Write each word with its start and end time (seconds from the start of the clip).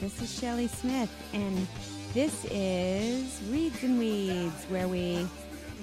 This 0.00 0.22
is 0.22 0.40
Shelly 0.40 0.66
Smith, 0.66 1.10
and 1.34 1.66
this 2.14 2.46
is 2.46 3.38
Reads 3.50 3.82
and 3.82 3.98
Weeds, 3.98 4.64
where 4.70 4.88
we 4.88 5.28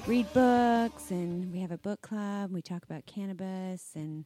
read 0.07 0.25
books 0.33 1.11
and 1.11 1.53
we 1.53 1.59
have 1.59 1.69
a 1.69 1.77
book 1.77 2.01
club. 2.01 2.51
We 2.51 2.63
talk 2.63 2.83
about 2.83 3.05
cannabis, 3.05 3.91
and 3.93 4.25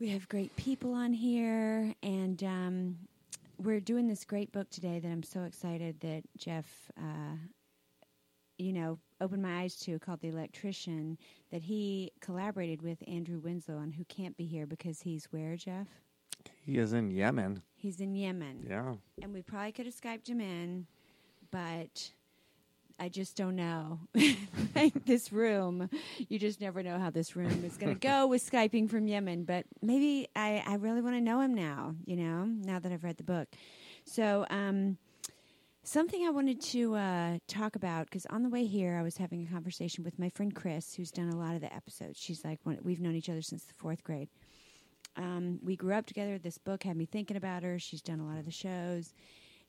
we 0.00 0.08
have 0.08 0.28
great 0.28 0.54
people 0.56 0.94
on 0.94 1.12
here. 1.12 1.94
And 2.02 2.42
um, 2.42 2.96
we're 3.56 3.78
doing 3.78 4.08
this 4.08 4.24
great 4.24 4.50
book 4.50 4.68
today 4.68 4.98
that 4.98 5.08
I'm 5.08 5.22
so 5.22 5.44
excited 5.44 6.00
that 6.00 6.24
Jeff, 6.36 6.66
uh, 6.98 7.36
you 8.58 8.72
know, 8.72 8.98
opened 9.20 9.44
my 9.44 9.60
eyes 9.60 9.76
to 9.76 10.00
called 10.00 10.22
The 10.22 10.28
Electrician, 10.28 11.18
that 11.52 11.62
he 11.62 12.10
collaborated 12.20 12.82
with 12.82 12.98
Andrew 13.06 13.38
Winslow 13.38 13.76
on, 13.76 13.92
who 13.92 14.04
can't 14.06 14.36
be 14.36 14.44
here 14.44 14.66
because 14.66 15.00
he's 15.00 15.26
where, 15.26 15.54
Jeff? 15.54 15.86
He 16.64 16.78
is 16.78 16.92
in 16.92 17.12
Yemen. 17.12 17.62
He's 17.82 18.00
in 18.00 18.14
Yemen. 18.14 18.64
Yeah. 18.70 18.94
And 19.20 19.34
we 19.34 19.42
probably 19.42 19.72
could 19.72 19.86
have 19.86 19.94
Skyped 19.96 20.28
him 20.28 20.40
in, 20.40 20.86
but 21.50 22.12
I 23.00 23.08
just 23.08 23.34
don't 23.34 23.56
know. 23.56 23.98
like 24.76 25.04
this 25.04 25.32
room, 25.32 25.90
you 26.28 26.38
just 26.38 26.60
never 26.60 26.84
know 26.84 27.00
how 27.00 27.10
this 27.10 27.34
room 27.34 27.64
is 27.64 27.76
going 27.76 27.92
to 27.92 27.98
go 27.98 28.26
with 28.28 28.48
Skyping 28.48 28.88
from 28.88 29.08
Yemen. 29.08 29.42
But 29.42 29.66
maybe 29.82 30.28
I, 30.36 30.62
I 30.64 30.76
really 30.76 31.00
want 31.00 31.16
to 31.16 31.20
know 31.20 31.40
him 31.40 31.54
now, 31.54 31.96
you 32.06 32.14
know, 32.14 32.44
now 32.44 32.78
that 32.78 32.92
I've 32.92 33.02
read 33.02 33.16
the 33.16 33.24
book. 33.24 33.48
So, 34.04 34.46
um, 34.48 34.96
something 35.82 36.24
I 36.24 36.30
wanted 36.30 36.60
to 36.60 36.94
uh, 36.94 37.38
talk 37.48 37.74
about, 37.74 38.04
because 38.06 38.26
on 38.26 38.44
the 38.44 38.48
way 38.48 38.64
here, 38.64 38.96
I 38.96 39.02
was 39.02 39.16
having 39.16 39.44
a 39.44 39.52
conversation 39.52 40.04
with 40.04 40.20
my 40.20 40.28
friend 40.28 40.54
Chris, 40.54 40.94
who's 40.94 41.10
done 41.10 41.30
a 41.30 41.36
lot 41.36 41.56
of 41.56 41.62
the 41.62 41.74
episodes. 41.74 42.20
She's 42.20 42.44
like, 42.44 42.60
one, 42.62 42.78
we've 42.84 43.00
known 43.00 43.16
each 43.16 43.28
other 43.28 43.42
since 43.42 43.64
the 43.64 43.74
fourth 43.74 44.04
grade. 44.04 44.28
Um, 45.16 45.58
we 45.62 45.76
grew 45.76 45.94
up 45.94 46.06
together. 46.06 46.38
This 46.38 46.58
book 46.58 46.84
had 46.84 46.96
me 46.96 47.06
thinking 47.06 47.36
about 47.36 47.62
her. 47.62 47.78
She's 47.78 48.02
done 48.02 48.20
a 48.20 48.26
lot 48.26 48.38
of 48.38 48.44
the 48.44 48.50
shows. 48.50 49.12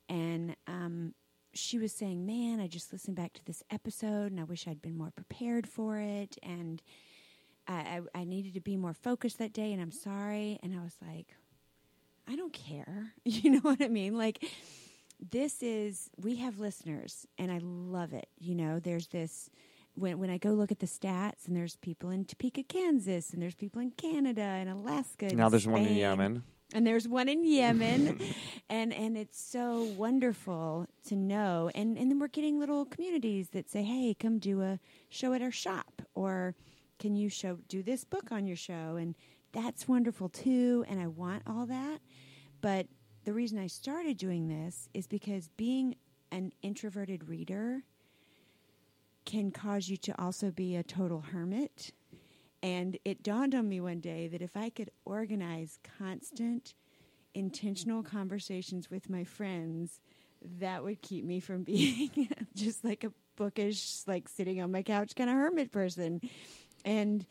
And 0.08 0.56
um, 0.66 1.14
she 1.52 1.78
was 1.78 1.92
saying, 1.92 2.26
Man, 2.26 2.60
I 2.60 2.66
just 2.66 2.92
listened 2.92 3.16
back 3.16 3.32
to 3.34 3.44
this 3.44 3.62
episode 3.70 4.32
and 4.32 4.40
I 4.40 4.44
wish 4.44 4.66
I'd 4.66 4.82
been 4.82 4.96
more 4.96 5.10
prepared 5.10 5.66
for 5.66 5.98
it. 5.98 6.36
And 6.42 6.82
I, 7.66 8.00
I, 8.14 8.20
I 8.20 8.24
needed 8.24 8.54
to 8.54 8.60
be 8.60 8.76
more 8.76 8.94
focused 8.94 9.38
that 9.38 9.52
day 9.52 9.72
and 9.72 9.80
I'm 9.80 9.92
sorry. 9.92 10.58
And 10.62 10.74
I 10.74 10.82
was 10.82 10.96
like, 11.06 11.34
I 12.28 12.36
don't 12.36 12.52
care. 12.52 13.12
You 13.24 13.50
know 13.50 13.60
what 13.60 13.82
I 13.82 13.88
mean? 13.88 14.16
Like, 14.16 14.44
this 15.30 15.62
is, 15.62 16.10
we 16.16 16.36
have 16.36 16.58
listeners 16.58 17.26
and 17.38 17.50
I 17.50 17.58
love 17.62 18.12
it. 18.12 18.28
You 18.38 18.54
know, 18.54 18.80
there's 18.80 19.08
this 19.08 19.50
when 19.94 20.18
when 20.18 20.30
I 20.30 20.38
go 20.38 20.50
look 20.50 20.72
at 20.72 20.80
the 20.80 20.86
stats, 20.86 21.46
and 21.46 21.56
there's 21.56 21.76
people 21.76 22.10
in 22.10 22.24
Topeka, 22.24 22.62
Kansas, 22.64 23.32
and 23.32 23.42
there's 23.42 23.54
people 23.54 23.80
in 23.80 23.90
Canada 23.92 24.42
and 24.42 24.68
Alaska. 24.68 25.26
And 25.26 25.36
now 25.36 25.48
there's 25.48 25.66
one 25.66 25.82
in 25.82 25.94
Yemen. 25.96 26.42
and 26.74 26.86
there's 26.86 27.06
one 27.06 27.28
in 27.28 27.44
Yemen, 27.44 28.18
and 28.68 28.92
and 28.92 29.16
it's 29.16 29.40
so 29.40 29.82
wonderful 29.96 30.86
to 31.08 31.16
know. 31.16 31.70
And 31.74 31.96
and 31.98 32.10
then 32.10 32.18
we're 32.18 32.28
getting 32.28 32.58
little 32.58 32.84
communities 32.84 33.50
that 33.50 33.70
say, 33.70 33.82
"Hey, 33.82 34.14
come 34.18 34.38
do 34.38 34.62
a 34.62 34.78
show 35.08 35.32
at 35.32 35.42
our 35.42 35.52
shop," 35.52 36.02
or 36.14 36.54
"Can 36.98 37.14
you 37.16 37.28
show 37.28 37.58
do 37.68 37.82
this 37.82 38.04
book 38.04 38.32
on 38.32 38.46
your 38.46 38.56
show?" 38.56 38.96
And 38.96 39.14
that's 39.52 39.86
wonderful 39.86 40.28
too. 40.28 40.84
And 40.88 41.00
I 41.00 41.06
want 41.06 41.42
all 41.46 41.66
that, 41.66 42.00
but 42.60 42.86
the 43.24 43.32
reason 43.32 43.58
I 43.58 43.68
started 43.68 44.16
doing 44.18 44.48
this 44.48 44.88
is 44.92 45.06
because 45.06 45.48
being 45.56 45.94
an 46.30 46.52
introverted 46.62 47.28
reader 47.28 47.84
can 49.24 49.50
cause 49.50 49.88
you 49.88 49.96
to 49.98 50.20
also 50.20 50.50
be 50.50 50.76
a 50.76 50.82
total 50.82 51.20
hermit. 51.20 51.92
And 52.62 52.98
it 53.04 53.22
dawned 53.22 53.54
on 53.54 53.68
me 53.68 53.80
one 53.80 54.00
day 54.00 54.26
that 54.28 54.40
if 54.40 54.56
I 54.56 54.70
could 54.70 54.90
organize 55.04 55.78
constant, 55.98 56.74
intentional 57.34 58.02
conversations 58.02 58.90
with 58.90 59.10
my 59.10 59.24
friends, 59.24 60.00
that 60.60 60.82
would 60.82 61.02
keep 61.02 61.24
me 61.24 61.40
from 61.40 61.62
being 61.64 62.28
just 62.54 62.84
like 62.84 63.04
a 63.04 63.12
bookish, 63.36 64.02
like 64.06 64.28
sitting 64.28 64.62
on 64.62 64.72
my 64.72 64.82
couch 64.82 65.14
kind 65.14 65.28
of 65.28 65.36
hermit 65.36 65.72
person. 65.72 66.20
And 66.84 67.26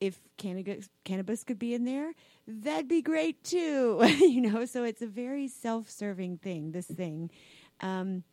if 0.00 0.18
cannabis, 0.38 1.44
could 1.44 1.58
be 1.58 1.74
in 1.74 1.84
there, 1.84 2.12
that'd 2.46 2.88
be 2.88 3.02
great 3.02 3.44
too. 3.44 4.00
you 4.20 4.40
know, 4.40 4.64
so 4.64 4.84
it's 4.84 5.02
a 5.02 5.06
very 5.06 5.46
self-serving 5.46 6.38
thing. 6.38 6.72
This 6.72 6.86
thing. 6.86 7.30
Um, 7.80 8.24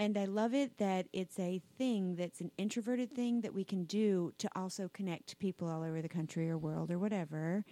and 0.00 0.16
I 0.16 0.24
love 0.24 0.54
it 0.54 0.78
that 0.78 1.08
it's 1.12 1.38
a 1.38 1.60
thing 1.76 2.16
that's 2.16 2.40
an 2.40 2.50
introverted 2.56 3.12
thing 3.14 3.42
that 3.42 3.52
we 3.52 3.64
can 3.64 3.84
do 3.84 4.32
to 4.38 4.48
also 4.56 4.88
connect 4.94 5.26
to 5.28 5.36
people 5.36 5.68
all 5.68 5.82
over 5.82 6.00
the 6.00 6.08
country 6.08 6.48
or 6.48 6.56
world 6.56 6.90
or 6.90 6.98
whatever 6.98 7.66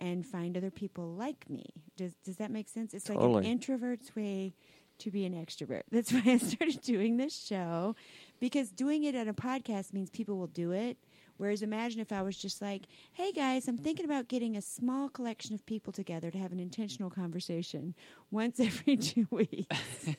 and 0.00 0.24
find 0.24 0.56
other 0.56 0.70
people 0.70 1.12
like 1.12 1.48
me. 1.50 1.66
Does 1.98 2.14
does 2.24 2.36
that 2.38 2.50
make 2.50 2.70
sense? 2.70 2.94
It's 2.94 3.10
like 3.10 3.18
an 3.18 3.44
introvert's 3.44 4.16
way 4.16 4.54
to 5.00 5.10
be 5.10 5.26
an 5.26 5.34
extrovert. 5.34 5.82
That's 5.92 6.10
why 6.10 6.22
I 6.24 6.38
started 6.38 6.80
doing 6.80 7.18
this 7.18 7.38
show 7.38 7.94
because 8.40 8.70
doing 8.70 9.04
it 9.04 9.14
at 9.14 9.28
a 9.28 9.34
podcast 9.34 9.92
means 9.92 10.08
people 10.08 10.38
will 10.38 10.46
do 10.46 10.72
it. 10.72 10.96
Whereas 11.44 11.60
imagine 11.60 12.00
if 12.00 12.10
I 12.10 12.22
was 12.22 12.38
just 12.38 12.62
like, 12.62 12.84
"Hey 13.12 13.30
guys, 13.30 13.68
I'm 13.68 13.76
thinking 13.76 14.06
about 14.06 14.28
getting 14.28 14.56
a 14.56 14.62
small 14.62 15.10
collection 15.10 15.54
of 15.54 15.66
people 15.66 15.92
together 15.92 16.30
to 16.30 16.38
have 16.38 16.52
an 16.52 16.58
intentional 16.58 17.10
conversation 17.10 17.94
once 18.30 18.58
every 18.68 18.96
2 18.96 19.26
weeks." 19.30 19.66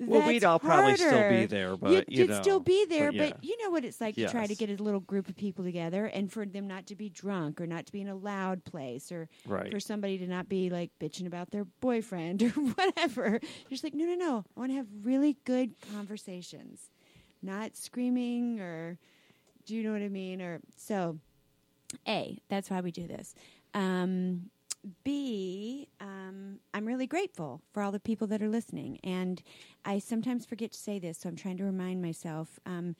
Well, 0.00 0.26
we'd 0.26 0.42
all 0.44 0.58
probably 0.58 0.96
still 0.96 1.28
be 1.28 1.46
there, 1.46 1.76
but, 1.76 1.90
you'd, 1.90 2.04
you 2.08 2.18
you'd 2.22 2.30
know, 2.30 2.42
still 2.42 2.60
be 2.60 2.84
there. 2.86 3.12
but 3.12 3.34
But, 3.34 3.44
you 3.44 3.56
know 3.62 3.70
what 3.70 3.84
it's 3.84 4.00
like 4.00 4.14
to 4.16 4.28
try 4.28 4.46
to 4.46 4.54
get 4.54 4.68
a 4.68 4.82
little 4.82 5.00
group 5.00 5.28
of 5.28 5.36
people 5.36 5.64
together, 5.64 6.06
and 6.06 6.30
for 6.32 6.44
them 6.44 6.66
not 6.66 6.86
to 6.86 6.96
be 6.96 7.08
drunk 7.08 7.60
or 7.60 7.66
not 7.66 7.86
to 7.86 7.92
be 7.92 8.00
in 8.00 8.08
a 8.08 8.16
loud 8.16 8.64
place, 8.64 9.12
or 9.12 9.28
Right. 9.46 9.70
for 9.70 9.78
somebody 9.80 10.18
to 10.18 10.26
not 10.26 10.48
be 10.48 10.68
like 10.70 10.90
bitching 11.00 11.26
about 11.26 11.50
their 11.52 11.64
boyfriend 11.80 12.42
or 12.42 12.48
whatever. 12.50 13.38
You're 13.40 13.70
just 13.70 13.84
like, 13.84 13.94
no, 13.94 14.04
no, 14.06 14.14
no. 14.16 14.44
I 14.56 14.60
want 14.60 14.72
to 14.72 14.76
have 14.76 14.88
really 15.02 15.36
good 15.44 15.74
conversations, 15.92 16.90
not 17.42 17.76
screaming 17.76 18.60
or. 18.60 18.98
Do 19.66 19.74
you 19.74 19.82
know 19.82 19.92
what 19.92 20.02
I 20.02 20.08
mean? 20.08 20.40
Or 20.42 20.60
so. 20.76 21.18
A, 22.08 22.40
that's 22.48 22.70
why 22.70 22.80
we 22.80 22.90
do 22.90 23.06
this. 23.06 23.34
Um, 23.72 24.50
B, 25.02 25.88
um, 26.00 26.58
I'm 26.74 26.86
really 26.86 27.06
grateful 27.06 27.62
for 27.72 27.82
all 27.82 27.92
the 27.92 28.00
people 28.00 28.26
that 28.28 28.42
are 28.42 28.48
listening. 28.48 28.98
And 29.02 29.42
I 29.84 29.98
sometimes 29.98 30.44
forget 30.44 30.72
to 30.72 30.78
say 30.78 30.98
this, 30.98 31.18
so 31.18 31.28
I'm 31.28 31.36
trying 31.36 31.56
to 31.58 31.64
remind 31.64 32.02
myself. 32.02 32.58
Um, 32.66 32.96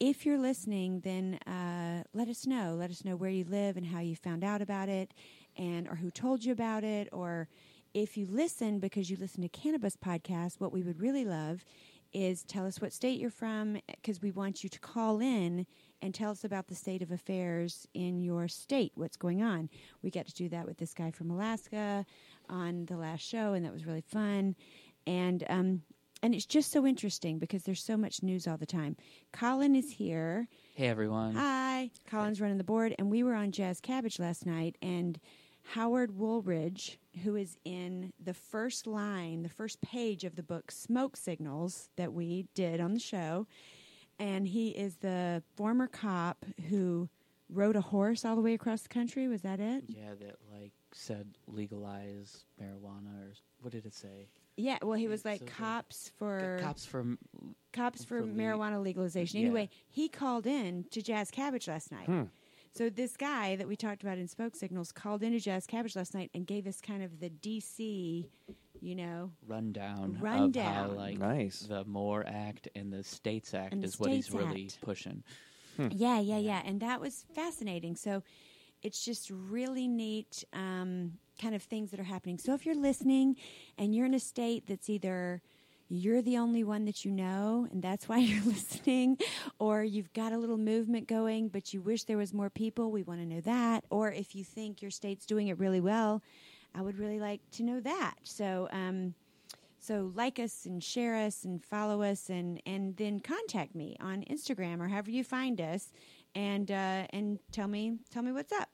if 0.00 0.26
you're 0.26 0.38
listening, 0.38 1.00
then 1.00 1.38
uh, 1.46 2.04
let 2.12 2.28
us 2.28 2.46
know. 2.46 2.74
Let 2.78 2.90
us 2.90 3.04
know 3.04 3.16
where 3.16 3.30
you 3.30 3.44
live 3.44 3.76
and 3.76 3.86
how 3.86 4.00
you 4.00 4.16
found 4.16 4.44
out 4.44 4.60
about 4.60 4.88
it, 4.88 5.12
and 5.56 5.88
or 5.88 5.96
who 5.96 6.10
told 6.10 6.44
you 6.44 6.52
about 6.52 6.84
it, 6.84 7.08
or 7.12 7.48
if 7.94 8.16
you 8.16 8.26
listen 8.28 8.80
because 8.80 9.08
you 9.08 9.16
listen 9.16 9.42
to 9.42 9.48
Cannabis 9.48 9.96
Podcast. 9.96 10.60
What 10.60 10.72
we 10.72 10.82
would 10.82 11.00
really 11.00 11.24
love 11.24 11.64
is 12.12 12.44
tell 12.44 12.66
us 12.66 12.80
what 12.80 12.92
state 12.92 13.18
you're 13.20 13.30
from 13.30 13.78
because 13.86 14.22
we 14.22 14.30
want 14.30 14.62
you 14.62 14.70
to 14.70 14.78
call 14.78 15.20
in 15.20 15.66
and 16.04 16.14
tell 16.14 16.30
us 16.30 16.44
about 16.44 16.66
the 16.66 16.74
state 16.74 17.00
of 17.00 17.10
affairs 17.10 17.88
in 17.94 18.20
your 18.20 18.46
state, 18.46 18.92
what's 18.94 19.16
going 19.16 19.42
on. 19.42 19.70
We 20.02 20.10
got 20.10 20.26
to 20.26 20.34
do 20.34 20.50
that 20.50 20.66
with 20.66 20.76
this 20.76 20.92
guy 20.92 21.10
from 21.10 21.30
Alaska 21.30 22.04
on 22.50 22.84
the 22.84 22.98
last 22.98 23.22
show, 23.22 23.54
and 23.54 23.64
that 23.64 23.72
was 23.72 23.86
really 23.86 24.02
fun. 24.02 24.54
And 25.06 25.44
um, 25.48 25.80
and 26.22 26.34
it's 26.34 26.44
just 26.44 26.70
so 26.70 26.86
interesting 26.86 27.38
because 27.38 27.62
there's 27.62 27.82
so 27.82 27.96
much 27.96 28.22
news 28.22 28.46
all 28.46 28.58
the 28.58 28.66
time. 28.66 28.96
Colin 29.32 29.74
is 29.74 29.92
here. 29.92 30.46
Hey 30.74 30.88
everyone. 30.88 31.34
Hi, 31.36 31.90
Colin's 32.06 32.38
running 32.38 32.58
the 32.58 32.64
board, 32.64 32.94
and 32.98 33.10
we 33.10 33.22
were 33.22 33.34
on 33.34 33.50
Jazz 33.50 33.80
Cabbage 33.80 34.18
last 34.18 34.44
night, 34.44 34.76
and 34.82 35.18
Howard 35.72 36.10
Wooldridge, 36.18 36.98
who 37.22 37.34
is 37.34 37.56
in 37.64 38.12
the 38.22 38.34
first 38.34 38.86
line, 38.86 39.42
the 39.42 39.48
first 39.48 39.80
page 39.80 40.24
of 40.24 40.36
the 40.36 40.42
book 40.42 40.70
Smoke 40.70 41.16
Signals 41.16 41.88
that 41.96 42.12
we 42.12 42.46
did 42.54 42.78
on 42.78 42.92
the 42.92 43.00
show, 43.00 43.46
and 44.18 44.46
he 44.46 44.70
is 44.70 44.96
the 44.96 45.42
former 45.56 45.86
cop 45.86 46.44
who 46.68 47.08
rode 47.48 47.76
a 47.76 47.80
horse 47.80 48.24
all 48.24 48.36
the 48.36 48.42
way 48.42 48.54
across 48.54 48.82
the 48.82 48.88
country. 48.88 49.28
Was 49.28 49.42
that 49.42 49.60
it? 49.60 49.84
Yeah, 49.88 50.14
that 50.20 50.36
like 50.52 50.72
said 50.92 51.36
legalize 51.46 52.44
marijuana 52.60 53.20
or 53.20 53.34
what 53.60 53.72
did 53.72 53.86
it 53.86 53.94
say? 53.94 54.28
Yeah. 54.56 54.78
Well, 54.82 54.98
he 54.98 55.08
was 55.08 55.24
like 55.24 55.40
so 55.40 55.46
cops 55.46 56.12
for 56.18 56.58
cops 56.60 56.86
from 56.86 57.18
cops 57.72 58.04
for 58.04 58.20
for 58.20 58.26
le- 58.26 58.32
marijuana 58.32 58.82
legalization. 58.82 59.40
Yeah. 59.40 59.46
Anyway, 59.46 59.70
he 59.88 60.08
called 60.08 60.46
in 60.46 60.84
to 60.90 61.02
Jazz 61.02 61.30
Cabbage 61.30 61.68
last 61.68 61.90
night. 61.90 62.06
Hmm. 62.06 62.22
So 62.76 62.90
this 62.90 63.16
guy 63.16 63.54
that 63.54 63.68
we 63.68 63.76
talked 63.76 64.02
about 64.02 64.18
in 64.18 64.26
Smoke 64.26 64.56
Signals 64.56 64.90
called 64.90 65.22
into 65.22 65.38
Jazz 65.38 65.64
Cabbage 65.64 65.94
last 65.94 66.12
night 66.12 66.30
and 66.34 66.44
gave 66.44 66.66
us 66.66 66.80
kind 66.80 67.04
of 67.04 67.20
the 67.20 67.30
DC, 67.30 68.26
you 68.84 68.94
know, 68.94 69.30
rundown, 69.46 70.18
Rundown. 70.20 70.66
of 70.66 70.90
how 70.92 70.96
like 70.96 71.18
Nice. 71.18 71.60
the 71.60 71.84
MORE 71.84 72.24
Act 72.26 72.68
and 72.76 72.92
the 72.92 73.02
States 73.02 73.54
Act 73.54 73.80
the 73.80 73.86
is 73.86 73.98
what 73.98 74.10
he's 74.10 74.26
States 74.26 74.36
really 74.44 74.64
Act. 74.66 74.80
pushing. 74.82 75.22
Yeah, 75.90 76.20
yeah, 76.20 76.38
yeah. 76.38 76.62
And 76.64 76.80
that 76.80 77.00
was 77.00 77.24
fascinating. 77.34 77.96
So 77.96 78.22
it's 78.82 79.04
just 79.04 79.30
really 79.30 79.88
neat 79.88 80.44
um, 80.52 81.14
kind 81.40 81.54
of 81.54 81.62
things 81.62 81.90
that 81.90 81.98
are 81.98 82.04
happening. 82.04 82.38
So 82.38 82.54
if 82.54 82.64
you're 82.66 82.76
listening 82.76 83.36
and 83.78 83.94
you're 83.94 84.06
in 84.06 84.14
a 84.14 84.20
state 84.20 84.66
that's 84.68 84.88
either 84.90 85.40
you're 85.88 86.22
the 86.22 86.38
only 86.38 86.62
one 86.64 86.84
that 86.84 87.04
you 87.04 87.10
know 87.10 87.66
and 87.72 87.82
that's 87.82 88.08
why 88.08 88.18
you're 88.30 88.44
listening, 88.44 89.18
or 89.58 89.82
you've 89.82 90.12
got 90.12 90.32
a 90.32 90.38
little 90.38 90.58
movement 90.58 91.08
going 91.08 91.48
but 91.48 91.72
you 91.74 91.80
wish 91.80 92.04
there 92.04 92.18
was 92.18 92.32
more 92.32 92.50
people, 92.50 92.92
we 92.92 93.02
want 93.02 93.20
to 93.20 93.26
know 93.26 93.40
that. 93.40 93.84
Or 93.90 94.12
if 94.12 94.34
you 94.36 94.44
think 94.44 94.80
your 94.82 94.90
state's 94.92 95.26
doing 95.26 95.48
it 95.48 95.58
really 95.58 95.80
well, 95.80 96.22
I 96.74 96.82
would 96.82 96.98
really 96.98 97.20
like 97.20 97.40
to 97.52 97.62
know 97.62 97.80
that. 97.80 98.14
So, 98.24 98.68
um, 98.72 99.14
so 99.78 100.10
like 100.14 100.38
us 100.38 100.64
and 100.64 100.82
share 100.82 101.14
us 101.14 101.44
and 101.44 101.62
follow 101.62 102.02
us 102.02 102.30
and 102.30 102.60
and 102.64 102.96
then 102.96 103.20
contact 103.20 103.74
me 103.74 103.96
on 104.00 104.24
Instagram 104.30 104.80
or 104.80 104.88
however 104.88 105.10
you 105.10 105.22
find 105.22 105.60
us 105.60 105.92
and 106.34 106.70
uh, 106.70 107.06
and 107.10 107.38
tell 107.52 107.68
me 107.68 107.98
tell 108.10 108.22
me 108.22 108.32
what's 108.32 108.52
up. 108.52 108.70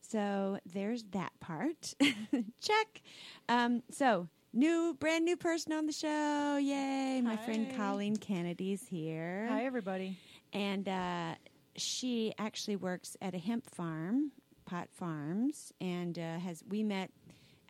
So 0.00 0.58
there's 0.66 1.04
that 1.12 1.32
part. 1.40 1.94
Check. 2.60 3.02
Um, 3.48 3.82
so 3.90 4.28
new 4.52 4.96
brand 4.98 5.24
new 5.24 5.36
person 5.36 5.72
on 5.72 5.86
the 5.86 5.92
show. 5.92 6.56
Yay. 6.60 7.20
My 7.22 7.36
friend 7.36 7.68
Hi. 7.70 7.76
Colleen 7.76 8.16
Kennedy's 8.16 8.86
here. 8.88 9.46
Hi, 9.50 9.64
everybody. 9.64 10.16
And 10.52 10.88
uh, 10.88 11.34
she 11.76 12.32
actually 12.38 12.76
works 12.76 13.16
at 13.22 13.34
a 13.34 13.38
hemp 13.38 13.70
farm, 13.70 14.32
Pot 14.64 14.88
Farms, 14.90 15.72
and 15.80 16.18
uh, 16.18 16.38
has 16.38 16.64
we 16.68 16.82
met 16.82 17.10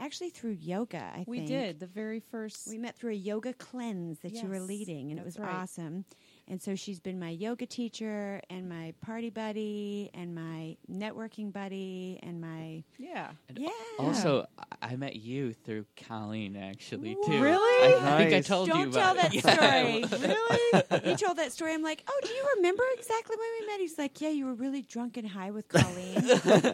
actually 0.01 0.31
through 0.31 0.53
yoga. 0.53 1.11
I 1.13 1.17
think. 1.17 1.29
We 1.29 1.37
think 1.39 1.49
did 1.49 1.81
the 1.81 1.87
very 1.87 2.21
first. 2.21 2.69
We 2.69 2.79
met 2.79 2.97
through 2.97 3.13
a 3.13 3.17
yoga 3.17 3.53
cleanse 3.53 4.19
that 4.21 4.33
you 4.33 4.49
were 4.49 4.61
leading, 4.61 5.11
and 5.11 5.19
it 5.19 5.25
was 5.25 5.39
right. 5.39 5.53
awesome. 5.55 6.05
And 6.51 6.61
so 6.61 6.75
she's 6.75 6.99
been 6.99 7.21
my 7.21 7.31
yoga 7.31 7.65
teacher 7.65 8.41
and 8.51 8.69
my 8.69 8.93
party 9.01 9.31
buddy 9.31 10.11
and 10.15 10.35
my 10.35 10.77
networking 10.93 11.53
buddy 11.53 12.19
and 12.25 12.41
my 12.41 12.83
yeah. 12.99 13.31
And 13.49 13.59
yeah. 13.59 13.69
Also, 14.01 14.47
I 14.59 14.65
I 14.83 14.97
met 14.97 15.15
you 15.17 15.53
through 15.53 15.85
Colleen, 16.09 16.57
actually, 16.57 17.15
too. 17.25 17.41
Really? 17.41 17.95
I 18.03 18.17
think 18.17 18.33
I 18.33 18.37
Nice. 18.39 18.47
told 18.49 18.67
you 18.67 18.75
Don't 18.75 18.93
tell 18.93 19.15
that 19.15 19.33
it. 19.33 19.43
story. 19.43 20.19
really? 20.29 21.11
You 21.11 21.17
told 21.17 21.37
that 21.37 21.53
story. 21.53 21.75
I'm 21.75 21.83
like, 21.83 22.03
oh, 22.09 22.21
do 22.25 22.29
you 22.31 22.45
remember 22.57 22.83
exactly 22.95 23.37
when 23.37 23.49
we 23.61 23.67
met? 23.67 23.79
He's 23.81 23.99
like, 23.99 24.21
yeah, 24.21 24.31
you 24.31 24.47
were 24.47 24.55
really 24.55 24.83
drunk 24.83 25.17
and 25.19 25.29
high 25.29 25.51
with 25.53 25.69
Colleen. 25.69 26.17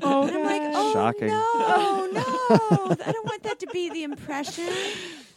Oh, 0.02 0.22
And 0.28 0.36
I'm 0.38 0.44
like, 0.44 0.62
oh, 0.62 0.72
oh 0.74 0.92
Shocking. 0.94 1.26
no, 1.26 2.08
no, 2.12 2.96
I 3.04 3.12
don't 3.12 3.26
want 3.26 3.42
that 3.42 3.58
to 3.60 3.66
be 3.72 3.90
the 3.90 4.04
impression. 4.04 4.68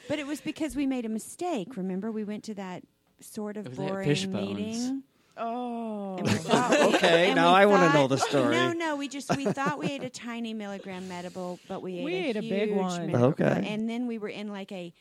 But 0.07 0.19
it 0.19 0.27
was 0.27 0.39
because 0.39 0.75
we 0.75 0.85
made 0.85 1.05
a 1.05 1.09
mistake. 1.09 1.75
Remember, 1.75 2.11
we 2.11 2.23
went 2.23 2.43
to 2.45 2.53
that 2.53 2.83
sort 3.21 3.57
of 3.57 3.65
It 3.65 3.69
was 3.69 3.79
at 3.79 3.87
boring 3.87 4.31
meeting. 4.57 5.03
Oh. 5.37 6.17
And 6.17 6.27
we 6.27 6.33
oh. 6.33 6.37
thought, 6.37 6.79
Okay, 6.95 7.27
and 7.27 7.35
now 7.35 7.53
I 7.53 7.65
wanna 7.65 7.93
know 7.93 8.07
the 8.07 8.17
story. 8.17 8.55
No, 8.55 8.73
no, 8.73 8.95
we 8.97 9.07
just 9.07 9.35
we 9.37 9.45
thought 9.45 9.79
we 9.79 9.87
ate 9.87 10.03
a 10.03 10.09
tiny 10.09 10.53
milligram 10.53 11.07
medible, 11.07 11.59
but 11.67 11.81
we 11.81 11.99
ate 11.99 12.03
We 12.05 12.13
a 12.15 12.23
ate 12.29 12.35
a 12.37 12.41
big 12.41 12.75
one. 12.75 13.07
medical- 13.07 13.25
Okay. 13.29 13.63
and 13.67 13.89
then 13.89 14.05
we 14.07 14.17
were 14.17 14.27
in 14.29 14.49
like 14.49 14.71
a 14.71 14.93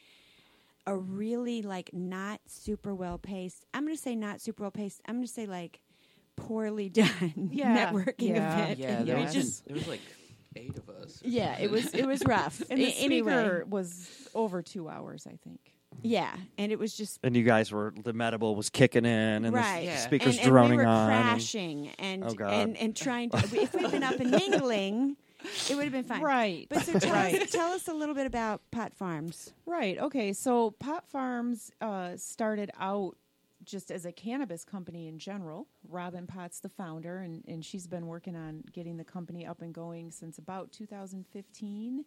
a 0.86 0.96
really 0.96 1.60
like 1.62 1.90
not 1.92 2.40
super 2.46 2.94
well 2.94 3.18
paced. 3.18 3.66
I'm 3.74 3.84
going 3.84 3.96
to 3.96 4.00
say 4.02 4.14
not 4.16 4.40
super 4.40 4.62
well 4.62 4.70
paced. 4.70 5.02
I'm 5.06 5.16
going 5.16 5.26
to 5.26 5.32
say 5.32 5.44
like 5.46 5.80
poorly 6.36 6.88
done 7.00 7.50
Yeah, 7.52 7.90
networking 7.92 8.14
yeah. 8.30 8.62
event. 8.62 8.78
Yeah, 8.78 8.86
And 8.98 9.08
there 9.08 9.16
we 9.16 9.24
was, 9.24 9.34
just 9.34 9.66
there 9.66 9.74
was 9.74 9.86
like 9.88 10.00
eight 10.56 10.78
of 10.78 10.88
us. 10.88 11.20
yeah, 11.24 11.58
it 11.58 11.70
was 11.70 11.92
it 11.92 12.06
was 12.06 12.22
rough. 12.24 12.62
And 12.70 12.80
the 12.80 12.86
A- 12.86 13.04
anyway, 13.04 13.32
speaker 13.32 13.64
was 13.68 14.08
over 14.34 14.62
two 14.62 14.88
hours, 14.88 15.26
I 15.26 15.36
think. 15.44 15.60
Yeah, 16.02 16.34
and 16.56 16.70
it 16.72 16.78
was 16.78 16.94
just 16.96 17.18
And 17.22 17.36
you 17.36 17.42
guys 17.44 17.72
were 17.72 17.92
the 18.04 18.12
medible 18.12 18.54
was 18.54 18.70
kicking 18.70 19.04
in, 19.04 19.44
and 19.44 19.52
right. 19.54 19.80
the 19.80 19.84
Yeah. 19.86 19.96
speakers 19.98 20.36
and, 20.36 20.44
and 20.44 20.48
droning 20.48 20.78
we 20.78 20.84
were 20.84 20.88
on. 20.90 21.10
and- 21.10 21.22
crashing 21.30 21.88
and 21.98 22.24
Oh, 22.24 22.44
and 22.44 22.76
and 22.76 22.94
trying 22.96 23.30
to. 23.30 23.36
if 23.38 23.52
we'd 23.74 23.90
been 23.90 24.02
up 24.02 24.20
and 24.20 24.30
mingling, 24.30 25.16
it 25.70 25.74
would 25.76 25.84
have 25.84 25.92
been 25.92 26.04
fine. 26.04 26.20
Right. 26.22 26.66
But 26.68 26.82
so 26.84 26.98
tell, 26.98 27.12
Right. 27.12 27.42
us, 27.42 27.50
tell 27.50 27.72
us 27.72 27.88
a 27.88 27.94
little 27.94 28.14
bit 28.14 28.26
about 28.26 28.60
Pot 28.70 28.94
Farms. 28.94 29.52
Right. 29.66 29.98
Okay. 29.98 30.32
So 30.32 30.72
Pot 30.72 31.08
Farms 31.08 31.70
uh, 31.80 32.16
started 32.16 32.70
out 32.78 33.16
just 33.64 33.90
as 33.90 34.06
a 34.06 34.12
cannabis 34.12 34.64
company 34.64 35.08
in 35.08 35.18
general. 35.18 35.66
Robin 35.88 36.26
Potts, 36.26 36.60
the 36.60 36.68
founder, 36.70 37.18
and, 37.18 37.44
and 37.46 37.62
she's 37.64 37.86
been 37.86 38.06
working 38.06 38.34
on 38.34 38.62
getting 38.72 38.96
the 38.96 39.04
company 39.04 39.44
up 39.46 39.60
and 39.62 39.74
going 39.74 40.10
since 40.10 40.38
about 40.38 40.72
2015 40.72 42.04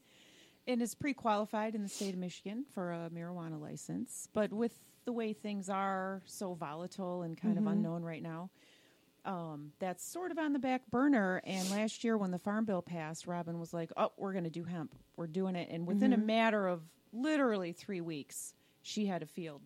and 0.67 0.81
is 0.81 0.95
pre 0.95 1.13
qualified 1.13 1.75
in 1.75 1.83
the 1.83 1.89
state 1.89 2.13
of 2.13 2.19
Michigan 2.19 2.65
for 2.73 2.91
a 2.91 3.09
marijuana 3.13 3.59
license. 3.59 4.27
But 4.33 4.51
with 4.53 4.73
the 5.05 5.11
way 5.13 5.33
things 5.33 5.69
are 5.69 6.21
so 6.25 6.53
volatile 6.53 7.23
and 7.23 7.35
kind 7.39 7.57
of 7.57 7.65
unknown 7.67 8.03
right 8.03 8.21
now, 8.21 8.49
um, 9.25 9.71
that's 9.79 10.03
sort 10.03 10.31
of 10.31 10.37
on 10.39 10.53
the 10.53 10.59
back 10.59 10.89
burner. 10.89 11.41
And 11.45 11.69
last 11.71 12.03
year, 12.03 12.17
when 12.17 12.31
the 12.31 12.39
Farm 12.39 12.65
Bill 12.65 12.81
passed, 12.81 13.27
Robin 13.27 13.59
was 13.59 13.73
like, 13.73 13.91
"Oh, 13.97 14.11
we're 14.17 14.31
going 14.33 14.43
to 14.45 14.49
do 14.49 14.63
hemp. 14.63 14.95
We're 15.15 15.27
doing 15.27 15.55
it." 15.55 15.69
And 15.71 15.85
within 15.87 16.13
a 16.13 16.17
matter 16.17 16.67
of 16.67 16.81
literally 17.13 17.71
three 17.73 18.01
weeks, 18.01 18.53
she 18.81 19.05
had 19.05 19.21
a 19.21 19.27
field 19.27 19.61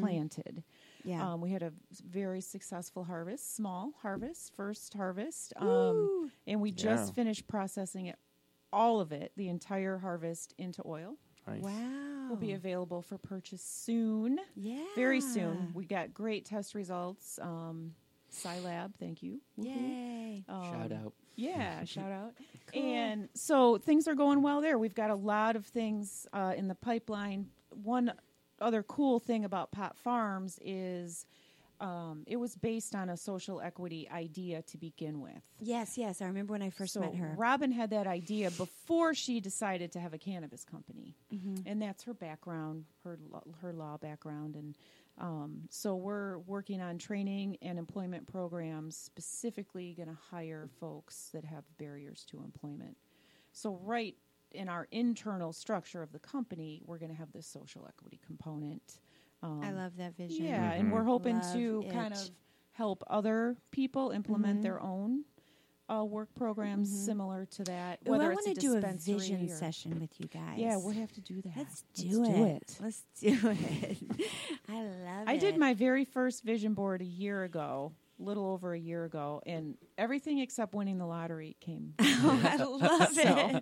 planted. 0.00 0.64
Yeah. 1.04 1.32
Um, 1.32 1.40
we 1.42 1.50
had 1.50 1.62
a 1.62 1.72
very 2.06 2.40
successful 2.40 3.04
harvest, 3.04 3.54
small 3.54 3.92
harvest, 4.02 4.54
first 4.56 4.94
harvest, 4.94 5.52
um, 5.56 6.30
and 6.46 6.60
we 6.60 6.72
just 6.72 7.08
Yeah. 7.08 7.12
finished 7.14 7.46
processing 7.46 8.06
it, 8.06 8.18
all 8.72 9.00
of 9.00 9.12
it, 9.12 9.32
the 9.36 9.48
entire 9.48 9.98
harvest 9.98 10.54
into 10.58 10.82
oil. 10.86 11.16
Nice. 11.46 11.62
wow. 11.62 12.28
Will 12.28 12.36
be 12.36 12.52
available 12.52 13.00
for 13.00 13.16
purchase 13.16 13.62
soon 13.62 14.38
yeah. 14.54 14.84
very 14.94 15.20
soon. 15.20 15.70
We 15.72 15.86
got 15.86 16.12
great 16.12 16.44
test 16.44 16.74
results. 16.74 17.38
Um, 17.40 17.94
PSI 18.30 18.60
Labs, 18.60 18.96
thank 18.98 19.22
you. 19.22 19.40
Woohoo. 19.58 19.64
Yay. 19.64 20.44
Um, 20.48 20.64
Shout 20.64 20.92
out. 20.92 21.12
Yeah, 21.36 21.84
shout 21.84 22.12
out. 22.12 22.34
And 22.74 23.28
so 23.34 23.78
things 23.78 24.08
are 24.08 24.14
going 24.14 24.42
well 24.42 24.60
there. 24.60 24.78
We've 24.78 24.94
got 24.94 25.10
a 25.10 25.14
lot 25.14 25.56
of 25.56 25.64
things 25.66 26.26
uh, 26.32 26.54
in 26.56 26.68
the 26.68 26.74
pipeline. 26.74 27.46
One 27.70 28.12
other 28.60 28.82
cool 28.82 29.20
thing 29.20 29.44
about 29.44 29.70
Pot 29.70 29.96
Farms 29.96 30.58
is 30.62 31.26
um, 31.80 32.24
it 32.26 32.36
was 32.36 32.56
based 32.56 32.94
on 32.94 33.08
a 33.08 33.16
social 33.16 33.60
equity 33.60 34.08
idea 34.10 34.62
to 34.62 34.76
begin 34.78 35.20
with. 35.20 35.42
Yes, 35.60 35.96
yes. 35.96 36.20
I 36.20 36.26
remember 36.26 36.52
when 36.52 36.62
I 36.62 36.70
first 36.70 36.94
so 36.94 37.00
met 37.00 37.14
her. 37.14 37.34
Robin 37.36 37.70
had 37.70 37.90
that 37.90 38.06
idea 38.06 38.50
before 38.50 39.14
she 39.14 39.40
decided 39.40 39.92
to 39.92 40.00
have 40.00 40.12
a 40.14 40.18
cannabis 40.18 40.64
company, 40.64 41.14
Mm-hmm. 41.32 41.68
and 41.68 41.80
that's 41.80 42.02
her 42.04 42.14
background, 42.14 42.84
her 43.04 43.18
her 43.62 43.72
law 43.72 43.96
background, 43.96 44.54
and 44.56 44.76
um, 45.18 45.62
so 45.70 45.94
we're 45.96 46.38
working 46.38 46.80
on 46.80 46.96
training 46.98 47.58
and 47.62 47.78
employment 47.78 48.26
programs 48.30 48.96
specifically 48.96 49.94
going 49.94 50.08
to 50.08 50.16
hire 50.30 50.68
folks 50.80 51.30
that 51.34 51.44
have 51.44 51.64
barriers 51.76 52.24
to 52.30 52.38
employment. 52.38 52.96
So 53.52 53.78
right 53.82 54.14
in 54.52 54.68
our 54.68 54.86
internal 54.92 55.52
structure 55.52 56.02
of 56.02 56.12
the 56.12 56.18
company, 56.20 56.82
we're 56.86 56.98
going 56.98 57.10
to 57.10 57.16
have 57.18 57.32
this 57.32 57.46
social 57.46 57.86
equity 57.88 58.20
component. 58.24 58.98
Um, 59.42 59.60
I 59.62 59.70
love 59.72 59.96
that 59.98 60.16
vision. 60.16 60.44
yeah, 60.46 60.72
and 60.72 60.92
we're 60.92 61.04
hoping 61.04 61.38
Love 61.38 61.52
to 61.52 61.84
kind 61.92 62.12
of 62.12 62.20
help 62.72 63.02
other 63.08 63.56
people 63.70 64.10
implement 64.10 64.60
Mhm. 64.60 64.62
their 64.62 64.80
own 64.82 65.24
uh, 65.90 66.04
work 66.04 66.28
programs 66.34 66.90
similar 67.06 67.46
to 67.46 67.64
that. 67.64 67.98
Ooh, 68.06 68.10
Whether 68.10 68.24
I 68.24 68.34
want 68.34 68.44
to 68.46 68.52
do 68.54 68.76
a 68.76 68.80
vision 68.80 69.46
or- 69.46 69.48
session 69.48 69.98
with 70.00 70.10
you 70.20 70.26
guys. 70.26 70.58
Yeah, 70.58 70.76
we'll 70.76 70.90
have 70.92 71.10
to 71.12 71.20
do 71.22 71.40
that. 71.40 71.56
Let's 71.56 71.82
Let's 71.96 72.10
do, 72.10 72.24
it. 72.24 72.62
it. 72.62 72.78
Let's 72.82 73.02
do 73.20 73.28
it. 73.32 73.98
I 74.68 74.82
love 74.82 75.22
it. 75.22 75.28
I 75.28 75.36
did 75.38 75.56
my 75.56 75.72
very 75.72 76.04
first 76.04 76.44
vision 76.44 76.74
board 76.74 77.00
a 77.00 77.06
year 77.06 77.42
ago, 77.44 77.92
little 78.18 78.46
over 78.50 78.72
a 78.74 78.78
year 78.78 79.04
ago, 79.04 79.40
and 79.46 79.76
everything 79.96 80.38
except 80.38 80.74
winning 80.74 80.98
the 80.98 81.06
lottery 81.06 81.56
came. 81.60 81.94
Oh, 82.00 82.40
I 82.42 82.56
love 82.56 83.12
So- 83.14 83.60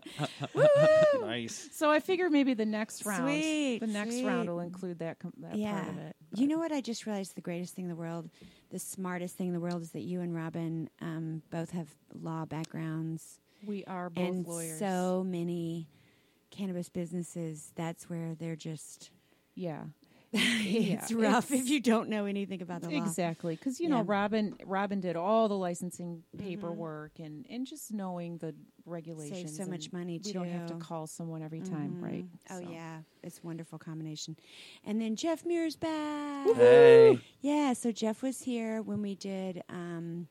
it. 0.54 1.20
Nice. 1.20 1.68
so 1.72 1.90
I 1.90 2.00
figure 2.00 2.30
maybe 2.30 2.54
the 2.54 2.64
next 2.66 3.04
round, 3.04 3.24
Sweet, 3.24 3.78
the 3.80 3.86
next 3.86 4.12
sweet. 4.14 4.26
round 4.26 4.48
will 4.48 4.60
include 4.60 5.00
that 5.00 5.18
com- 5.18 5.32
that 5.38 5.56
yeah. 5.56 5.80
part 5.82 5.88
of 5.88 5.98
it. 5.98 6.16
You 6.34 6.46
know 6.46 6.58
what? 6.58 6.72
I 6.72 6.80
just 6.80 7.04
realized 7.06 7.34
the 7.34 7.40
greatest 7.42 7.74
thing 7.74 7.84
in 7.84 7.88
the 7.90 7.96
world, 7.96 8.30
the 8.70 8.78
smartest 8.78 9.36
thing 9.36 9.48
in 9.48 9.52
the 9.52 9.60
world 9.60 9.82
is 9.82 9.90
that 9.92 10.02
you 10.02 10.20
and 10.20 10.34
Robin 10.34 10.88
um, 11.00 11.42
both 11.50 11.70
have 11.70 11.88
law 12.14 12.44
backgrounds. 12.44 13.40
We 13.66 13.84
are 13.84 14.08
both 14.10 14.24
and 14.26 14.46
lawyers. 14.46 14.78
so 14.78 15.24
many 15.26 15.88
cannabis 16.50 16.88
businesses, 16.88 17.72
that's 17.74 18.08
where 18.08 18.34
they're 18.34 18.56
just. 18.56 19.10
yeah, 19.54 19.82
it's 20.32 21.10
Yeah, 21.10 21.16
rough 21.30 21.50
it's- 21.50 21.64
if 21.64 21.70
you 21.70 21.80
don't 21.80 22.08
know 22.08 22.26
anything 22.26 22.60
about 22.62 22.82
the 22.82 22.90
law. 22.90 22.96
Exactly, 22.96 23.54
because 23.56 23.80
you 23.80 23.88
know 23.88 24.02
Robin. 24.02 24.56
Robin 24.64 25.00
did 25.00 25.16
all 25.16 25.48
the 25.48 25.56
licensing 25.56 26.22
paperwork 26.36 27.12
and 27.18 27.46
and 27.48 27.66
just 27.66 27.92
knowing 27.92 28.38
the 28.38 28.54
regulations. 28.84 29.56
Save 29.56 29.64
so 29.66 29.70
much 29.70 29.92
money, 29.92 30.20
We 30.24 30.32
don't 30.32 30.48
have 30.48 30.66
to 30.66 30.74
call 30.74 31.06
someone 31.06 31.42
every 31.42 31.60
time, 31.60 32.00
right? 32.00 32.24
Oh 32.50 32.60
So- 32.60 32.68
yeah, 32.70 32.98
it's 33.22 33.38
a 33.38 33.46
wonderful 33.46 33.78
combination. 33.78 34.36
And 34.84 35.00
then 35.00 35.16
Jeff 35.16 35.44
Muir's 35.44 35.76
back. 35.76 36.46
Hey, 36.54 37.18
Yeah, 37.40 37.72
so 37.72 37.90
Jeff 37.92 38.22
was 38.22 38.40
here 38.42 38.82
when 38.82 39.02
we 39.02 39.14
did 39.14 39.62
um, 39.68 40.28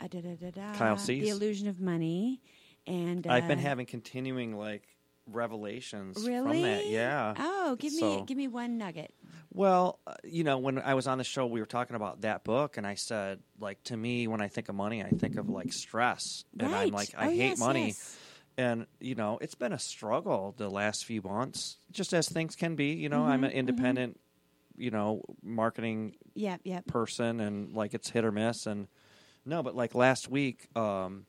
uh, 0.00 0.08
da, 0.08 0.20
da, 0.20 0.34
da, 0.34 0.50
da, 0.50 0.72
Kyle 0.74 0.96
the 0.96 1.28
illusion 1.28 1.68
of 1.68 1.80
money, 1.80 2.40
and 2.86 3.26
I've 3.26 3.46
been 3.48 3.58
uh, 3.58 3.62
having 3.62 3.86
continuing 3.86 4.56
like 4.56 4.88
revelations 5.26 6.16
really 6.26 6.52
from 6.52 6.62
that. 6.62 6.86
Yeah. 6.86 7.34
Oh, 7.38 7.76
give 7.76 7.92
me 7.92 8.00
So- 8.00 8.24
give 8.24 8.36
me 8.36 8.48
one 8.48 8.78
nugget. 8.78 9.14
Well, 9.54 9.98
uh, 10.06 10.14
you 10.24 10.44
know, 10.44 10.58
when 10.58 10.78
I 10.78 10.94
was 10.94 11.06
on 11.06 11.18
the 11.18 11.24
show, 11.24 11.46
we 11.46 11.60
were 11.60 11.66
talking 11.66 11.94
about 11.94 12.22
that 12.22 12.42
book, 12.42 12.76
and 12.78 12.86
I 12.86 12.94
said, 12.94 13.40
like, 13.60 13.82
to 13.84 13.96
me, 13.96 14.26
when 14.26 14.40
I 14.40 14.48
think 14.48 14.68
of 14.70 14.74
money, 14.74 15.02
I 15.02 15.10
think 15.10 15.36
of 15.36 15.48
like 15.50 15.72
stress, 15.72 16.44
and 16.58 16.74
I'm 16.74 16.90
like, 16.90 17.14
I 17.16 17.26
Oh, 17.26 17.30
hate 17.30 17.36
yes, 17.50 17.58
money, 17.58 17.86
yes. 17.88 18.16
and 18.56 18.86
you 18.98 19.14
know, 19.14 19.38
it's 19.42 19.54
been 19.54 19.72
a 19.72 19.78
struggle 19.78 20.54
the 20.56 20.70
last 20.70 21.04
few 21.04 21.20
months, 21.22 21.76
just 21.90 22.14
as 22.14 22.28
things 22.28 22.56
can 22.56 22.76
be. 22.76 22.94
You 22.94 23.08
know, 23.10 23.24
I'm 23.24 23.44
an 23.44 23.50
Mm-hmm, 23.50 23.58
independent, 23.58 24.20
you 24.76 24.90
know, 24.90 25.22
marketing 25.42 26.16
Yep, 26.34 26.62
yep. 26.64 26.86
person, 26.86 27.38
and 27.40 27.74
like 27.74 27.92
it's 27.92 28.08
hit 28.08 28.24
or 28.24 28.32
miss, 28.32 28.66
and 28.66 28.88
no, 29.44 29.62
but 29.62 29.74
like 29.76 29.94
last 29.94 30.30
week, 30.30 30.74
um, 30.74 31.26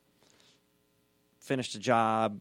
finished 1.39 1.75
a 1.75 1.79
job, 1.79 2.39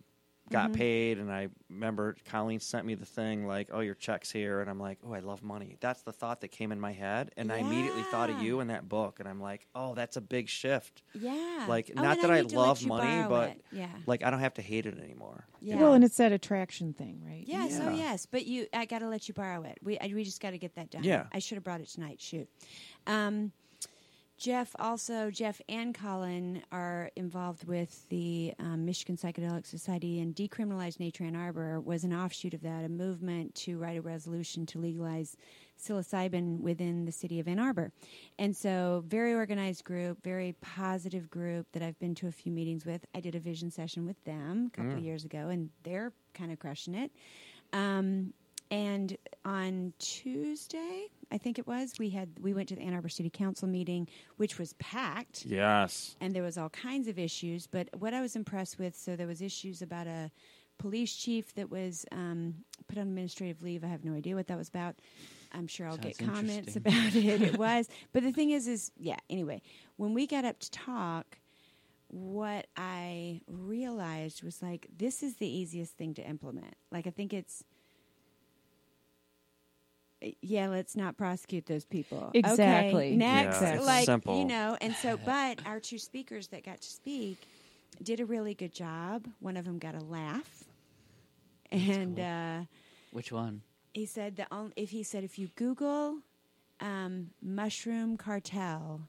got 0.53 0.65
Mm-hmm. 0.67 0.73
paid, 0.75 1.19
and 1.19 1.33
I 1.33 1.49
remember 1.71 2.17
Colleen 2.27 2.61
sent 2.61 2.87
me 2.87 2.95
the 2.95 3.05
thing 3.07 3.47
like, 3.47 3.69
"Oh, 3.73 3.81
your 3.81 3.95
check's 3.95 4.31
here," 4.31 4.61
and 4.61 4.71
I'm 4.71 4.79
like, 4.79 4.99
"Oh, 5.05 5.13
I 5.13 5.19
love 5.21 5.43
money." 5.43 5.77
That's 5.81 6.03
the 6.03 6.13
thought 6.13 6.41
that 6.43 6.49
came 6.49 6.71
in 6.73 6.79
my 6.79 6.93
head, 6.93 7.33
and 7.37 7.51
I 7.51 7.57
immediately 7.59 8.03
thought 8.05 8.31
of 8.31 8.41
you 8.43 8.61
in 8.61 8.69
that 8.69 8.89
book, 8.89 9.19
and 9.21 9.29
I'm 9.29 9.41
like, 9.41 9.67
"Oh, 9.75 9.95
that's 9.95 10.17
a 10.17 10.21
big 10.21 10.49
shift." 10.49 11.03
Yeah. 11.15 11.67
Like, 11.69 11.91
Oh, 11.97 12.01
not 12.03 12.21
that 12.21 12.31
I 12.31 12.41
need 12.43 12.51
to 12.51 12.59
let 12.59 12.67
love 12.69 12.87
money, 12.87 13.29
but 13.29 13.51
it. 13.51 13.65
yeah. 13.73 13.89
like 14.07 14.23
I 14.23 14.31
don't 14.31 14.41
have 14.41 14.55
to 14.55 14.63
hate 14.63 14.87
it 14.87 14.99
anymore. 14.99 15.47
Yeah. 15.61 15.77
Well, 15.81 15.95
and 15.95 16.05
it's 16.05 16.17
that 16.19 16.33
attraction 16.33 16.93
thing, 16.93 17.23
right? 17.25 17.45
Yeah, 17.47 17.69
so 17.69 17.91
yes, 17.91 18.27
but 18.27 18.47
you, 18.47 18.67
I 18.73 18.85
got 18.85 18.99
to 19.01 19.09
let 19.09 19.29
you 19.29 19.35
borrow 19.35 19.63
it. 19.63 19.79
We, 19.83 19.99
I, 19.99 20.11
we 20.15 20.25
just 20.25 20.41
got 20.41 20.51
to 20.51 20.59
get 20.59 20.75
that 20.75 20.91
done. 20.91 21.05
Yeah. 21.05 21.27
I 21.33 21.39
should 21.39 21.55
have 21.57 21.65
brought 21.65 21.81
it 21.81 21.89
tonight. 21.89 22.21
Shoot. 22.21 22.49
Um, 23.07 23.53
Jeff 24.39 24.75
also, 24.79 25.31
Jeff 25.31 25.61
and 25.69 25.95
Colin 25.95 26.63
are 26.73 27.11
involved 27.15 27.65
with 27.65 28.09
the 28.09 28.53
um, 28.59 28.85
Michigan 28.85 29.17
Psychedelic 29.17 29.67
Society, 29.67 30.19
and 30.19 30.35
decriminalized 30.35 30.99
Nature 30.99 31.25
Ann 31.25 31.37
Arbor 31.37 31.81
was 31.81 32.03
an 32.03 32.13
offshoot 32.13 32.53
of 32.53 32.63
that, 32.63 32.85
a 32.85 32.89
movement 32.89 33.55
to 33.55 33.79
write 33.79 33.97
a 33.97 34.03
resolution 34.03 34.67
to 34.67 34.81
legalize 34.81 35.37
psilocybin 35.81 36.61
within 36.61 37.05
the 37.05 37.13
city 37.13 37.39
of 37.39 37.47
Ann 37.47 37.61
Arbor. 37.61 37.93
And 38.39 38.57
so, 38.57 39.05
very 39.07 39.33
organized 39.33 39.85
group, 39.85 40.23
very 40.25 40.57
positive 40.61 41.31
group 41.31 41.67
that 41.73 41.83
I've 41.83 41.99
been 42.01 42.15
to 42.17 42.27
a 42.27 42.33
few 42.33 42.51
meetings 42.51 42.85
with. 42.85 43.05
I 43.15 43.21
did 43.21 43.37
a 43.37 43.41
vision 43.41 43.71
session 43.71 44.07
with 44.07 44.23
them 44.25 44.71
a 44.73 44.77
couple 44.77 44.93
of 44.95 45.05
years 45.05 45.25
ago, 45.25 45.49
and 45.51 45.71
they're 45.85 46.13
kind 46.35 46.51
of 46.51 46.59
crushing 46.59 46.95
it. 46.95 47.13
Um, 47.73 48.33
and 48.73 49.17
on 49.45 49.93
Tuesday, 49.99 51.09
I 51.31 51.39
think 51.39 51.59
it 51.59 51.67
was, 51.67 51.95
we 51.99 52.11
had 52.11 52.31
we 52.41 52.55
went 52.55 52.69
to 52.71 52.75
the 52.77 52.83
Ann 52.83 52.95
Arbor 52.95 53.09
City 53.09 53.31
Council 53.31 53.69
meeting, 53.69 54.09
which 54.39 54.59
was 54.59 54.73
packed 54.75 55.45
Yes. 55.47 56.17
and 56.21 56.35
there 56.35 56.43
was 56.43 56.57
all 56.59 56.71
kinds 56.71 57.07
of 57.07 57.19
issues. 57.19 57.67
But 57.67 57.89
what 57.99 58.15
I 58.15 58.21
was 58.21 58.35
impressed 58.35 58.79
with, 58.79 58.97
so 58.97 59.15
there 59.15 59.27
was 59.27 59.43
issues 59.43 59.83
about 59.83 60.07
a 60.07 60.31
police 60.79 61.15
chief 61.15 61.55
that 61.55 61.71
was 61.71 62.07
um, 62.13 62.55
put 62.89 62.99
on 62.99 63.09
administrative 63.09 63.63
leave. 63.63 63.85
I 63.85 63.89
have 63.89 64.05
no 64.05 64.15
idea 64.15 64.35
what 64.35 64.47
that 64.49 64.57
was 64.59 64.69
about. 64.69 64.97
I'm 65.53 65.67
sure 65.67 65.87
I'll 65.87 65.99
get 65.99 66.17
comments 66.19 66.77
about 66.77 67.15
it. 67.15 67.43
It 67.43 67.59
was, 67.59 67.89
but 68.13 68.23
the 68.23 68.33
thing 68.33 68.51
is, 68.51 68.67
is 68.67 68.91
yeah. 68.97 69.17
Anyway, 69.29 69.61
when 69.97 70.15
we 70.15 70.27
got 70.27 70.45
up 70.47 70.59
to 70.61 70.71
talk, 70.71 71.39
what 72.09 72.67
I 72.77 73.43
realized 73.47 74.43
was 74.43 74.63
like 74.63 74.87
this 74.97 75.23
is 75.23 75.37
the 75.37 75.47
easiest 75.47 75.97
thing 75.99 76.15
to 76.15 76.23
implement. 76.23 76.75
Like 76.91 77.07
I 77.07 77.11
think 77.11 77.35
it's. 77.35 77.65
Yeah, 80.41 80.69
let's 80.69 80.97
not 80.97 81.17
prosecute 81.17 81.67
those 81.67 81.85
people. 81.85 82.31
Okay, 82.31 82.39
Exactly. 82.39 83.17
next, 83.17 83.61
Yeah, 83.61 83.75
it's 83.75 83.87
like 83.87 84.07
simple. 84.07 84.39
you 84.39 84.45
know, 84.45 84.77
and 84.81 84.97
so, 84.97 85.17
but 85.25 85.59
our 85.67 85.81
two 85.81 85.99
speakers 85.99 86.49
that 86.49 86.65
got 86.65 86.81
to 86.81 86.89
speak 86.89 87.39
did 88.03 88.21
a 88.21 88.27
really 88.27 88.55
good 88.55 88.73
job. 88.73 89.27
One 89.41 89.57
of 89.57 89.65
them 89.65 89.79
got 89.79 89.95
a 89.95 90.01
laugh, 90.05 90.65
and 91.71 92.17
cool. 92.17 92.27
uh, 92.27 92.65
Which 93.11 93.33
one? 93.33 93.63
he 93.95 94.07
said 94.07 94.37
the 94.37 94.47
only 94.51 94.73
if 94.77 94.91
he 94.91 95.03
said 95.03 95.25
if 95.25 95.39
you 95.39 95.49
Google 95.57 96.19
um, 96.81 97.31
mushroom 97.43 98.17
cartel, 98.17 99.09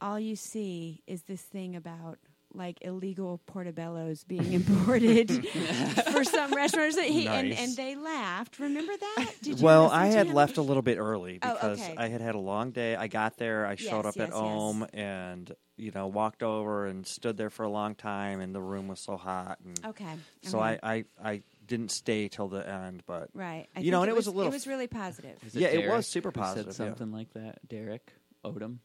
all 0.00 0.18
you 0.18 0.36
see 0.36 1.02
is 1.06 1.22
this 1.22 1.42
thing 1.42 1.76
about 1.76 2.18
like 2.54 2.78
illegal 2.82 3.40
portobellos 3.50 4.26
being 4.26 4.52
imported 4.52 5.30
for 6.12 6.24
some 6.24 6.52
restaurants. 6.54 6.98
He, 6.98 7.26
and, 7.26 7.50
Nice. 7.50 7.60
and 7.60 7.76
they 7.76 7.96
laughed. 7.96 8.58
Remember 8.58 8.92
that? 8.96 9.32
Did 9.42 9.58
you 9.60 9.64
Well, 9.64 9.88
I 9.90 10.06
had 10.06 10.26
him? 10.28 10.34
left 10.34 10.56
a 10.58 10.62
little 10.62 10.82
bit 10.82 10.98
early 10.98 11.38
Oh, 11.42 11.52
because 11.54 11.80
okay. 11.80 11.94
I 11.96 12.08
had 12.08 12.20
had 12.20 12.34
a 12.34 12.38
long 12.40 12.70
day. 12.70 12.94
I 12.96 13.06
got 13.08 13.36
there, 13.38 13.66
I 13.66 13.76
showed 13.76 14.04
Yes, 14.04 14.06
up 14.06 14.16
yes, 14.16 14.22
at 14.24 14.28
yes. 14.30 14.38
home, 14.38 14.86
and 14.92 15.54
you 15.76 15.90
know 15.92 16.06
walked 16.06 16.42
over 16.42 16.86
and 16.86 17.06
stood 17.06 17.36
there 17.36 17.50
for 17.50 17.62
a 17.64 17.70
long 17.70 17.94
time, 17.94 18.40
and 18.40 18.54
the 18.54 18.60
room 18.60 18.88
was 18.88 19.00
so 19.00 19.16
hot, 19.16 19.58
and 19.64 19.80
Okay. 19.86 20.14
so 20.42 20.60
okay. 20.60 20.78
I, 20.82 20.94
I 20.96 21.04
I 21.32 21.42
didn't 21.66 21.90
stay 21.90 22.28
till 22.28 22.48
the 22.48 22.68
end. 22.68 23.02
But 23.06 23.28
right. 23.34 23.66
I 23.74 23.80
you 23.80 23.90
know, 23.90 24.02
and 24.02 24.10
it 24.10 24.14
was 24.14 24.26
a 24.26 24.30
little 24.30 24.50
It 24.50 24.54
was 24.54 24.66
really 24.66 24.86
positive. 24.88 25.38
Is 25.46 25.54
Yeah, 25.54 25.68
it 25.68 25.88
was 25.88 26.06
super 26.06 26.28
who 26.30 26.34
said 26.34 26.42
positive, 26.42 26.66
yeah. 26.68 26.72
something 26.86 27.12
like 27.12 27.32
that. 27.34 27.66
Derek 27.66 28.12
Odom. 28.44 28.78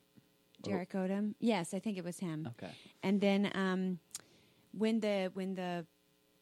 Derek 0.61 0.91
Odom. 0.93 1.33
Yes, 1.39 1.73
I 1.73 1.79
think 1.79 1.97
it 1.97 2.03
was 2.03 2.19
him. 2.19 2.49
Okay. 2.59 2.71
And 3.03 3.21
then 3.21 3.51
um, 3.53 3.99
when 4.71 4.99
the 4.99 5.31
when 5.33 5.55
the 5.55 5.85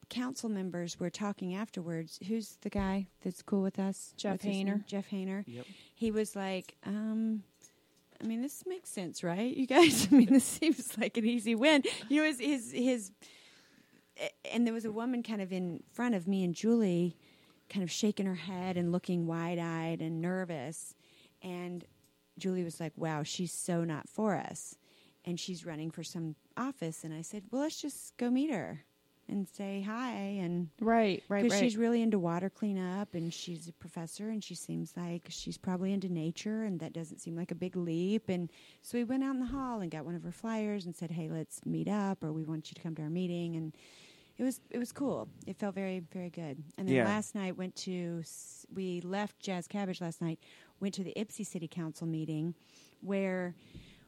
council 0.08 0.48
members 0.48 0.98
were 1.00 1.10
talking 1.10 1.54
afterwards, 1.54 2.18
who's 2.26 2.58
the 2.62 2.70
guy 2.70 3.08
that's 3.24 3.42
cool 3.42 3.62
with 3.62 3.78
us? 3.78 4.14
Jeff 4.16 4.34
What's 4.34 4.44
his 4.44 4.56
name? 4.56 4.66
Hayner. 4.68 4.86
Jeff 4.86 5.10
Hayner. 5.10 5.44
Yep. 5.46 5.66
He 5.94 6.10
was 6.10 6.36
like, 6.36 6.76
um, 6.84 7.42
I 8.22 8.26
mean, 8.26 8.42
this 8.42 8.64
makes 8.66 8.90
sense, 8.90 9.22
right? 9.22 9.54
You 9.54 9.66
guys. 9.66 10.08
I 10.12 10.14
mean, 10.14 10.32
this 10.32 10.44
seems 10.44 10.96
like 10.98 11.16
an 11.16 11.26
easy 11.26 11.54
win. 11.54 11.82
You 12.08 12.22
know, 12.22 12.26
his 12.28 12.40
his 12.40 12.72
his. 12.72 13.12
And 14.50 14.66
there 14.66 14.72
was 14.72 14.86
a 14.86 14.92
woman 14.92 15.22
kind 15.22 15.42
of 15.42 15.52
in 15.52 15.82
front 15.92 16.14
of 16.14 16.26
me 16.26 16.42
and 16.42 16.54
Julie, 16.54 17.18
kind 17.68 17.82
of 17.82 17.90
shaking 17.90 18.24
her 18.24 18.34
head 18.34 18.78
and 18.78 18.90
looking 18.90 19.26
wide 19.26 19.58
eyed 19.58 20.00
and 20.00 20.22
nervous. 20.22 20.94
And 21.42 21.84
Julie 22.38 22.64
was 22.64 22.80
like, 22.80 22.92
"Wow, 22.96 23.22
she's 23.22 23.52
so 23.52 23.84
not 23.84 24.08
for 24.08 24.34
us," 24.36 24.76
and 25.24 25.38
she's 25.40 25.64
running 25.66 25.90
for 25.90 26.02
some 26.02 26.36
office. 26.56 27.04
And 27.04 27.12
I 27.14 27.22
said, 27.22 27.44
"Well, 27.50 27.62
let's 27.62 27.80
just 27.80 28.16
go 28.16 28.30
meet 28.30 28.50
her 28.50 28.84
and 29.28 29.48
say 29.48 29.80
hi." 29.82 30.12
And 30.12 30.68
Right, 30.80 31.22
right, 31.28 31.42
because 31.42 31.52
right. 31.58 31.60
she's 31.64 31.76
really 31.76 32.02
into 32.02 32.18
water 32.18 32.50
cleanup, 32.50 33.14
and 33.14 33.32
she's 33.32 33.68
a 33.68 33.72
professor, 33.72 34.28
and 34.28 34.42
she 34.44 34.54
seems 34.54 34.96
like 34.96 35.26
she's 35.30 35.58
probably 35.58 35.92
into 35.92 36.08
nature, 36.08 36.64
and 36.64 36.78
that 36.80 36.92
doesn't 36.92 37.18
seem 37.20 37.34
like 37.36 37.50
a 37.50 37.54
big 37.56 37.76
leap. 37.76 38.28
And 38.28 38.50
so 38.82 38.98
we 38.98 39.04
went 39.04 39.24
out 39.24 39.34
in 39.34 39.40
the 39.40 39.46
hall 39.46 39.80
and 39.80 39.90
got 39.90 40.04
one 40.04 40.14
of 40.14 40.22
her 40.22 40.32
flyers 40.32 40.86
and 40.86 40.94
said, 40.94 41.10
"Hey, 41.10 41.28
let's 41.30 41.64
meet 41.64 41.88
up, 41.88 42.22
or 42.22 42.32
we 42.32 42.44
want 42.44 42.70
you 42.70 42.74
to 42.74 42.82
come 42.82 42.94
to 42.96 43.02
our 43.02 43.10
meeting." 43.10 43.56
And 43.56 43.74
it 44.38 44.42
was 44.44 44.60
it 44.70 44.78
was 44.78 44.92
cool. 44.92 45.28
It 45.46 45.56
felt 45.56 45.74
very 45.74 46.00
very 46.00 46.28
good. 46.30 46.62
And 46.76 46.86
then 46.86 46.96
Yeah. 46.96 47.04
last 47.04 47.34
night 47.34 47.56
went 47.56 47.74
to 47.76 48.18
s- 48.20 48.66
we 48.72 49.00
left 49.00 49.38
Jazz 49.40 49.66
Cabbage 49.66 50.00
last 50.02 50.20
night. 50.20 50.38
Went 50.80 50.94
to 50.94 51.04
the 51.04 51.14
Ypsi 51.16 51.46
City 51.46 51.68
Council 51.68 52.06
meeting, 52.06 52.54
where 53.00 53.54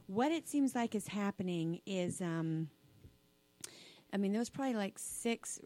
what 0.07 0.31
it 0.31 0.47
seems 0.47 0.75
like 0.75 0.95
is 0.95 1.07
happening 1.07 1.81
is, 1.85 2.21
um, 2.21 2.69
I 4.13 4.17
mean, 4.17 4.31
there 4.31 4.39
was 4.39 4.49
probably 4.49 4.75
like 4.75 4.97
six 4.97 5.59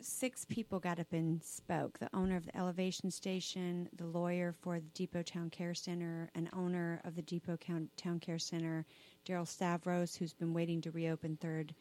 six 0.00 0.44
people 0.44 0.78
got 0.78 1.00
up 1.00 1.12
and 1.12 1.42
spoke. 1.42 1.98
The 1.98 2.10
owner 2.14 2.36
of 2.36 2.44
the 2.44 2.56
Elevation 2.56 3.10
Station, 3.10 3.88
the 3.96 4.06
lawyer 4.06 4.54
for 4.60 4.78
the 4.78 4.88
Depot 4.94 5.22
Town 5.22 5.50
Care 5.50 5.74
Center, 5.74 6.30
an 6.34 6.50
owner 6.52 7.00
of 7.04 7.16
the 7.16 7.22
Depot 7.22 7.56
Town 7.56 7.88
Town 7.96 8.20
Care 8.20 8.38
Center, 8.38 8.84
Daryl 9.26 9.46
Stavros, 9.46 10.14
who's 10.14 10.34
been 10.34 10.52
waiting 10.52 10.80
to 10.82 10.90
reopen 10.90 11.36
Third 11.40 11.74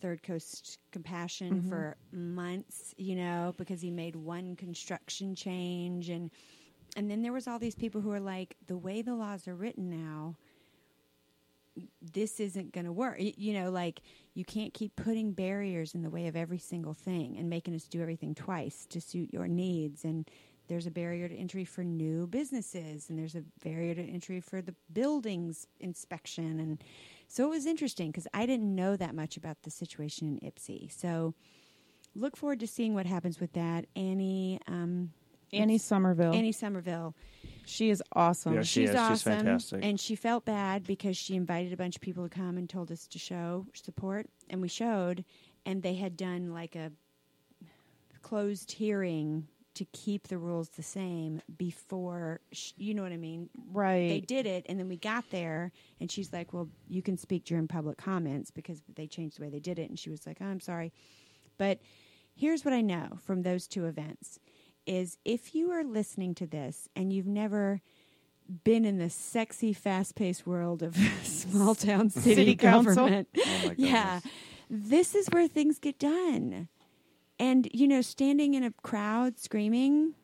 Third 0.00 0.22
Coast 0.22 0.78
Compassion 0.92 1.62
for 1.68 1.96
months, 2.12 2.94
you 2.98 3.16
know, 3.16 3.54
because 3.56 3.80
he 3.80 3.90
made 3.90 4.16
one 4.16 4.56
construction 4.56 5.34
change 5.34 6.10
and 6.10 6.30
and 6.96 7.10
then 7.10 7.22
there 7.22 7.32
was 7.32 7.46
all 7.46 7.58
these 7.58 7.76
people 7.76 8.00
who 8.00 8.10
are 8.10 8.20
like 8.20 8.56
the 8.66 8.76
way 8.76 9.02
the 9.02 9.14
laws 9.14 9.46
are 9.46 9.54
written 9.54 9.88
now 9.90 10.36
this 12.00 12.40
isn't 12.40 12.72
going 12.72 12.86
to 12.86 12.92
work. 12.92 13.16
You 13.18 13.52
know, 13.52 13.70
like 13.70 14.00
you 14.34 14.44
can't 14.44 14.72
keep 14.72 14.96
putting 14.96 15.32
barriers 15.32 15.94
in 15.94 16.02
the 16.02 16.10
way 16.10 16.26
of 16.26 16.36
every 16.36 16.58
single 16.58 16.94
thing 16.94 17.36
and 17.38 17.50
making 17.50 17.74
us 17.74 17.84
do 17.84 18.00
everything 18.00 18.34
twice 18.34 18.86
to 18.90 19.00
suit 19.00 19.32
your 19.32 19.46
needs. 19.46 20.04
And 20.04 20.28
there's 20.68 20.86
a 20.86 20.90
barrier 20.90 21.28
to 21.28 21.36
entry 21.36 21.64
for 21.64 21.84
new 21.84 22.26
businesses, 22.26 23.08
and 23.08 23.18
there's 23.18 23.36
a 23.36 23.44
barrier 23.62 23.94
to 23.94 24.02
entry 24.02 24.40
for 24.40 24.60
the 24.60 24.74
buildings 24.92 25.66
inspection. 25.78 26.58
And 26.58 26.82
so 27.28 27.44
it 27.44 27.50
was 27.50 27.66
interesting 27.66 28.10
because 28.10 28.26
I 28.34 28.46
didn't 28.46 28.74
know 28.74 28.96
that 28.96 29.14
much 29.14 29.36
about 29.36 29.62
the 29.62 29.70
situation 29.70 30.38
in 30.42 30.50
Ypsi. 30.50 30.90
So 30.90 31.34
look 32.14 32.36
forward 32.36 32.60
to 32.60 32.66
seeing 32.66 32.94
what 32.94 33.06
happens 33.06 33.38
with 33.38 33.52
that. 33.52 33.86
Annie, 33.94 34.58
um, 34.66 35.12
Annie 35.60 35.78
Somerville. 35.78 36.34
Annie 36.34 36.52
Somerville. 36.52 37.14
she 37.64 37.90
is 37.90 38.02
awesome. 38.12 38.54
Yeah, 38.54 38.62
she 38.62 38.82
she's 38.82 38.90
is. 38.90 38.94
She's 38.94 39.00
awesome, 39.00 39.32
fantastic. 39.32 39.84
and 39.84 39.98
she 40.00 40.14
felt 40.16 40.44
bad 40.44 40.84
because 40.86 41.16
she 41.16 41.34
invited 41.36 41.72
a 41.72 41.76
bunch 41.76 41.96
of 41.96 42.02
people 42.02 42.28
to 42.28 42.34
come 42.34 42.56
and 42.56 42.68
told 42.68 42.90
us 42.92 43.06
to 43.08 43.18
show 43.18 43.66
support, 43.74 44.26
and 44.50 44.60
we 44.62 44.68
showed, 44.68 45.24
and 45.64 45.82
they 45.82 45.94
had 45.94 46.16
done 46.16 46.52
like 46.52 46.76
a 46.76 46.92
closed 48.22 48.72
hearing 48.72 49.46
to 49.74 49.84
keep 49.92 50.28
the 50.28 50.38
rules 50.38 50.70
the 50.70 50.82
same 50.82 51.42
before 51.58 52.40
sh- 52.50 52.72
you 52.78 52.94
know 52.94 53.02
what 53.02 53.12
I 53.12 53.18
mean. 53.18 53.50
right. 53.72 54.08
They 54.08 54.20
did 54.20 54.46
it, 54.46 54.64
and 54.68 54.78
then 54.78 54.88
we 54.88 54.96
got 54.96 55.28
there, 55.30 55.70
and 56.00 56.10
she's 56.10 56.32
like, 56.32 56.52
"Well, 56.54 56.68
you 56.88 57.02
can 57.02 57.18
speak 57.18 57.44
during 57.44 57.68
public 57.68 57.98
comments 57.98 58.50
because 58.50 58.82
they 58.94 59.06
changed 59.06 59.38
the 59.38 59.42
way 59.42 59.50
they 59.50 59.60
did 59.60 59.78
it." 59.78 59.90
And 59.90 59.98
she 59.98 60.08
was 60.08 60.26
like, 60.26 60.38
oh, 60.40 60.46
"I'm 60.46 60.60
sorry," 60.60 60.92
but 61.58 61.78
here's 62.34 62.64
what 62.64 62.72
I 62.72 62.80
know 62.80 63.18
from 63.22 63.42
those 63.42 63.66
two 63.68 63.84
events: 63.84 64.38
is 64.86 65.18
if 65.24 65.54
you 65.54 65.70
are 65.72 65.84
listening 65.84 66.34
to 66.36 66.46
this 66.46 66.88
and 66.94 67.12
you've 67.12 67.26
never 67.26 67.80
been 68.64 68.84
in 68.84 68.98
the 68.98 69.10
sexy, 69.10 69.72
fast-paced 69.72 70.46
world 70.46 70.82
of 70.82 70.96
small 71.22 71.74
town 71.74 72.10
city, 72.10 72.34
City 72.34 72.56
council? 72.56 72.94
government, 72.94 73.28
Oh 73.36 73.72
yeah, 73.76 74.20
this 74.70 75.14
is 75.14 75.28
where 75.32 75.48
things 75.48 75.78
get 75.78 75.98
done. 75.98 76.68
And 77.38 77.68
you 77.72 77.86
know, 77.88 78.00
standing 78.00 78.54
in 78.54 78.64
a 78.64 78.70
crowd 78.82 79.38
screaming, 79.38 80.14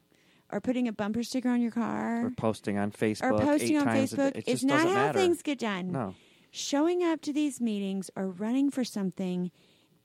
or 0.50 0.60
putting 0.60 0.86
a 0.86 0.92
bumper 0.92 1.22
sticker 1.22 1.48
on 1.48 1.60
your 1.60 1.70
car, 1.72 2.26
or 2.26 2.30
posting 2.30 2.78
on 2.78 2.90
Facebook, 2.92 3.22
or 3.32 3.38
posting 3.38 3.76
on. 3.76 3.86
Facebook 3.86 4.42
is 4.46 4.64
not 4.64 4.86
how 4.86 4.94
matter. 4.94 5.18
things 5.18 5.42
get 5.42 5.58
done. 5.58 5.92
No. 5.92 6.14
Showing 6.50 7.02
up 7.02 7.20
to 7.22 7.32
these 7.32 7.60
meetings 7.60 8.10
or 8.14 8.28
running 8.28 8.70
for 8.70 8.84
something 8.84 9.50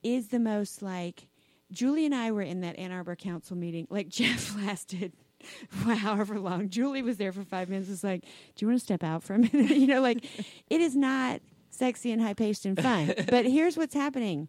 is 0.02 0.28
the 0.28 0.38
most 0.38 0.82
like 0.82 1.27
Julie 1.72 2.06
and 2.06 2.14
I 2.14 2.30
were 2.32 2.42
in 2.42 2.60
that 2.62 2.78
Ann 2.78 2.92
Arbor 2.92 3.16
council 3.16 3.56
meeting. 3.56 3.86
Like 3.90 4.08
Jeff 4.20 4.56
lasted 4.56 5.12
however 5.84 6.38
long. 6.38 6.68
Julie 6.68 7.02
was 7.02 7.16
there 7.16 7.32
for 7.32 7.44
five 7.44 7.68
minutes. 7.68 7.90
It's 7.90 8.04
like, 8.04 8.22
do 8.22 8.28
you 8.64 8.68
want 8.68 8.78
to 8.80 8.84
step 8.84 9.02
out 9.04 9.22
for 9.22 9.34
a 9.34 9.38
minute? 9.52 9.76
you 9.76 9.86
know, 9.86 10.00
like 10.00 10.24
it 10.70 10.80
is 10.80 10.96
not 10.96 11.40
sexy 11.70 12.10
and 12.12 12.20
high 12.22 12.34
paced 12.34 12.64
and 12.66 12.80
fun. 12.80 13.14
but 13.28 13.44
here's 13.46 13.76
what's 13.76 13.94
happening. 13.94 14.48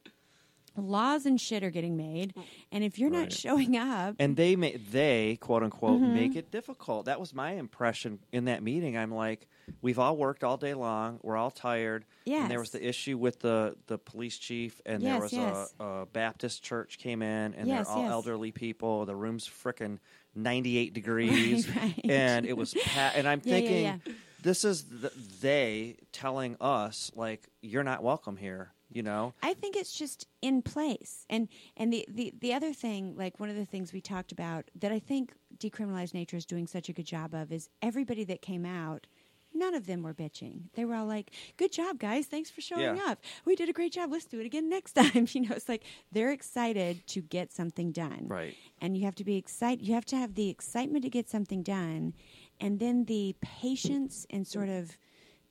Laws 0.78 1.26
and 1.26 1.42
shit 1.42 1.62
are 1.64 1.72
getting 1.72 1.98
made, 1.98 2.34
and 2.72 2.86
if 2.86 2.98
you're 2.98 3.10
not 3.10 3.34
showing 3.34 3.76
up, 3.76 4.16
and 4.18 4.38
they 4.38 4.56
ma- 4.56 4.70
they 4.92 5.38
quote 5.42 5.62
unquote 5.62 6.00
Mm-hmm. 6.00 6.14
make 6.14 6.36
it 6.38 6.52
difficult. 6.52 7.06
That 7.08 7.20
was 7.20 7.34
my 7.34 7.54
impression 7.54 8.20
in 8.32 8.46
that 8.46 8.64
meeting. 8.64 8.98
I'm 8.98 9.14
like, 9.14 9.48
we've 9.82 10.00
all 10.00 10.16
worked 10.18 10.44
all 10.44 10.58
day 10.58 10.74
long. 10.74 11.20
We're 11.24 11.38
all 11.38 11.52
tired. 11.52 12.06
And 12.28 12.50
there 12.50 12.60
was 12.60 12.70
the 12.72 12.86
issue 12.88 13.18
with 13.18 13.40
the 13.40 13.76
the 13.88 13.98
police 13.98 14.38
chief, 14.38 14.80
and 14.86 15.02
there 15.02 15.20
was 15.20 15.34
yes. 15.34 15.74
a, 15.80 15.84
a 15.84 16.06
Baptist 16.06 16.64
church 16.64 16.98
came 17.00 17.22
in, 17.22 17.54
and 17.56 17.68
Yes, 17.68 17.88
they're 17.88 17.96
all 17.96 18.04
yes. 18.04 18.12
elderly 18.12 18.52
people. 18.52 19.06
The 19.06 19.16
room's 19.16 19.48
frickin' 19.48 19.98
98 20.36 20.94
degrees, 20.94 21.68
right. 21.76 22.00
and 22.04 22.46
it 22.46 22.56
was 22.56 22.74
pa- 22.74 23.14
and 23.16 23.28
I'm 23.28 23.42
Yeah, 23.44 23.56
yeah, 23.56 23.60
thinking. 23.62 23.84
yeah. 23.84 23.98
This 24.42 24.64
is 24.64 24.84
the, 24.86 25.12
they 25.42 25.98
telling 26.14 26.56
us 26.62 27.12
like 27.16 27.50
you're 27.62 27.84
not 27.84 28.04
welcome 28.04 28.38
here. 28.38 28.72
You 28.92 29.04
know, 29.04 29.34
I 29.44 29.54
think 29.54 29.76
it's 29.76 29.94
just 29.94 30.26
in 30.42 30.62
place. 30.64 31.26
And 31.30 31.48
and 31.78 31.94
the, 31.94 32.06
the, 32.10 32.34
the 32.40 32.54
other 32.54 32.74
thing, 32.74 33.16
like 33.16 33.40
one 33.40 33.50
of 33.50 33.56
the 33.56 33.66
things 33.66 33.94
we 33.94 34.02
talked 34.02 34.32
about 34.32 34.72
that 34.80 34.92
I 34.92 34.98
think 34.98 35.34
decriminalized 35.60 36.14
nature 36.16 36.38
is 36.38 36.46
doing 36.46 36.66
such 36.66 36.90
a 36.90 36.94
good 36.94 37.06
job 37.06 37.36
of 37.36 37.52
is 37.52 37.70
everybody 37.84 38.24
that 38.24 38.42
came 38.42 38.66
out, 38.66 39.06
none 39.54 39.74
of 39.76 39.86
them 39.88 40.04
were 40.04 40.14
bitching. 40.14 40.64
They 40.76 40.86
were 40.86 40.96
all 40.96 41.06
like, 41.06 41.32
Good 41.58 41.72
job, 41.72 42.00
guys, 42.00 42.26
thanks 42.28 42.50
for 42.50 42.62
showing 42.62 42.96
Yeah. 42.96 43.00
up. 43.08 43.20
We 43.46 43.56
did 43.56 43.70
a 43.70 43.74
great 43.74 43.92
job. 43.94 44.12
Let's 44.12 44.26
do 44.26 44.40
it 44.40 44.46
again 44.46 44.70
next 44.70 44.94
time. 44.96 45.28
You 45.32 45.42
know, 45.42 45.56
it's 45.56 45.70
like 45.70 45.84
they're 46.12 46.32
excited 46.32 47.06
to 47.08 47.22
get 47.22 47.52
something 47.52 47.92
done. 47.92 48.26
Right. 48.28 48.56
And 48.82 48.98
you 48.98 49.06
have 49.06 49.16
to 49.16 49.24
be 49.24 49.36
excited 49.36 49.86
you 49.86 49.94
have 49.94 50.06
to 50.06 50.16
have 50.16 50.36
the 50.36 50.50
excitement 50.50 51.04
to 51.04 51.10
get 51.10 51.30
something 51.30 51.64
done 51.64 52.14
and 52.60 52.80
then 52.80 53.06
the 53.06 53.36
patience 53.42 54.26
and 54.30 54.46
sort 54.48 54.70
of 54.70 54.98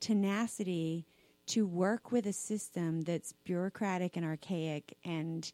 tenacity 0.00 1.06
to 1.46 1.66
work 1.66 2.12
with 2.12 2.26
a 2.26 2.32
system 2.32 3.02
that's 3.02 3.32
bureaucratic 3.44 4.16
and 4.16 4.24
archaic 4.24 4.96
and 5.04 5.50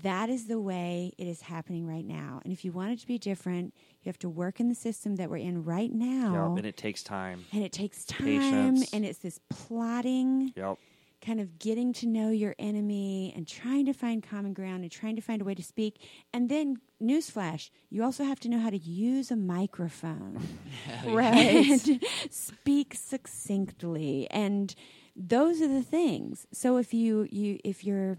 that 0.00 0.30
is 0.30 0.46
the 0.46 0.58
way 0.60 1.12
it 1.18 1.26
is 1.26 1.42
happening 1.42 1.86
right 1.86 2.04
now. 2.06 2.40
And 2.44 2.52
if 2.52 2.64
you 2.64 2.72
want 2.72 2.92
it 2.92 2.98
to 3.00 3.06
be 3.06 3.18
different, 3.18 3.74
you 4.02 4.08
have 4.08 4.18
to 4.20 4.28
work 4.30 4.58
in 4.60 4.68
the 4.68 4.74
system 4.74 5.16
that 5.16 5.28
we're 5.28 5.36
in 5.36 5.64
right 5.64 5.92
now. 5.92 6.48
Yep, 6.54 6.58
and 6.58 6.66
it 6.66 6.76
takes 6.76 7.02
time. 7.02 7.44
and 7.52 7.62
it 7.62 7.72
takes 7.72 8.04
time 8.04 8.24
Patience. 8.24 8.90
and 8.92 9.04
it's 9.04 9.18
this 9.18 9.38
plotting 9.50 10.52
Yep. 10.56 10.78
kind 11.20 11.40
of 11.40 11.58
getting 11.58 11.92
to 11.92 12.06
know 12.06 12.30
your 12.30 12.54
enemy 12.58 13.32
and 13.36 13.46
trying 13.46 13.84
to 13.86 13.92
find 13.92 14.22
common 14.22 14.54
ground 14.54 14.82
and 14.82 14.90
trying 14.90 15.14
to 15.16 15.22
find 15.22 15.40
a 15.42 15.44
way 15.44 15.54
to 15.54 15.62
speak. 15.62 16.00
And 16.32 16.48
then, 16.48 16.78
newsflash, 17.02 17.70
you 17.90 18.02
also 18.02 18.24
have 18.24 18.40
to 18.40 18.48
know 18.48 18.58
how 18.58 18.70
to 18.70 18.78
use 18.78 19.30
a 19.30 19.36
microphone. 19.36 20.40
Right. 21.06 21.78
Speak 22.30 22.94
succinctly. 22.94 24.26
And 24.30 24.74
those 25.14 25.60
are 25.60 25.68
the 25.68 25.82
things. 25.82 26.46
So 26.52 26.76
if 26.78 26.92
you, 26.94 27.26
you 27.30 27.58
if 27.64 27.84
you're 27.84 28.16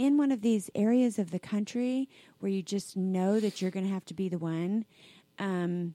in 0.00 0.16
one 0.16 0.32
of 0.32 0.40
these 0.40 0.70
areas 0.74 1.18
of 1.18 1.30
the 1.30 1.38
country 1.38 2.08
where 2.38 2.50
you 2.50 2.62
just 2.62 2.96
know 2.96 3.38
that 3.38 3.60
you're 3.60 3.70
going 3.70 3.84
to 3.84 3.92
have 3.92 4.06
to 4.06 4.14
be 4.14 4.30
the 4.30 4.38
one, 4.38 4.86
um, 5.38 5.94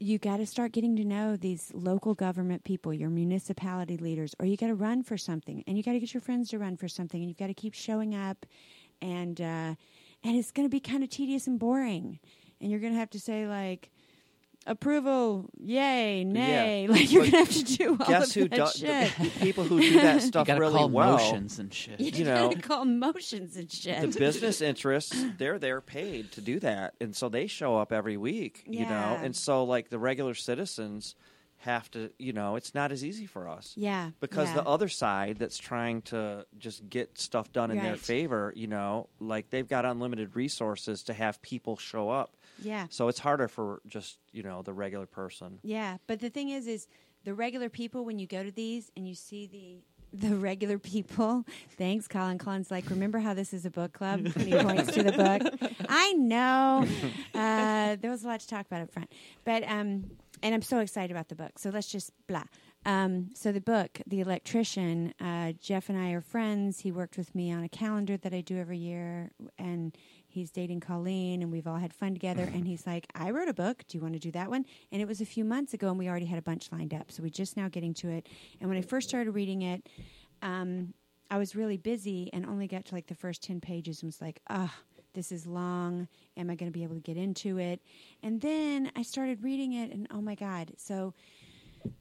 you 0.00 0.18
got 0.18 0.38
to 0.38 0.46
start 0.46 0.72
getting 0.72 0.96
to 0.96 1.04
know 1.04 1.36
these 1.36 1.70
local 1.72 2.14
government 2.14 2.64
people, 2.64 2.92
your 2.92 3.10
municipality 3.10 3.96
leaders, 3.96 4.34
or 4.40 4.46
you 4.46 4.56
got 4.56 4.66
to 4.66 4.74
run 4.74 5.04
for 5.04 5.16
something, 5.16 5.62
and 5.68 5.76
you 5.76 5.84
got 5.84 5.92
to 5.92 6.00
get 6.00 6.12
your 6.12 6.20
friends 6.20 6.50
to 6.50 6.58
run 6.58 6.76
for 6.76 6.88
something, 6.88 7.20
and 7.20 7.30
you've 7.30 7.38
got 7.38 7.46
to 7.46 7.54
keep 7.54 7.74
showing 7.74 8.12
up, 8.12 8.44
and 9.00 9.40
uh, 9.40 9.76
and 10.24 10.36
it's 10.36 10.50
going 10.50 10.66
to 10.66 10.70
be 10.70 10.80
kind 10.80 11.04
of 11.04 11.08
tedious 11.08 11.46
and 11.46 11.60
boring, 11.60 12.18
and 12.60 12.72
you're 12.72 12.80
going 12.80 12.92
to 12.92 12.98
have 12.98 13.10
to 13.10 13.20
say 13.20 13.46
like 13.46 13.88
approval, 14.66 15.48
yay, 15.58 16.24
nay, 16.24 16.86
like 16.90 17.10
you're 17.12 17.22
But 17.24 17.30
going 17.32 17.46
to 17.46 17.52
have 17.54 17.66
to 17.66 17.76
do 17.76 17.90
all 18.00 18.06
Guess 18.06 18.28
of 18.36 18.42
who 18.42 18.48
that 18.48 18.56
does 18.56 18.72
shit. 18.74 19.12
the 19.18 19.30
people 19.40 19.64
who 19.64 19.80
do 19.80 19.92
that 20.00 20.14
You 20.20 20.20
stuff 20.20 20.46
gotta 20.46 20.60
really 20.60 20.74
call 20.78 20.88
well? 20.90 21.12
motions 21.18 21.58
and 21.58 21.72
shit. 21.72 22.00
You, 22.00 22.10
you 22.12 22.24
know, 22.24 22.48
got 22.50 22.56
to 22.62 22.68
call 22.68 22.84
motions 22.84 23.56
and 23.56 23.70
shit. 23.70 24.00
the 24.12 24.18
business 24.18 24.60
interests 24.60 25.24
they're 25.38 25.58
they're 25.58 25.80
paid 25.80 26.32
to 26.32 26.40
do 26.40 26.58
that 26.60 26.94
and 27.00 27.14
so 27.14 27.28
they 27.28 27.46
show 27.46 27.76
up 27.76 27.92
every 27.92 28.16
week 28.16 28.64
Yeah. 28.66 28.80
you 28.80 28.86
know 28.86 29.18
and 29.24 29.34
so 29.36 29.64
like 29.64 29.88
the 29.90 29.98
regular 29.98 30.34
citizens 30.34 31.14
have 31.58 31.88
to 31.92 32.10
you 32.18 32.32
know 32.32 32.56
it's 32.56 32.74
not 32.74 32.90
as 32.90 33.04
easy 33.04 33.24
for 33.26 33.48
us 33.48 33.72
yeah, 33.76 34.10
because 34.20 34.48
yeah. 34.48 34.54
the 34.54 34.64
other 34.66 34.88
side 34.88 35.36
that's 35.38 35.58
trying 35.58 36.02
to 36.02 36.44
just 36.58 36.88
get 36.90 37.16
stuff 37.18 37.52
done 37.52 37.70
in 37.70 37.78
their 37.78 37.94
favor 37.96 38.52
you 38.56 38.66
know 38.66 39.08
like 39.20 39.48
they've 39.50 39.68
got 39.68 39.84
unlimited 39.84 40.34
resources 40.34 41.04
to 41.04 41.12
have 41.12 41.40
people 41.40 41.76
show 41.76 42.10
up 42.10 42.36
yeah. 42.60 42.86
so 42.90 43.08
it's 43.08 43.18
harder 43.18 43.48
for 43.48 43.80
just 43.86 44.18
you 44.32 44.42
know 44.42 44.62
the 44.62 44.72
regular 44.72 45.06
person 45.06 45.58
Yeah, 45.62 45.98
but 46.06 46.20
the 46.20 46.30
thing 46.30 46.50
is, 46.50 46.66
is 46.66 46.88
the 47.24 47.34
regular 47.34 47.68
people 47.68 48.04
when 48.04 48.18
you 48.18 48.26
go 48.26 48.42
to 48.42 48.50
these 48.50 48.90
and 48.96 49.08
you 49.08 49.14
see 49.14 49.46
the 49.46 49.78
the 50.12 50.36
regular 50.36 50.78
people. 50.78 51.44
Thanks, 51.78 52.06
Colin. 52.06 52.38
Colin's 52.38 52.70
like, 52.70 52.90
remember 52.90 53.18
how 53.18 53.34
this 53.34 53.54
is 53.54 53.64
a 53.64 53.70
book 53.70 53.94
club? 53.94 54.20
And 54.26 54.36
he 54.36 54.52
points 54.54 54.92
to 54.92 55.02
the 55.02 55.12
book. 55.12 55.70
I 55.88 56.12
know. 56.12 56.86
Uh, 57.34 57.96
there 57.98 58.10
was 58.10 58.22
a 58.24 58.28
lot 58.28 58.40
to 58.40 58.46
talk 58.46 58.66
about 58.66 58.82
up 58.82 58.92
front, 58.92 59.10
but 59.44 59.62
um, 59.64 60.10
and 60.42 60.54
I'm 60.54 60.62
so 60.62 60.80
excited 60.80 61.10
about 61.10 61.28
the 61.28 61.34
book. 61.34 61.58
So 61.58 61.70
let's 61.70 61.90
just 61.90 62.12
blah. 62.26 62.44
Um, 62.84 63.30
so 63.34 63.52
the 63.52 63.60
book, 63.60 64.00
The 64.08 64.20
Electrician, 64.20 65.14
uh, 65.20 65.52
Jeff 65.60 65.88
and 65.88 65.96
I 65.96 66.10
are 66.10 66.20
friends. 66.20 66.80
He 66.80 66.90
worked 66.90 67.16
with 67.16 67.32
me 67.32 67.52
on 67.52 67.62
a 67.62 67.68
calendar 67.68 68.16
that 68.16 68.34
I 68.34 68.40
do 68.40 68.58
every 68.58 68.78
year, 68.78 69.30
and 69.56 69.96
he's 70.32 70.50
dating 70.50 70.80
Colleen, 70.80 71.42
and 71.42 71.52
we've 71.52 71.66
all 71.66 71.76
had 71.76 71.92
fun 71.92 72.12
together. 72.14 72.42
And 72.42 72.66
he's 72.66 72.86
like, 72.86 73.06
I 73.14 73.30
wrote 73.30 73.48
a 73.48 73.54
book. 73.54 73.84
Do 73.88 73.98
you 73.98 74.02
want 74.02 74.14
to 74.14 74.20
do 74.20 74.30
that 74.32 74.48
one? 74.50 74.64
And 74.90 75.00
it 75.02 75.06
was 75.08 75.20
a 75.20 75.26
few 75.26 75.44
months 75.44 75.74
ago, 75.74 75.88
and 75.90 75.98
we 75.98 76.08
already 76.08 76.26
had 76.26 76.38
a 76.38 76.42
bunch 76.42 76.70
lined 76.72 76.94
up. 76.94 77.12
So 77.12 77.22
we're 77.22 77.28
just 77.30 77.56
now 77.56 77.68
getting 77.68 77.94
to 77.94 78.08
it. 78.08 78.28
And 78.60 78.68
when 78.68 78.78
I 78.78 78.82
first 78.82 79.08
started 79.08 79.30
reading 79.32 79.62
it, 79.62 79.88
um, 80.42 80.94
I 81.30 81.38
was 81.38 81.54
really 81.54 81.76
busy 81.76 82.28
and 82.32 82.44
only 82.44 82.66
got 82.66 82.84
to 82.86 82.94
like 82.94 83.06
the 83.06 83.14
first 83.14 83.42
10 83.42 83.60
pages 83.60 84.02
and 84.02 84.08
was 84.08 84.20
like, 84.20 84.40
ah, 84.50 84.74
this 85.14 85.30
is 85.32 85.46
long. 85.46 86.08
Am 86.36 86.50
I 86.50 86.54
going 86.54 86.70
to 86.70 86.76
be 86.76 86.82
able 86.84 86.94
to 86.94 87.00
get 87.00 87.16
into 87.16 87.58
it? 87.58 87.80
And 88.22 88.40
then 88.40 88.90
I 88.96 89.02
started 89.02 89.42
reading 89.44 89.72
it, 89.74 89.92
and 89.92 90.06
oh 90.10 90.20
my 90.20 90.34
God. 90.34 90.72
So, 90.78 91.14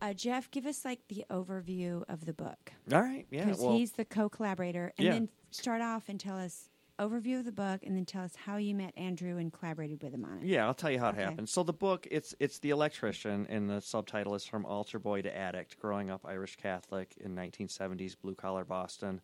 uh, 0.02 0.14
Jeff, 0.14 0.50
give 0.52 0.66
us 0.66 0.86
like 0.86 1.00
the 1.10 1.26
overview 1.30 2.04
of 2.10 2.26
the 2.26 2.34
book 2.34 2.72
all 2.92 3.02
right 3.02 3.26
yeah 3.30 3.46
because 3.46 3.60
well 3.60 3.72
he's 3.78 3.92
the 3.94 4.06
co-collaborator, 4.06 4.92
and 4.98 5.06
Yeah. 5.06 5.14
then 5.14 5.30
start 5.52 5.82
off 5.82 6.10
and 6.10 6.20
tell 6.20 6.38
us 6.38 6.70
overview 7.02 7.40
of 7.40 7.46
the 7.46 7.52
book, 7.52 7.82
and 7.84 7.96
then 7.96 8.06
tell 8.06 8.24
us 8.24 8.36
how 8.36 8.58
you 8.58 8.76
met 8.76 8.94
Andrew 8.98 9.38
and 9.38 9.52
collaborated 9.52 10.02
with 10.04 10.14
him 10.14 10.24
on 10.26 10.40
it. 10.40 10.48
Yeah, 10.48 10.66
I'll 10.66 10.74
tell 10.74 10.92
you 10.92 11.00
how 11.00 11.10
it 11.10 11.16
Okay. 11.16 11.24
happened. 11.24 11.50
So 11.50 11.64
the 11.64 11.74
book, 11.74 12.08
it's 12.10 12.34
it's 12.40 12.60
the 12.60 12.72
electrician, 12.72 13.46
and 13.50 13.70
the 13.70 13.82
subtitle 13.82 14.36
is 14.36 14.46
from 14.46 14.66
altar 14.66 15.00
boy 15.00 15.22
to 15.22 15.36
addict, 15.36 15.80
growing 15.80 16.10
up 16.10 16.26
Irish 16.26 16.56
Catholic 16.56 17.16
in 17.20 17.36
1970s 17.36 18.16
blue 18.16 18.36
collar 18.36 18.66
Boston. 18.66 19.22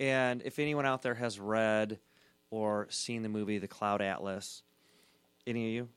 And 0.00 0.42
if 0.44 0.58
anyone 0.58 0.86
out 0.86 1.02
there 1.02 1.14
has 1.14 1.38
read 1.38 2.00
or 2.50 2.88
seen 2.90 3.22
the 3.22 3.28
movie 3.28 3.58
The 3.58 3.68
Cloud 3.68 4.02
Atlas, 4.02 4.62
any 5.46 5.66
of 5.68 5.72
you? 5.74 5.88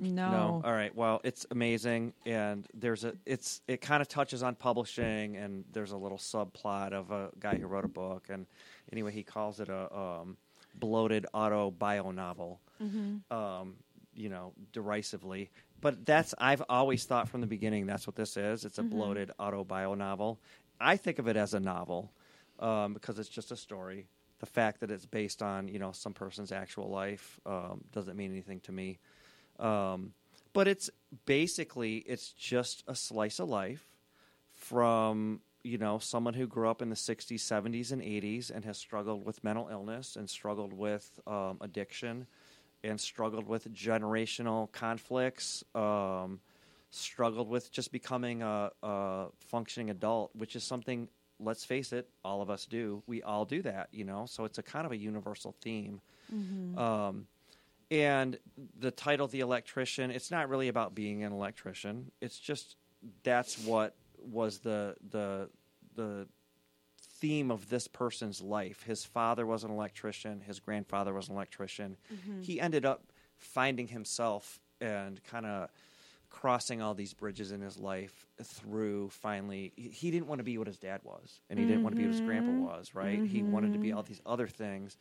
No. 0.00 0.62
All 0.64 0.72
right. 0.72 0.94
Well, 0.94 1.20
it's 1.24 1.46
amazing, 1.50 2.12
and 2.26 2.66
there's 2.74 3.04
a 3.04 3.14
it's 3.26 3.60
it 3.68 3.80
kind 3.80 4.00
of 4.00 4.08
touches 4.08 4.42
on 4.42 4.54
publishing, 4.54 5.36
and 5.36 5.64
there's 5.72 5.92
a 5.92 5.96
little 5.96 6.18
subplot 6.18 6.92
of 6.92 7.10
a 7.10 7.30
guy 7.38 7.56
who 7.56 7.66
wrote 7.66 7.84
a 7.84 7.88
book, 7.88 8.26
and 8.30 8.46
anyway, 8.92 9.12
he 9.12 9.22
calls 9.22 9.60
it 9.60 9.68
a 9.68 9.94
um, 9.96 10.36
bloated 10.74 11.26
autobio 11.34 12.14
novel, 12.14 12.60
um, 13.30 13.76
you 14.14 14.28
know, 14.28 14.52
derisively. 14.72 15.50
But 15.80 16.04
that's 16.06 16.34
I've 16.38 16.62
always 16.68 17.04
thought 17.04 17.28
from 17.28 17.40
the 17.40 17.46
beginning 17.46 17.86
that's 17.86 18.06
what 18.06 18.16
this 18.16 18.36
is. 18.36 18.64
It's 18.64 18.78
a 18.78 18.82
bloated 18.82 19.30
auto 19.38 19.64
bio 19.64 19.94
novel. 19.94 20.38
I 20.80 20.96
think 20.96 21.18
of 21.18 21.28
it 21.28 21.36
as 21.36 21.54
a 21.54 21.60
novel 21.60 22.12
um, 22.60 22.94
because 22.94 23.18
it's 23.18 23.28
just 23.28 23.50
a 23.52 23.56
story. 23.56 24.06
The 24.40 24.46
fact 24.46 24.80
that 24.80 24.90
it's 24.90 25.06
based 25.06 25.42
on 25.42 25.68
you 25.68 25.78
know 25.78 25.92
some 25.92 26.14
person's 26.14 26.52
actual 26.52 26.88
life 26.90 27.40
um, 27.46 27.82
doesn't 27.92 28.16
mean 28.16 28.30
anything 28.30 28.60
to 28.60 28.72
me. 28.72 28.98
Um, 29.58 30.12
but 30.52 30.68
it's 30.68 30.90
basically 31.26 31.98
it's 31.98 32.32
just 32.32 32.84
a 32.86 32.94
slice 32.94 33.38
of 33.38 33.48
life 33.48 33.88
from 34.54 35.40
you 35.62 35.78
know 35.78 35.98
someone 35.98 36.34
who 36.34 36.46
grew 36.46 36.68
up 36.68 36.82
in 36.82 36.88
the 36.90 36.96
60s 36.96 37.36
70s 37.36 37.92
and 37.92 38.02
80s 38.02 38.50
and 38.50 38.64
has 38.64 38.78
struggled 38.78 39.24
with 39.24 39.42
mental 39.44 39.68
illness 39.70 40.16
and 40.16 40.28
struggled 40.28 40.72
with 40.72 41.20
um, 41.26 41.58
addiction 41.60 42.26
and 42.84 43.00
struggled 43.00 43.46
with 43.46 43.72
generational 43.72 44.70
conflicts 44.72 45.64
um, 45.74 46.40
struggled 46.90 47.48
with 47.48 47.70
just 47.70 47.92
becoming 47.92 48.42
a, 48.42 48.70
a 48.82 49.26
functioning 49.38 49.90
adult 49.90 50.30
which 50.34 50.56
is 50.56 50.64
something 50.64 51.08
let's 51.40 51.64
face 51.64 51.92
it 51.92 52.08
all 52.24 52.42
of 52.42 52.50
us 52.50 52.66
do. 52.66 53.02
We 53.06 53.22
all 53.22 53.44
do 53.44 53.62
that 53.62 53.88
you 53.92 54.04
know? 54.04 54.26
So 54.26 54.44
it's 54.44 54.58
a 54.58 54.62
kind 54.62 54.86
of 54.86 54.92
a 54.92 54.96
universal 54.96 55.54
theme. 55.60 56.00
Um, 56.78 57.26
and 57.90 58.38
the 58.78 58.90
title 58.90 59.26
the 59.26 59.40
electrician 59.40 60.10
it's 60.10 60.30
not 60.30 60.48
really 60.48 60.68
about 60.68 60.94
being 60.94 61.24
an 61.24 61.32
electrician. 61.32 62.10
It's 62.20 62.38
just 62.38 62.76
that's 63.22 63.58
what 63.58 63.94
was 64.18 64.58
the 64.58 64.96
the 65.10 65.48
the 65.94 66.26
theme 67.18 67.50
of 67.50 67.68
this 67.68 67.88
person's 67.88 68.40
life. 68.40 68.82
His 68.84 69.04
father 69.04 69.44
was 69.44 69.64
an 69.64 69.70
electrician, 69.70 70.40
his 70.40 70.60
grandfather 70.60 71.12
was 71.12 71.28
an 71.28 71.34
electrician. 71.34 71.96
Mm-hmm. 72.12 72.42
He 72.42 72.60
ended 72.60 72.84
up 72.84 73.02
finding 73.36 73.88
himself 73.88 74.60
and 74.80 75.22
kind 75.24 75.46
of 75.46 75.68
crossing 76.30 76.82
all 76.82 76.94
these 76.94 77.14
bridges 77.14 77.52
in 77.52 77.60
his 77.60 77.78
life 77.78 78.26
through 78.42 79.08
finally 79.08 79.72
he- 79.76 79.88
he 79.88 80.10
didn't 80.10 80.26
want 80.26 80.38
to 80.38 80.44
be 80.44 80.58
what 80.58 80.66
his 80.66 80.76
dad 80.76 81.00
was 81.02 81.40
and 81.48 81.58
he 81.58 81.64
didn't 81.64 81.82
want 81.82 81.94
to 81.94 81.98
be 81.98 82.06
what 82.06 82.12
his 82.12 82.20
grandpa 82.20 82.50
mm-hmm. 82.50 82.64
was 82.64 82.94
right? 82.94 83.24
He 83.24 83.42
wanted 83.42 83.72
to 83.72 83.78
be 83.78 83.88
mm-hmm. 83.88 83.96
all 83.96 84.02
these 84.02 84.20
other 84.26 84.46
things. 84.46 84.96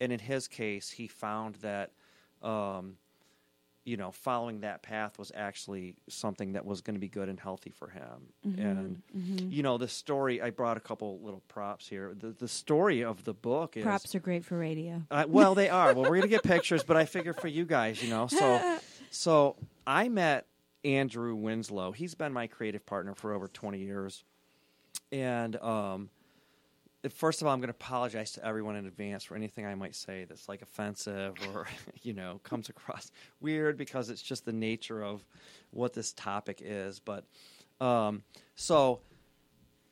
And 0.00 0.12
in 0.12 0.18
his 0.18 0.46
case 0.46 0.90
he 0.90 1.08
found 1.08 1.56
that 1.56 1.92
um, 2.42 2.96
you 3.84 3.96
know 3.96 4.10
following 4.10 4.60
that 4.60 4.82
path 4.82 5.18
was 5.18 5.30
actually 5.34 5.94
something 6.08 6.52
that 6.54 6.64
was 6.66 6.80
going 6.80 6.94
to 6.96 7.00
be 7.00 7.08
good 7.08 7.28
and 7.28 7.38
healthy 7.38 7.70
for 7.70 7.88
him 7.88 8.32
and 8.58 9.00
you 9.52 9.62
know 9.62 9.78
the 9.78 9.86
story 9.86 10.42
i 10.42 10.50
brought 10.50 10.76
a 10.76 10.80
couple 10.80 11.20
little 11.20 11.42
props 11.46 11.88
here 11.88 12.12
the, 12.18 12.28
the 12.28 12.48
story 12.48 13.04
of 13.04 13.24
the 13.24 13.32
book 13.32 13.76
is 13.76 13.84
Props 13.84 14.14
are 14.14 14.20
great 14.20 14.44
for 14.44 14.58
radio. 14.58 15.02
uh, 15.10 15.24
well, 15.28 15.54
they 15.54 15.68
are. 15.68 15.94
Well, 15.94 16.10
we're 16.10 16.16
gonna 16.16 16.26
get 16.26 16.42
pictures, 16.42 16.82
but 16.82 16.96
I 16.96 17.04
figure 17.04 17.32
for 17.32 17.46
you 17.48 17.64
guys, 17.64 18.02
you 18.02 18.10
know. 18.10 18.26
So, 18.26 18.78
so 19.10 19.56
I 19.86 20.08
met 20.08 20.46
Andrew 20.84 21.34
Winslow. 21.36 21.92
He's 21.92 22.14
been 22.16 22.32
my 22.32 22.48
creative 22.48 22.84
partner 22.84 23.14
for 23.14 23.32
over 23.34 23.46
twenty 23.48 23.78
years, 23.78 24.24
and 25.12 25.54
um, 25.62 26.10
first 27.10 27.40
of 27.40 27.46
all, 27.46 27.52
I'm 27.52 27.60
going 27.60 27.68
to 27.68 27.76
apologize 27.78 28.32
to 28.32 28.44
everyone 28.44 28.76
in 28.76 28.86
advance 28.86 29.24
for 29.24 29.36
anything 29.36 29.66
I 29.66 29.74
might 29.74 29.94
say 29.94 30.24
that's 30.24 30.48
like 30.48 30.62
offensive 30.62 31.34
or 31.54 31.66
you 32.02 32.12
know 32.12 32.40
comes 32.42 32.68
across 32.68 33.10
weird 33.40 33.76
because 33.76 34.10
it's 34.10 34.22
just 34.22 34.44
the 34.44 34.52
nature 34.52 35.02
of 35.02 35.24
what 35.70 35.92
this 35.92 36.12
topic 36.12 36.60
is. 36.62 36.98
But 37.00 37.24
um, 37.80 38.22
so 38.54 39.00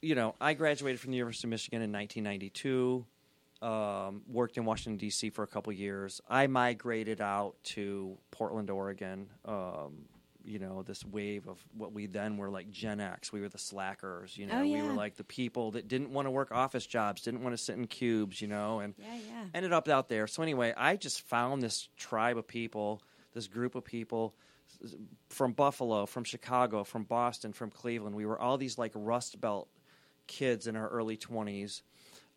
you 0.05 0.15
know, 0.15 0.35
I 0.41 0.53
graduated 0.53 1.01
from 1.01 1.13
the 1.13 1.17
University 1.17 1.47
of 1.47 1.51
Michigan 1.51 1.81
in 1.81 1.91
1992. 1.91 3.07
Um, 3.63 4.21
worked 4.29 4.59
in 4.59 4.67
Washington 4.67 4.99
D.C. 4.99 5.31
for 5.31 5.43
a 5.43 5.47
couple 5.47 5.73
years. 5.73 6.21
I 6.29 6.47
migrated 6.47 7.23
out 7.23 7.55
to 7.65 8.19
Portland, 8.31 8.69
Oregon. 8.69 9.29
Um, 9.47 10.05
you 10.45 10.59
know, 10.59 10.83
this 10.83 11.05
wave 11.05 11.49
of 11.49 11.59
what 11.77 11.93
we 11.93 12.07
then 12.07 12.37
were 12.37 12.51
like 12.51 12.71
Gen 12.71 13.01
X. 13.01 13.33
We 13.33 13.41
were 13.41 13.49
the 13.49 13.59
slackers. 13.59 14.37
You 14.37 14.47
know, 14.47 14.61
Oh, 14.61 14.63
we 14.65 14.83
were 14.83 14.93
like 14.93 15.17
the 15.17 15.25
people 15.25 15.71
that 15.73 15.89
didn't 15.89 16.11
want 16.11 16.27
to 16.27 16.31
work 16.31 16.53
office 16.53 16.87
jobs, 16.87 17.23
didn't 17.23 17.43
want 17.43 17.55
to 17.57 17.63
sit 17.63 17.77
in 17.77 17.87
cubes. 17.87 18.41
You 18.43 18.49
know, 18.49 18.81
and 18.81 18.95
Yeah, 18.99 19.07
yeah. 19.29 19.45
ended 19.55 19.73
up 19.73 19.89
out 19.89 20.09
there. 20.09 20.27
So 20.27 20.43
anyway, 20.43 20.75
I 20.77 20.97
just 20.97 21.23
found 21.23 21.63
this 21.63 21.89
tribe 21.97 22.37
of 22.37 22.47
people, 22.47 23.03
this 23.33 23.47
group 23.47 23.75
of 23.75 23.85
people 23.85 24.35
from 25.31 25.53
Buffalo, 25.53 26.05
from 26.07 26.25
Chicago, 26.25 26.85
from 26.85 27.05
Boston, 27.05 27.53
from 27.53 27.71
Cleveland. 27.71 28.15
We 28.15 28.27
were 28.27 28.39
all 28.39 28.59
these 28.59 28.77
like 28.77 28.93
Rust 28.95 29.41
Belt 29.41 29.69
kids 30.27 30.67
in 30.67 30.77
our 30.77 30.89
early 30.89 31.17
twenties. 31.17 31.83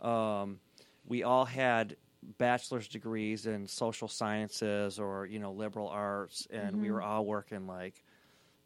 Um, 0.02 0.60
we 1.06 1.24
all 1.24 1.46
had 1.46 1.96
bachelor's 2.38 2.88
degrees 2.88 3.46
in 3.46 3.68
social 3.68 4.08
sciences 4.08 5.00
or 5.00 5.26
you 5.26 5.40
know 5.40 5.52
liberal 5.52 5.88
arts, 5.88 6.48
and 6.50 6.82
we 6.82 6.92
were 6.92 7.00
mm-hmm. 7.00 7.10
all 7.10 7.26
working 7.26 7.68
like 7.68 8.04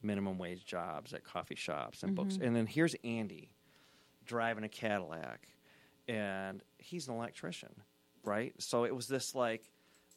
minimum 0.04 0.38
wage 0.38 0.66
jobs 0.66 1.14
at 1.14 1.24
coffee 1.24 1.56
shops 1.56 2.04
and 2.04 2.16
books. 2.16 2.36
Mm-hmm. 2.36 2.44
And 2.44 2.56
then 2.56 2.66
here's 2.66 2.96
Andy 3.04 3.50
driving 4.26 4.64
a 4.64 4.70
Cadillac, 4.70 5.48
and 6.08 6.64
he's 6.78 7.08
an 7.08 7.16
electrician, 7.16 7.70
right? 8.24 8.54
So 8.60 8.86
it 8.86 8.96
was 8.96 9.08
this 9.08 9.36
like, 9.36 9.64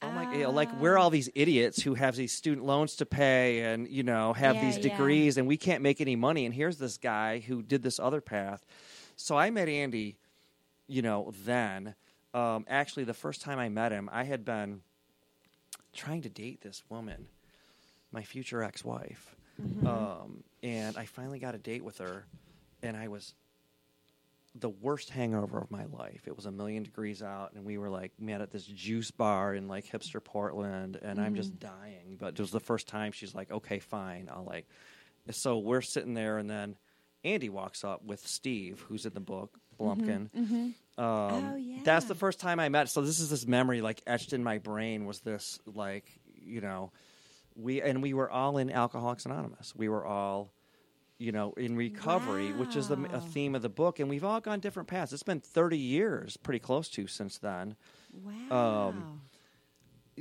oh 0.03 0.11
my, 0.11 0.35
you 0.35 0.45
know, 0.45 0.51
like 0.51 0.73
we're 0.81 0.97
all 0.97 1.11
these 1.11 1.29
idiots 1.35 1.83
who 1.83 1.95
have 1.95 2.17
these 2.17 2.33
student 2.33 2.67
loans 2.67 2.97
to 2.97 3.07
pay, 3.07 3.61
and 3.65 3.89
you 3.89 4.03
know 4.03 4.33
have 4.33 4.57
Yeah, 4.57 4.65
these 4.65 4.77
yeah. 4.77 4.91
degrees, 4.91 5.37
and 5.37 5.47
we 5.47 5.57
can't 5.57 5.83
make 5.83 6.01
any 6.01 6.17
money. 6.17 6.47
And 6.47 6.55
here's 6.55 6.79
this 6.79 6.97
guy 6.97 7.41
who 7.41 7.63
did 7.63 7.83
this 7.83 8.01
other 8.01 8.21
path. 8.21 8.65
So 9.17 9.37
I 9.37 9.51
met 9.51 9.69
Andy, 9.69 10.17
you 10.87 11.03
know, 11.03 11.33
then. 11.45 11.95
Um, 12.35 12.65
actually, 12.69 13.05
the 13.05 13.15
first 13.15 13.43
time 13.43 13.59
I 13.61 13.69
met 13.69 13.93
him, 13.93 14.11
I 14.13 14.25
had 14.25 14.45
been 14.45 14.81
trying 15.95 16.23
to 16.23 16.29
date 16.29 16.61
this 16.61 16.83
woman, 16.89 17.29
my 18.11 18.23
future 18.23 18.63
ex-wife, 18.63 19.37
um, 19.87 20.43
and 20.63 20.97
I 20.97 21.07
finally 21.07 21.39
got 21.39 21.55
a 21.55 21.59
date 21.59 21.85
with 21.85 21.99
her, 21.99 22.27
and 22.83 22.97
I 22.97 23.07
was 23.07 23.35
the 24.57 24.69
worst 24.69 25.11
hangover 25.11 25.59
of 25.59 25.71
my 25.71 25.85
life. 25.87 26.23
It 26.27 26.37
was 26.37 26.47
a 26.47 26.51
million 26.51 26.83
degrees 26.83 27.23
out, 27.23 27.53
and 27.55 27.65
we 27.65 27.79
were 27.79 27.89
like 27.89 28.13
met 28.19 28.41
at 28.41 28.51
this 28.51 28.65
juice 28.65 29.13
bar 29.13 29.55
in 29.55 29.69
like 29.69 29.87
hipster 29.87 30.23
Portland, 30.23 30.99
and 31.03 31.21
I'm 31.21 31.35
just 31.37 31.59
dying. 31.59 32.17
But 32.19 32.35
it 32.35 32.41
was 32.41 32.51
the 32.51 32.61
first 32.61 32.89
time 32.89 33.13
she's 33.13 33.35
like, 33.35 33.51
"Okay, 33.51 33.79
fine, 33.79 34.29
I'll 34.33 34.45
like." 34.45 34.67
So 35.31 35.59
we're 35.59 35.81
sitting 35.83 36.15
there, 36.15 36.39
and 36.39 36.51
then 36.51 36.77
Andy 37.25 37.49
walks 37.49 37.85
up 37.85 38.05
with 38.05 38.27
Steve, 38.27 38.85
who's 38.89 39.07
in 39.07 39.15
the 39.15 39.21
book 39.21 39.59
Blumpkin. 39.79 40.29
Um, 40.35 40.75
Oh, 40.97 41.57
yeah. 41.57 41.79
That's 41.85 42.07
the 42.07 42.15
first 42.15 42.39
time 42.41 42.61
I 42.61 42.69
met. 42.69 42.89
So 42.89 43.03
this 43.03 43.19
is 43.21 43.31
this 43.31 43.47
memory 43.47 43.81
like 43.81 44.01
etched 44.07 44.33
in 44.33 44.45
my 44.45 44.59
brain. 44.59 45.07
Was 45.07 45.21
this 45.21 45.59
like 45.67 46.05
you 46.47 46.61
know, 46.61 46.93
we 47.57 47.81
and 47.83 48.03
we 48.03 48.15
were 48.15 48.31
all 48.31 48.59
in 48.59 48.71
Alcoholics 48.71 49.25
Anonymous. 49.27 49.75
We 49.75 49.89
were 49.89 50.05
all 50.07 50.53
you 51.17 51.31
know, 51.31 51.53
in 51.53 51.77
recovery, 51.77 52.53
which 52.53 52.75
is 52.75 52.89
the, 52.89 52.99
a 53.13 53.21
theme 53.21 53.55
of 53.55 53.63
the 53.63 53.69
book, 53.69 54.01
and 54.01 54.11
we've 54.11 54.25
all 54.25 54.41
gone 54.41 54.59
different 54.59 54.89
paths. 54.89 55.13
It's 55.13 55.23
been 55.23 55.39
30 55.41 55.79
years, 55.79 56.37
pretty 56.37 56.59
close 56.59 56.89
to 56.91 57.07
since 57.07 57.39
then. 57.39 57.77
Wow. 58.51 58.89
Um, 58.89 59.21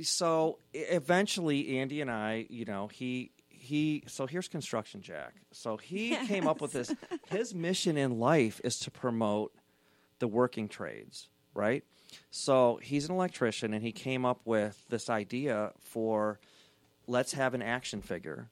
So 0.02 0.58
eventually, 0.72 1.78
Andy 1.78 2.00
and 2.00 2.10
I, 2.10 2.46
you 2.48 2.64
know, 2.64 2.88
he 2.88 3.30
he. 3.64 4.04
So 4.06 4.26
here's 4.26 4.48
Construction 4.48 5.00
Jack. 5.00 5.34
So 5.52 5.76
he 5.76 6.16
came 6.26 6.46
up 6.46 6.60
with 6.60 6.72
this. 6.72 6.94
His 7.30 7.54
mission 7.54 7.96
in 7.96 8.18
life 8.18 8.60
is 8.62 8.78
to 8.80 8.90
promote 8.90 9.52
the 10.18 10.28
working 10.28 10.68
trades, 10.68 11.28
right? 11.54 11.84
So 12.30 12.78
he's 12.82 13.08
an 13.08 13.14
electrician, 13.14 13.74
and 13.74 13.82
he 13.82 13.92
came 13.92 14.24
up 14.24 14.40
with 14.44 14.84
this 14.88 15.10
idea 15.10 15.72
for 15.80 16.38
let's 17.06 17.32
have 17.32 17.54
an 17.54 17.62
action 17.62 18.00
figure 18.02 18.50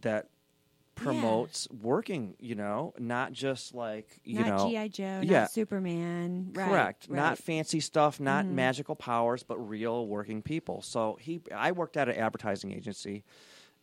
that 0.00 0.28
promotes 0.94 1.68
working. 1.70 2.34
You 2.38 2.56
know, 2.56 2.92
not 2.98 3.32
just 3.32 3.74
like 3.74 4.20
you 4.24 4.40
not 4.40 4.46
know, 4.46 4.70
GI 4.70 4.88
Joe, 4.90 5.20
yeah. 5.22 5.40
not 5.40 5.52
Superman. 5.52 6.50
Right, 6.52 6.68
Correct. 6.68 7.06
right. 7.08 7.16
Not 7.16 7.38
fancy 7.38 7.80
stuff, 7.80 8.20
not 8.20 8.44
mm-hmm. 8.44 8.56
magical 8.56 8.96
powers, 8.96 9.42
but 9.42 9.56
real 9.56 10.06
working 10.06 10.42
people. 10.42 10.82
So 10.82 11.16
he, 11.20 11.40
I 11.54 11.72
worked 11.72 11.96
at 11.96 12.08
an 12.08 12.16
advertising 12.16 12.72
agency 12.72 13.24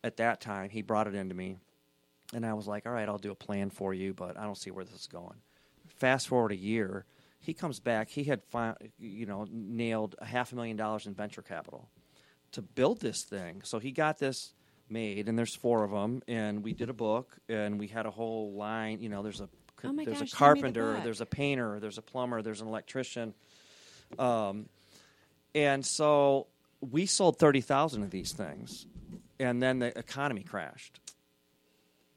at 0.06 0.16
that 0.18 0.40
time. 0.40 0.70
He 0.70 0.82
brought 0.82 1.06
it 1.06 1.14
into 1.14 1.34
me, 1.34 1.56
and 2.32 2.46
I 2.46 2.54
was 2.54 2.66
like, 2.66 2.86
"All 2.86 2.92
right, 2.92 3.08
I'll 3.08 3.18
do 3.18 3.30
a 3.30 3.36
plan 3.36 3.70
for 3.70 3.92
you, 3.92 4.14
but 4.14 4.38
I 4.38 4.44
don't 4.44 4.56
see 4.56 4.70
where 4.70 4.84
this 4.84 4.94
is 4.94 5.06
going." 5.06 5.36
Fast 5.88 6.28
forward 6.28 6.52
a 6.52 6.56
year, 6.56 7.04
he 7.40 7.52
comes 7.54 7.80
back. 7.80 8.08
He 8.08 8.24
had, 8.24 8.42
fi- 8.44 8.76
you 8.98 9.26
know, 9.26 9.46
nailed 9.50 10.14
a 10.18 10.24
half 10.24 10.52
a 10.52 10.56
million 10.56 10.76
dollars 10.76 11.06
in 11.06 11.14
venture 11.14 11.42
capital 11.42 11.88
to 12.52 12.62
build 12.62 13.00
this 13.00 13.24
thing. 13.24 13.62
So 13.64 13.78
he 13.78 13.92
got 13.92 14.18
this 14.18 14.52
made, 14.88 15.28
and 15.28 15.38
there's 15.38 15.54
four 15.54 15.84
of 15.84 15.90
them, 15.90 16.22
and 16.28 16.62
we 16.62 16.72
did 16.72 16.90
a 16.90 16.94
book, 16.94 17.36
and 17.48 17.78
we 17.78 17.88
had 17.88 18.06
a 18.06 18.10
whole 18.10 18.52
line. 18.52 19.00
You 19.00 19.08
know, 19.08 19.22
there's 19.22 19.40
a 19.40 19.48
Oh 19.84 19.92
there's 19.92 20.06
gosh, 20.06 20.20
a 20.20 20.24
me 20.24 20.30
the 20.30 20.36
carpenter, 20.36 21.00
there's 21.04 21.20
a 21.20 21.26
painter, 21.26 21.78
there's 21.80 21.98
a 21.98 22.02
plumber, 22.02 22.42
there's 22.42 22.60
an 22.60 22.68
electrician. 22.68 23.34
Um, 24.18 24.68
and 25.54 25.84
so 25.84 26.46
we 26.80 27.06
sold 27.06 27.38
30,000 27.38 28.02
of 28.02 28.10
these 28.10 28.32
things. 28.32 28.86
And 29.38 29.62
then 29.62 29.78
the 29.78 29.96
economy 29.98 30.42
crashed. 30.42 31.00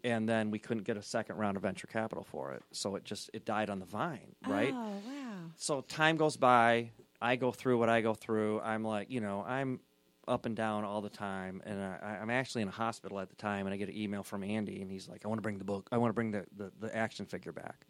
And 0.04 0.30
then 0.30 0.50
we 0.50 0.60
couldn't 0.60 0.84
get 0.84 0.96
a 0.96 1.02
second 1.02 1.36
round 1.36 1.58
of 1.58 1.64
venture 1.64 1.88
capital 1.88 2.24
for 2.24 2.54
it. 2.54 2.64
So 2.72 2.96
it 2.96 3.04
just 3.04 3.30
it 3.34 3.44
died 3.46 3.70
on 3.70 3.80
the 3.80 3.86
vine, 3.86 4.34
right? 4.48 4.74
Oh 4.74 4.94
wow. 5.06 5.52
So 5.58 5.82
time 5.82 6.16
goes 6.16 6.38
by, 6.38 6.92
I 7.22 7.36
go 7.36 7.52
through 7.52 7.78
what 7.80 7.90
I 7.90 8.00
go 8.00 8.14
through. 8.14 8.62
I'm 8.62 8.84
like, 8.84 9.10
you 9.12 9.20
know, 9.20 9.44
I'm 9.46 9.82
up 10.26 10.46
and 10.46 10.56
down 10.56 10.86
all 10.86 11.02
the 11.02 11.10
time, 11.10 11.62
and 11.66 11.82
I, 11.82 12.20
I'm 12.22 12.30
actually 12.30 12.62
in 12.62 12.68
a 12.68 12.72
hospital 12.72 13.20
at 13.20 13.30
the 13.30 13.36
time, 13.36 13.66
and 13.66 13.74
I 13.74 13.78
get 13.78 13.90
an 13.90 13.98
email 13.98 14.24
from 14.24 14.44
Andy, 14.44 14.82
and 14.82 14.90
he's 14.90 15.10
like, 15.10 15.26
"I 15.26 15.28
want 15.28 15.40
to 15.40 15.42
bring 15.42 15.58
the 15.58 15.66
book, 15.66 15.90
I 15.92 15.98
want 15.98 16.12
to 16.12 16.14
bring 16.14 16.32
the, 16.32 16.46
the, 16.56 16.72
the 16.80 16.96
action 16.96 17.26
figure 17.26 17.52
back." 17.52 17.86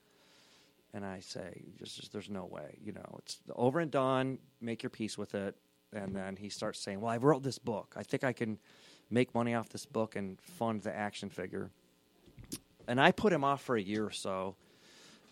And 0.93 1.05
I 1.05 1.19
say, 1.19 1.65
just, 1.77 1.97
just 1.97 2.11
there's 2.11 2.29
no 2.29 2.45
way, 2.45 2.79
you 2.81 2.93
know, 2.93 3.19
it's 3.19 3.37
over 3.55 3.79
and 3.79 3.91
done. 3.91 4.39
Make 4.59 4.81
your 4.81 4.89
peace 4.89 5.19
with 5.19 5.35
it. 5.35 5.55
And 5.93 6.15
then 6.15 6.35
he 6.35 6.49
starts 6.49 6.79
saying, 6.79 7.01
"Well, 7.01 7.11
I 7.11 7.17
wrote 7.17 7.43
this 7.43 7.59
book. 7.59 7.93
I 7.95 8.03
think 8.03 8.23
I 8.23 8.33
can 8.33 8.57
make 9.09 9.33
money 9.33 9.53
off 9.55 9.69
this 9.69 9.85
book 9.85 10.15
and 10.15 10.39
fund 10.41 10.81
the 10.83 10.95
action 10.95 11.29
figure." 11.29 11.69
And 12.87 12.99
I 12.99 13.11
put 13.11 13.31
him 13.31 13.43
off 13.43 13.61
for 13.61 13.75
a 13.75 13.81
year 13.81 14.05
or 14.05 14.11
so. 14.11 14.55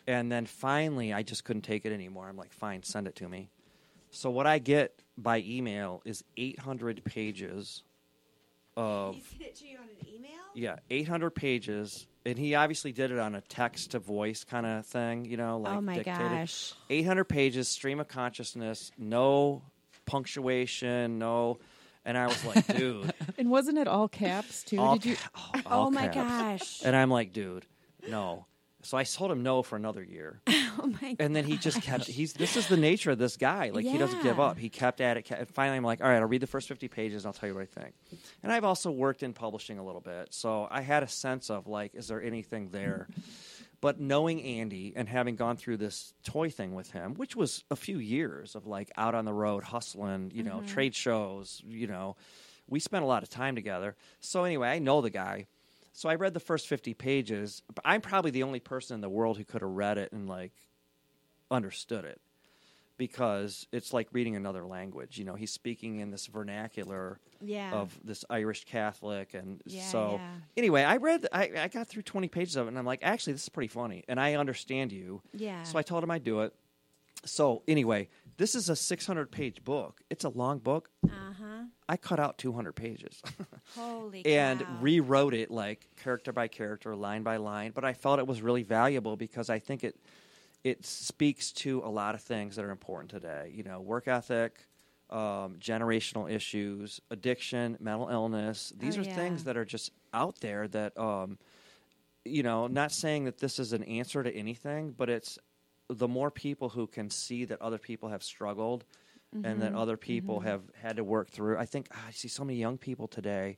And 0.05 0.31
then 0.31 0.45
finally, 0.45 1.11
I 1.11 1.21
just 1.23 1.43
couldn't 1.43 1.63
take 1.63 1.85
it 1.85 1.91
anymore. 1.91 2.27
I'm 2.29 2.37
like, 2.37 2.53
fine, 2.53 2.81
send 2.83 3.07
it 3.07 3.15
to 3.17 3.27
me. 3.27 3.49
So 4.09 4.29
what 4.29 4.47
I 4.47 4.59
get 4.59 5.01
by 5.17 5.39
email 5.45 6.01
is 6.05 6.23
800 6.37 7.03
pages 7.03 7.83
of 8.77 9.15
sent 9.31 9.41
it 9.41 9.55
to 9.57 9.67
you 9.67 9.77
on 9.77 9.83
an 9.83 10.07
email? 10.07 10.29
yeah, 10.53 10.77
800 10.89 11.31
pages, 11.31 12.07
and 12.25 12.37
he 12.37 12.55
obviously 12.55 12.91
did 12.93 13.11
it 13.11 13.19
on 13.19 13.35
a 13.35 13.41
text 13.41 13.91
to 13.91 13.99
voice 13.99 14.43
kind 14.45 14.65
of 14.65 14.85
thing, 14.85 15.25
you 15.25 15.35
know, 15.35 15.57
like 15.57 15.77
oh 15.77 15.81
my 15.81 15.95
dictated. 15.95 16.19
gosh. 16.31 16.73
800 16.89 17.25
pages, 17.25 17.67
stream 17.67 17.99
of 17.99 18.07
consciousness, 18.07 18.91
no 18.97 19.61
punctuation, 20.05 21.19
no. 21.19 21.57
And 22.05 22.17
I 22.17 22.27
was 22.27 22.45
like, 22.45 22.65
dude, 22.77 23.11
And 23.37 23.49
wasn't 23.49 23.77
it 23.77 23.87
all 23.87 24.07
caps 24.07 24.63
too? 24.63 24.79
all 24.79 24.95
Did 24.97 25.05
you? 25.05 25.15
ca- 25.15 25.29
oh, 25.55 25.61
all 25.65 25.87
Oh 25.87 25.91
my 25.91 26.07
caps. 26.07 26.15
gosh. 26.15 26.81
And 26.85 26.95
I'm 26.95 27.09
like, 27.11 27.33
dude, 27.33 27.65
no. 28.07 28.45
So 28.83 28.97
I 28.97 29.03
told 29.03 29.31
him 29.31 29.43
no 29.43 29.63
for 29.63 29.75
another 29.75 30.03
year. 30.03 30.41
Oh 30.79 30.93
my! 31.01 31.15
and 31.19 31.35
then 31.35 31.43
he 31.43 31.57
just 31.57 31.81
kept. 31.81 32.05
He's 32.05 32.33
this 32.33 32.55
is 32.55 32.67
the 32.67 32.77
nature 32.77 33.09
of 33.09 33.17
this 33.17 33.35
guy. 33.35 33.71
Like 33.71 33.83
he 33.83 33.97
doesn't 33.97 34.21
give 34.21 34.37
Yeah. 34.37 34.43
up. 34.43 34.59
He 34.59 34.69
kept 34.69 35.01
at 35.01 35.17
it. 35.17 35.23
Kept, 35.23 35.49
finally, 35.51 35.75
I'm 35.75 35.83
like, 35.83 36.01
all 36.03 36.07
right, 36.07 36.17
I'll 36.21 36.27
read 36.27 36.39
the 36.41 36.45
first 36.45 36.67
50 36.67 36.87
pages. 36.87 37.23
and 37.25 37.29
I'll 37.29 37.33
tell 37.33 37.49
you 37.49 37.55
what 37.55 37.63
I 37.63 37.81
think. 37.81 37.95
And 38.43 38.51
I've 38.51 38.63
also 38.63 38.91
worked 38.91 39.23
in 39.23 39.33
publishing 39.33 39.79
a 39.79 39.83
little 39.83 40.01
bit, 40.01 40.27
so 40.35 40.67
I 40.69 40.81
had 40.81 41.01
a 41.01 41.07
sense 41.07 41.49
of 41.49 41.65
like, 41.65 41.95
is 41.95 42.07
there 42.09 42.21
anything 42.21 42.69
there? 42.69 43.07
But 43.79 43.99
knowing 43.99 44.41
Andy 44.41 44.93
and 44.95 45.07
having 45.07 45.35
gone 45.35 45.55
through 45.55 45.77
this 45.77 46.13
toy 46.23 46.49
thing 46.49 46.73
with 46.73 46.89
him, 46.91 47.13
which 47.13 47.35
was 47.35 47.63
a 47.69 47.75
few 47.75 47.99
years 47.99 48.55
of 48.55 48.65
like 48.65 48.91
out 48.97 49.13
on 49.13 49.23
the 49.25 49.33
road 49.33 49.63
hustling, 49.63 50.31
you 50.33 50.41
know, 50.41 50.57
mm-hmm. 50.57 50.65
trade 50.65 50.95
shows, 50.95 51.61
you 51.67 51.85
know, 51.85 52.15
we 52.67 52.79
spent 52.79 53.03
a 53.03 53.07
lot 53.07 53.23
of 53.23 53.29
time 53.29 53.55
together. 53.55 53.95
So 54.19 54.43
anyway, 54.43 54.69
I 54.69 54.79
know 54.79 55.01
the 55.01 55.09
guy. 55.09 55.47
So 55.93 56.09
I 56.09 56.15
read 56.15 56.33
the 56.33 56.39
first 56.39 56.67
50 56.67 56.93
pages. 56.93 57.63
I'm 57.83 58.01
probably 58.01 58.31
the 58.31 58.43
only 58.43 58.59
person 58.59 58.95
in 58.95 59.01
the 59.01 59.09
world 59.09 59.37
who 59.37 59.43
could 59.43 59.61
have 59.61 59.71
read 59.71 59.97
it 59.97 60.11
and 60.11 60.27
like 60.29 60.51
understood 61.49 62.05
it 62.05 62.19
because 62.97 63.67
it's 63.71 63.93
like 63.93 64.07
reading 64.11 64.35
another 64.35 64.65
language. 64.65 65.17
You 65.17 65.25
know, 65.25 65.35
he's 65.35 65.51
speaking 65.51 65.99
in 65.99 66.11
this 66.11 66.27
vernacular 66.27 67.19
Yeah. 67.41 67.71
of 67.71 67.97
this 68.03 68.25
Irish 68.29 68.65
Catholic, 68.65 69.33
and 69.33 69.61
Yeah, 69.65 69.81
so 69.81 70.11
yeah. 70.21 70.35
anyway, 70.57 70.83
I 70.83 70.97
read, 70.97 71.27
I, 71.31 71.51
I 71.57 71.67
got 71.67 71.87
through 71.87 72.01
twenty 72.03 72.27
pages 72.27 72.55
of 72.55 72.65
it, 72.65 72.69
and 72.69 72.77
I'm 72.79 72.85
like, 72.85 72.99
actually, 73.03 73.33
this 73.33 73.43
is 73.43 73.49
pretty 73.49 73.67
funny, 73.67 74.03
and 74.07 74.19
I 74.19 74.33
understand 74.33 74.91
you. 74.91 75.21
Yeah. 75.33 75.61
So 75.63 75.77
I 75.77 75.83
told 75.83 76.03
him 76.03 76.09
I'd 76.11 76.23
do 76.23 76.41
it. 76.41 76.53
So 77.25 77.61
anyway, 77.67 78.09
this 78.37 78.55
is 78.55 78.69
a 78.69 78.75
600 78.75 79.31
page 79.31 79.63
book. 79.63 80.01
It's 80.09 80.23
a 80.23 80.29
long 80.29 80.59
book. 80.59 80.89
Uh 81.05 81.09
huh. 81.39 81.63
I 81.89 81.97
cut 81.97 82.19
out 82.19 82.37
200 82.37 82.73
pages 82.73 83.21
Holy. 83.75 84.25
and 84.25 84.59
cow. 84.61 84.77
rewrote 84.81 85.33
it 85.33 85.49
like 85.51 85.87
character 85.95 86.31
by 86.33 86.47
character, 86.47 86.95
line 86.95 87.23
by 87.23 87.37
line. 87.37 87.71
But 87.73 87.85
I 87.85 87.93
felt 87.93 88.19
it 88.19 88.27
was 88.27 88.41
really 88.41 88.63
valuable 88.63 89.15
because 89.17 89.49
I 89.49 89.59
think 89.59 89.83
it 89.83 89.95
it 90.63 90.85
speaks 90.85 91.51
to 91.53 91.81
a 91.85 91.89
lot 91.89 92.13
of 92.15 92.21
things 92.21 92.55
that 92.57 92.65
are 92.65 92.71
important 92.71 93.09
today. 93.11 93.51
You 93.55 93.63
know, 93.63 93.79
work 93.79 94.07
ethic, 94.07 94.65
um, 95.09 95.55
generational 95.59 96.29
issues, 96.29 96.99
addiction, 97.09 97.77
mental 97.79 98.09
illness. 98.09 98.73
These 98.77 98.97
Oh, 98.97 99.01
are 99.01 99.03
yeah. 99.05 99.15
things 99.15 99.45
that 99.45 99.55
are 99.55 99.63
just 99.65 99.91
out 100.13 100.39
there 100.41 100.67
that, 100.69 100.97
um, 100.97 101.37
you 102.25 102.43
know, 102.43 102.67
not 102.67 102.91
saying 102.91 103.25
that 103.25 103.37
this 103.37 103.59
is 103.59 103.71
an 103.71 103.83
answer 103.83 104.23
to 104.23 104.35
anything, 104.35 104.91
but 104.97 105.09
it's 105.09 105.39
the 105.89 106.07
more 106.07 106.31
people 106.31 106.69
who 106.69 106.87
can 106.87 107.09
see 107.09 107.45
that 107.45 107.61
other 107.61 107.77
people 107.77 108.09
have 108.09 108.23
struggled 108.23 108.83
and 109.43 109.61
Mm-hmm. 109.61 109.61
that 109.61 109.73
other 109.73 109.97
people 109.97 110.39
have 110.41 110.61
had 110.81 110.97
to 110.97 111.03
work 111.03 111.29
through. 111.29 111.57
I 111.57 111.65
think 111.65 111.87
ah, 111.93 112.05
I 112.07 112.11
see 112.11 112.27
so 112.27 112.43
many 112.43 112.57
young 112.59 112.77
people 112.77 113.07
today 113.07 113.57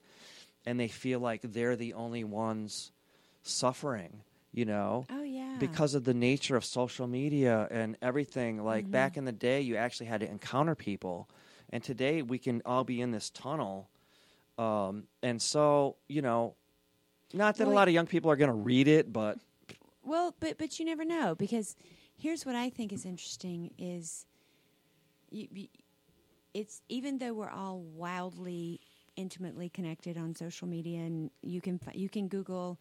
and 0.66 0.80
they 0.80 0.88
feel 0.88 1.20
like 1.20 1.42
they're 1.42 1.76
the 1.76 1.94
only 1.94 2.24
ones 2.24 2.92
suffering, 3.44 4.22
you 4.52 4.66
know? 4.66 5.08
Oh 5.10 5.24
yeah. 5.24 5.58
because 5.58 5.96
of 5.96 6.04
the 6.04 6.14
nature 6.14 6.56
of 6.56 6.64
social 6.64 7.08
media 7.08 7.68
and 7.72 7.98
everything. 8.02 8.64
Like 8.64 8.86
Mm-hmm. 8.86 8.92
back 8.92 9.18
in 9.18 9.26
the 9.26 9.32
day, 9.32 9.62
you 9.62 9.76
actually 9.78 10.06
had 10.08 10.22
to 10.22 10.30
encounter 10.30 10.76
people, 10.76 11.30
and 11.72 11.84
today 11.84 12.22
we 12.22 12.38
can 12.38 12.62
all 12.66 12.84
be 12.84 13.02
in 13.02 13.12
this 13.12 13.30
tunnel. 13.30 13.90
Um, 14.58 15.06
and 15.24 15.42
so, 15.42 15.98
you 16.08 16.22
know, 16.22 16.56
not 17.34 17.58
that 17.58 17.66
Well, 17.66 17.74
a 17.74 17.76
lot 17.76 17.88
of 17.88 17.94
young 17.94 18.08
people 18.08 18.32
are 18.32 18.36
going 18.36 18.50
to 18.52 18.56
read 18.56 18.88
it, 18.88 19.12
but 19.12 19.40
Well, 20.04 20.36
but 20.40 20.58
but 20.58 20.80
you 20.80 20.86
never 20.86 21.06
know 21.06 21.36
because 21.36 21.76
here's 22.20 22.46
what 22.46 22.56
I 22.56 22.70
think 22.70 22.94
is 22.94 23.06
interesting 23.06 23.72
is 23.78 24.26
it's 26.54 26.82
even 26.90 27.18
though 27.18 27.34
we're 27.34 27.50
all 27.50 27.80
wildly 27.82 28.80
intimately 29.16 29.70
connected 29.70 30.18
on 30.18 30.36
social 30.36 30.68
media 30.68 31.00
and 31.00 31.30
you 31.42 31.62
can 31.62 31.80
you 31.94 32.10
can 32.10 32.28
Google 32.28 32.80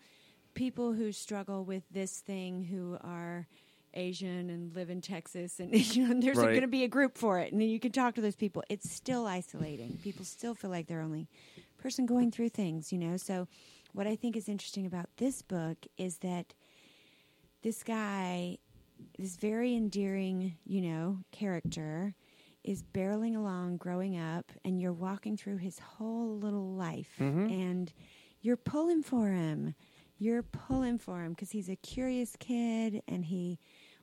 people 0.55 0.93
who 0.93 1.13
struggle 1.13 1.65
with 1.65 1.83
this 1.91 2.21
thing 2.21 2.65
who 2.65 2.97
are 3.03 3.47
Asian 3.95 4.51
and 4.51 4.75
live 4.75 4.91
in 4.91 5.01
Texas 5.01 5.61
and 5.61 5.75
you 5.97 6.07
know 6.09 6.21
there's 6.21 6.39
Right. 6.39 6.49
going 6.51 6.63
to 6.63 6.69
be 6.69 6.85
a 6.85 6.89
group 6.89 7.17
for 7.19 7.39
it 7.39 7.53
and 7.53 7.61
then 7.61 7.69
you 7.69 7.81
can 7.81 7.93
talk 7.93 8.15
to 8.15 8.21
those 8.21 8.37
people. 8.37 8.63
It's 8.69 8.91
still 8.91 9.27
isolating. 9.27 9.99
People 10.03 10.25
still 10.25 10.55
feel 10.55 10.71
like 10.71 10.87
they're 10.87 11.01
only 11.03 11.29
person 11.79 12.07
going 12.07 12.31
through 12.31 12.51
things, 12.51 12.93
you 12.93 12.99
know. 12.99 13.17
So 13.17 13.47
what 13.93 14.07
I 14.07 14.17
think 14.17 14.37
is 14.37 14.49
interesting 14.49 14.87
about 14.87 15.07
this 15.19 15.43
book 15.43 15.79
is 15.97 16.19
that 16.19 16.55
this 17.63 17.83
guy, 17.83 18.59
this 19.19 19.37
very 19.37 19.75
endearing, 19.75 20.57
you 20.65 20.81
know, 20.81 21.19
character, 21.33 22.15
is 22.65 22.83
barreling 22.83 23.37
along, 23.37 23.77
growing 23.79 24.19
up, 24.19 24.53
and 24.65 24.81
you're 24.81 24.93
walking 24.93 25.37
through 25.37 25.57
his 25.59 25.79
whole 25.79 26.37
little 26.39 26.73
life, 26.75 27.15
mm-hmm. 27.19 27.47
and 27.47 27.93
you're 28.41 28.57
pulling 28.57 29.03
for 29.03 29.29
him. 29.31 29.75
You're 30.19 30.43
pulling 30.43 30.99
for 30.99 31.23
him 31.23 31.33
because 31.33 31.51
he's 31.51 31.69
a 31.69 31.77
curious 31.77 32.37
kid, 32.39 33.03
and 33.09 33.25
he 33.25 33.59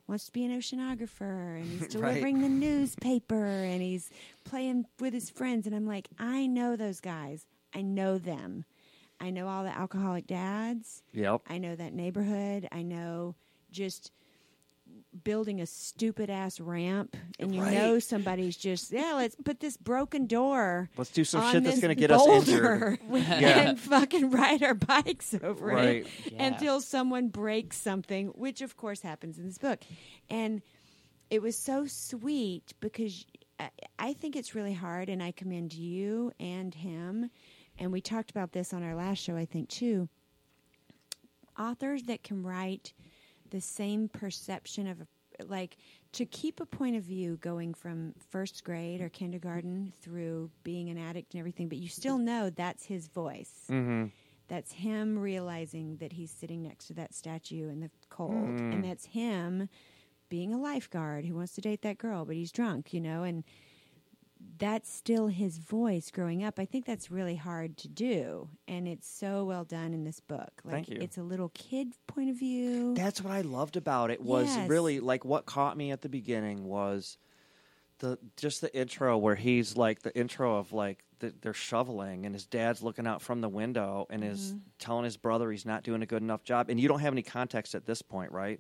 wants 0.07 0.25
to 0.27 0.31
be 0.31 0.45
an 0.45 0.57
oceanographer, 0.57 1.57
and 1.57 1.65
he's 1.65 1.81
Right. 1.81 1.89
delivering 1.89 2.41
the 2.41 2.49
newspaper, 2.49 3.45
and 3.45 3.81
he's 3.81 4.09
playing 4.45 4.85
with 4.99 5.13
his 5.13 5.29
friends. 5.29 5.67
And 5.67 5.75
I'm 5.75 5.85
like, 5.87 6.07
I 6.17 6.47
know 6.47 6.75
those 6.75 6.99
guys. 7.01 7.45
I 7.73 7.81
know 7.81 8.17
them. 8.17 8.65
I 9.19 9.29
know 9.29 9.47
all 9.47 9.63
the 9.63 9.77
alcoholic 9.77 10.27
dads. 10.27 11.03
yep. 11.13 11.41
I 11.47 11.57
know 11.57 11.75
that 11.75 11.93
neighborhood. 11.93 12.67
I 12.71 12.81
know 12.81 13.35
just 13.71 14.11
building 15.23 15.61
a 15.61 15.65
stupid 15.65 16.29
ass 16.29 16.59
ramp, 16.59 17.15
and 17.39 17.53
you 17.55 17.61
Right. 17.61 17.73
know 17.73 17.99
somebody's 17.99 18.57
just 18.57 18.91
yeah. 18.91 19.13
Let's 19.15 19.35
put 19.35 19.59
this 19.59 19.77
broken 19.77 20.27
door. 20.27 20.89
Let's 20.97 21.11
do 21.11 21.23
some 21.23 21.51
shit 21.51 21.63
that's 21.63 21.79
going 21.79 21.95
to 21.95 21.99
get 21.99 22.11
us 22.11 22.21
boulder 22.25 22.97
injured. 23.09 23.31
and 23.43 23.79
fucking 23.79 24.29
ride 24.31 24.61
our 24.63 24.73
bikes 24.73 25.33
over 25.41 25.67
Right. 25.67 26.05
it 26.25 26.33
Yeah. 26.33 26.45
until 26.47 26.81
someone 26.81 27.29
breaks 27.29 27.77
something, 27.77 28.27
which 28.29 28.61
of 28.61 28.75
course 28.77 29.01
happens 29.01 29.37
in 29.39 29.45
this 29.45 29.57
book. 29.57 29.79
And 30.29 30.61
it 31.29 31.41
was 31.41 31.57
so 31.57 31.85
sweet 31.87 32.73
because 32.81 33.25
I, 33.59 33.69
I 33.97 34.13
think 34.13 34.35
it's 34.35 34.53
really 34.53 34.73
hard, 34.73 35.09
and 35.09 35.23
I 35.23 35.31
commend 35.31 35.73
you 35.73 36.31
and 36.39 36.73
him. 36.75 37.29
And 37.79 37.91
we 37.91 37.99
talked 38.01 38.29
about 38.31 38.51
this 38.51 38.73
on 38.73 38.83
our 38.83 38.95
last 38.95 39.19
show, 39.23 39.35
I 39.35 39.45
think, 39.45 39.69
too. 39.69 40.07
Authors 41.57 42.03
that 42.03 42.21
can 42.23 42.43
write 42.43 42.93
the 43.49 43.61
same 43.61 44.09
perception 44.09 44.87
of, 44.87 45.01
a, 45.01 45.07
like, 45.45 45.77
to 46.13 46.25
keep 46.25 46.59
a 46.59 46.65
point 46.65 46.95
of 46.95 47.03
view 47.03 47.37
going 47.41 47.73
from 47.73 48.13
first 48.29 48.63
grade 48.63 49.01
or 49.01 49.09
kindergarten 49.09 49.91
through 50.01 50.49
being 50.63 50.89
an 50.89 50.97
addict 50.97 51.33
and 51.33 51.39
everything, 51.39 51.67
but 51.67 51.77
you 51.77 51.89
still 51.89 52.17
know 52.17 52.49
that's 52.49 52.85
his 52.85 53.07
voice. 53.07 53.65
Mm-hmm. 53.69 54.05
That's 54.47 54.71
him 54.71 55.17
realizing 55.17 55.97
that 55.97 56.13
he's 56.13 56.31
sitting 56.31 56.61
next 56.61 56.85
to 56.87 56.93
that 56.93 57.13
statue 57.13 57.67
in 57.69 57.79
the 57.79 57.89
cold. 58.09 58.33
Mm. 58.33 58.73
And 58.73 58.83
that's 58.83 59.05
him 59.05 59.69
being 60.29 60.53
a 60.53 60.57
lifeguard 60.59 61.25
who 61.25 61.35
wants 61.35 61.53
to 61.53 61.61
date 61.61 61.81
that 61.81 61.97
girl, 61.97 62.25
but 62.25 62.35
he's 62.35 62.51
drunk, 62.51 62.93
you 62.93 63.01
know, 63.01 63.23
and 63.23 63.43
that's 64.57 64.91
still 64.93 65.27
his 65.27 65.57
voice 65.57 66.11
growing 66.11 66.43
up. 66.43 66.59
I 66.59 66.65
think 66.65 66.85
that's 66.85 67.11
really 67.11 67.35
hard 67.35 67.77
to 67.77 67.87
do. 67.87 68.47
And 68.67 68.87
it's 68.87 69.07
so 69.07 69.43
well 69.43 69.63
done 69.65 69.93
in 69.93 70.03
this 70.03 70.19
book. 70.19 70.51
Like 70.63 70.73
Thank 70.73 70.89
you. 70.89 70.97
it's 71.01 71.17
a 71.17 71.23
little 71.23 71.49
kid 71.49 71.93
point 72.07 72.29
of 72.29 72.37
view. 72.37 72.93
That's 72.95 73.21
what 73.21 73.33
I 73.33 73.41
loved 73.41 73.75
about 73.77 74.11
it 74.11 74.21
was 74.21 74.55
Yes. 74.55 74.69
really 74.69 74.99
like 74.99 75.25
what 75.25 75.45
caught 75.45 75.75
me 75.77 75.91
at 75.91 76.01
the 76.01 76.09
beginning 76.09 76.65
was 76.65 77.17
the 77.99 78.17
just 78.37 78.61
the 78.61 78.75
intro 78.77 79.17
where 79.17 79.35
he's 79.35 79.77
like 79.77 80.01
the 80.01 80.15
intro 80.17 80.57
of 80.57 80.73
like 80.73 81.03
the, 81.19 81.33
they're 81.41 81.53
shoveling 81.53 82.25
and 82.25 82.35
his 82.35 82.45
dad's 82.45 82.83
looking 82.83 83.07
out 83.07 83.21
from 83.21 83.39
the 83.41 83.49
window 83.49 84.05
and 84.09 84.23
is 84.23 84.49
Mm-hmm. 84.51 84.57
telling 84.79 85.05
his 85.05 85.15
brother 85.17 85.49
he's 85.51 85.65
not 85.65 85.83
doing 85.83 86.01
a 86.01 86.05
good 86.05 86.21
enough 86.21 86.43
job 86.43 86.69
and 86.69 86.79
you 86.79 86.87
don't 86.89 86.99
have 86.99 87.13
any 87.13 87.21
context 87.21 87.73
at 87.73 87.85
this 87.85 88.01
point 88.01 88.31
right 88.33 88.59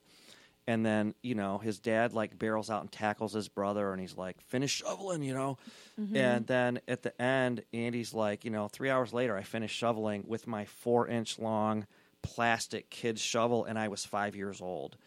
and 0.67 0.85
then 0.85 1.13
you 1.21 1.35
know 1.35 1.57
his 1.59 1.79
dad 1.79 2.13
like 2.13 2.37
barrels 2.39 2.69
out 2.69 2.81
and 2.81 2.91
tackles 2.91 3.33
his 3.33 3.47
brother 3.47 3.91
and 3.91 4.01
he's 4.01 4.17
like 4.17 4.39
finish 4.41 4.71
shoveling 4.71 5.23
you 5.23 5.33
know 5.33 5.57
Mm-hmm. 5.99 6.17
and 6.17 6.45
then 6.47 6.81
at 6.89 7.03
the 7.03 7.21
end 7.21 7.63
andy's 7.71 8.13
like 8.13 8.43
you 8.43 8.51
know 8.51 8.67
three 8.67 8.89
hours 8.89 9.13
later 9.13 9.37
i 9.37 9.43
finished 9.43 9.77
shoveling 9.77 10.25
with 10.27 10.45
my 10.45 10.65
four 10.65 11.07
inch 11.07 11.39
long 11.39 11.87
plastic 12.21 12.89
kid's 12.89 13.21
shovel 13.21 13.63
and 13.63 13.79
i 13.79 13.87
was 13.87 14.03
five 14.03 14.35
years 14.35 14.59
old 14.61 14.97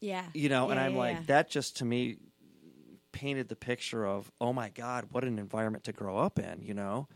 yeah. 0.00 0.24
you 0.34 0.48
know 0.48 0.70
and 0.70 0.80
i'm 0.80 0.94
yeah, 0.94 0.98
like 0.98 1.16
yeah. 1.18 1.22
that 1.26 1.48
just 1.50 1.76
to 1.76 1.84
me 1.84 2.16
painted 3.12 3.48
the 3.48 3.54
picture 3.54 4.04
of 4.04 4.30
oh 4.40 4.52
my 4.52 4.70
god 4.70 5.06
what 5.12 5.22
an 5.22 5.38
environment 5.38 5.84
to 5.84 5.92
grow 5.92 6.16
up 6.18 6.38
in 6.38 6.60
you 6.62 6.74
know 6.74 7.06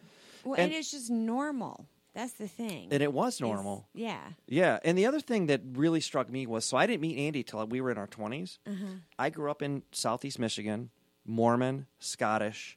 Well, 0.45 0.55
and- 0.55 0.65
and, 0.71 0.73
it's 0.75 0.93
just 0.93 1.11
normal. 1.11 1.87
That's 2.19 2.33
the 2.35 2.49
thing. 2.49 2.89
and 2.91 3.01
it 3.03 3.13
was 3.13 3.41
normal 3.41 3.87
yeah. 3.95 4.19
yeah 4.47 4.79
and 4.85 4.99
the 4.99 5.07
other 5.07 5.21
thing 5.21 5.47
that 5.47 5.61
really 5.75 6.01
struck 6.01 6.29
me 6.29 6.47
was 6.47 6.65
so 6.65 6.77
i 6.77 6.85
didn't 6.87 7.01
meet 7.01 7.17
andy 7.27 7.43
till 7.43 7.65
we 7.67 7.81
were 7.81 7.91
in 7.93 7.99
our 7.99 8.09
20s 8.09 8.59
Uh-huh. 8.67 8.85
i 9.19 9.31
grew 9.31 9.51
up 9.51 9.63
in 9.63 9.83
southeast 9.93 10.39
michigan 10.39 10.91
mormon 11.25 11.87
scottish 12.01 12.77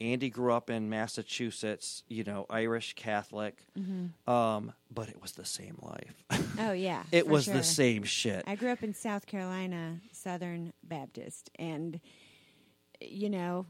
andy 0.00 0.28
grew 0.30 0.52
up 0.52 0.68
in 0.68 0.88
massachusetts 0.90 2.02
you 2.08 2.24
know 2.24 2.44
irish 2.50 2.94
catholic 2.94 3.54
Mm-hmm. 3.78 4.30
um, 4.30 4.72
but 4.90 5.08
it 5.08 5.20
was 5.22 5.32
the 5.32 5.44
same 5.44 5.78
life 5.80 6.24
Oh 6.58 6.72
yeah. 6.72 7.02
it 7.12 7.26
was 7.28 7.44
sure. 7.44 7.54
the 7.54 7.62
same 7.62 8.02
shit 8.04 8.42
I 8.46 8.56
grew 8.56 8.70
up 8.72 8.82
in 8.82 8.92
South 8.94 9.26
Carolina, 9.26 10.00
Southern 10.12 10.72
Baptist, 10.84 11.50
and 11.58 11.98
you 13.00 13.30
know, 13.30 13.66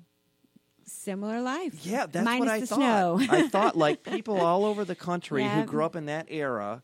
similar 0.92 1.40
life. 1.40 1.74
Yeah, 1.84 2.06
that's 2.06 2.24
Minus 2.24 2.40
what 2.40 2.48
I 2.48 2.60
the 2.60 2.66
thought. 2.66 2.76
snow. 2.78 3.20
I 3.30 3.48
thought 3.48 3.76
like 3.76 4.02
people 4.04 4.40
all 4.40 4.64
over 4.64 4.84
the 4.84 4.94
country 4.94 5.42
Yeah. 5.42 5.60
who 5.60 5.66
grew 5.66 5.84
up 5.84 5.96
in 5.96 6.06
that 6.06 6.26
era 6.28 6.82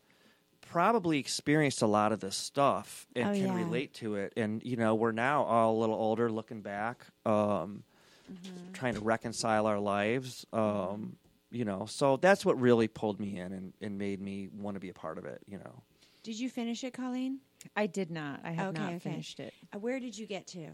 probably 0.61 1.17
experienced 1.17 1.81
a 1.81 1.87
lot 1.87 2.11
of 2.11 2.19
this 2.19 2.35
stuff 2.35 3.07
and 3.15 3.29
Oh, 3.29 3.33
can 3.33 3.47
yeah. 3.47 3.55
relate 3.65 3.93
to 3.95 4.15
it. 4.15 4.33
And 4.37 4.61
you 4.63 4.75
know, 4.77 4.95
we're 4.95 5.11
now 5.11 5.43
all 5.43 5.75
a 5.75 5.79
little 5.79 5.95
older, 5.95 6.31
looking 6.31 6.61
back, 6.61 7.05
um, 7.25 7.83
Mm-hmm. 8.31 8.73
trying 8.73 8.93
to 8.93 8.99
reconcile 8.99 9.65
our 9.65 9.79
lives. 9.79 10.45
Um, 10.53 11.17
you 11.49 11.65
know, 11.65 11.87
so 11.87 12.17
that's 12.17 12.45
what 12.45 12.61
really 12.61 12.87
pulled 12.87 13.19
me 13.19 13.39
in 13.39 13.51
and, 13.53 13.73
and 13.81 13.97
made 13.97 14.21
me 14.21 14.49
want 14.55 14.75
to 14.75 14.79
be 14.79 14.89
a 14.89 14.93
part 14.93 15.17
of 15.17 15.25
it. 15.25 15.41
You 15.47 15.57
know, 15.57 15.81
Did 16.21 16.39
you 16.39 16.47
finish 16.47 16.83
it, 16.83 16.93
Colleen? 16.93 17.39
I 17.75 17.87
did 17.87 18.11
not. 18.11 18.41
I 18.43 18.51
have 18.51 18.67
Okay, 18.75 18.83
not 18.83 18.93
okay. 18.93 19.09
finished 19.09 19.39
it. 19.39 19.51
Uh, 19.73 19.79
where 19.79 19.99
did 19.99 20.15
you 20.15 20.27
get 20.27 20.45
to? 20.49 20.67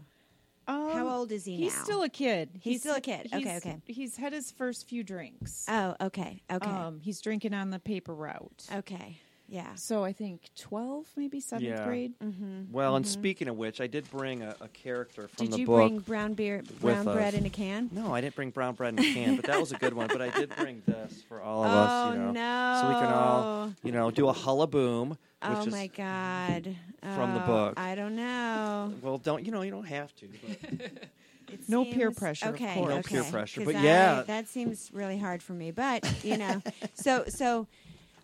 Um, 0.68 0.90
How 0.92 1.08
old 1.08 1.32
is 1.32 1.44
he 1.44 1.56
now? 1.58 1.62
He's 1.64 1.76
now? 1.76 1.84
still 1.84 2.02
a 2.02 2.08
kid. 2.08 2.50
He's 2.60 2.80
still 2.80 2.96
a 2.96 3.00
kid. 3.00 3.26
Okay, 3.32 3.38
he's- 3.40 3.56
okay. 3.66 3.80
He's 3.86 4.16
had 4.16 4.32
his 4.32 4.50
first 4.50 4.88
few 4.88 5.02
drinks. 5.04 5.64
Oh, 5.68 5.94
okay, 6.00 6.42
okay, 6.50 6.68
Um, 6.68 7.00
he's 7.00 7.20
drinking 7.20 7.54
on 7.54 7.70
the 7.70 7.78
paper 7.78 8.14
route. 8.14 8.64
okay. 8.72 9.18
Yeah. 9.48 9.76
So 9.76 10.02
I 10.02 10.12
think 10.12 10.50
twelve, 10.58 11.06
maybe 11.16 11.38
seventh 11.38 11.68
Yeah. 11.68 11.84
grade. 11.86 12.18
Mm-hmm. 12.18 12.72
well, 12.72 12.96
and 12.96 13.06
speaking 13.06 13.46
of 13.46 13.56
which, 13.56 13.80
I 13.80 13.86
did 13.86 14.10
bring 14.10 14.42
a, 14.42 14.56
a 14.60 14.66
character 14.66 15.28
from 15.28 15.46
the 15.46 15.50
book. 15.50 15.50
Did 15.50 15.52
the 15.52 15.60
you 15.60 15.66
book. 15.66 15.76
bring 15.76 15.98
brown 16.00 16.34
beer, 16.34 16.64
brown 16.80 17.06
us. 17.06 17.14
bread 17.14 17.34
in 17.34 17.46
a 17.46 17.50
can? 17.50 17.88
No, 17.92 18.12
I 18.12 18.20
didn't 18.20 18.34
bring 18.34 18.50
brown 18.50 18.74
bread 18.74 18.94
in 18.94 18.98
a 18.98 19.14
can, 19.14 19.36
but 19.36 19.44
that 19.44 19.60
was 19.60 19.70
a 19.70 19.76
good 19.76 19.94
one. 19.94 20.08
But 20.08 20.20
I 20.20 20.30
did 20.30 20.50
bring 20.56 20.82
this 20.84 21.22
for 21.28 21.40
all 21.40 21.62
of 21.62 21.70
oh 21.72 21.76
us, 21.76 22.14
you 22.14 22.20
know, 22.22 22.30
no! 22.32 22.78
so 22.82 22.88
we 22.88 22.94
can 22.94 23.12
all, 23.14 23.72
you 23.84 23.92
know, 23.92 24.10
do 24.10 24.28
a 24.28 24.34
hullaboom. 24.34 25.16
Which 25.42 25.58
Oh 25.58 25.66
my 25.66 25.86
god! 25.88 26.76
from 27.02 27.34
the 27.34 27.42
Oh, 27.44 27.46
book. 27.46 27.74
I 27.78 27.94
don't 27.94 28.16
know. 28.16 28.94
Well, 29.02 29.18
don't 29.18 29.44
you 29.44 29.52
know? 29.52 29.62
You 29.62 29.70
don't 29.70 29.84
have 29.86 30.14
to. 30.16 30.28
But 30.28 30.90
It 31.52 31.68
No 31.68 31.84
peer 31.84 32.08
seems- 32.08 32.18
pressure, 32.18 32.48
of 32.48 32.54
Okay, 32.56 32.74
course. 32.74 32.88
No 32.88 32.96
okay. 32.98 33.14
peer 33.14 33.22
pressure, 33.24 33.60
'Cause 33.60 33.66
but 33.72 33.76
I- 33.76 33.82
yeah. 33.84 34.22
that 34.26 34.48
seems 34.48 34.90
really 34.92 35.16
hard 35.18 35.42
for 35.42 35.52
me. 35.52 35.70
But 35.70 36.24
you 36.24 36.36
know, 36.38 36.60
so 36.94 37.24
so 37.28 37.68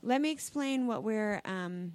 let 0.02 0.20
me 0.20 0.30
explain 0.32 0.86
what 0.88 1.04
we're. 1.04 1.40
Um, 1.44 1.92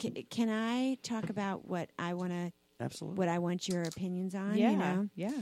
c- 0.00 0.24
can 0.30 0.48
I 0.48 0.98
talk 1.02 1.30
about 1.30 1.66
what 1.66 1.88
I 1.98 2.14
want 2.14 2.30
to, 2.30 2.52
absolutely. 2.80 3.18
what 3.18 3.28
I 3.28 3.38
want 3.40 3.66
your 3.68 3.82
opinions 3.82 4.34
on? 4.36 4.56
yeah, 4.56 4.70
You 4.70 4.76
know? 4.76 5.08
yeah. 5.16 5.32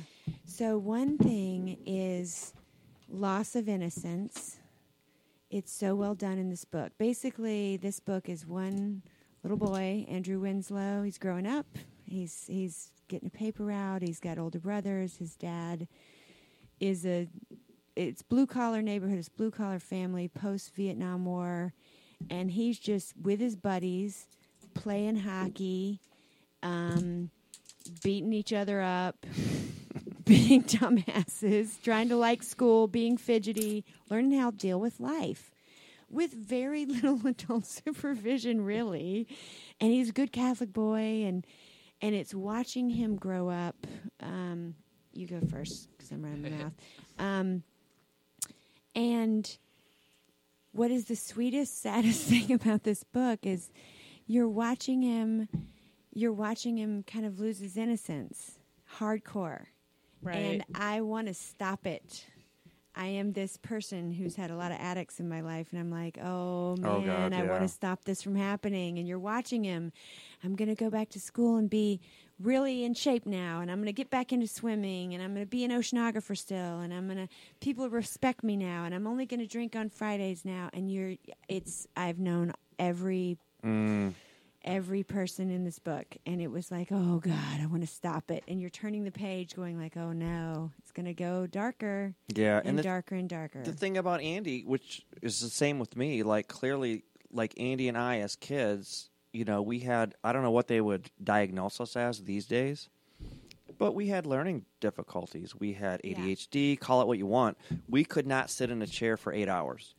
So 0.46 0.78
one 0.78 1.18
thing 1.18 1.76
is 1.84 2.54
loss 3.10 3.56
of 3.56 3.68
innocence. 3.68 4.56
It's 5.54 5.72
so 5.72 5.94
well 5.94 6.16
done 6.16 6.38
in 6.38 6.50
this 6.50 6.64
book. 6.64 6.90
Basically, 6.98 7.76
this 7.76 8.00
book 8.00 8.28
is 8.28 8.44
one 8.44 9.02
little 9.44 9.56
boy, 9.56 10.04
Andrew 10.08 10.40
Winslow. 10.40 11.04
He's 11.04 11.16
growing 11.16 11.46
up. 11.46 11.78
He's 12.04 12.46
he's 12.48 12.90
getting 13.06 13.28
a 13.28 13.38
paper 13.38 13.64
route. 13.66 14.02
He's 14.02 14.18
got 14.18 14.36
older 14.36 14.58
brothers. 14.58 15.16
His 15.18 15.36
dad 15.36 15.86
is 16.80 17.06
a 17.06 17.28
it's 17.94 18.20
blue 18.20 18.48
collar 18.48 18.82
neighborhood. 18.82 19.16
It's 19.16 19.28
blue 19.28 19.52
collar 19.52 19.78
family 19.78 20.26
post 20.26 20.74
Vietnam 20.74 21.24
War, 21.24 21.72
and 22.28 22.50
he's 22.50 22.80
just 22.80 23.14
with 23.16 23.38
his 23.38 23.54
buddies 23.54 24.26
playing 24.74 25.18
hockey, 25.18 26.00
um, 26.64 27.30
beating 28.02 28.32
each 28.32 28.52
other 28.52 28.80
up, 28.80 29.24
being 30.26 30.62
dumbasses, 30.62 31.82
trying 31.82 32.08
to 32.08 32.16
like 32.16 32.42
school, 32.42 32.88
being 32.88 33.16
fidgety, 33.16 33.84
learning 34.10 34.38
how 34.38 34.50
to 34.50 34.56
deal 34.56 34.80
with 34.80 35.00
life 35.00 35.54
with 36.14 36.32
very 36.32 36.86
little 36.86 37.26
adult 37.26 37.66
supervision, 37.66 38.64
really. 38.64 39.26
And 39.80 39.90
he's 39.92 40.10
a 40.10 40.12
good 40.12 40.32
Catholic 40.32 40.72
boy, 40.72 41.24
and 41.24 41.46
and 42.00 42.14
it's 42.14 42.34
watching 42.34 42.90
him 42.90 43.16
grow 43.16 43.48
up. 43.48 43.86
Um, 44.20 44.74
you 45.12 45.26
go 45.26 45.40
first 45.40 45.88
because 45.92 46.10
I'm 46.10 46.22
running 46.22 46.42
my 46.42 46.48
mouth. 46.62 46.72
Um, 47.18 47.62
and 48.94 49.58
what 50.72 50.90
is 50.90 51.06
the 51.06 51.16
sweetest, 51.16 51.80
saddest 51.80 52.22
thing 52.24 52.52
about 52.52 52.84
this 52.84 53.04
book 53.04 53.40
is 53.42 53.70
you're 54.26 54.48
watching 54.48 55.02
him. 55.02 55.48
You're 56.16 56.32
watching 56.32 56.76
him 56.76 57.02
kind 57.02 57.26
of 57.26 57.40
lose 57.40 57.58
his 57.58 57.76
innocence, 57.76 58.58
hardcore. 58.98 59.66
Right. 60.24 60.36
And 60.36 60.64
I 60.74 61.00
want 61.02 61.28
to 61.28 61.34
stop 61.34 61.86
it. 61.86 62.26
I 62.96 63.06
am 63.06 63.32
this 63.32 63.56
person 63.56 64.12
who's 64.12 64.36
had 64.36 64.52
a 64.52 64.56
lot 64.56 64.70
of 64.70 64.78
addicts 64.78 65.18
in 65.18 65.28
my 65.28 65.40
life, 65.40 65.66
and 65.72 65.80
I'm 65.80 65.90
like, 65.90 66.16
oh 66.22 66.76
man, 66.76 66.90
Oh, 66.90 67.00
God, 67.00 67.32
I 67.32 67.42
want 67.42 67.62
to 67.62 67.68
stop 67.68 68.04
this 68.04 68.22
from 68.22 68.36
happening. 68.36 68.98
And 68.98 69.08
you're 69.08 69.18
watching 69.18 69.64
him. 69.64 69.90
I'm 70.44 70.54
going 70.54 70.68
to 70.68 70.76
go 70.76 70.90
back 70.90 71.08
to 71.10 71.20
school 71.20 71.56
and 71.56 71.68
be 71.68 72.00
really 72.38 72.84
in 72.84 72.94
shape 72.94 73.26
now, 73.26 73.60
and 73.60 73.70
I'm 73.70 73.78
going 73.78 73.86
to 73.86 73.92
get 73.92 74.10
back 74.10 74.32
into 74.32 74.46
swimming, 74.46 75.12
and 75.12 75.22
I'm 75.24 75.34
going 75.34 75.44
to 75.44 75.50
be 75.50 75.64
an 75.64 75.72
oceanographer 75.72 76.36
still, 76.38 76.80
and 76.80 76.94
I'm 76.94 77.06
going 77.06 77.18
to 77.18 77.28
people 77.60 77.88
respect 77.90 78.44
me 78.44 78.56
now, 78.56 78.84
and 78.84 78.94
I'm 78.94 79.08
only 79.08 79.26
going 79.26 79.40
to 79.40 79.46
drink 79.46 79.74
on 79.74 79.88
Fridays 79.90 80.44
now. 80.44 80.70
And 80.72 80.88
you're, 80.88 81.14
it's 81.48 81.88
I've 81.96 82.20
known 82.20 82.52
every 82.78 83.38
Mm, 83.64 84.12
every 84.64 85.02
person 85.02 85.50
in 85.50 85.62
this 85.64 85.78
book 85.78 86.16
and 86.26 86.40
it 86.40 86.50
was 86.50 86.70
like 86.70 86.88
oh 86.90 87.18
god 87.18 87.60
i 87.60 87.66
want 87.66 87.82
to 87.82 87.86
stop 87.86 88.30
it 88.30 88.42
and 88.48 88.60
you're 88.60 88.70
turning 88.70 89.04
the 89.04 89.10
page 89.12 89.54
going 89.54 89.78
like 89.78 89.96
oh 89.96 90.12
no 90.12 90.70
it's 90.78 90.90
going 90.90 91.04
to 91.06 91.14
go 91.14 91.46
darker 91.46 92.14
yeah, 92.34 92.58
and, 92.58 92.70
and 92.70 92.78
the, 92.78 92.82
darker 92.82 93.14
and 93.14 93.28
darker 93.28 93.62
the 93.62 93.72
thing 93.72 93.96
about 93.98 94.20
Andy, 94.20 94.62
which 94.64 95.04
is 95.22 95.40
the 95.40 95.48
same 95.48 95.78
with 95.78 95.96
me, 95.96 96.22
like 96.22 96.48
clearly, 96.48 97.04
like 97.30 97.54
Andy 97.58 97.88
and 97.88 97.96
I 97.98 98.18
as 98.20 98.36
kids, 98.36 99.10
you 99.32 99.44
know, 99.44 99.62
we 99.62 99.80
had 99.80 100.14
I 100.24 100.32
don't 100.32 100.42
know 100.42 100.50
what 100.50 100.68
they 100.68 100.80
would 100.80 101.10
diagnose 101.22 101.80
us 101.80 101.96
as 101.96 102.22
these 102.24 102.46
days, 102.46 102.88
but 103.78 103.94
we 103.94 104.08
had 104.08 104.26
learning 104.26 104.64
difficulties. 104.80 105.54
We 105.54 105.74
had 105.74 106.00
Yeah. 106.04 106.16
ADHD, 106.18 106.78
call 106.78 107.02
it 107.02 107.06
what 107.06 107.18
you 107.18 107.26
want. 107.26 107.58
We 107.88 108.04
could 108.04 108.26
not 108.26 108.50
sit 108.50 108.70
in 108.70 108.82
a 108.82 108.86
chair 108.86 109.16
for 109.16 109.32
eight 109.32 109.48
hours. 109.48 109.94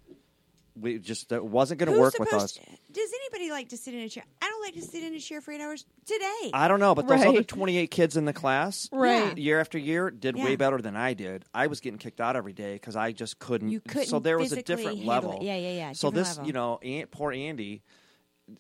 We 0.80 1.00
just 1.00 1.32
it 1.32 1.44
wasn't 1.44 1.80
going 1.80 1.94
to 1.94 2.00
work 2.00 2.20
with 2.20 2.34
us. 2.34 2.60
does 2.92 3.10
anybody 3.22 3.50
like 3.52 3.70
to 3.70 3.78
sit 3.78 3.94
in 3.94 4.02
a 4.02 4.10
chair 4.10 4.24
i 4.42 4.48
don't 4.50 4.62
like 4.62 4.74
to 4.74 4.82
sit 4.82 5.04
in 5.04 5.14
a 5.14 5.20
chair 5.20 5.40
for 5.42 5.52
eight 5.52 5.62
hours 5.62 5.86
today 6.06 6.52
I 6.54 6.68
don't 6.68 6.80
know, 6.80 6.94
but 6.96 7.08
those 7.08 7.24
other 7.24 7.44
28 7.44 7.90
kids 7.92 8.18
in 8.18 8.26
the 8.26 8.34
class, 8.34 8.90
Right. 8.92 9.38
year 9.38 9.60
after 9.62 9.78
year, 9.78 10.12
did 10.12 10.36
Yeah. 10.38 10.44
way 10.46 10.56
better 10.56 10.80
than 10.82 10.96
I 10.96 11.14
did. 11.14 11.46
I 11.54 11.68
was 11.68 11.80
getting 11.80 11.98
kicked 11.98 12.20
out 12.20 12.36
every 12.36 12.54
day 12.54 12.74
because 12.74 12.96
I 12.96 13.12
just 13.14 13.40
couldn't. 13.40 13.70
you 13.70 13.80
couldn't 13.80 14.08
so 14.08 14.20
there 14.20 14.38
was 14.38 14.52
a 14.52 14.56
physically 14.58 14.76
different 14.76 14.98
handle 15.00 15.14
level. 15.32 15.42
it. 15.42 15.46
yeah 15.46 15.56
yeah 15.56 15.72
yeah 15.72 15.92
so 15.94 16.10
different 16.10 16.16
this, 16.28 16.38
level. 16.38 16.48
you 16.48 16.54
know, 16.54 16.80
Aunt, 16.84 17.12
poor 17.12 17.32
Andy, 17.32 17.82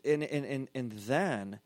and, 0.03 0.23
and 0.23 0.45
and 0.45 0.69
and 0.73 0.91
then 0.93 1.59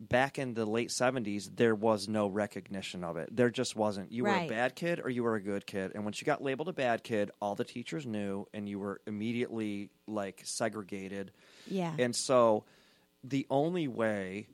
back 0.00 0.38
in 0.38 0.54
the 0.54 0.64
late 0.64 0.90
70s, 0.90 1.56
there 1.56 1.74
was 1.74 2.08
no 2.08 2.28
recognition 2.28 3.02
of 3.02 3.16
it. 3.16 3.34
There 3.34 3.50
just 3.50 3.74
wasn't. 3.74 4.12
You 4.12 4.24
were 4.24 4.30
a 4.30 4.48
bad 4.48 4.74
kid 4.74 5.00
or 5.02 5.10
you 5.10 5.22
were 5.24 5.34
a 5.34 5.40
good 5.40 5.66
kid, 5.66 5.92
and 5.94 6.04
once 6.04 6.20
you 6.20 6.24
got 6.24 6.42
labeled 6.42 6.68
a 6.68 6.72
bad 6.72 7.02
kid, 7.02 7.30
all 7.40 7.54
the 7.54 7.64
teachers 7.64 8.06
knew, 8.06 8.46
and 8.54 8.68
you 8.68 8.78
were 8.78 9.00
immediately 9.06 9.90
like 10.06 10.40
segregated. 10.44 11.32
yeah 11.66 11.94
And 11.98 12.14
so 12.14 12.64
the 13.24 13.46
only 13.50 13.88
way 13.88 14.48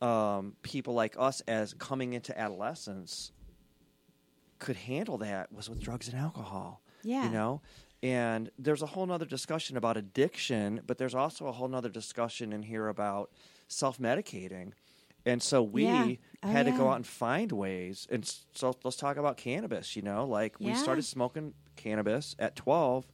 um, 0.00 0.54
people 0.62 0.94
like 0.94 1.14
us, 1.18 1.40
as 1.42 1.74
coming 1.74 2.12
into 2.12 2.38
adolescence, 2.38 3.32
could 4.58 4.76
handle 4.76 5.18
that 5.18 5.52
was 5.52 5.68
with 5.68 5.80
drugs 5.80 6.08
and 6.08 6.18
alcohol. 6.18 6.82
Yeah. 7.02 7.24
You 7.24 7.30
know? 7.30 7.60
And 8.02 8.50
there's 8.58 8.82
a 8.82 8.86
whole 8.86 9.06
nother 9.06 9.24
discussion 9.24 9.76
about 9.76 9.96
addiction, 9.96 10.80
but 10.86 10.98
there's 10.98 11.14
also 11.14 11.46
a 11.46 11.52
whole 11.52 11.68
nother 11.68 11.88
discussion 11.88 12.52
in 12.52 12.62
here 12.62 12.88
about 12.88 13.30
self 13.68 13.98
medicating. 13.98 14.72
And 15.26 15.42
so 15.42 15.62
we 15.62 15.84
Yeah. 15.84 16.16
Oh, 16.44 16.48
had 16.48 16.66
to 16.66 16.72
go 16.72 16.88
out 16.88 16.96
and 16.96 17.06
find 17.06 17.50
ways. 17.52 18.06
And 18.10 18.24
so 18.54 18.74
let's 18.84 18.96
talk 18.96 19.16
about 19.18 19.36
cannabis, 19.36 19.96
you 19.96 20.02
know? 20.02 20.24
Like 20.24 20.58
we 20.60 20.66
Yeah. 20.70 20.74
started 20.74 21.02
smoking 21.04 21.52
cannabis 21.76 22.34
at 22.38 22.56
12 22.56 23.06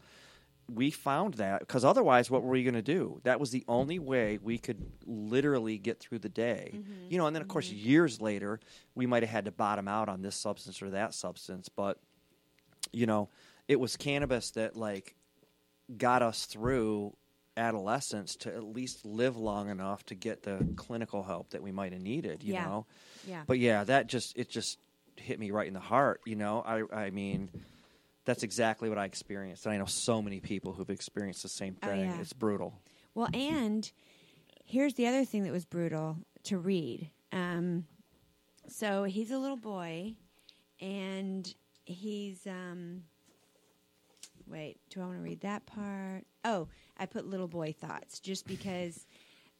we 0.73 0.91
found 0.93 1.35
that 1.35 1.59
because 1.59 1.85
otherwise 1.85 2.31
what 2.31 2.43
were 2.43 2.51
we 2.51 2.63
going 2.63 2.73
to 2.73 2.81
do 2.81 3.21
that 3.25 3.41
was 3.41 3.51
the 3.51 3.65
only 3.67 3.99
way 3.99 4.39
we 4.41 4.57
could 4.57 4.81
literally 5.05 5.77
get 5.77 5.99
through 5.99 6.21
the 6.21 6.29
day 6.29 6.71
Mm-hmm. 6.77 6.93
you 7.11 7.19
know 7.19 7.27
and 7.27 7.35
then 7.35 7.43
of 7.43 7.49
course 7.49 7.69
years 7.71 8.21
later 8.21 8.61
we 8.95 9.05
might 9.05 9.25
have 9.25 9.29
had 9.31 9.45
to 9.47 9.51
bottom 9.51 9.89
out 9.89 10.09
on 10.09 10.23
this 10.23 10.37
substance 10.37 10.81
or 10.81 10.91
that 10.91 11.13
substance 11.15 11.69
but 11.69 11.99
you 12.93 13.05
know 13.05 13.29
it 13.67 13.81
was 13.81 13.97
cannabis 13.97 14.53
that 14.53 14.77
like 14.77 15.17
got 15.99 16.23
us 16.23 16.47
through 16.47 17.13
adolescence 17.57 18.37
to 18.37 18.55
at 18.55 18.63
least 18.65 19.05
live 19.05 19.37
long 19.37 19.69
enough 19.69 20.05
to 20.07 20.15
get 20.15 20.43
the 20.43 20.67
clinical 20.77 21.23
help 21.23 21.51
that 21.51 21.63
we 21.63 21.71
might 21.73 21.93
have 21.93 22.01
needed 22.01 22.43
you 22.43 22.55
Yeah. 22.55 22.65
know 22.65 22.87
yeah 23.27 23.43
but 23.47 23.59
yeah 23.59 23.85
that 23.85 24.07
just 24.07 24.37
it 24.37 24.49
just 24.49 24.79
hit 25.17 25.39
me 25.39 25.51
right 25.51 25.67
in 25.69 25.75
the 25.75 25.81
heart 25.81 26.21
you 26.25 26.35
know 26.37 26.63
i 26.67 27.05
i 27.07 27.11
mean 27.11 27.51
that's 28.25 28.43
exactly 28.43 28.89
what 28.89 28.97
i 28.99 29.05
experienced 29.05 29.67
and 29.67 29.75
i 29.75 29.77
know 29.79 29.85
so 29.85 30.23
many 30.23 30.41
people 30.41 30.73
who've 30.73 30.89
experienced 30.91 31.43
the 31.43 31.49
same 31.51 31.77
Oh, 31.83 31.87
thing 31.89 32.01
yeah. 32.01 32.21
it's 32.21 32.33
brutal 32.33 32.81
Well, 33.15 33.29
and 33.35 33.91
here's 34.65 34.95
the 34.95 35.07
other 35.07 35.25
thing 35.27 35.43
that 35.45 35.53
was 35.53 35.67
brutal 35.67 36.17
to 36.45 36.57
read. 36.59 37.11
Um, 37.33 37.85
so 38.69 39.05
he's 39.05 39.31
a 39.31 39.39
little 39.39 39.59
boy, 39.59 40.15
and 40.81 41.55
he's. 41.85 42.47
Um, 42.47 43.03
wait, 44.53 44.77
do 44.91 45.01
I 45.01 45.07
want 45.07 45.17
to 45.17 45.23
read 45.23 45.41
that 45.41 45.67
part? 45.67 46.25
Oh, 46.45 46.69
I 46.99 47.07
put 47.07 47.27
little 47.27 47.49
boy 47.49 47.75
thoughts 47.79 48.21
just 48.21 48.47
because 48.47 49.07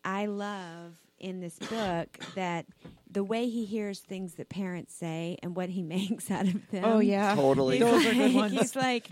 I 0.05 0.27
love 0.27 0.95
in 1.19 1.41
this 1.41 1.59
book 1.59 2.19
that 2.35 2.67
the 3.11 3.25
way 3.25 3.49
he 3.49 3.65
hears 3.65 4.01
things 4.01 4.35
that 4.35 4.49
parents 4.49 4.95
say 4.95 5.39
and 5.43 5.57
what 5.57 5.71
he 5.71 5.83
makes 5.83 6.31
out 6.31 6.47
of 6.47 6.71
them. 6.71 6.85
Oh 6.85 6.99
yeah, 6.99 7.35
Totally. 7.35 7.79
He's 7.79 7.87
Those 7.87 8.07
are 8.07 8.13
good 8.15 8.35
ones. 8.35 8.53
He's 8.53 8.77
like, 8.77 9.09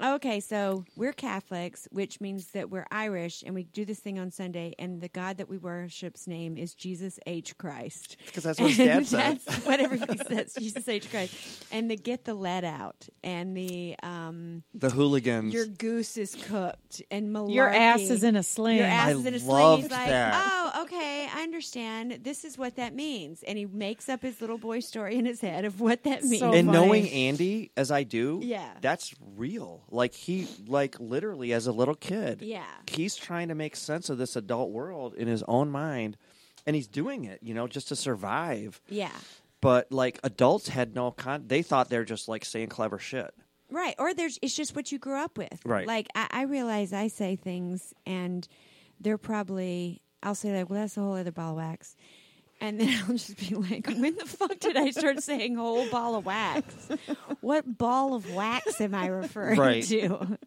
Okay, 0.00 0.38
so 0.38 0.84
we're 0.94 1.12
Catholics, 1.12 1.88
which 1.90 2.20
means 2.20 2.46
that 2.52 2.70
we're 2.70 2.86
Irish, 2.92 3.42
and 3.44 3.52
we 3.52 3.64
do 3.64 3.84
this 3.84 3.98
thing 3.98 4.16
on 4.20 4.30
Sunday, 4.30 4.74
and 4.78 5.00
the 5.00 5.08
God 5.08 5.38
that 5.38 5.48
we 5.48 5.58
worship's 5.58 6.28
name 6.28 6.56
is 6.56 6.72
Jesus 6.74 7.18
H. 7.26 7.58
Christ. 7.58 8.16
Because 8.26 8.44
that's 8.44 8.60
what 8.60 8.70
his 8.70 8.78
dad 8.78 8.96
And. 8.98 9.06
That's 9.44 9.66
what 9.66 9.80
everybody 9.80 10.18
says, 10.28 10.54
Jesus 10.56 10.86
H. 10.88 11.10
Christ. 11.10 11.34
And 11.72 11.90
the 11.90 11.96
get 11.96 12.24
the 12.24 12.34
lead 12.34 12.64
out, 12.64 13.08
and 13.24 13.56
the 13.56 13.96
um, 14.04 14.62
The 14.72 14.90
hooligans. 14.90 15.52
your 15.52 15.66
goose 15.66 16.16
is 16.16 16.36
cooked, 16.46 17.02
and 17.10 17.34
malarkey. 17.34 17.54
Your 17.54 17.68
ass 17.68 18.00
is 18.00 18.22
in 18.22 18.36
a 18.36 18.44
sling. 18.44 18.76
Your 18.76 18.86
ass 18.86 19.08
I 19.08 19.12
is 19.14 19.26
in 19.26 19.34
a 19.34 19.40
sling. 19.40 19.82
He's 19.82 19.90
like, 19.90 20.06
that. 20.06 20.70
oh, 20.74 20.82
okay, 20.84 21.28
I 21.34 21.42
understand. 21.42 22.20
This 22.22 22.44
is 22.44 22.56
what 22.56 22.76
that 22.76 22.94
means, 22.94 23.42
and 23.42 23.58
he 23.58 23.66
makes 23.66 24.08
up 24.08 24.22
his 24.22 24.40
little 24.40 24.58
boy 24.58 24.78
story 24.78 25.16
in 25.16 25.24
his 25.24 25.40
head 25.40 25.64
of 25.64 25.80
what 25.80 26.04
that 26.04 26.22
means. 26.22 26.38
So 26.38 26.52
and 26.52 26.68
funny. 26.68 26.78
knowing 26.86 27.08
Andy 27.08 27.72
as 27.76 27.90
I 27.90 28.04
do, 28.04 28.38
Yeah. 28.44 28.70
that's 28.80 29.12
real. 29.34 29.82
Like 29.90 30.14
he, 30.14 30.46
like 30.66 30.98
literally 31.00 31.52
as 31.52 31.66
a 31.66 31.72
little 31.72 31.94
kid, 31.94 32.42
Yeah. 32.42 32.64
he's 32.90 33.16
trying 33.16 33.48
to 33.48 33.54
make 33.54 33.74
sense 33.76 34.10
of 34.10 34.18
this 34.18 34.36
adult 34.36 34.70
world 34.70 35.14
in 35.14 35.28
his 35.28 35.42
own 35.48 35.70
mind, 35.70 36.16
and 36.66 36.76
he's 36.76 36.86
doing 36.86 37.24
it, 37.24 37.40
you 37.42 37.54
know, 37.54 37.66
just 37.66 37.88
to 37.88 37.96
survive. 37.96 38.80
yeah. 38.88 39.10
But 39.60 39.90
like 39.90 40.20
adults 40.22 40.68
had 40.68 40.94
no 40.94 41.10
con; 41.10 41.44
they 41.48 41.62
thought 41.62 41.88
they're 41.88 42.04
just 42.04 42.28
like 42.28 42.44
saying 42.44 42.68
clever 42.68 42.98
shit. 42.98 43.34
Right. 43.70 43.94
Or 43.98 44.14
there's 44.14 44.38
it's 44.40 44.54
just 44.54 44.76
what 44.76 44.92
you 44.92 44.98
grew 44.98 45.16
up 45.16 45.36
with. 45.36 45.60
Right. 45.64 45.86
Like 45.86 46.06
I, 46.14 46.26
I 46.30 46.42
realize 46.42 46.92
I 46.92 47.08
say 47.08 47.34
things 47.34 47.92
and 48.06 48.46
they're 49.00 49.18
probably 49.18 50.00
I'll 50.22 50.34
say 50.36 50.56
like, 50.56 50.70
well 50.70 50.80
that's 50.80 50.96
a 50.96 51.00
whole 51.00 51.14
other 51.16 51.32
ball 51.32 51.50
of 51.50 51.56
wax. 51.56 51.96
And 52.60 52.80
then 52.80 52.88
I'll 53.08 53.12
just 53.16 53.36
be 53.48 53.54
like, 53.54 53.86
when 53.86 54.16
the 54.16 54.26
fuck 54.26 54.58
did 54.58 54.76
I 54.76 54.90
start 54.90 55.22
saying 55.22 55.54
whole 55.56 55.88
ball 55.90 56.16
of 56.16 56.24
wax? 56.26 56.88
What 57.40 57.78
ball 57.78 58.14
of 58.14 58.32
wax 58.34 58.80
am 58.80 58.94
I 58.94 59.06
referring 59.06 59.58
Right. 59.58 59.84
to? 59.84 60.38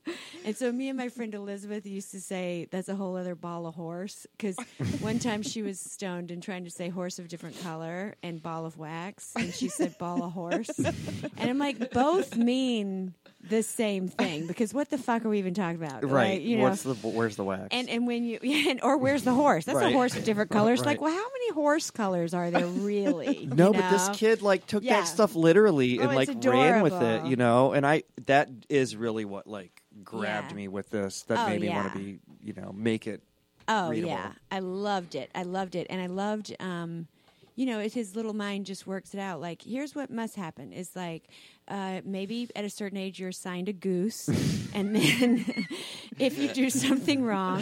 And 0.43 0.57
so 0.57 0.71
me 0.71 0.89
and 0.89 0.97
my 0.97 1.07
friend 1.09 1.33
Elizabeth 1.33 1.85
used 1.85 2.11
to 2.11 2.19
say 2.19 2.67
that's 2.69 2.89
a 2.89 2.95
whole 2.95 3.15
other 3.15 3.35
ball 3.35 3.65
of 3.65 3.75
horse 3.75 4.27
because 4.37 4.57
one 4.99 5.19
time 5.19 5.41
she 5.41 5.61
was 5.61 5.79
stoned 5.79 6.31
and 6.31 6.43
trying 6.43 6.65
to 6.65 6.69
say 6.69 6.89
horse 6.89 7.17
of 7.19 7.27
different 7.29 7.61
color 7.63 8.15
and 8.21 8.41
ball 8.43 8.65
of 8.65 8.77
wax, 8.77 9.31
and 9.37 9.53
she 9.53 9.69
said 9.69 9.97
ball 9.97 10.23
of 10.23 10.33
horse. 10.33 10.69
And 10.79 11.49
I'm 11.49 11.59
like, 11.59 11.91
both 11.91 12.35
mean 12.35 13.13
the 13.43 13.63
same 13.63 14.07
thing 14.07 14.45
because 14.47 14.73
what 14.73 14.89
the 14.89 14.97
fuck 14.97 15.25
are 15.25 15.29
we 15.29 15.39
even 15.39 15.53
talking 15.53 15.75
about? 15.81 16.07
Right. 16.07 16.41
You 16.41 16.57
know? 16.57 16.63
What's 16.63 16.83
the 16.83 16.93
where's 16.93 17.35
the 17.35 17.43
wax? 17.43 17.67
and 17.71 17.89
and 17.89 18.05
when 18.05 18.23
you 18.23 18.37
and, 18.69 18.79
or 18.83 18.97
where's 18.97 19.23
the 19.23 19.33
horse? 19.33 19.65
That's 19.65 19.79
a 19.79 19.91
horse 19.91 20.15
of 20.15 20.23
different 20.23 20.51
colors. 20.51 20.79
Right. 20.79 20.87
Like, 20.87 21.01
well, 21.01 21.11
how 21.13 21.17
many 21.31 21.51
horse 21.53 21.89
colors 21.91 22.33
are 22.33 22.51
there 22.51 22.67
really? 22.67 23.45
no, 23.51 23.67
You 23.73 23.81
but 23.81 23.89
this 23.89 24.09
kid 24.13 24.41
like 24.41 24.67
took 24.67 24.83
Yeah. 24.83 25.01
that 25.01 25.07
stuff 25.07 25.35
literally 25.35 25.99
Oh, 25.99 26.03
and 26.03 26.15
like 26.15 26.29
it's 26.29 26.45
ran 26.45 26.81
with 26.83 27.01
it, 27.01 27.25
you 27.25 27.35
know. 27.35 27.73
And 27.73 27.85
I 27.85 28.03
that 28.27 28.49
is 28.69 28.95
really 28.95 29.25
what 29.25 29.47
like 29.47 29.81
grabbed 30.03 30.51
Yeah. 30.51 30.57
me 30.57 30.67
with 30.67 30.89
this. 30.89 31.23
That 31.23 31.39
Oh, 31.39 31.47
made 31.49 31.61
me 31.61 31.69
want 31.69 31.91
to 31.91 31.97
be, 31.99 32.19
you 32.41 32.53
know, 32.53 32.71
make 32.75 33.07
it. 33.07 33.21
Oh 33.67 33.89
readable. 33.89 34.09
yeah, 34.13 34.31
I 34.51 34.59
loved 34.59 35.15
it. 35.15 35.29
I 35.33 35.43
loved 35.43 35.75
it, 35.75 35.87
and 35.89 36.01
I 36.01 36.07
loved, 36.07 36.53
um, 36.59 37.07
you 37.55 37.65
know, 37.65 37.79
his 37.79 38.15
little 38.15 38.33
mind 38.33 38.65
just 38.65 38.85
works 38.87 39.13
it 39.13 39.19
out. 39.19 39.39
Like, 39.39 39.61
here's 39.61 39.93
what 39.95 40.09
must 40.09 40.35
happen: 40.35 40.73
is 40.73 40.95
like 40.95 41.29
uh, 41.67 42.01
maybe 42.03 42.49
at 42.55 42.65
a 42.65 42.69
certain 42.69 42.97
age 42.97 43.19
you're 43.19 43.29
assigned 43.29 43.69
a 43.69 43.73
goose, 43.73 44.27
and 44.73 44.95
then 44.95 45.45
if 46.19 46.37
you 46.37 46.49
do 46.49 46.69
something 46.69 47.23
wrong, 47.23 47.61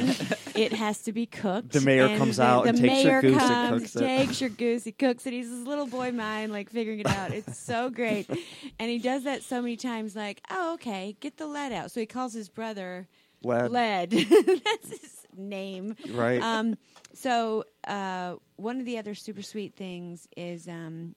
it 0.55 0.73
has 0.73 1.01
to 1.03 1.13
be 1.13 1.25
cooked. 1.25 1.73
The 1.73 1.81
mayor 1.81 2.05
and 2.05 2.17
comes 2.17 2.37
the, 2.37 2.43
out 2.43 2.63
the 2.63 2.69
and 2.69 2.77
takes 2.79 3.03
your 3.03 3.21
goose 3.21 3.41
and 3.41 3.69
comes, 3.69 3.81
cooks 3.81 3.95
it. 3.95 3.99
Takes 3.99 4.41
your 4.41 4.49
goose, 4.49 4.83
he 4.83 4.91
cooks 4.91 5.25
it. 5.25 5.33
He's 5.33 5.49
his 5.49 5.65
little 5.65 5.87
boy 5.87 6.11
mind, 6.11 6.51
like 6.51 6.69
figuring 6.69 6.99
it 6.99 7.07
out. 7.07 7.31
It's 7.31 7.57
so 7.57 7.89
great, 7.89 8.29
and 8.79 8.89
he 8.89 8.99
does 8.99 9.23
that 9.23 9.43
so 9.43 9.61
many 9.61 9.77
times. 9.77 10.15
Like, 10.15 10.41
oh, 10.49 10.73
okay, 10.75 11.15
get 11.19 11.37
the 11.37 11.47
lead 11.47 11.71
out. 11.71 11.91
So 11.91 11.99
he 11.99 12.05
calls 12.05 12.33
his 12.33 12.49
brother. 12.49 13.07
Lead. 13.41 13.71
Lead. 13.71 14.11
That's 14.11 14.89
his 14.89 15.19
name. 15.37 15.95
Right. 16.11 16.41
Um, 16.41 16.77
so 17.13 17.63
uh, 17.87 18.35
one 18.57 18.79
of 18.79 18.85
the 18.85 18.97
other 18.97 19.15
super 19.15 19.41
sweet 19.41 19.75
things 19.75 20.27
is 20.35 20.67
um, 20.67 21.15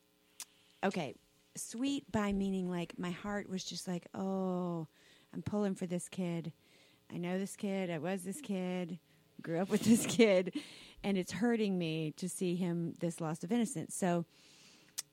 okay, 0.85 1.14
sweet 1.57 2.11
by 2.11 2.33
meaning 2.33 2.71
like 2.71 2.95
my 2.99 3.11
heart 3.11 3.49
was 3.49 3.65
just 3.65 3.87
like, 3.87 4.07
oh, 4.15 4.87
I'm 5.35 5.43
pulling 5.43 5.75
for 5.75 5.87
this 5.87 6.09
kid. 6.09 6.53
I 7.13 7.19
know 7.19 7.39
this 7.39 7.57
kid. 7.57 7.91
I 7.91 7.99
was 7.99 8.23
this 8.23 8.41
kid. 8.41 8.99
Grew 9.43 9.61
up 9.61 9.71
with 9.71 9.83
this 9.83 10.07
kid, 10.09 10.55
and 11.03 11.19
it's 11.19 11.33
hurting 11.33 11.77
me 11.77 12.13
to 12.17 12.29
see 12.29 12.55
him 12.55 12.95
this 13.01 13.21
loss 13.21 13.43
of 13.43 13.51
innocence. 13.51 13.95
So 13.95 14.25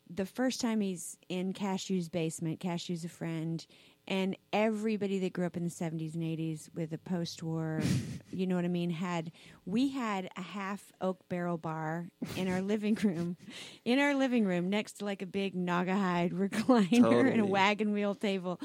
the 0.09 0.25
first 0.25 0.61
time 0.61 0.81
he's 0.81 1.17
in 1.29 1.53
Cashew's 1.53 2.09
basement, 2.09 2.59
Cashew's 2.59 3.05
a 3.05 3.09
friend, 3.09 3.65
and 4.09 4.35
everybody 4.51 5.19
that 5.19 5.33
grew 5.33 5.45
up 5.45 5.55
in 5.55 5.63
the 5.63 5.69
70s 5.69 6.15
and 6.15 6.23
80s 6.23 6.73
with 6.73 6.91
a 6.91 6.97
post 6.97 7.43
war, 7.43 7.79
you 8.31 8.47
know 8.47 8.55
what 8.55 8.65
I 8.65 8.69
mean, 8.69 8.89
had 8.89 9.31
we 9.65 9.89
had 9.89 10.29
a 10.35 10.41
half 10.41 10.91
oak 10.99 11.19
barrel 11.29 11.57
bar 11.57 12.09
in 12.35 12.49
our 12.49 12.61
living 12.61 12.97
room, 13.03 13.37
in 13.85 13.99
our 13.99 14.15
living 14.15 14.45
room 14.45 14.69
next 14.69 14.93
to 14.93 15.05
like 15.05 15.21
a 15.21 15.27
big 15.27 15.55
Naugahyde 15.55 16.33
recliner 16.33 17.31
and 17.31 17.39
a 17.39 17.45
wagon 17.45 17.93
wheel 17.93 18.15
table. 18.15 18.59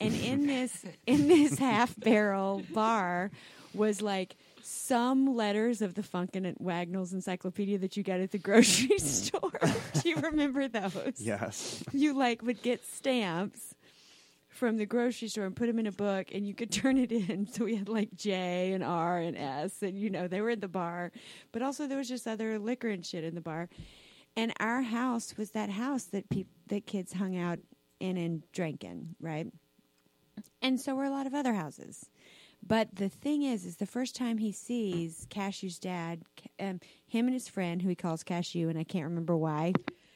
And 0.00 0.14
in 0.22 0.46
this 0.46 0.84
in 1.06 1.28
this 1.28 1.58
half 1.58 1.98
barrel 1.98 2.62
bar 2.72 3.30
was 3.72 4.02
like 4.02 4.36
some 4.62 5.34
letters 5.34 5.80
of 5.80 5.94
the 5.94 6.02
Funk 6.02 6.36
& 6.48 6.58
Wagnalls 6.58 7.14
Encyclopedia 7.14 7.78
that 7.78 7.96
you 7.96 8.02
get 8.02 8.20
at 8.20 8.30
the 8.30 8.38
grocery 8.38 8.98
store. 8.98 9.58
Do 9.94 10.08
you 10.08 10.16
remember 10.16 10.68
those? 10.68 11.14
yes. 11.16 11.82
You 11.92 12.12
like 12.12 12.42
would 12.42 12.60
get 12.62 12.84
stamps 12.84 13.69
from 14.60 14.76
the 14.76 14.84
grocery 14.84 15.26
store 15.26 15.46
and 15.46 15.56
put 15.56 15.66
them 15.68 15.78
in 15.78 15.86
a 15.86 15.92
book 15.92 16.28
and 16.34 16.46
you 16.46 16.54
could 16.54 16.70
turn 16.82 16.98
it 16.98 17.10
in. 17.10 17.46
So 17.46 17.64
we 17.64 17.76
had 17.76 17.88
like 17.88 18.14
J 18.14 18.72
and 18.74 18.84
R 18.84 19.18
and 19.18 19.36
S 19.36 19.82
and 19.82 19.98
you 19.98 20.10
know, 20.10 20.28
they 20.28 20.42
were 20.42 20.50
in 20.50 20.60
the 20.60 20.68
bar. 20.68 21.12
But 21.50 21.62
also 21.62 21.86
there 21.86 21.98
was 21.98 22.08
just 22.08 22.28
other 22.28 22.58
liquor 22.58 22.90
and 22.90 23.04
shit 23.04 23.24
in 23.24 23.34
the 23.34 23.40
bar. 23.40 23.70
And 24.36 24.52
our 24.60 24.82
house 24.82 25.34
was 25.36 25.52
that 25.52 25.70
house 25.70 26.04
that 26.04 26.28
peop- 26.28 26.46
that 26.68 26.86
kids 26.86 27.14
hung 27.14 27.36
out 27.36 27.58
in 27.98 28.18
and 28.18 28.42
drank 28.52 28.84
in, 28.84 29.16
right? 29.18 29.46
And 30.62 30.78
so 30.78 30.94
were 30.94 31.04
a 31.04 31.10
lot 31.10 31.26
of 31.26 31.34
other 31.34 31.54
houses. 31.54 32.10
But 32.64 32.94
the 32.94 33.08
thing 33.08 33.42
is, 33.42 33.64
is 33.64 33.76
the 33.76 33.86
first 33.86 34.14
time 34.14 34.36
he 34.36 34.52
sees 34.52 35.26
Cashew's 35.30 35.78
dad, 35.78 36.22
um, 36.60 36.80
him 37.06 37.26
and 37.26 37.32
his 37.32 37.48
friend, 37.48 37.80
who 37.80 37.88
he 37.88 37.94
calls 37.94 38.22
Cashew, 38.22 38.68
and 38.68 38.78
I 38.78 38.84
can't 38.84 39.06
remember 39.06 39.36
why. 39.36 39.72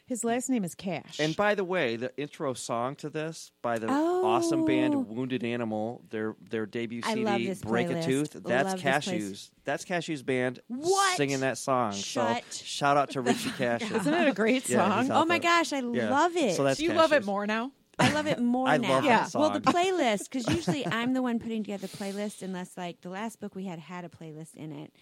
His 0.06 0.22
last 0.22 0.50
name 0.50 0.64
is 0.64 0.74
Cash. 0.74 1.18
And 1.18 1.34
by 1.34 1.54
the 1.54 1.64
way, 1.64 1.96
the 1.96 2.14
intro 2.18 2.52
song 2.52 2.94
to 2.96 3.08
this 3.08 3.52
by 3.62 3.78
the 3.78 3.88
awesome 3.88 4.60
Oh. 4.62 4.66
band 4.66 5.08
Wounded 5.08 5.42
Animal, 5.42 6.02
their 6.10 6.36
their 6.50 6.66
debut 6.66 7.00
I 7.04 7.14
CD, 7.14 7.24
love 7.24 7.40
this 7.42 7.60
Break 7.62 7.88
a. 7.90 8.02
Tooth. 8.02 8.32
That's 8.34 8.72
Love. 8.72 8.80
Cashews. 8.80 9.50
That's 9.64 9.84
Cashews 9.86 10.24
band 10.24 10.60
What? 10.68 11.16
singing 11.16 11.40
that 11.40 11.56
song. 11.56 11.92
Shut 11.92 12.44
so 12.50 12.64
shout 12.64 12.96
out 12.98 13.10
to 13.10 13.20
Richie 13.22 13.50
Cash. 13.52 13.90
Isn't 13.90 14.12
it 14.12 14.28
a 14.28 14.32
great 14.34 14.66
song? 14.66 15.00
he's 15.00 15.10
out 15.10 15.22
Oh 15.22 15.24
my 15.24 15.38
there. 15.38 15.50
gosh, 15.50 15.72
I 15.72 15.78
Yeah. 15.80 16.10
love 16.10 16.36
it. 16.36 16.56
So 16.56 16.64
that's 16.64 16.78
Do 16.78 16.84
you 16.84 16.92
love 16.92 17.12
it 17.14 17.24
more 17.24 17.46
now? 17.46 17.72
I 17.98 18.12
love 18.12 18.26
it 18.26 18.40
more 18.40 18.68
I 18.68 18.76
now. 18.76 18.90
love 18.90 19.04
that 19.04 19.34
Well, 19.38 19.50
the 19.50 19.60
playlist 19.60 20.24
because 20.30 20.46
usually 20.54 20.84
I'm 20.86 21.14
the 21.14 21.22
one 21.22 21.38
putting 21.38 21.62
together 21.62 21.86
the 21.86 21.96
playlist, 21.96 22.42
unless 22.42 22.76
like 22.76 23.00
the 23.00 23.08
last 23.08 23.40
book 23.40 23.54
we 23.54 23.64
had 23.64 23.78
had 23.78 24.04
a 24.04 24.10
playlist 24.10 24.54
in 24.56 24.70
it. 24.72 24.92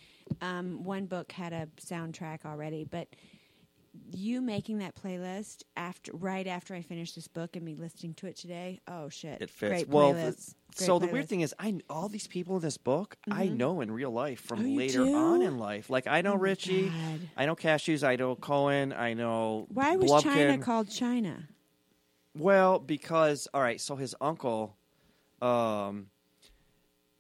Um, 0.40 0.84
one 0.84 1.07
book 1.07 1.32
had 1.32 1.53
a 1.53 1.66
soundtrack 1.84 2.44
already, 2.44 2.84
but 2.84 3.09
you 4.11 4.40
making 4.40 4.78
that 4.78 4.95
playlist 4.95 5.64
after 5.76 6.12
right 6.14 6.47
after 6.47 6.74
I 6.74 6.80
finished 6.82 7.14
this 7.14 7.28
book 7.28 7.57
and 7.57 7.64
me 7.64 7.74
listening 7.74 8.14
to 8.14 8.26
it 8.26 8.36
today. 8.36 8.80
Oh 8.88 9.09
shit, 9.09 9.40
It 9.43 9.51
fits. 9.51 9.70
Great 9.70 9.88
well, 9.88 10.14
playlist. 10.14 10.55
Great 10.76 10.86
so 10.86 10.99
the 10.99 11.07
weird. 11.07 11.24
Mm-hmm. 11.24 11.28
thing 11.28 11.40
is, 11.43 11.55
I 11.59 11.78
all 11.90 12.09
these 12.09 12.26
people 12.26 12.57
in 12.57 12.62
this 12.62 12.78
book 12.78 13.16
I 13.30 13.49
know 13.49 13.80
in 13.82 13.90
real 13.90 14.11
life 14.11 14.40
from 14.40 14.61
Oh, 14.61 14.68
later 14.76 15.05
do? 15.05 15.14
on 15.14 15.43
in 15.43 15.59
life. 15.59 15.90
Like 15.90 16.07
I 16.07 16.22
know 16.22 16.32
Oh 16.32 16.36
Richie, 16.38 16.88
God. 16.88 17.20
I 17.36 17.45
know 17.47 17.55
Cashews, 17.55 18.03
I 18.07 18.16
know 18.16 18.34
Cohen, 18.34 18.93
I 18.95 19.12
know 19.14 19.66
Why 19.68 19.97
was. 19.97 20.22
China 20.22 20.57
called 20.59 20.88
China? 20.90 21.49
Well, 22.34 22.78
because 22.78 23.47
all 23.53 23.61
right, 23.61 23.78
so 23.80 23.97
his 23.97 24.14
uncle, 24.22 24.76
um, 25.43 26.07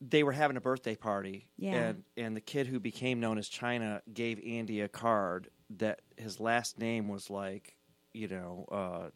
they 0.00 0.22
were 0.22 0.32
having 0.32 0.56
a 0.56 0.60
birthday 0.60 0.96
party, 0.96 1.48
Yeah. 1.58 1.74
and 1.74 2.04
and 2.16 2.34
the 2.36 2.40
kid 2.40 2.66
who 2.66 2.80
became 2.80 3.20
known 3.20 3.36
as 3.36 3.48
China 3.48 4.00
gave 4.12 4.40
Andy 4.46 4.80
a 4.80 4.88
card 4.88 5.48
that 5.78 6.00
his 6.16 6.40
last 6.40 6.78
name 6.78 7.08
was 7.08 7.30
like, 7.30 7.76
you 8.12 8.28
know, 8.28 8.66
uh, 8.70 9.08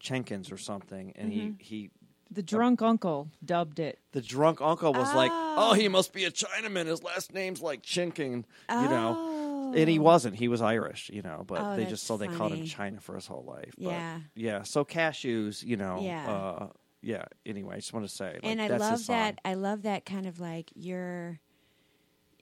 Jenkins 0.00 0.52
or 0.52 0.58
something, 0.58 1.12
and 1.16 1.32
Mm-hmm. 1.32 1.50
he 1.58 1.64
he. 1.64 1.90
The 2.30 2.42
drunk 2.42 2.82
uncle 2.82 3.28
dubbed 3.44 3.78
it. 3.78 4.00
The 4.10 4.20
drunk 4.20 4.60
uncle 4.60 4.92
was 4.92 5.14
like, 5.14 5.30
Oh. 5.32 5.70
"Oh, 5.70 5.74
he 5.74 5.86
must 5.88 6.12
be 6.12 6.24
a 6.24 6.30
Chinaman. 6.30 6.86
His 6.86 7.02
last 7.04 7.32
name's 7.32 7.62
like 7.62 7.82
Chinkin, 7.82 8.44
you 8.68 8.88
know." 8.88 9.14
Oh. 9.16 9.72
And 9.74 9.88
he 9.88 9.98
wasn't. 9.98 10.34
He 10.36 10.48
was 10.48 10.60
Irish, 10.62 11.10
you 11.12 11.22
know. 11.22 11.44
But 11.46 11.60
Oh, 11.60 11.76
they 11.76 11.86
just 11.86 12.04
so 12.04 12.16
they 12.16 12.28
called 12.28 12.52
him. 12.52 12.64
China 12.66 13.00
for 13.00 13.14
his 13.16 13.26
whole 13.26 13.44
life. 13.44 13.74
But, 13.78 13.90
Yeah. 13.90 14.20
yeah. 14.34 14.62
So 14.62 14.84
cashews, 14.84 15.62
you 15.64 15.76
know. 15.76 16.00
Yeah. 16.02 16.30
Uh, 16.30 16.66
yeah. 17.02 17.24
Anyway, 17.44 17.74
I 17.74 17.78
just 17.78 17.92
want 17.92 18.06
to 18.08 18.12
say, 18.14 18.32
like, 18.34 18.40
and 18.44 18.60
I 18.62 18.68
that's 18.68 18.80
love 18.80 18.92
his 18.92 19.06
song. 19.06 19.16
that. 19.16 19.38
I 19.44 19.54
love 19.54 19.82
that 19.82 20.04
kind 20.04 20.26
of 20.26 20.38
like 20.40 20.70
you're 20.74 21.40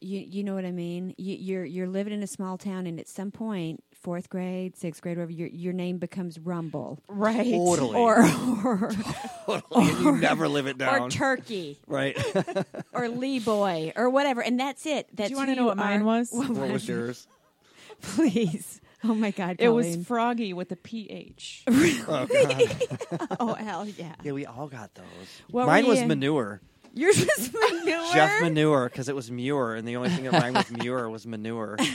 You 0.05 0.21
you 0.21 0.45
know 0.45 0.55
what 0.55 0.65
I 0.65 0.71
mean? 0.71 1.15
You, 1.17 1.35
you're 1.37 1.65
you're 1.65 1.89
living 1.89 2.13
in 2.13 2.23
a 2.23 2.27
small 2.27 2.59
town, 2.59 2.87
and 2.87 3.01
at 3.01 3.09
some 3.09 3.31
point, 3.31 3.83
fourth 3.95 4.29
grade, 4.29 4.77
sixth 4.77 5.01
grade, 5.03 5.17
whatever, 5.17 5.33
your 5.33 5.49
your 5.49 5.73
name 5.73 5.99
becomes 5.99 6.39
Rumble, 6.39 6.99
Right. 7.09 7.53
Totally. 7.53 7.97
or 7.99 8.19
or 8.65 8.91
Totally. 9.47 9.89
and 9.89 9.99
you 10.01 10.17
never 10.19 10.47
live 10.49 10.67
it 10.67 10.77
down. 10.79 11.01
or 11.03 11.09
Turkey, 11.11 11.79
right. 11.87 12.17
or 12.93 13.09
Lee 13.09 13.39
Boy, 13.39 13.93
or 13.97 14.11
whatever, 14.11 14.43
and 14.43 14.61
that's 14.61 14.85
it. 14.87 15.09
That's 15.15 15.29
Do 15.29 15.33
you 15.33 15.37
want 15.39 15.51
to 15.51 15.57
know 15.57 15.65
what 15.67 15.77
mine 15.79 16.05
was? 16.05 16.31
what 16.33 16.51
was 16.51 16.87
yours? 16.87 17.27
Please. 18.03 18.81
Oh 19.07 19.15
my 19.15 19.31
God, 19.33 19.57
It 19.59 19.69
was 19.69 19.97
Froggy 20.07 20.53
with 20.55 20.73
a 20.73 20.77
PH. 20.77 21.65
Oh, 22.07 22.27
God. 22.27 23.37
oh 23.41 23.55
hell 23.55 23.87
yeah. 23.87 24.15
Yeah, 24.23 24.33
we 24.33 24.47
all 24.47 24.67
got 24.67 24.95
those. 24.95 25.05
What 25.51 25.67
Mine 25.67 25.87
was 25.87 26.01
you? 26.01 26.07
manure. 26.07 26.61
Yours 26.97 27.27
was 27.37 27.53
manure. 27.53 28.13
Jeff 28.15 28.41
Manure, 28.41 28.89
because 28.89 29.09
it 29.09 29.17
was 29.17 29.31
Muir, 29.31 29.75
and 29.75 29.87
the 29.87 29.97
only 29.97 30.11
thing 30.11 30.25
that 30.25 30.33
rhymed 30.33 30.57
with 30.57 30.79
Muir 30.83 31.11
was 31.11 31.27
manure. 31.27 31.77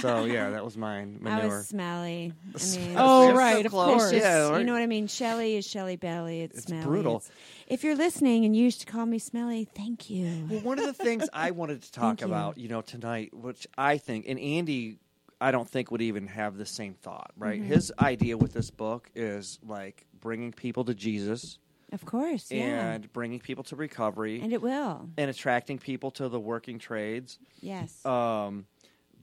So 0.00 0.24
yeah, 0.24 0.50
that 0.50 0.64
was 0.64 0.78
mine. 0.78 1.18
Manure. 1.20 1.38
I 1.38 1.42
Manure. 1.42 1.56
was 1.58 1.68
smelly. 1.68 2.32
I 2.54 2.76
mean, 2.78 2.94
Oh, 2.96 3.22
It's 3.24 3.32
so 3.32 3.36
right, 3.36 3.66
of 3.66 3.72
course. 3.72 4.02
It's 4.04 4.12
Yeah, 4.14 4.20
just- 4.38 4.50
right. 4.52 4.58
You 4.60 4.64
know 4.64 4.72
what 4.72 4.80
I 4.80 4.86
mean? 4.86 5.06
Shelly 5.08 5.56
is 5.56 5.66
Shelly 5.66 5.96
Belly. 5.96 6.40
It's, 6.40 6.56
It's 6.58 6.66
smelly. 6.68 6.84
brutal. 6.86 7.16
It's- 7.16 7.30
if 7.66 7.84
you're 7.84 7.96
listening 7.96 8.46
and 8.46 8.56
you 8.56 8.62
used 8.64 8.80
to 8.80 8.86
call 8.86 9.04
me 9.04 9.18
smelly, 9.18 9.66
thank 9.76 10.08
you. 10.08 10.46
Well, 10.48 10.60
one 10.60 10.78
of 10.78 10.86
the 10.86 10.94
things 10.94 11.28
I 11.34 11.50
wanted 11.50 11.82
to 11.82 11.92
talk 11.92 12.02
Thank 12.02 12.20
you. 12.22 12.26
about, 12.28 12.56
you 12.56 12.68
know, 12.68 12.80
tonight, 12.80 13.34
which 13.34 13.66
I 13.76 13.98
think, 13.98 14.24
and 14.26 14.40
Andy, 14.40 14.96
I 15.38 15.50
don't 15.50 15.68
think 15.68 15.90
would 15.90 16.00
even 16.02 16.26
have 16.28 16.56
the 16.56 16.64
same 16.66 16.94
thought, 16.94 17.32
right? 17.36 17.60
Mm-hmm. 17.60 17.68
His 17.72 17.92
idea 18.00 18.38
with 18.38 18.54
this 18.54 18.70
book 18.70 19.10
is 19.14 19.58
like 19.66 20.06
bringing 20.18 20.52
people 20.52 20.84
to 20.86 20.94
Jesus 20.94 21.58
Of 21.92 22.04
course, 22.06 22.50
yeah. 22.50 22.92
and 22.92 23.12
bringing 23.12 23.40
people 23.40 23.64
to 23.64 23.76
recovery 23.76 24.40
And 24.40 24.52
it 24.52 24.62
will. 24.62 25.08
and 25.16 25.30
attracting 25.30 25.78
people 25.78 26.10
to 26.12 26.28
the 26.28 26.38
working 26.40 26.78
trades. 26.78 27.38
Yes. 27.60 28.04
Um, 28.06 28.66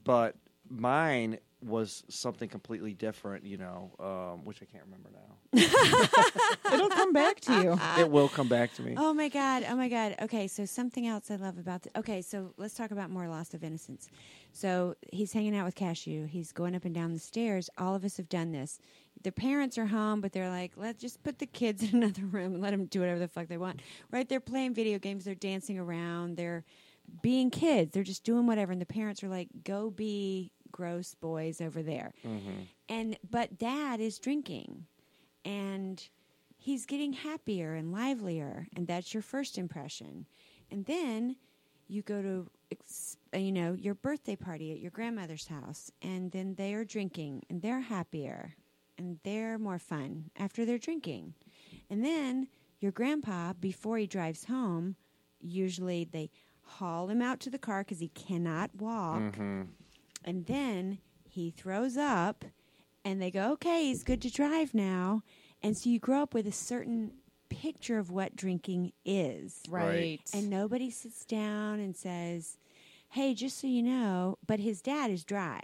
but 0.04 0.36
mine 0.68 1.38
was 1.60 2.04
something 2.08 2.48
completely 2.48 2.94
different, 2.94 3.44
you 3.44 3.56
know, 3.56 3.90
um, 3.98 4.44
which 4.44 4.62
I 4.62 4.64
can't 4.64 4.84
remember 4.84 5.10
now. 5.12 5.38
It'll 6.72 6.88
come 6.88 7.12
back 7.12 7.40
to 7.40 7.52
you. 7.62 7.80
it 7.98 8.10
will 8.10 8.28
come 8.28 8.48
back 8.48 8.74
to 8.74 8.82
me. 8.82 8.94
Oh 8.96 9.12
my 9.12 9.28
god! 9.28 9.64
Oh 9.68 9.74
my 9.74 9.88
god! 9.88 10.14
Okay, 10.22 10.46
so 10.46 10.64
something 10.64 11.06
else 11.06 11.30
I 11.30 11.36
love 11.36 11.58
about 11.58 11.82
the, 11.82 11.98
okay, 11.98 12.22
so 12.22 12.52
let's 12.58 12.74
talk 12.74 12.90
about 12.90 13.10
more 13.10 13.28
loss 13.28 13.54
of 13.54 13.64
innocence. 13.64 14.08
So 14.52 14.94
he's 15.12 15.32
hanging 15.32 15.56
out 15.56 15.64
with 15.64 15.74
Cashew. 15.74 16.26
He's 16.26 16.52
going 16.52 16.76
up 16.76 16.84
and 16.84 16.94
down 16.94 17.12
the 17.12 17.18
stairs. 17.18 17.70
All 17.76 17.94
of 17.94 18.04
us 18.04 18.16
have 18.18 18.28
done 18.28 18.52
this. 18.52 18.78
The 19.22 19.32
parents 19.32 19.78
are 19.78 19.86
home, 19.86 20.20
but 20.20 20.32
they're 20.32 20.50
like, 20.50 20.72
"Let's 20.76 21.00
just 21.00 21.22
put 21.24 21.38
the 21.38 21.46
kids 21.46 21.82
in 21.92 22.02
another 22.02 22.24
room 22.24 22.54
and 22.54 22.62
let 22.62 22.70
them 22.70 22.86
do 22.86 23.00
whatever 23.00 23.18
the 23.18 23.28
fuck 23.28 23.48
they 23.48 23.58
want." 23.58 23.80
Right? 24.12 24.28
They're 24.28 24.40
playing 24.40 24.74
video 24.74 24.98
games. 24.98 25.24
They're 25.24 25.34
dancing 25.34 25.78
around. 25.78 26.36
They're 26.36 26.64
being 27.22 27.50
kids. 27.50 27.92
They're 27.92 28.02
just 28.02 28.22
doing 28.22 28.46
whatever, 28.46 28.70
and 28.70 28.80
the 28.80 28.86
parents 28.86 29.24
are 29.24 29.28
like, 29.28 29.48
"Go 29.64 29.90
be 29.90 30.52
gross 30.72 31.14
boys 31.14 31.60
over 31.60 31.82
there." 31.82 32.12
And 32.88 33.16
but 33.28 33.58
dad 33.58 34.00
is 34.00 34.18
drinking, 34.18 34.86
and 35.44 36.08
he's 36.56 36.86
getting 36.86 37.12
happier 37.12 37.74
and 37.74 37.92
livelier, 37.92 38.68
and 38.76 38.86
that's 38.86 39.12
your 39.14 39.22
first 39.22 39.58
impression. 39.58 40.26
And 40.70 40.84
then 40.86 41.36
you 41.86 42.02
go 42.02 42.20
to, 42.20 42.50
you 43.38 43.52
know, 43.52 43.72
your 43.72 43.94
birthday 43.94 44.36
party 44.36 44.72
at 44.72 44.80
your 44.80 44.90
grandmother's 44.90 45.46
house, 45.46 45.90
and 46.02 46.30
then 46.32 46.54
they 46.56 46.74
are 46.74 46.84
drinking, 46.84 47.44
and 47.48 47.62
they're 47.62 47.80
happier, 47.80 48.54
and 48.98 49.18
they're 49.24 49.58
more 49.58 49.78
fun 49.78 50.30
after 50.36 50.64
they're 50.66 50.78
drinking. 50.78 51.34
And 51.88 52.04
then 52.04 52.48
your 52.80 52.92
grandpa, 52.92 53.54
before 53.54 53.96
he 53.96 54.06
drives 54.06 54.44
home, 54.44 54.96
usually 55.40 56.04
they 56.04 56.30
haul 56.62 57.08
him 57.08 57.22
out 57.22 57.40
to 57.40 57.50
the 57.50 57.58
car 57.58 57.82
because 57.82 58.00
he 58.00 58.08
cannot 58.08 58.70
walk, 58.76 59.20
Mm-hmm. 59.22 59.62
And 60.24 60.46
then 60.46 60.98
he 61.28 61.50
throws 61.50 61.96
up, 61.96 62.44
and 63.04 63.20
they 63.20 63.30
go, 63.30 63.52
"Okay, 63.52 63.84
he's 63.86 64.04
good 64.04 64.22
to 64.22 64.30
drive 64.30 64.74
now." 64.74 65.22
And 65.62 65.76
so 65.76 65.90
you 65.90 65.98
grow 65.98 66.22
up 66.22 66.34
with 66.34 66.46
a 66.46 66.52
certain 66.52 67.12
picture 67.48 67.98
of 67.98 68.10
what 68.10 68.36
drinking 68.36 68.92
is. 69.04 69.62
Right. 69.68 70.20
And 70.32 70.50
nobody 70.50 70.90
sits 70.90 71.24
down 71.24 71.80
and 71.80 71.96
says, 71.96 72.58
"Hey, 73.10 73.34
just 73.34 73.58
so 73.58 73.66
you 73.66 73.82
know," 73.82 74.38
but 74.46 74.60
his 74.60 74.82
dad 74.82 75.10
is 75.10 75.24
dry. 75.24 75.62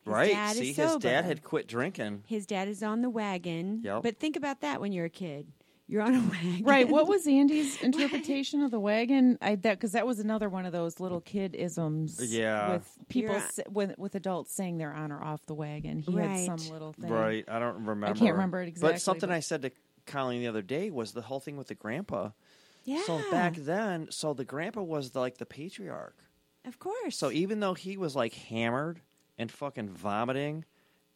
His 0.00 0.06
right. 0.06 0.56
See, 0.56 0.70
is 0.70 0.76
his 0.76 0.96
dad 0.96 1.24
had 1.24 1.42
quit 1.42 1.66
drinking. 1.66 2.24
His 2.26 2.46
dad 2.46 2.68
is 2.68 2.82
on 2.82 3.02
the 3.02 3.10
wagon. 3.10 3.82
Yep. 3.84 4.02
But 4.02 4.18
think 4.18 4.34
about 4.36 4.60
that 4.62 4.80
when 4.80 4.92
you're 4.92 5.04
a 5.04 5.10
kid. 5.10 5.52
You're 5.90 6.02
on 6.02 6.14
a 6.14 6.20
wagon. 6.30 6.62
Right. 6.64 6.88
What 6.88 7.08
was 7.08 7.26
Andy's 7.26 7.82
interpretation 7.82 8.62
of 8.62 8.70
the 8.70 8.78
wagon? 8.78 9.38
I 9.42 9.56
that 9.56 9.74
because 9.78 9.92
that 9.92 10.06
was 10.06 10.20
another 10.20 10.48
one 10.48 10.64
of 10.64 10.72
those 10.72 11.00
little 11.00 11.20
kid 11.20 11.54
isms. 11.56 12.18
Yeah. 12.32 12.74
With 12.74 12.98
people 13.08 13.34
You're- 13.34 13.64
with 13.70 13.98
with 13.98 14.14
adults 14.14 14.54
saying 14.54 14.78
they're 14.78 14.94
on 14.94 15.10
or 15.10 15.20
off 15.22 15.44
the 15.46 15.54
wagon. 15.54 15.98
He 15.98 16.14
Right. 16.14 16.28
had 16.48 16.60
some 16.60 16.72
little 16.72 16.92
thing. 16.92 17.10
Right. 17.10 17.44
I 17.48 17.58
don't 17.58 17.84
remember. 17.84 18.06
I 18.06 18.12
can't 18.12 18.32
remember 18.34 18.62
it 18.62 18.68
exactly, 18.68 18.92
But 18.94 19.00
something 19.02 19.28
but- 19.30 19.34
I 19.36 19.40
said 19.40 19.62
to 19.62 19.72
Colleen 20.06 20.40
the 20.40 20.46
other 20.48 20.62
day 20.62 20.90
was 20.90 21.12
the 21.12 21.22
whole 21.22 21.40
thing 21.40 21.56
with 21.56 21.66
the 21.66 21.74
grandpa. 21.74 22.30
Yeah. 22.84 23.02
So 23.06 23.20
back 23.30 23.56
then, 23.56 24.08
so 24.10 24.32
the 24.32 24.44
grandpa 24.44 24.82
was 24.82 25.14
like 25.14 25.38
the 25.38 25.46
patriarch. 25.46 26.16
Of 26.64 26.78
course. 26.78 27.16
So 27.16 27.30
even 27.30 27.60
though 27.60 27.74
he 27.74 27.96
was 27.96 28.14
like 28.16 28.32
hammered 28.34 29.00
and 29.38 29.50
fucking 29.50 29.88
vomiting 29.90 30.64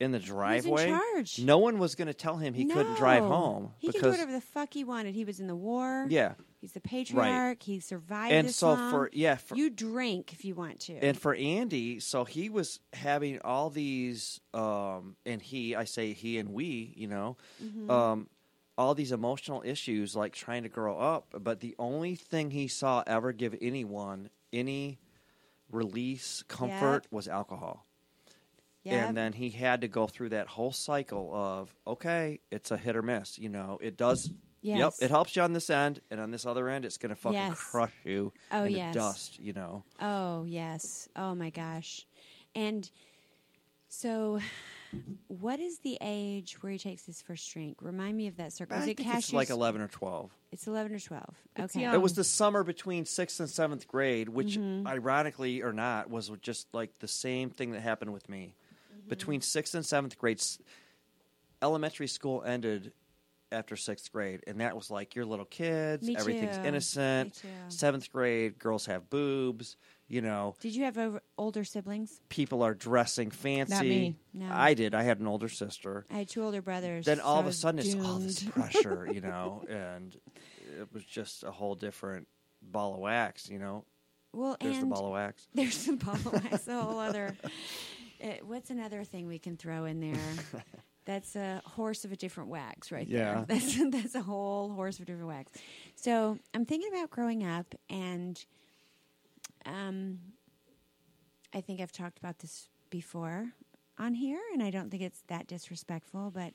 in 0.05 0.13
the 0.13 0.19
driveway, 0.21 0.87
charge. 0.89 1.41
no 1.41 1.59
one 1.59 1.79
was 1.81 1.95
going 1.97 2.07
to 2.09 2.15
tell 2.15 2.37
him 2.37 2.55
he 2.55 2.67
couldn't 2.67 2.95
drive 2.97 3.23
No. 3.25 3.29
home 3.31 3.71
He 3.79 3.89
can 3.89 3.93
do 3.93 3.99
because 3.99 4.13
whatever 4.13 4.33
the 4.33 4.41
fuck 4.41 4.73
he 4.73 4.85
wanted. 4.85 5.15
He 5.17 5.25
was 5.25 5.41
in 5.41 5.49
the 5.49 5.57
war. 5.57 6.07
yeah. 6.09 6.35
He's 6.61 6.73
the 6.73 6.81
patriarch. 6.81 7.63
He 7.63 7.81
survived 7.81 8.33
And 8.33 8.49
this 8.49 8.57
so 8.57 8.69
long. 8.69 8.91
for 8.91 9.11
yeah, 9.13 9.35
for, 9.37 9.55
you 9.55 9.69
drink 9.69 10.33
if 10.33 10.45
you 10.47 10.55
want 10.55 10.81
to. 10.81 10.95
and 10.95 11.19
for 11.19 11.35
Andy, 11.35 12.01
so 12.01 12.25
he 12.25 12.49
was 12.49 12.81
having 12.95 13.39
all 13.45 13.69
these, 13.69 14.41
um, 14.55 15.17
and 15.27 15.43
he, 15.43 15.75
I 15.77 15.85
say 15.85 16.13
he 16.15 16.39
and 16.39 16.51
we, 16.55 16.95
you 16.97 17.07
know, 17.09 17.37
Mm-hmm. 17.63 17.91
um, 17.91 18.29
all 18.79 18.95
these 18.95 19.13
emotional 19.13 19.63
issues, 19.65 20.17
like 20.17 20.33
trying 20.33 20.63
to 20.65 20.69
grow 20.71 20.99
up. 20.99 21.35
But 21.39 21.61
the 21.61 21.75
only 21.79 22.15
thing 22.17 22.51
he 22.51 22.67
saw 22.67 23.05
ever 23.07 23.33
give 23.33 23.55
anyone 23.61 24.31
any 24.53 24.99
release, 25.71 26.43
comfort, 26.49 27.07
was 27.11 27.29
alcohol. 27.29 27.87
Yeah. 28.85 29.07
And 29.09 29.17
then 29.17 29.33
he 29.33 29.51
had 29.51 29.81
to 29.81 29.89
go 29.89 30.07
through 30.07 30.29
that 30.31 30.47
whole 30.47 30.73
cycle 30.73 31.31
of, 31.35 31.75
okay, 31.87 32.41
it's 32.51 32.71
a 32.71 32.77
hit 32.77 32.95
or 32.97 33.03
miss. 33.03 33.39
You 33.39 33.49
know, 33.49 33.79
it 33.83 33.97
does. 33.97 34.31
Yep, 34.63 34.95
it 35.03 35.11
helps 35.11 35.37
you 35.37 35.43
on 35.43 35.53
this 35.53 35.69
end, 35.69 36.01
and 36.11 36.19
on 36.19 36.31
this 36.31 36.47
other 36.47 36.71
end, 36.71 36.87
it's 36.87 36.97
going 36.97 37.11
to 37.11 37.17
fucking 37.21 37.39
Yes. 37.39 37.59
crush 37.61 37.93
you 38.03 38.33
Oh, 38.51 38.65
into 38.65 38.79
yes. 38.79 38.95
dust. 38.95 39.39
You 39.39 39.53
know, 39.53 39.85
Oh, 40.01 40.45
yes. 40.45 41.07
Oh, 41.17 41.35
my 41.35 41.51
gosh. 41.51 42.07
And 42.55 42.91
so, 43.89 44.41
what 45.29 45.61
is 45.61 45.81
the 45.81 45.99
age 46.01 46.63
where 46.63 46.73
he 46.73 46.79
takes 46.79 47.05
his 47.05 47.21
first 47.21 47.53
drink? 47.53 47.77
Remind 47.83 48.17
me 48.17 48.27
of 48.27 48.37
that 48.39 48.53
circle. 48.55 48.77
I 48.77 48.81
Is 48.81 48.89
it 48.89 48.97
think 48.97 49.15
it's 49.15 49.33
like 49.35 49.51
eleven 49.51 49.81
or 49.83 49.89
twelve. 49.89 50.31
It's 50.51 50.67
11 50.69 50.95
or 50.95 51.01
12. 51.01 51.35
Okay. 51.59 51.83
It 51.85 52.01
was 52.01 52.15
the 52.15 52.23
summer 52.23 52.63
between 52.63 53.05
sixth 53.07 53.41
and 53.41 53.51
seventh 53.51 53.89
grade, 53.89 54.29
which, 54.29 54.57
Mm-hmm. 54.57 54.87
ironically 54.87 55.63
or 55.63 55.73
not, 55.73 56.09
was 56.11 56.31
just 56.43 56.69
like 56.73 56.99
the 57.01 57.09
same 57.09 57.51
thing 57.51 57.73
that 57.73 57.81
happened 57.83 58.13
with 58.13 58.29
me. 58.29 58.55
Mm-hmm. 59.05 59.09
Between 59.11 59.41
sixth 59.41 59.75
and 59.75 59.85
seventh 59.85 60.17
grade, 60.19 60.43
elementary 61.63 62.07
school 62.09 62.43
ended 62.43 62.93
after 63.53 63.77
sixth 63.77 64.11
grade, 64.11 64.41
and 64.47 64.61
that 64.61 64.75
was 64.75 64.91
like 64.91 65.15
you're 65.15 65.25
little 65.25 65.45
kids, 65.45 66.07
Me 66.07 66.17
everything's 66.17 66.57
too. 66.57 66.65
innocent. 66.65 67.41
Seventh 67.69 68.11
grade, 68.11 68.59
girls 68.59 68.87
have 68.87 69.09
boobs. 69.11 69.77
You 70.09 70.21
know, 70.21 70.55
Did 70.61 70.75
you 70.75 70.85
have 70.85 70.99
over, 70.99 71.23
older 71.39 71.65
siblings? 71.65 72.21
people 72.29 72.63
are 72.63 72.75
dressing 72.75 73.31
fancy. 73.31 73.73
Not 73.75 73.85
me. 73.85 74.17
No. 74.35 74.49
I 74.51 74.75
did. 74.75 74.95
I 74.95 75.03
had 75.03 75.19
an 75.21 75.27
older 75.27 75.49
sister. 75.49 76.05
I 76.11 76.15
had 76.19 76.29
two 76.29 76.43
older 76.43 76.61
brothers. 76.61 77.07
Then 77.07 77.21
all 77.21 77.37
I 77.37 77.41
of 77.41 77.47
a 77.47 77.53
sudden, 77.53 77.81
it's 77.81 77.95
all 77.95 78.19
this 78.19 78.43
pressure, 78.43 79.09
you 79.11 79.21
know, 79.23 79.65
and 79.69 80.15
it 80.79 80.89
was 80.93 81.05
just 81.05 81.43
a 81.45 81.51
whole 81.51 81.75
different 81.75 82.27
ball 82.61 82.95
of 82.95 83.01
wax. 83.01 83.49
You 83.49 83.59
know, 83.61 83.85
Well, 84.35 84.57
there's 84.61 84.81
the 84.81 84.87
ball 84.87 85.07
of 85.07 85.13
wax. 85.13 85.47
There's 85.55 85.87
the 85.87 85.95
ball 85.97 86.15
of 86.17 86.33
wax. 86.33 86.67
A 86.69 86.83
whole 86.83 86.99
other. 86.99 87.37
Uh, 88.23 88.27
what's 88.45 88.71
another 88.71 89.05
thing 89.05 89.27
we 89.27 89.39
can 89.39 89.57
throw 89.57 89.85
in 89.85 90.01
there? 90.01 90.35
That's 91.07 91.37
a 91.37 91.61
horse 91.67 92.05
of 92.05 92.13
a 92.13 92.17
different 92.17 92.49
wax, 92.49 92.91
right 92.91 93.07
Yeah. 93.09 93.45
there. 93.45 93.45
That's 93.49 93.91
that's 93.91 94.15
a 94.15 94.23
whole 94.23 94.73
horse 94.73 94.97
of 94.97 95.03
a 95.03 95.07
different 95.07 95.29
wax. 95.29 95.53
So 95.97 96.39
I'm 96.55 96.65
thinking 96.65 96.89
about 96.93 97.11
growing 97.11 97.45
up, 97.45 97.75
and 97.91 98.43
um, 99.67 100.19
I 101.55 101.61
think 101.61 101.81
I've 101.81 101.93
talked 101.93 102.19
about 102.19 102.39
this 102.39 102.69
before 102.91 103.53
on 103.99 104.15
here, 104.15 104.41
and 104.55 104.63
I 104.63 104.71
don't 104.71 104.91
think 104.91 105.03
it's 105.03 105.23
that 105.29 105.47
disrespectful, 105.47 106.31
but 106.35 106.55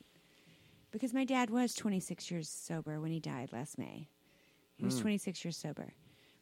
because 0.92 1.14
my 1.14 1.26
dad 1.26 1.52
was 1.52 1.76
26 1.76 2.32
years 2.32 2.50
sober 2.50 3.00
when 3.00 3.12
he 3.12 3.20
died 3.20 3.52
last 3.54 3.78
May, 3.78 4.10
he 4.76 4.84
Hmm. 4.84 4.88
was 4.88 4.98
26 5.00 5.46
years 5.46 5.58
sober, 5.58 5.94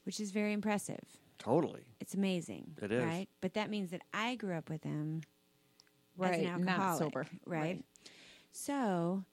which 0.06 0.20
is 0.22 0.32
very 0.32 0.54
impressive. 0.54 1.04
Totally. 1.40 1.86
It's 2.00 2.14
amazing. 2.14 2.76
It 2.82 2.92
is. 2.92 3.04
Right? 3.04 3.28
But 3.42 3.54
that 3.54 3.70
means 3.70 3.92
that 3.92 4.02
I 4.14 4.36
grew 4.36 4.56
up 4.56 4.70
with 4.70 4.84
him 4.84 5.22
Right. 6.18 6.34
as 6.34 6.40
an 6.40 6.66
Not 6.66 6.80
alcoholic. 6.80 7.00
sober. 7.00 7.28
Right? 7.46 7.84
So, 8.52 9.24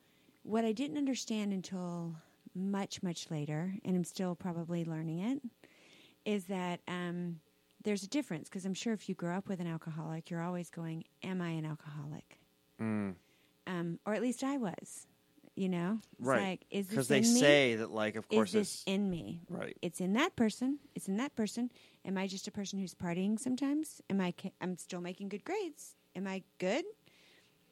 what 0.42 0.64
I 0.64 0.72
didn't 0.72 0.98
understand 0.98 1.52
until 1.52 2.14
much, 2.54 3.02
much 3.02 3.30
later, 3.30 3.74
and 3.84 3.96
I'm 3.96 4.04
still 4.04 4.34
probably 4.34 4.84
learning 4.84 5.20
it, 5.20 5.42
is 6.24 6.44
that 6.46 6.80
um, 6.88 7.40
there's 7.82 8.02
a 8.02 8.08
difference 8.08 8.48
because 8.48 8.64
I'm 8.66 8.74
sure 8.74 8.92
if 8.92 9.08
you 9.08 9.14
grow 9.14 9.34
up 9.36 9.48
with 9.48 9.60
an 9.60 9.66
alcoholic, 9.66 10.30
you're 10.30 10.42
always 10.42 10.68
going, 10.70 11.04
"Am 11.22 11.40
I 11.40 11.50
an 11.50 11.64
alcoholic?" 11.64 12.38
Mm. 12.80 13.14
Um, 13.66 13.98
or 14.06 14.12
at 14.14 14.20
least 14.22 14.44
I 14.44 14.58
was. 14.58 15.06
You 15.56 15.68
know, 15.68 15.98
it's 16.18 16.26
Right. 16.26 16.40
Like, 16.42 16.64
is 16.70 16.86
Because 16.88 17.06
they 17.06 17.20
me? 17.20 17.26
say 17.26 17.76
that, 17.76 17.92
like, 17.92 18.16
of 18.16 18.24
is 18.28 18.36
course, 18.36 18.52
this 18.52 18.74
it's 18.74 18.84
in 18.86 19.08
me? 19.08 19.40
right. 19.48 19.76
It's 19.82 20.00
in 20.00 20.14
that 20.14 20.34
person. 20.34 20.80
It's 20.96 21.06
in 21.06 21.16
that 21.18 21.36
person. 21.36 21.70
Am 22.04 22.18
I 22.18 22.26
just 22.26 22.48
a 22.48 22.50
person 22.50 22.80
who's 22.80 22.92
partying 22.94 23.38
sometimes? 23.38 24.00
Am 24.10 24.20
I? 24.20 24.32
ca- 24.32 24.52
I'm 24.60 24.76
still 24.78 25.00
making 25.00 25.28
good 25.28 25.44
grades. 25.44 25.94
Am 26.16 26.26
I 26.26 26.42
good? 26.58 26.84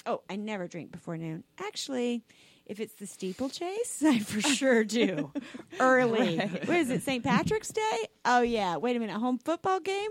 Oh, 0.07 0.22
I 0.30 0.37
never 0.37 0.68
drink 0.68 0.93
before 0.93 1.16
noon. 1.16 1.43
Actually, 1.59 2.22
if 2.66 2.78
it's 2.78 2.95
the 2.95 3.07
steeplechase, 3.07 4.01
I 4.07 4.20
for 4.20 4.41
sure 4.49 4.85
do. 4.85 5.33
Early. 5.80 6.39
Right. 6.39 6.68
What 6.68 6.76
is 6.76 6.91
it? 6.91 7.03
St. 7.03 7.24
Patrick's 7.24 7.72
Day? 7.72 8.07
Oh 8.24 8.43
yeah. 8.43 8.76
Wait 8.76 8.95
a 8.95 9.01
minute. 9.01 9.16
Home 9.18 9.39
football 9.39 9.80
game? 9.80 10.11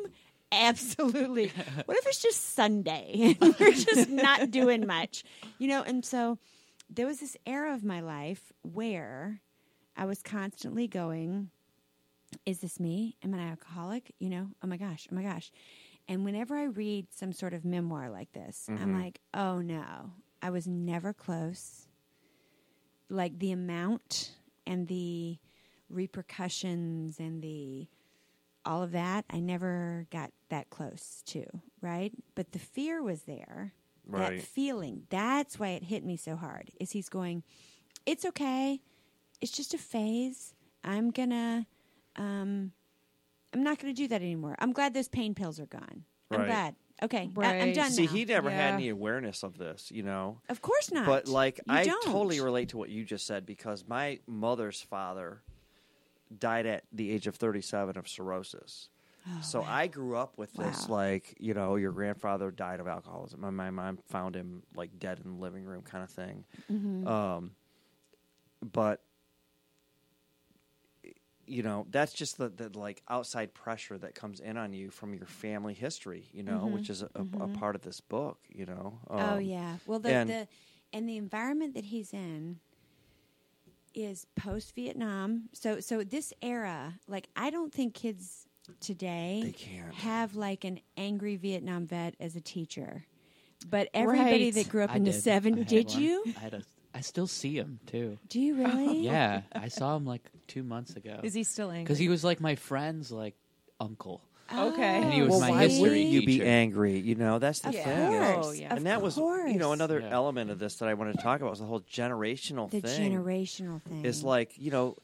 Absolutely. 0.51 1.47
what 1.85 1.97
if 1.97 2.05
it's 2.07 2.21
just 2.21 2.53
Sunday 2.53 3.37
and 3.39 3.55
we're 3.59 3.71
just 3.71 4.09
not 4.09 4.51
doing 4.51 4.85
much? 4.85 5.23
You 5.57 5.69
know. 5.69 5.83
And 5.83 6.03
so 6.05 6.37
there 6.93 7.05
was 7.07 7.19
this 7.19 7.37
era 7.45 7.73
of 7.73 7.83
my 7.83 8.01
life 8.01 8.51
where 8.63 9.41
I 9.95 10.05
was 10.05 10.21
constantly 10.21 10.87
going 10.87 11.49
is 12.45 12.59
this 12.59 12.79
me? 12.79 13.17
Am 13.23 13.33
I 13.33 13.37
an 13.39 13.49
alcoholic? 13.49 14.13
You 14.19 14.29
know, 14.29 14.47
oh 14.63 14.67
my 14.67 14.77
gosh, 14.77 15.05
oh 15.11 15.15
my 15.15 15.21
gosh. 15.23 15.51
And 16.07 16.23
whenever 16.23 16.55
I 16.57 16.63
read 16.63 17.07
some 17.13 17.33
sort 17.33 17.53
of 17.53 17.65
memoir 17.65 18.09
like 18.09 18.31
this, 18.31 18.67
I'm 18.69 18.93
Mhm. 18.93 19.01
like, 19.03 19.19
oh 19.33 19.59
no, 19.59 20.11
I 20.41 20.49
was 20.49 20.65
never 20.67 21.11
close. 21.13 21.87
Like 23.09 23.37
the 23.39 23.51
amount 23.51 24.37
and 24.65 24.87
the 24.87 25.39
repercussions 25.89 27.19
and 27.19 27.41
the 27.41 27.87
all 28.63 28.83
of 28.83 28.91
that, 28.91 29.25
I 29.29 29.39
never 29.39 30.05
got 30.11 30.31
that 30.49 30.69
close 30.69 31.23
to, 31.27 31.45
right? 31.81 32.13
But 32.35 32.51
the 32.51 32.59
fear 32.59 33.01
was 33.01 33.23
there. 33.23 33.73
That 34.09 34.41
feeling, 34.41 35.03
that's 35.09 35.59
why 35.59 35.69
it 35.69 35.83
hit 35.83 36.03
me 36.03 36.17
so 36.17 36.35
hard. 36.35 36.69
Is 36.79 36.91
he's 36.91 37.09
going, 37.09 37.43
it's 38.05 38.25
okay. 38.25 38.81
It's 39.39 39.51
just 39.51 39.73
a 39.73 39.77
phase. 39.77 40.53
I'm 40.83 41.11
gonna 41.11 41.67
um 42.15 42.71
I'm 43.53 43.63
not 43.63 43.79
gonna 43.79 43.93
do 43.93 44.07
that 44.07 44.21
anymore. 44.21 44.55
I'm 44.59 44.71
glad 44.73 44.93
those 44.93 45.07
pain 45.07 45.33
pills 45.35 45.59
are 45.59 45.65
gone. 45.65 46.03
I'm 46.31 46.39
Right. 46.41 46.47
glad. 46.47 46.75
Okay. 47.03 47.29
I- 47.37 47.59
I'm 47.61 47.73
done 47.73 47.91
See, 47.91 48.05
now. 48.05 48.11
he 48.11 48.25
never 48.25 48.49
had 48.51 48.75
any 48.75 48.89
awareness 48.89 49.43
of 49.43 49.57
this, 49.57 49.91
you 49.91 50.03
know. 50.03 50.39
of 50.49 50.61
course 50.61 50.91
not. 50.91 51.05
But 51.05 51.27
like, 51.27 51.57
You 51.59 51.63
I 51.73 51.83
don't. 51.83 52.03
totally 52.03 52.39
relate 52.41 52.69
to 52.69 52.77
what 52.77 52.89
you 52.89 53.03
just 53.03 53.25
said 53.25 53.45
because 53.45 53.85
my 53.87 54.19
mother's 54.27 54.81
father 54.81 55.41
died 56.37 56.65
at 56.65 56.83
the 56.91 57.11
age 57.11 57.27
of 57.27 57.35
37 57.35 57.97
of 57.97 58.07
cirrhosis. 58.07 58.89
Oh, 59.27 59.41
so. 59.41 59.63
I 59.63 59.87
grew 59.87 60.15
up 60.17 60.37
with 60.37 60.53
this, 60.53 60.87
Wow. 60.89 60.95
like, 60.95 61.35
you 61.39 61.53
know, 61.53 61.75
your 61.75 61.91
grandfather 61.91 62.49
died 62.51 62.79
of 62.79 62.87
alcoholism. 62.87 63.41
My, 63.41 63.49
my 63.51 63.69
mom 63.69 63.97
found 64.09 64.35
him 64.35 64.63
like 64.75 64.97
dead 64.99 65.19
in 65.23 65.31
the 65.35 65.37
living 65.39 65.63
room, 65.63 65.81
kind 65.83 66.03
of 66.03 66.09
thing. 66.09 66.45
Mhm. 66.71 67.07
Um, 67.07 67.51
but 68.61 69.01
you 71.47 71.63
know, 71.63 71.85
that's 71.89 72.13
just 72.13 72.37
the, 72.37 72.47
the 72.49 72.69
like 72.77 73.01
outside 73.09 73.53
pressure 73.53 73.97
that 73.97 74.15
comes 74.15 74.39
in 74.39 74.55
on 74.57 74.71
you 74.73 74.89
from 74.89 75.13
your 75.13 75.25
family 75.25 75.73
history, 75.73 76.29
you 76.31 76.43
know, 76.43 76.65
Mhm. 76.65 76.71
which 76.73 76.89
is 76.89 77.01
a, 77.01 77.09
a, 77.15 77.43
a 77.43 77.47
part 77.49 77.75
of 77.75 77.81
this 77.81 77.99
book, 77.99 78.39
you 78.47 78.65
know. 78.65 78.99
oh 79.09 79.35
Um, 79.35 79.41
yeah. 79.41 79.77
Well 79.85 79.99
the, 79.99 80.09
and- 80.13 80.29
the 80.29 80.47
and 80.93 81.09
the 81.09 81.17
environment 81.17 81.73
that 81.73 81.85
he's 81.85 82.13
in 82.13 82.59
is 83.93 84.25
post 84.35 84.73
Vietnam. 84.75 85.49
So 85.53 85.79
so 85.81 86.03
this 86.03 86.31
era, 86.41 86.99
like 87.07 87.27
I 87.35 87.49
don't 87.49 87.73
think 87.73 87.93
kids 87.95 88.47
today 88.79 89.41
They 89.45 89.51
can't. 89.51 89.93
have 89.95 90.35
like 90.35 90.63
an 90.63 90.79
angry 90.97 91.35
Vietnam 91.35 91.85
vet 91.87 92.15
as 92.19 92.35
a 92.35 92.41
teacher. 92.41 93.05
But 93.69 93.89
everybody 93.93 94.45
Right. 94.45 94.53
that 94.55 94.69
grew 94.69 94.83
up 94.83 94.91
I 94.91 94.95
in 94.95 95.03
the 95.03 95.11
did. 95.11 95.17
I 95.17 95.21
seven, 95.21 95.57
had 95.57 95.67
did 95.67 95.87
one. 95.89 96.01
you? 96.01 96.23
I 96.35 96.39
had 96.39 96.53
a. 96.55 96.63
I 96.93 97.01
still 97.01 97.27
see 97.27 97.55
him 97.55 97.79
too. 97.85 98.17
Do 98.27 98.39
you 98.41 98.55
really? 98.63 98.99
Yeah, 99.01 99.41
I 99.53 99.67
saw 99.69 99.95
him 99.95 100.05
like 100.05 100.23
two 100.47 100.63
months 100.63 100.95
ago. 100.95 101.19
Is 101.23 101.33
he 101.33 101.43
still 101.43 101.69
angry? 101.69 101.83
Because 101.83 101.99
he 101.99 102.09
was 102.09 102.23
like 102.23 102.41
my 102.41 102.55
friend's 102.55 103.11
like 103.11 103.35
uncle. 103.79 104.21
Okay. 104.53 104.83
And 105.01 105.13
he 105.13 105.21
was 105.21 105.29
well, 105.29 105.39
my 105.39 105.49
why 105.51 105.61
history 105.69 105.81
wouldn't 105.81 106.07
you 106.07 106.25
be 106.25 106.43
angry? 106.43 106.99
You 106.99 107.15
know, 107.15 107.39
that's 107.39 107.59
the 107.59 107.69
Of 107.69 107.75
thing. 107.75 108.11
Yeah. 108.11 108.33
course. 108.33 108.47
Oh, 108.47 108.51
yeah. 108.51 108.71
Of 108.71 108.77
and 108.77 108.85
that 108.87 109.01
was, 109.01 109.15
you 109.15 109.57
know, 109.57 109.71
another 109.71 110.01
Yeah. 110.01 110.09
element 110.09 110.51
of 110.51 110.59
this 110.59 110.75
that 110.77 110.89
I 110.89 110.93
wanted 110.95 111.13
to 111.15 111.23
talk 111.23 111.39
about 111.39 111.51
was 111.51 111.59
the 111.59 111.65
whole 111.65 111.79
generational 111.81 112.69
the 112.69 112.81
thing. 112.81 113.13
generational 113.13 113.81
thing. 113.83 114.03
Is 114.03 114.25
like, 114.25 114.51
you 114.57 114.71
know, 114.71 114.97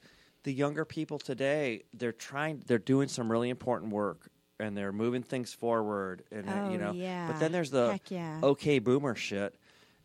the 0.47 0.53
younger 0.53 0.85
people 0.85 1.19
today, 1.19 1.83
they're 1.93 2.13
trying, 2.13 2.63
they're 2.67 2.79
doing 2.79 3.09
some 3.09 3.29
really 3.29 3.49
important 3.49 3.91
work 3.91 4.29
and 4.61 4.77
they're 4.77 4.93
moving 4.93 5.21
things 5.21 5.53
forward. 5.53 6.23
And, 6.31 6.49
oh, 6.49 6.71
you 6.71 6.77
know, 6.77 6.93
yeah. 6.93 7.27
but 7.27 7.37
then 7.37 7.51
there's 7.51 7.69
the 7.69 7.91
Heck 7.91 8.09
yeah. 8.09 8.39
okay 8.41 8.79
boomer 8.79 9.13
shit. 9.13 9.53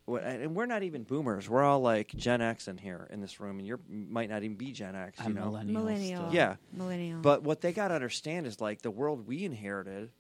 And 0.08 0.56
we're 0.56 0.66
not 0.66 0.82
even 0.82 1.04
boomers. 1.04 1.48
We're 1.48 1.62
all 1.62 1.78
like 1.78 2.08
Gen 2.08 2.40
X 2.40 2.66
in 2.66 2.76
here 2.76 3.06
in 3.12 3.20
this 3.20 3.38
room, 3.38 3.60
and 3.60 3.68
you 3.68 3.78
might 3.88 4.28
not 4.28 4.42
even 4.42 4.56
be 4.56 4.72
Gen 4.72 4.96
X. 4.96 5.20
You 5.20 5.26
I'm 5.26 5.34
know, 5.34 5.44
millennial. 5.44 5.84
millennial. 5.84 6.22
still. 6.22 6.34
Yeah. 6.34 6.56
Millennial. 6.72 7.20
But 7.20 7.44
what 7.44 7.60
they 7.60 7.72
got 7.72 7.88
to 7.88 7.94
understand 7.94 8.48
is 8.48 8.60
like 8.60 8.82
the 8.82 8.90
world 8.90 9.28
we 9.28 9.44
inherited 9.44 10.10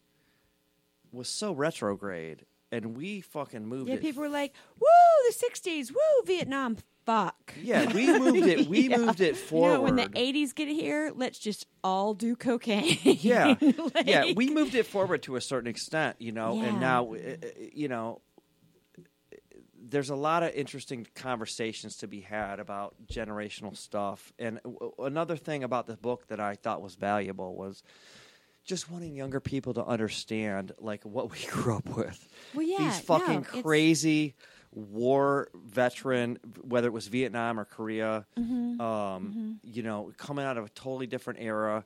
was 1.10 1.28
so 1.28 1.52
retrograde, 1.52 2.46
and 2.72 2.96
we 2.96 3.20
fucking 3.20 3.64
moved 3.66 3.88
yeah, 3.88 3.94
it. 3.96 4.00
people 4.00 4.22
were 4.22 4.28
like, 4.28 4.52
"Woo, 4.80 4.86
the 5.28 5.34
'60s, 5.34 5.90
woo, 5.92 6.24
Vietnam, 6.26 6.78
fuck." 7.06 7.52
yeah, 7.62 7.92
we 7.92 8.06
moved 8.18 8.46
it. 8.46 8.66
We 8.66 8.88
Yeah. 8.88 8.96
moved 8.96 9.20
it 9.20 9.36
forward. 9.36 9.68
You 9.68 9.74
know, 9.74 9.82
when 9.82 9.96
the 9.96 10.08
'80s 10.08 10.54
get 10.54 10.68
here, 10.68 11.12
let's 11.14 11.38
just 11.38 11.66
all 11.84 12.14
do 12.14 12.34
cocaine. 12.34 12.98
yeah, 13.02 13.54
Like- 13.60 14.06
yeah, 14.06 14.32
we 14.34 14.48
moved 14.50 14.74
it 14.74 14.86
forward 14.86 15.22
to 15.24 15.36
a 15.36 15.40
certain 15.40 15.68
extent, 15.68 16.16
you 16.18 16.32
know, 16.32 16.56
Yeah. 16.56 16.64
and 16.70 16.80
now, 16.80 17.12
uh, 17.12 17.16
uh, 17.16 17.46
you 17.72 17.88
know, 17.88 18.20
there's 19.84 20.10
a 20.10 20.16
lot 20.16 20.42
of 20.42 20.54
interesting 20.54 21.06
conversations 21.14 21.96
to 21.98 22.06
be 22.06 22.20
had 22.20 22.60
about 22.60 22.94
generational 23.12 23.76
stuff. 23.76 24.32
And 24.38 24.58
another 24.98 25.36
thing 25.36 25.64
about 25.64 25.86
the 25.86 25.96
book 25.96 26.28
that 26.28 26.40
I 26.40 26.54
thought 26.54 26.80
was 26.80 26.94
valuable 26.94 27.54
was 27.56 27.82
just 28.64 28.90
wanting 28.90 29.14
younger 29.14 29.40
people 29.40 29.74
to 29.74 29.84
understand 29.84 30.72
like 30.78 31.04
what 31.04 31.30
we 31.30 31.38
grew 31.50 31.76
up 31.76 31.88
with. 31.96 32.28
Well, 32.54 32.62
yeah, 32.64 32.78
These 32.90 33.00
fucking 33.00 33.46
no, 33.54 33.62
crazy 33.62 34.34
war 34.72 35.48
veteran, 35.54 36.38
whether 36.62 36.86
it 36.88 36.92
was 36.92 37.06
Vietnam 37.08 37.60
or 37.60 37.64
Korea, 37.64 38.24
Mhm. 38.38 38.80
um, 38.80 39.60
you 39.62 39.82
know, 39.82 40.12
coming 40.16 40.44
out 40.44 40.56
of 40.56 40.64
a 40.64 40.68
totally 40.70 41.06
different 41.06 41.40
era. 41.40 41.84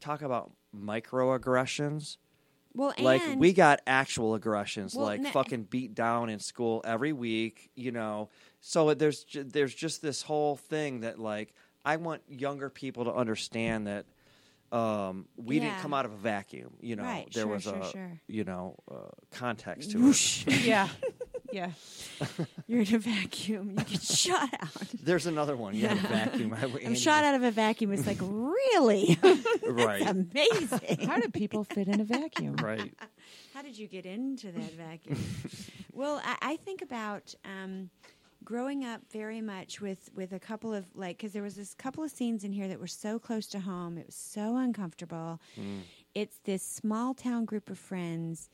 Talk 0.00 0.20
about 0.22 0.52
microaggressions. 0.74 2.16
Well, 2.74 2.92
like 2.98 3.22
we 3.38 3.54
got 3.54 3.80
actual 3.86 4.34
aggressions, 4.34 4.94
Well, 4.94 5.06
like 5.06 5.26
fucking 5.28 5.64
beat 5.64 5.94
down 5.94 6.28
in 6.28 6.38
school 6.38 6.82
every 6.84 7.12
week. 7.14 7.70
You 7.74 7.90
know, 7.90 8.28
so 8.60 8.92
there's 8.92 9.24
ju- 9.24 9.44
there's 9.44 9.74
just 9.74 10.02
this 10.02 10.20
whole 10.22 10.56
thing 10.56 11.00
that 11.00 11.18
like 11.18 11.54
I 11.86 11.96
want 11.96 12.20
younger 12.28 12.68
people 12.68 13.04
to 13.06 13.14
understand 13.14 13.86
that 13.86 14.04
um, 14.72 15.26
we 15.36 15.58
didn't 15.60 15.78
come 15.78 15.94
out 15.94 16.04
of 16.04 16.12
a 16.12 16.16
vacuum. 16.16 16.74
You 16.80 16.96
know, 16.96 17.02
Right, 17.04 17.26
there 17.32 17.44
sure, 17.44 17.52
was 17.54 17.62
sure, 17.64 17.76
a 17.76 17.90
sure. 17.90 18.20
you 18.26 18.44
know 18.44 18.76
uh, 18.90 19.08
context 19.32 19.92
to 19.92 20.08
it. 20.10 20.44
Yeah, 20.64 20.88
yeah. 21.52 21.70
You're 22.66 22.82
in 22.82 22.94
a 22.94 22.98
vacuum. 22.98 23.70
You 23.70 23.84
get 23.84 24.02
shot 24.26 24.48
out. 24.60 24.70
There's 25.02 25.26
another 25.26 25.56
one. 25.56 25.74
You 25.74 25.86
had 25.88 25.98
a 25.98 26.08
vacuum. 26.08 26.54
I, 26.60 26.64
I'm 26.86 26.94
shot 26.96 27.24
out 27.24 27.34
of 27.34 27.42
a 27.44 27.50
vacuum. 27.50 27.92
It's 27.92 28.06
like 28.06 28.18
really 28.20 29.18
Right. 29.66 30.02
amazing. 30.06 31.06
How 31.06 31.20
do 31.20 31.28
people 31.28 31.64
fit 31.64 31.88
in 31.88 32.00
a 32.00 32.04
vacuum? 32.04 32.56
right. 32.56 32.92
How 33.54 33.62
did 33.62 33.78
you 33.78 33.86
get 33.86 34.04
into 34.04 34.50
that 34.52 34.72
vacuum? 34.72 35.18
well, 35.92 36.20
I, 36.24 36.36
I 36.42 36.56
think 36.56 36.82
about 36.82 37.34
um, 37.44 37.90
growing 38.46 38.84
up 38.84 39.02
very 39.12 39.42
much 39.42 39.82
with 39.82 40.08
with 40.14 40.32
a 40.32 40.38
couple 40.40 40.72
of 40.72 40.86
like 40.94 41.18
because 41.18 41.32
there 41.34 41.42
was 41.42 41.56
this 41.56 41.74
couple 41.74 42.02
of 42.02 42.10
scenes 42.10 42.44
in 42.44 42.52
here 42.52 42.68
that 42.68 42.80
were 42.80 42.86
so 42.86 43.18
close 43.18 43.46
to 43.48 43.60
home. 43.60 43.98
It 43.98 44.06
was 44.06 44.14
so 44.14 44.56
uncomfortable. 44.56 45.40
Mm. 45.60 45.80
It's 46.14 46.38
this 46.44 46.62
small 46.62 47.12
town 47.12 47.44
group 47.44 47.68
of 47.68 47.78
friends 47.78 48.48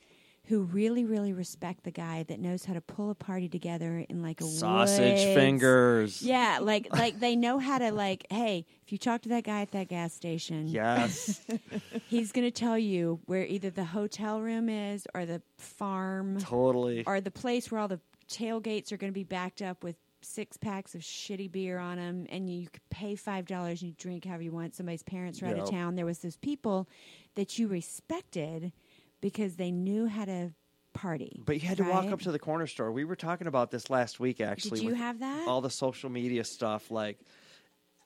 who 0.46 0.62
really, 0.62 1.04
really 1.04 1.32
respect 1.32 1.84
the 1.84 1.92
guy 1.92 2.24
that 2.24 2.40
knows 2.40 2.64
how 2.64 2.74
to 2.74 2.80
pull 2.80 3.10
a 3.10 3.14
party 3.14 3.48
together 3.48 4.04
in 4.08 4.22
like 4.22 4.40
a 4.40 4.44
Sausage 4.44 5.20
woods. 5.20 5.34
fingers. 5.36 6.20
Yeah, 6.22 6.58
like 6.62 6.88
like 6.92 7.20
they 7.20 7.36
know 7.36 7.58
how 7.60 7.78
to 7.78 7.92
like. 7.92 8.26
Hey, 8.28 8.66
if 8.84 8.90
you 8.90 8.98
talk 8.98 9.22
to 9.22 9.28
that 9.28 9.44
guy 9.44 9.60
at 9.60 9.70
that 9.70 9.86
gas 9.88 10.12
station, 10.12 10.66
Yes. 10.66 11.40
he's 12.08 12.32
going 12.32 12.44
to 12.44 12.50
tell 12.50 12.76
you 12.76 13.20
where 13.26 13.44
either 13.46 13.70
the 13.70 13.84
hotel 13.84 14.40
room 14.40 14.68
is 14.68 15.06
or 15.14 15.26
the 15.26 15.42
farm 15.58 16.38
totally. 16.40 17.04
or 17.06 17.20
the 17.20 17.30
place 17.30 17.70
where 17.70 17.80
all 17.80 17.86
the 17.88 18.00
tailgates 18.32 18.92
are 18.92 18.96
going 18.96 19.12
to 19.12 19.14
be 19.14 19.24
backed 19.24 19.62
up 19.62 19.84
with 19.84 19.96
six 20.24 20.56
packs 20.56 20.94
of 20.94 21.00
shitty 21.00 21.50
beer 21.50 21.78
on 21.78 21.96
them 21.98 22.26
and 22.30 22.48
you 22.48 22.68
could 22.68 22.88
pay 22.90 23.16
five 23.16 23.44
dollars 23.44 23.82
and 23.82 23.88
you 23.90 23.94
drink 23.98 24.24
however 24.24 24.42
you 24.42 24.52
want 24.52 24.72
somebody's 24.74 25.02
parents 25.02 25.42
are 25.42 25.46
out 25.46 25.52
of 25.52 25.58
Yep. 25.58 25.70
town 25.70 25.94
there 25.96 26.06
was 26.06 26.20
those 26.20 26.36
people 26.36 26.88
that 27.34 27.58
you 27.58 27.66
respected 27.66 28.72
because 29.20 29.56
they 29.56 29.72
knew 29.72 30.06
how 30.06 30.24
to 30.24 30.52
party 30.94 31.40
But 31.44 31.60
you 31.60 31.66
had 31.68 31.78
to 31.78 31.82
walk 31.84 32.04
right? 32.04 32.12
up 32.12 32.20
to 32.20 32.30
the 32.32 32.38
corner 32.38 32.66
store. 32.68 32.92
We 32.92 33.04
were 33.04 33.16
talking 33.16 33.46
about 33.48 33.70
this 33.72 33.90
last 33.90 34.20
week, 34.20 34.40
actually. 34.40 34.78
did 34.78 34.84
you 34.84 34.90
with 34.90 34.98
have 34.98 35.18
that 35.20 35.48
all 35.48 35.60
the 35.60 35.70
social 35.70 36.08
media 36.10 36.44
stuff? 36.44 36.90
Like, 36.90 37.18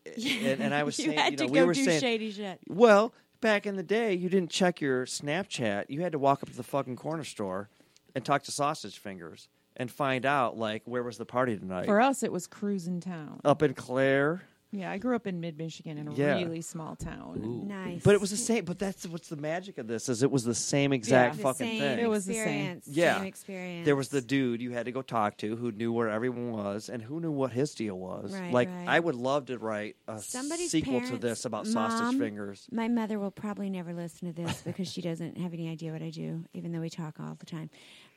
and, 0.17 0.63
and 0.63 0.73
I 0.73 0.85
was 0.85 0.99
you 0.99 1.07
saying, 1.07 1.19
had 1.19 1.33
you 1.33 1.37
know, 1.37 1.47
to 1.47 1.53
we 1.53 1.59
go 1.61 1.67
were 1.67 1.75
do 1.75 1.85
saying, 1.85 2.01
shady 2.01 2.31
shit 2.31 2.61
well, 2.69 3.13
back 3.41 3.67
in 3.67 3.77
the 3.77 3.83
day, 3.83 4.15
you 4.15 4.29
didn't 4.29 4.51
check 4.51 4.81
your 4.81 5.05
Snapchat. 5.05 5.87
You 5.89 6.01
had 6.03 6.13
to 6.13 6.19
walk 6.19 6.43
up 6.43 6.49
to 6.51 6.57
the 6.57 6.63
fucking 6.63 6.97
corner 6.97 7.25
store 7.25 7.69
and 8.15 8.25
talk 8.25 8.45
to 8.45 8.53
Sausage 8.53 8.99
Fingers 8.99 9.49
and 9.77 9.91
find 9.91 10.25
out 10.27 10.57
like 10.57 10.83
where 10.85 11.03
was 11.03 11.19
the 11.19 11.27
party 11.27 11.57
tonight. 11.57 11.87
For 11.87 12.01
us, 12.01 12.23
it 12.23 12.33
was 12.33 12.47
cruising 12.47 13.01
town. 13.01 13.41
up 13.45 13.63
in 13.63 13.75
Clare. 13.75 14.43
Yeah, 14.73 14.91
I 14.91 14.99
grew 14.99 15.15
up 15.15 15.29
in 15.29 15.41
mid 15.41 15.57
Michigan 15.57 15.97
in 15.97 16.09
a 16.09 16.13
Yeah. 16.13 16.35
really 16.35 16.61
small 16.61 16.97
town. 16.97 17.41
Ooh. 17.43 17.67
Nice. 17.67 18.03
But 18.03 18.15
it 18.15 18.21
was 18.21 18.31
the 18.31 18.37
same. 18.37 18.65
But 18.65 18.81
that's 18.81 19.07
what's 19.07 19.29
the 19.29 19.37
magic 19.37 19.79
of 19.79 19.87
this 19.87 20.09
is 20.09 20.25
it 20.25 20.31
was 20.31 20.43
the 20.45 20.57
same 20.57 20.93
exact 20.93 21.35
Yeah. 21.35 21.37
The 21.37 21.43
fucking 21.45 21.67
same 21.67 21.81
thing. 21.81 21.99
It 22.01 22.11
was 22.11 22.27
the 22.27 22.35
same. 22.35 22.43
experience. 22.43 22.89
Yeah. 22.89 23.17
Same 23.19 23.27
experience. 23.27 23.85
there 23.87 23.97
was 23.97 24.09
the 24.09 24.21
dude 24.21 24.61
you 24.61 24.73
had 24.73 24.87
to 24.87 24.93
go 24.93 25.03
talk 25.03 25.39
to 25.39 25.55
who 25.57 25.71
knew 25.71 25.93
where 25.93 26.11
everyone 26.11 26.51
was 26.51 26.89
and 26.91 27.01
who 27.01 27.21
knew 27.21 27.31
what 27.31 27.53
his 27.53 27.75
deal 27.75 27.97
was. 27.97 28.35
Right, 28.35 28.53
like 28.53 28.69
right. 28.69 28.89
I 28.89 28.99
would 29.01 29.15
love 29.15 29.47
to 29.47 29.59
write 29.59 29.97
a 30.09 30.19
Somebody's 30.19 30.73
sequel 30.73 30.95
to 30.95 31.07
parents- 31.07 31.23
this 31.23 31.45
about 31.45 31.67
Mom, 31.69 31.91
sausage 31.91 32.19
fingers. 32.19 32.67
My 32.73 32.89
mother 32.89 33.19
will 33.21 33.31
probably 33.31 33.71
never 33.71 33.95
listen 33.95 34.27
to 34.27 34.35
this 34.35 34.63
because 34.63 34.91
she 34.93 35.01
doesn't 35.01 35.39
have 35.39 35.55
any 35.55 35.71
idea 35.71 35.93
what 35.93 36.03
I 36.03 36.11
do, 36.11 36.45
even 36.53 36.73
though 36.73 36.81
we 36.81 36.91
talk 36.91 37.15
all 37.21 37.37
the 37.39 37.47
time. 37.47 37.71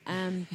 Um, 0.06 0.46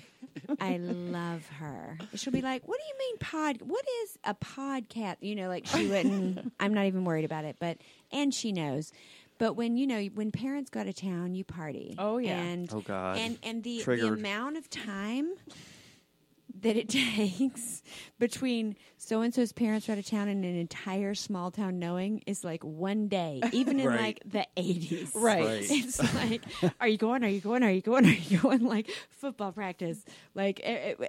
I 0.60 0.78
love 0.78 1.46
her. 1.60 1.98
She'll 2.16 2.34
be 2.34 2.42
like, 2.42 2.68
"What 2.68 2.78
do 2.80 2.84
you 2.88 2.98
mean 3.00 3.18
pod? 3.20 3.62
What 3.62 3.86
is 4.04 4.18
a 4.24 4.34
podcast?" 4.34 5.18
You 5.22 5.36
know, 5.36 5.48
like 5.48 5.66
she 5.66 5.88
wouldn't. 5.88 6.52
I'm 6.60 6.74
not 6.74 6.86
even 6.86 7.06
worried 7.06 7.26
about 7.26 7.46
it, 7.46 7.56
but 7.60 7.78
and 8.12 8.34
she 8.34 8.52
knows. 8.52 8.92
But 9.38 9.54
when 9.54 9.76
you 9.78 9.86
know 9.88 10.02
when 10.14 10.32
parents 10.32 10.70
go 10.70 10.84
to 10.84 10.94
town, 10.94 11.36
you 11.36 11.44
party. 11.44 11.96
Oh, 11.98 12.18
yeah. 12.18 12.38
and 12.40 12.70
Oh, 12.74 12.80
God. 12.82 13.18
and 13.18 13.38
and 13.44 13.64
the 13.64 13.82
the 13.84 14.08
amount 14.08 14.58
of 14.58 14.70
time 14.70 15.34
that 16.66 16.76
it 16.76 16.90
takes 17.18 17.84
between 18.20 18.76
so 18.98 19.22
and 19.22 19.34
so's 19.34 19.52
parents 19.52 19.88
are 19.88 19.92
out 19.94 19.98
of 20.00 20.06
town 20.08 20.28
and 20.28 20.44
an 20.44 20.56
entire 20.56 21.14
small 21.14 21.52
town 21.52 21.78
knowing 21.80 22.24
is 22.26 22.44
like 22.44 22.64
one 22.64 23.08
day, 23.08 23.40
even 23.52 23.80
in 23.80 23.88
Right. 23.88 24.02
like 24.02 24.22
the 24.26 24.48
eighties. 24.58 25.12
Right. 25.16 25.46
Right. 25.46 25.66
It's 25.70 26.16
like, 26.16 26.42
are 26.80 26.88
you 26.88 26.98
going? 26.98 27.24
Are 27.24 27.30
you 27.30 27.40
going? 27.40 27.64
Are 27.64 27.72
you 27.72 27.82
going? 27.82 28.06
Are 28.06 28.10
you 28.10 28.40
going? 28.40 28.64
Like 28.66 28.90
football 29.10 29.52
practice, 29.52 30.04
like 30.34 30.60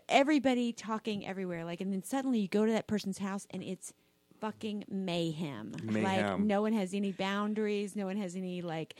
everybody 0.09 0.73
talking 0.73 1.27
everywhere. 1.27 1.65
Like, 1.65 1.81
and 1.81 1.93
then 1.93 2.03
suddenly 2.03 2.41
you 2.41 2.49
go 2.49 2.67
to 2.67 2.73
that 2.73 2.87
person's 2.87 3.19
house 3.19 3.47
and 3.51 3.63
it's 3.63 3.93
fucking 4.41 4.85
mayhem. 4.91 5.73
Like 5.85 6.03
Mayhem. 6.03 6.47
no 6.47 6.61
one 6.61 6.75
has 6.75 6.93
any 6.93 7.13
boundaries. 7.13 7.97
No 7.97 8.05
one 8.07 8.19
has 8.19 8.37
any 8.37 8.61
like. 8.63 8.95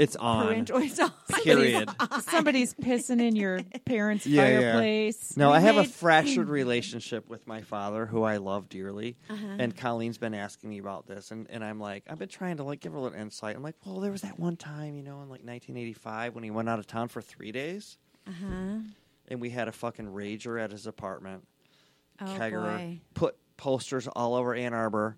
It's 0.00 0.16
on. 0.16 0.46
Parental, 0.46 0.78
it's 0.82 0.98
on. 1.00 1.12
Period. 1.42 1.90
Somebody's 2.30 2.74
pissing 2.74 3.20
in 3.20 3.36
your 3.36 3.60
parents' 3.84 4.26
Yeah, 4.26 4.48
yeah. 4.48 4.60
fireplace. 4.72 5.36
No, 5.36 5.50
We 5.50 5.56
I 5.56 5.60
have 5.60 5.76
a 5.76 5.84
fractured 5.84 6.48
relationship 6.48 7.28
with 7.28 7.46
my 7.46 7.62
father, 7.62 8.06
who 8.06 8.22
I 8.22 8.38
love 8.38 8.68
dearly. 8.68 9.16
Uh-huh. 9.28 9.56
And 9.58 9.76
Colleen's 9.76 10.18
been 10.18 10.34
asking 10.34 10.70
me 10.70 10.78
about 10.78 11.06
this, 11.06 11.30
and, 11.30 11.46
and 11.50 11.64
I'm 11.64 11.78
like, 11.80 12.04
I've 12.08 12.18
been 12.18 12.28
trying 12.28 12.56
to 12.58 12.64
like 12.64 12.80
give 12.80 12.92
her 12.92 12.98
a 12.98 13.00
little 13.02 13.18
insight. 13.18 13.56
I'm 13.56 13.62
like, 13.62 13.76
well, 13.84 14.00
there 14.00 14.12
was 14.12 14.22
that 14.22 14.38
one 14.38 14.56
time, 14.56 14.96
you 14.96 15.02
know, 15.02 15.16
in 15.22 15.28
like 15.28 15.44
1985 15.44 16.34
when 16.34 16.44
he 16.44 16.50
went 16.50 16.68
out 16.68 16.78
of 16.78 16.86
town 16.86 17.08
for 17.08 17.20
three 17.22 17.52
days, 17.52 17.98
Uh 18.26 18.30
huh. 18.40 18.78
and 19.28 19.40
we 19.40 19.50
had 19.50 19.68
a 19.68 19.72
fucking 19.72 20.06
rager 20.06 20.62
at 20.62 20.70
his 20.70 20.86
apartment. 20.86 21.46
Oh 22.20 22.24
Kegger 22.26 22.62
boy. 22.78 23.00
put 23.14 23.36
posters 23.56 24.06
all 24.08 24.34
over 24.34 24.54
Ann 24.54 24.72
Arbor, 24.74 25.16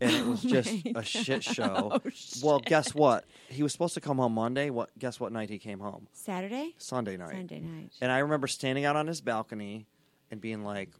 and 0.00 0.10
it 0.10 0.26
was 0.26 0.42
just 0.56 0.72
a 0.94 1.02
shit 1.02 1.42
show. 1.56 2.00
Well, 2.42 2.60
guess 2.60 2.94
what? 2.94 3.24
He 3.48 3.62
was 3.62 3.72
supposed 3.72 3.94
to 3.94 4.00
come 4.00 4.18
home 4.18 4.34
Monday. 4.34 4.70
What? 4.70 4.90
Guess 4.98 5.20
what 5.20 5.32
night 5.32 5.50
he 5.50 5.58
came 5.58 5.80
home? 5.80 6.08
Saturday. 6.12 6.74
Sunday 6.78 7.16
night. 7.16 7.32
Sunday 7.32 7.60
night. 7.60 7.92
And 8.00 8.10
I 8.12 8.18
remember 8.20 8.46
standing 8.46 8.84
out 8.84 8.96
on 8.96 9.06
his 9.06 9.20
balcony 9.20 9.86
and 10.30 10.40
being 10.40 10.64
like, 10.64 10.90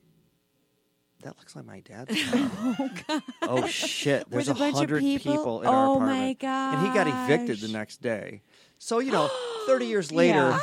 "That 1.23 1.37
looks 1.39 1.57
like 1.57 1.65
my 1.65 1.81
dad's 1.81 2.15
car." 3.07 3.23
oh 3.43 3.67
shit! 3.67 4.29
There's 4.31 4.49
a 4.49 4.55
hundred 4.55 5.01
people? 5.01 5.63
in 5.63 5.69
our 5.69 5.87
Oh, 5.87 5.95
apartment, 5.97 6.43
my 6.43 6.75
and 6.75 6.87
he 6.87 6.93
got 6.95 7.07
evicted 7.07 7.59
the 7.61 7.69
next 7.69 8.03
day. 8.03 8.43
So 8.79 8.99
you 8.99 9.13
know, 9.13 9.29
thirty 9.67 9.87
years 9.87 10.13
later, 10.13 10.51
Yeah. 10.51 10.59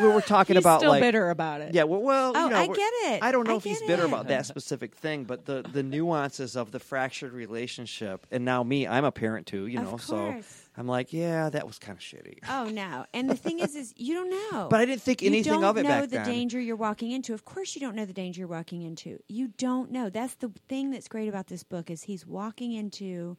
We 0.00 0.08
were 0.08 0.20
talking 0.20 0.56
He's 0.56 0.62
about 0.64 0.80
still 0.80 0.90
like, 0.90 1.00
bitter 1.02 1.30
about 1.30 1.60
it. 1.60 1.74
yeah, 1.74 1.84
well, 1.84 2.00
well 2.02 2.32
Oh, 2.34 2.44
you 2.44 2.50
know, 2.50 2.56
I 2.56 2.66
get 2.66 2.92
it. 3.12 3.22
I 3.22 3.32
don't 3.32 3.46
know 3.46 3.54
I 3.54 3.56
if 3.56 3.64
he's 3.64 3.80
bitter 3.82 4.04
it. 4.04 4.08
about 4.08 4.28
that 4.28 4.46
specific 4.46 4.94
thing, 4.94 5.24
but 5.24 5.44
the 5.46 5.62
the 5.72 5.82
nuances 5.82 6.56
of 6.56 6.70
the 6.70 6.78
fractured 6.78 7.32
relationship, 7.32 8.26
and 8.30 8.44
now 8.44 8.62
me, 8.62 8.86
I'm 8.86 9.04
a 9.04 9.12
parent 9.12 9.46
too, 9.46 9.66
you 9.66 9.80
know, 9.80 9.96
so. 9.96 10.40
I'm 10.78 10.86
like, 10.86 11.10
yeah, 11.10 11.48
that 11.48 11.66
was 11.66 11.78
kind 11.78 11.96
of 11.96 12.04
shitty. 12.04 12.40
Oh 12.50 12.66
no! 12.68 13.06
And 13.14 13.30
the 13.30 13.34
thing 13.34 13.60
is, 13.60 13.74
is 13.74 13.94
you 13.96 14.12
don't 14.12 14.28
know. 14.52 14.68
But 14.68 14.80
I 14.80 14.84
didn't 14.84 15.00
think 15.00 15.22
you 15.22 15.28
anything 15.30 15.54
don't 15.54 15.64
of 15.64 15.78
it 15.78 15.84
know 15.84 16.02
the 16.02 16.08
then. 16.18 16.26
danger 16.26 16.60
you're 16.60 16.76
walking 16.76 17.12
into. 17.12 17.32
Of 17.32 17.46
course, 17.46 17.74
you 17.74 17.80
don't 17.80 17.94
know 17.96 18.04
the 18.04 18.12
danger 18.12 18.40
you're 18.40 18.46
walking 18.48 18.82
into. 18.82 19.18
You 19.26 19.48
don't 19.56 19.90
know. 19.90 20.10
That's 20.10 20.34
the 20.34 20.52
thing 20.68 20.90
that's 20.90 21.08
great 21.08 21.28
about 21.30 21.46
this 21.46 21.62
book 21.62 21.88
is 21.90 22.02
he's 22.02 22.26
walking 22.26 22.72
into 22.74 23.38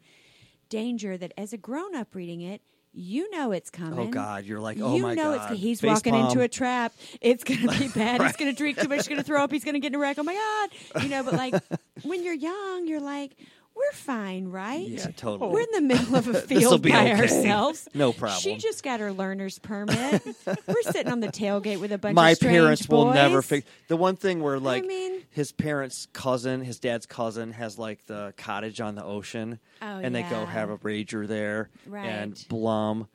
danger 0.69 1.15
that, 1.15 1.31
as 1.37 1.53
a 1.53 1.57
grown 1.57 1.93
up 1.95 2.15
reading 2.15 2.41
it, 2.41 2.63
you 2.97 3.29
know 3.29 3.51
it's 3.51 3.69
oh, 3.75 3.77
coming. 3.77 4.07
Oh 4.07 4.11
God, 4.11 4.45
you're 4.45 4.59
like, 4.59 4.79
oh 4.81 4.95
you 4.95 5.03
my 5.03 5.13
know 5.13 5.35
God, 5.35 5.51
it's 5.51 5.61
he's 5.61 5.81
Face 5.81 5.89
walking 5.89 6.13
palm. 6.13 6.27
into 6.27 6.41
a 6.41 6.47
trap. 6.47 6.93
It's 7.21 7.43
gonna 7.43 7.77
be 7.77 7.87
bad. 7.95 8.21
He's 8.23 8.35
gonna 8.35 8.53
drink 8.53 8.79
too 8.79 8.87
much. 8.87 8.97
He's 8.97 9.07
gonna 9.07 9.23
throw 9.23 9.43
up. 9.43 9.51
He's 9.51 9.63
gonna 9.63 9.79
get 9.79 9.89
in 9.89 9.95
a 9.95 9.99
wreck. 9.99 10.17
Oh 10.17 10.23
my 10.23 10.33
God! 10.33 11.03
You 11.03 11.09
know, 11.09 11.23
but 11.23 11.35
like 11.35 11.53
when 12.03 12.23
you're 12.23 12.33
young, 12.33 12.87
you're 12.87 12.99
like, 12.99 13.37
we're 13.77 13.91
fine, 13.93 14.47
right? 14.47 14.87
Yeah, 14.87 15.07
totally. 15.15 15.51
We're 15.51 15.61
in 15.61 15.67
the 15.73 15.81
middle 15.81 16.15
of 16.15 16.27
a 16.27 16.33
field 16.41 16.81
by 16.83 16.89
okay. 16.89 17.11
ourselves. 17.13 17.87
No 17.93 18.11
problem. 18.13 18.41
She 18.41 18.57
just 18.57 18.83
got 18.83 18.99
her 18.99 19.11
learner's 19.13 19.59
permit. 19.59 20.21
We're 20.45 20.81
sitting 20.83 21.11
on 21.11 21.19
the 21.19 21.27
tailgate 21.29 21.79
with 21.79 21.91
a 21.91 21.97
bunch 21.97 22.15
my 22.15 22.31
of 22.31 22.37
strange 22.37 22.53
parents 22.57 22.89
will 22.89 23.11
never 23.13 23.41
fix 23.41 23.67
the 23.87 23.97
one 23.97 24.15
thing 24.15 24.41
where 24.41 24.59
like 24.59 24.85
mean- 24.85 25.21
his 25.29 25.51
parents' 25.51 26.07
cousin, 26.13 26.63
his 26.63 26.79
dad's 26.79 27.05
cousin, 27.05 27.51
has 27.53 27.77
like 27.79 28.05
the 28.05 28.33
cottage 28.37 28.81
on 28.81 28.95
the 28.95 29.03
ocean, 29.03 29.59
Oh, 29.81 29.85
and 29.99 30.13
they 30.13 30.23
go 30.23 30.45
have 30.45 30.69
a 30.69 30.77
rager 30.79 31.27
there, 31.27 31.69
Right. 31.85 32.05
and 32.05 32.45
Blum. 32.49 33.07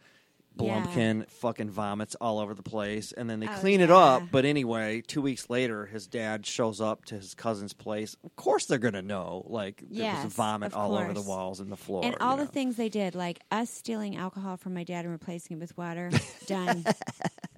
Yeah. 0.59 0.83
Blumpkin 0.85 1.29
fucking 1.31 1.71
vomits 1.71 2.15
all 2.21 2.39
over 2.39 2.53
the 2.55 2.63
place, 2.63 3.13
and 3.13 3.29
then 3.29 3.41
they 3.41 3.49
Oh, 3.49 3.55
clean 3.61 3.81
it 3.81 3.91
up. 3.91 4.25
But 4.31 4.45
anyway, 4.45 5.03
two 5.07 5.23
weeks 5.23 5.49
later, 5.49 5.87
his 5.87 6.07
dad 6.07 6.45
shows 6.47 6.81
up 6.81 7.05
to 7.07 7.15
his 7.17 7.35
cousin's 7.35 7.73
place. 7.73 8.17
Of 8.25 8.37
course, 8.37 8.67
they're 8.67 8.79
gonna 8.79 9.03
know. 9.03 9.45
Like 9.49 9.79
there 9.79 10.05
Yes, 10.05 10.25
was 10.25 10.35
vomit 10.35 10.75
all 10.75 10.95
over 10.97 11.13
the 11.13 11.23
walls 11.23 11.61
and 11.61 11.73
the 11.73 11.77
floor, 11.77 12.05
and 12.05 12.13
you 12.13 12.19
all 12.21 12.37
the 12.37 12.45
know. 12.45 12.51
things 12.51 12.77
they 12.77 12.89
did, 12.91 13.15
like 13.15 13.41
us 13.51 13.71
stealing 13.71 14.17
alcohol 14.17 14.57
from 14.57 14.75
my 14.75 14.85
dad 14.85 15.05
and 15.05 15.13
replacing 15.13 15.57
it 15.57 15.61
with 15.61 15.77
water, 15.79 16.11
done, 16.47 16.85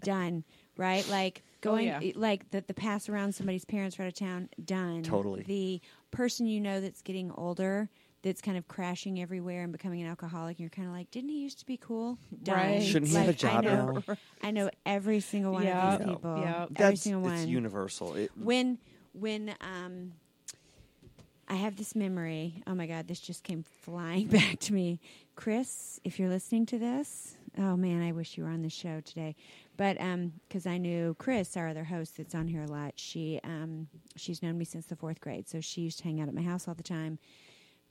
done. 0.02 0.44
Right, 0.76 1.08
like 1.08 1.44
oh, 1.46 1.70
going, 1.70 1.86
yeah. 1.86 2.00
Eh, 2.02 2.12
like 2.16 2.50
the 2.50 2.60
the 2.66 2.74
pass 2.74 3.08
around 3.08 3.34
somebody's 3.34 3.64
parents 3.64 3.98
are 3.98 4.02
out 4.02 4.08
of 4.08 4.14
town, 4.14 4.48
done. 4.64 5.02
Totally. 5.04 5.42
The 5.42 5.80
person 6.10 6.46
you 6.46 6.60
know 6.60 6.80
that's 6.80 7.00
getting 7.02 7.30
older, 7.30 7.90
that's 8.24 8.40
kind 8.40 8.56
of 8.56 8.66
crashing 8.66 9.20
everywhere 9.20 9.62
and 9.62 9.70
becoming 9.70 10.00
an 10.00 10.08
alcoholic, 10.08 10.56
and 10.56 10.60
you're 10.60 10.70
kind 10.70 10.88
of 10.88 10.94
like, 10.94 11.10
didn't 11.10 11.28
he 11.28 11.40
used 11.40 11.58
to 11.60 11.66
be 11.66 11.76
cool? 11.76 12.18
Done. 12.42 12.56
Right. 12.56 12.82
Shouldn't 12.82 13.10
he 13.10 13.16
have 13.16 13.24
a 13.26 13.28
Like, 13.28 13.36
job 13.38 13.58
I 13.58 13.60
know, 13.60 14.02
now? 14.08 14.16
I 14.42 14.50
know 14.50 14.70
every 14.86 15.20
single 15.20 15.52
one 15.52 15.62
Yeah. 15.64 15.92
of 15.94 15.98
these 16.00 16.08
people. 16.08 16.38
Yeah. 16.40 16.62
Every 16.62 16.74
That's 16.74 17.02
single 17.02 17.22
one. 17.22 17.34
it's 17.34 17.46
universal. 17.46 18.14
It, 18.14 18.32
when 18.36 18.78
when 19.12 19.54
um 19.60 20.12
I 21.46 21.56
have 21.56 21.76
this 21.76 21.94
memory. 21.94 22.62
Oh 22.66 22.74
my 22.74 22.86
god, 22.86 23.06
this 23.06 23.20
just 23.20 23.44
came 23.44 23.62
flying 23.82 24.26
back 24.38 24.58
to 24.60 24.72
me. 24.72 25.00
Chris, 25.36 26.00
if 26.02 26.18
you're 26.18 26.30
listening 26.30 26.64
to 26.66 26.78
this, 26.78 27.36
oh 27.58 27.76
man, 27.76 28.02
I 28.02 28.12
wish 28.12 28.38
you 28.38 28.44
were 28.44 28.50
on 28.50 28.62
the 28.62 28.70
show 28.70 29.00
today. 29.02 29.36
But 29.76 30.00
um 30.00 30.32
cuz 30.48 30.66
I 30.66 30.78
knew 30.78 31.14
Chris, 31.18 31.56
our 31.58 31.68
other 31.68 31.84
host 31.84 32.16
that's 32.16 32.34
on 32.34 32.48
here 32.48 32.62
a 32.62 32.66
lot. 32.66 32.94
She 32.96 33.38
um 33.44 33.88
she's 34.16 34.42
known 34.42 34.56
me 34.56 34.64
since 34.64 34.86
the 34.86 34.96
4th 34.96 35.20
grade. 35.20 35.46
So 35.46 35.60
she 35.60 35.82
used 35.82 35.98
to 35.98 36.04
hang 36.04 36.20
out 36.22 36.28
at 36.28 36.34
my 36.34 36.42
house 36.42 36.66
all 36.66 36.74
the 36.74 36.82
time. 36.82 37.18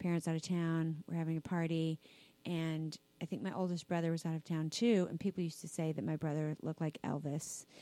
Parents 0.03 0.27
out 0.27 0.35
of 0.35 0.41
town, 0.43 0.97
we're 1.07 1.15
having 1.15 1.37
a 1.37 1.41
party 1.41 1.99
and 2.45 2.97
I 3.21 3.25
think 3.25 3.41
my 3.41 3.53
oldest 3.53 3.87
brother 3.87 4.11
was 4.11 4.25
out 4.25 4.35
of 4.35 4.43
town 4.43 4.69
too, 4.69 5.07
and 5.09 5.17
people 5.19 5.41
used 5.43 5.61
to 5.61 5.67
say 5.67 5.93
that 5.93 6.03
my 6.03 6.17
brother 6.17 6.55
looked 6.61 6.81
like 6.81 6.99
Elvis. 7.03 7.65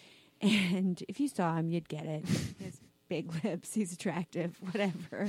And 0.43 1.03
if 1.07 1.19
you 1.19 1.28
saw 1.28 1.55
him, 1.55 1.69
you'd 1.69 1.88
get 1.88 2.07
it. 2.07 2.26
He 2.57 2.65
has 2.65 2.82
big 3.09 3.32
lips, 3.43 3.76
he's 3.76 3.93
attractive, 3.93 4.57
whatever. 4.72 5.28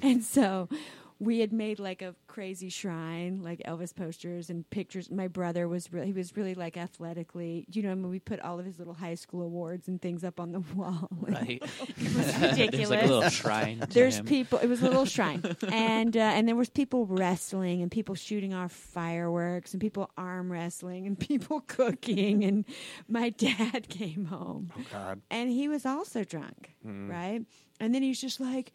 And 0.00 0.24
so 0.24 0.70
we 1.20 1.38
had 1.38 1.52
made 1.52 1.78
like 1.78 2.02
a 2.02 2.14
crazy 2.26 2.68
shrine, 2.68 3.40
like 3.42 3.60
Elvis 3.66 3.94
posters 3.94 4.50
and 4.50 4.68
pictures. 4.70 5.10
My 5.10 5.28
brother 5.28 5.68
was 5.68 5.92
really, 5.92 6.06
he 6.08 6.12
was 6.12 6.36
really 6.36 6.54
like 6.54 6.76
athletically, 6.76 7.66
you 7.70 7.82
know, 7.82 7.92
I 7.92 7.94
mean, 7.94 8.10
we 8.10 8.18
put 8.18 8.40
all 8.40 8.58
of 8.58 8.66
his 8.66 8.78
little 8.78 8.94
high 8.94 9.14
school 9.14 9.42
awards 9.42 9.86
and 9.86 10.02
things 10.02 10.24
up 10.24 10.40
on 10.40 10.52
the 10.52 10.60
wall. 10.74 11.08
Right. 11.12 11.62
it 11.96 12.16
was 12.16 12.40
ridiculous. 12.40 12.40
There's 12.40 12.50
like 12.50 12.58
a 12.58 12.62
ridiculous. 12.64 13.08
little 13.08 13.28
shrine. 13.30 13.80
To 13.80 13.86
There's 13.86 14.16
him. 14.18 14.26
people. 14.26 14.58
It 14.58 14.66
was 14.66 14.82
a 14.82 14.86
little 14.88 15.04
shrine, 15.06 15.42
and 15.68 16.16
uh, 16.16 16.20
and 16.20 16.48
there 16.48 16.56
was 16.56 16.68
people 16.68 17.06
wrestling, 17.06 17.80
and 17.82 17.90
people 17.90 18.14
shooting 18.16 18.52
off 18.52 18.72
fireworks, 18.72 19.72
and 19.72 19.80
people 19.80 20.10
arm 20.18 20.50
wrestling, 20.50 21.06
and 21.06 21.18
people 21.18 21.60
cooking. 21.66 22.44
And 22.44 22.64
my 23.08 23.30
dad 23.30 23.88
came 23.88 24.26
home, 24.26 24.72
oh 24.76 24.82
God. 24.92 25.20
and 25.30 25.48
he 25.50 25.68
was 25.68 25.86
also 25.86 26.24
drunk, 26.24 26.72
Hmm. 26.82 27.08
right? 27.10 27.42
And 27.80 27.94
then 27.94 28.02
he's 28.02 28.20
just 28.20 28.40
like, 28.40 28.72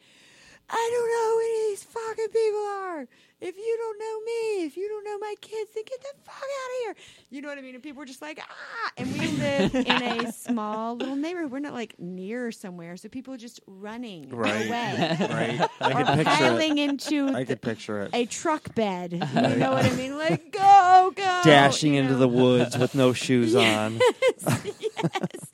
I 0.71 0.89
don't 0.93 1.09
know 1.09 1.29
who 1.33 1.39
any 1.39 1.63
of 1.63 1.69
these 1.69 1.83
fucking 1.83 2.27
people 2.27 2.59
are. 2.59 3.07
If 3.41 3.55
you 3.55 3.77
don't 3.79 3.97
know 3.99 4.19
me, 4.25 4.65
if 4.65 4.75
you 4.75 4.89
don't 4.89 5.05
know 5.05 5.17
my 5.19 5.33
kids, 5.39 5.71
then 5.73 5.83
get 5.87 6.01
the 6.01 6.09
fuck 6.25 6.35
out 6.35 6.41
of 6.41 6.81
here. 6.83 6.95
You 7.29 7.41
know 7.41 7.47
what 7.47 7.57
I 7.57 7.61
mean? 7.61 7.73
And 7.73 7.81
people 7.81 7.99
were 7.99 8.05
just 8.05 8.21
like, 8.21 8.37
ah. 8.41 8.91
And 8.97 9.13
we 9.13 9.27
live 9.27 9.73
in 9.75 9.87
a 10.03 10.31
small 10.33 10.97
little 10.97 11.15
neighborhood. 11.15 11.49
We're 11.49 11.59
not 11.59 11.73
like 11.73 11.95
near 11.99 12.51
somewhere, 12.51 12.97
so 12.97 13.07
people 13.07 13.33
are 13.33 13.37
just 13.37 13.61
running 13.65 14.29
Right. 14.29 14.67
away. 14.67 15.17
right. 15.61 15.69
I 15.79 15.91
or 15.91 15.95
could 16.05 16.07
picture 16.17 16.23
piling 16.25 16.77
it. 16.79 16.89
into 16.89 17.29
I 17.29 17.31
the- 17.31 17.45
could 17.45 17.61
picture 17.61 18.01
it. 18.01 18.09
a 18.13 18.25
truck 18.25 18.75
bed. 18.75 19.13
You 19.39 19.55
know 19.55 19.71
what 19.71 19.85
I 19.85 19.95
mean? 19.95 20.17
Like, 20.17 20.51
go, 20.51 21.13
go. 21.15 21.41
Dashing 21.45 21.93
you 21.93 22.01
into 22.01 22.15
the 22.15 22.27
woods 22.27 22.77
with 22.77 22.93
no 22.93 23.13
shoes 23.13 23.55
on. 23.55 23.99
yes, 24.37 25.51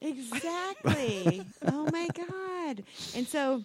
exactly. 0.00 1.42
oh 1.66 1.88
my 1.92 2.08
god! 2.14 2.82
And 3.14 3.26
so, 3.28 3.62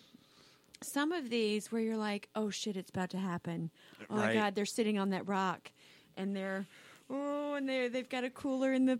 some 0.84 1.12
of 1.12 1.30
these 1.30 1.72
where 1.72 1.82
you're 1.82 1.98
like, 1.98 2.30
"Oh 2.36 2.50
shit, 2.50 2.78
it's 2.78 2.90
about 2.90 3.10
to 3.12 3.18
happen." 3.18 3.72
Oh 4.10 4.16
my 4.16 4.34
god, 4.34 4.56
they're 4.56 4.66
sitting 4.66 4.98
on 4.98 5.10
that 5.12 5.28
rock, 5.28 5.72
and 6.18 6.36
they're 6.36 6.68
oh, 7.10 7.56
and 7.56 7.68
they 7.68 7.88
they've 7.88 8.10
got 8.10 8.24
a 8.24 8.30
cooler 8.30 8.74
in 8.74 8.86
the 8.86 9.00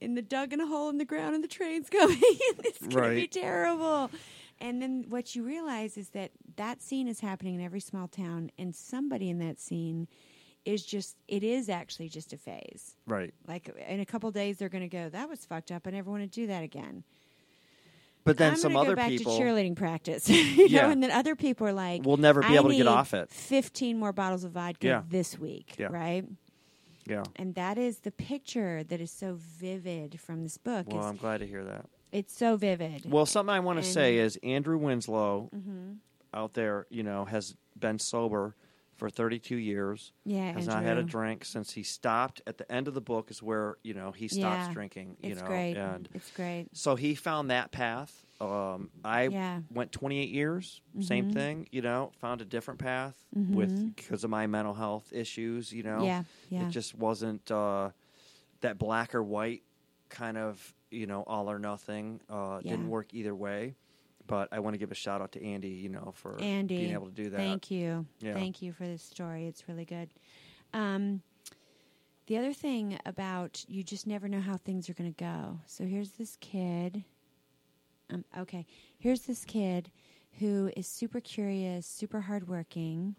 in 0.00 0.14
the 0.14 0.22
dug 0.22 0.52
in 0.52 0.60
a 0.60 0.66
hole 0.66 0.88
in 0.88 0.98
the 0.98 1.04
ground, 1.04 1.34
and 1.34 1.42
the 1.42 1.48
train's 1.48 1.88
coming. 1.90 2.18
it's 2.20 2.86
gonna 2.86 3.10
be 3.10 3.26
terrible. 3.26 4.10
And 4.58 4.80
then 4.80 5.04
what 5.08 5.34
you 5.34 5.42
realize 5.42 5.98
is 5.98 6.10
that 6.10 6.30
that 6.56 6.80
scene 6.80 7.08
is 7.08 7.20
happening 7.20 7.54
in 7.56 7.60
every 7.60 7.80
small 7.80 8.08
town, 8.08 8.50
and 8.58 8.74
somebody 8.74 9.28
in 9.28 9.38
that 9.40 9.60
scene 9.60 10.08
is 10.64 10.84
just 10.84 11.16
it 11.28 11.42
is 11.44 11.68
actually 11.68 12.08
just 12.08 12.32
a 12.32 12.36
phase. 12.36 12.96
Right. 13.06 13.32
Like 13.46 13.68
in 13.88 14.00
a 14.00 14.06
couple 14.06 14.30
days, 14.30 14.58
they're 14.58 14.68
going 14.68 14.88
to 14.88 14.88
go. 14.88 15.08
That 15.08 15.28
was 15.28 15.44
fucked 15.44 15.70
up. 15.70 15.86
I 15.86 15.90
never 15.90 16.10
want 16.10 16.22
to 16.24 16.28
do 16.28 16.46
that 16.48 16.62
again. 16.62 17.04
But 18.26 18.36
then 18.36 18.52
I'm 18.52 18.58
some 18.58 18.76
other 18.76 18.90
go 18.90 18.96
back 18.96 19.08
people 19.08 19.36
to 19.38 19.42
cheerleading 19.42 19.74
practice. 19.76 20.28
you 20.28 20.66
Yeah. 20.68 20.82
know, 20.82 20.90
and 20.90 21.02
then 21.02 21.10
other 21.10 21.34
people 21.36 21.66
are 21.66 21.72
like, 21.72 22.04
"We'll 22.04 22.18
never 22.18 22.42
be 22.42 22.54
able 22.54 22.68
to 22.68 22.76
get 22.76 22.86
off 22.86 23.14
it. 23.14 23.30
Fifteen 23.30 23.98
more 23.98 24.12
bottles 24.12 24.44
of 24.44 24.52
vodka 24.52 24.86
Yeah. 24.86 25.02
this 25.08 25.38
week, 25.38 25.76
Yeah. 25.78 25.86
right? 25.90 26.24
Yeah. 27.06 27.22
And 27.36 27.54
that 27.54 27.78
is 27.78 28.00
the 28.00 28.10
picture 28.10 28.82
that 28.84 29.00
is 29.00 29.10
so 29.12 29.36
vivid 29.38 30.20
from 30.20 30.42
this 30.42 30.58
book. 30.58 30.86
Well, 30.92 31.04
I'm 31.04 31.16
glad 31.16 31.38
to 31.38 31.46
hear 31.46 31.64
that. 31.64 31.86
it's 32.12 32.36
so 32.36 32.56
vivid. 32.56 33.10
Well, 33.10 33.26
something 33.26 33.54
I 33.54 33.60
want 33.60 33.78
to 33.80 33.84
say 33.88 34.16
is 34.18 34.38
Andrew 34.42 34.76
Winslow 34.76 35.48
hmm 35.52 35.92
out 36.34 36.52
there, 36.54 36.86
you 36.90 37.02
know, 37.02 37.24
has 37.24 37.56
been 37.78 37.98
sober 37.98 38.54
for 38.96 39.10
32 39.10 39.56
years. 39.56 40.12
yeah, 40.24 40.52
Has 40.52 40.66
not 40.66 40.82
had 40.82 40.96
a 40.98 41.02
drink 41.02 41.44
since 41.44 41.72
he 41.72 41.82
stopped. 41.82 42.40
At 42.46 42.58
the 42.58 42.70
end 42.72 42.88
of 42.88 42.94
the 42.94 43.00
book 43.00 43.30
is 43.30 43.42
where 43.42 43.76
you 43.82 43.94
know 43.94 44.10
he 44.12 44.26
stops 44.28 44.66
Yeah. 44.66 44.72
drinking. 44.72 45.16
You 45.22 45.32
It's 45.32 45.40
know, 45.42 45.46
great. 45.46 45.76
and 45.76 46.08
it's 46.14 46.30
great. 46.32 46.68
so 46.72 46.96
he 46.96 47.14
found 47.14 47.50
that 47.50 47.72
path. 47.72 48.24
Um, 48.40 48.90
I 49.04 49.28
Yeah. 49.28 49.60
went 49.70 49.92
28 49.92 50.30
years, 50.30 50.80
same 51.00 51.26
Mhm. 51.26 51.32
thing. 51.32 51.68
You 51.72 51.82
know, 51.82 52.12
found 52.18 52.40
a 52.40 52.44
different 52.44 52.80
path 52.80 53.22
with 53.34 53.72
Mhm. 53.72 53.94
because 53.96 54.24
of 54.24 54.30
my 54.30 54.46
mental 54.46 54.74
health 54.74 55.12
issues. 55.12 55.72
You 55.72 55.82
know, 55.82 56.04
Yeah, 56.04 56.24
yeah. 56.50 56.62
it 56.66 56.70
just 56.70 56.94
wasn't 56.94 57.50
uh, 57.50 57.90
that 58.60 58.78
black 58.78 59.14
or 59.14 59.22
white 59.22 59.62
kind 60.08 60.36
of 60.38 60.74
you 60.90 61.06
know 61.06 61.22
all 61.24 61.50
or 61.50 61.58
nothing. 61.58 62.20
Uh, 62.30 62.60
Yeah. 62.62 62.70
Didn't 62.72 62.88
work 62.88 63.12
either 63.12 63.34
way. 63.34 63.74
But 64.26 64.48
I 64.52 64.58
want 64.58 64.74
to 64.74 64.78
give 64.78 64.90
a 64.90 64.94
shout 64.94 65.20
out 65.20 65.32
to 65.32 65.44
Andy, 65.44 65.68
you 65.68 65.88
know, 65.88 66.12
for 66.14 66.40
Andy, 66.40 66.78
being 66.78 66.92
able 66.92 67.06
to 67.06 67.12
do 67.12 67.30
that. 67.30 67.36
Thank 67.36 67.70
you. 67.70 68.06
Yeah. 68.20 68.34
Thank 68.34 68.62
you 68.62 68.72
for 68.72 68.84
this 68.84 69.02
story. 69.02 69.46
It's 69.46 69.68
really 69.68 69.84
good. 69.84 70.10
Um, 70.74 71.22
the 72.26 72.38
other 72.38 72.52
thing 72.52 72.98
about 73.06 73.64
you 73.68 73.82
just 73.84 74.06
never 74.06 74.28
know 74.28 74.40
how 74.40 74.56
things 74.56 74.90
are 74.90 74.94
going 74.94 75.12
to 75.12 75.24
go. 75.24 75.60
So 75.66 75.84
here's 75.84 76.12
this 76.12 76.36
kid. 76.40 77.04
Um, 78.12 78.24
okay, 78.38 78.66
here's 78.98 79.22
this 79.22 79.44
kid 79.44 79.90
who 80.38 80.70
is 80.76 80.86
super 80.86 81.20
curious, 81.20 81.86
super 81.86 82.20
hardworking, 82.20 83.16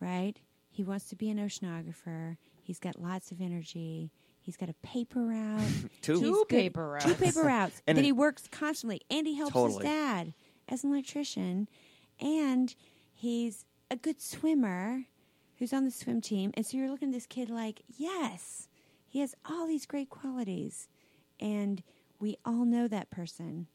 right? 0.00 0.38
He 0.70 0.84
wants 0.84 1.08
to 1.08 1.16
be 1.16 1.30
an 1.30 1.38
oceanographer. 1.38 2.36
He's 2.62 2.78
got 2.78 3.00
lots 3.00 3.30
of 3.30 3.40
energy. 3.40 4.12
He's 4.44 4.56
got 4.56 4.68
a 4.68 4.74
paper 4.82 5.20
route. 5.24 5.60
Two. 6.02 6.12
He's 6.12 6.20
Two 6.22 6.32
good- 6.32 6.48
paper 6.48 6.98
Two 7.00 7.14
paper 7.14 7.42
routes. 7.42 7.80
And 7.86 7.96
that 7.98 8.02
it- 8.02 8.04
he 8.06 8.12
works 8.12 8.48
constantly. 8.50 9.00
And 9.10 9.26
he 9.26 9.34
helps 9.36 9.52
Totally. 9.54 9.84
his 9.84 9.92
dad 9.92 10.34
as 10.68 10.84
an 10.84 10.92
electrician. 10.92 11.68
And 12.20 12.74
he's 13.12 13.64
a 13.90 13.96
good 13.96 14.20
swimmer 14.20 15.04
who's 15.58 15.72
on 15.72 15.84
the 15.84 15.90
swim 15.90 16.20
team. 16.20 16.50
And 16.54 16.64
so 16.66 16.76
you're 16.76 16.90
looking 16.90 17.08
at 17.08 17.14
this 17.14 17.26
kid 17.26 17.48
like, 17.50 17.82
yes, 17.96 18.68
he 19.06 19.20
has 19.20 19.34
all 19.48 19.66
these 19.66 19.86
great 19.86 20.10
qualities. 20.10 20.88
And 21.40 21.82
we 22.20 22.36
all 22.44 22.64
know 22.64 22.86
that 22.88 23.10
person 23.10 23.66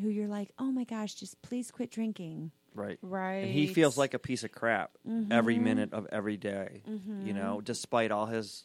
who 0.00 0.08
you're 0.08 0.28
like, 0.28 0.50
oh 0.58 0.70
my 0.72 0.84
gosh, 0.84 1.14
just 1.14 1.40
please 1.42 1.70
quit 1.70 1.90
drinking. 1.90 2.52
Right. 2.74 2.98
Right. 3.02 3.44
And 3.44 3.52
he 3.52 3.66
feels 3.68 3.96
like 3.96 4.12
a 4.14 4.18
piece 4.18 4.44
of 4.44 4.52
crap 4.52 4.90
Mm-hmm. 5.08 5.32
every 5.32 5.58
minute 5.58 5.92
of 5.94 6.06
every 6.12 6.36
day. 6.36 6.82
You 7.24 7.32
know, 7.32 7.60
despite 7.62 8.10
all 8.10 8.26
his 8.26 8.64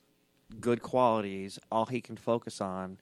good 0.60 0.82
qualities, 0.82 1.60
all 1.72 1.86
he 1.86 2.02
can 2.02 2.18
focus 2.18 2.62
on 2.62 2.98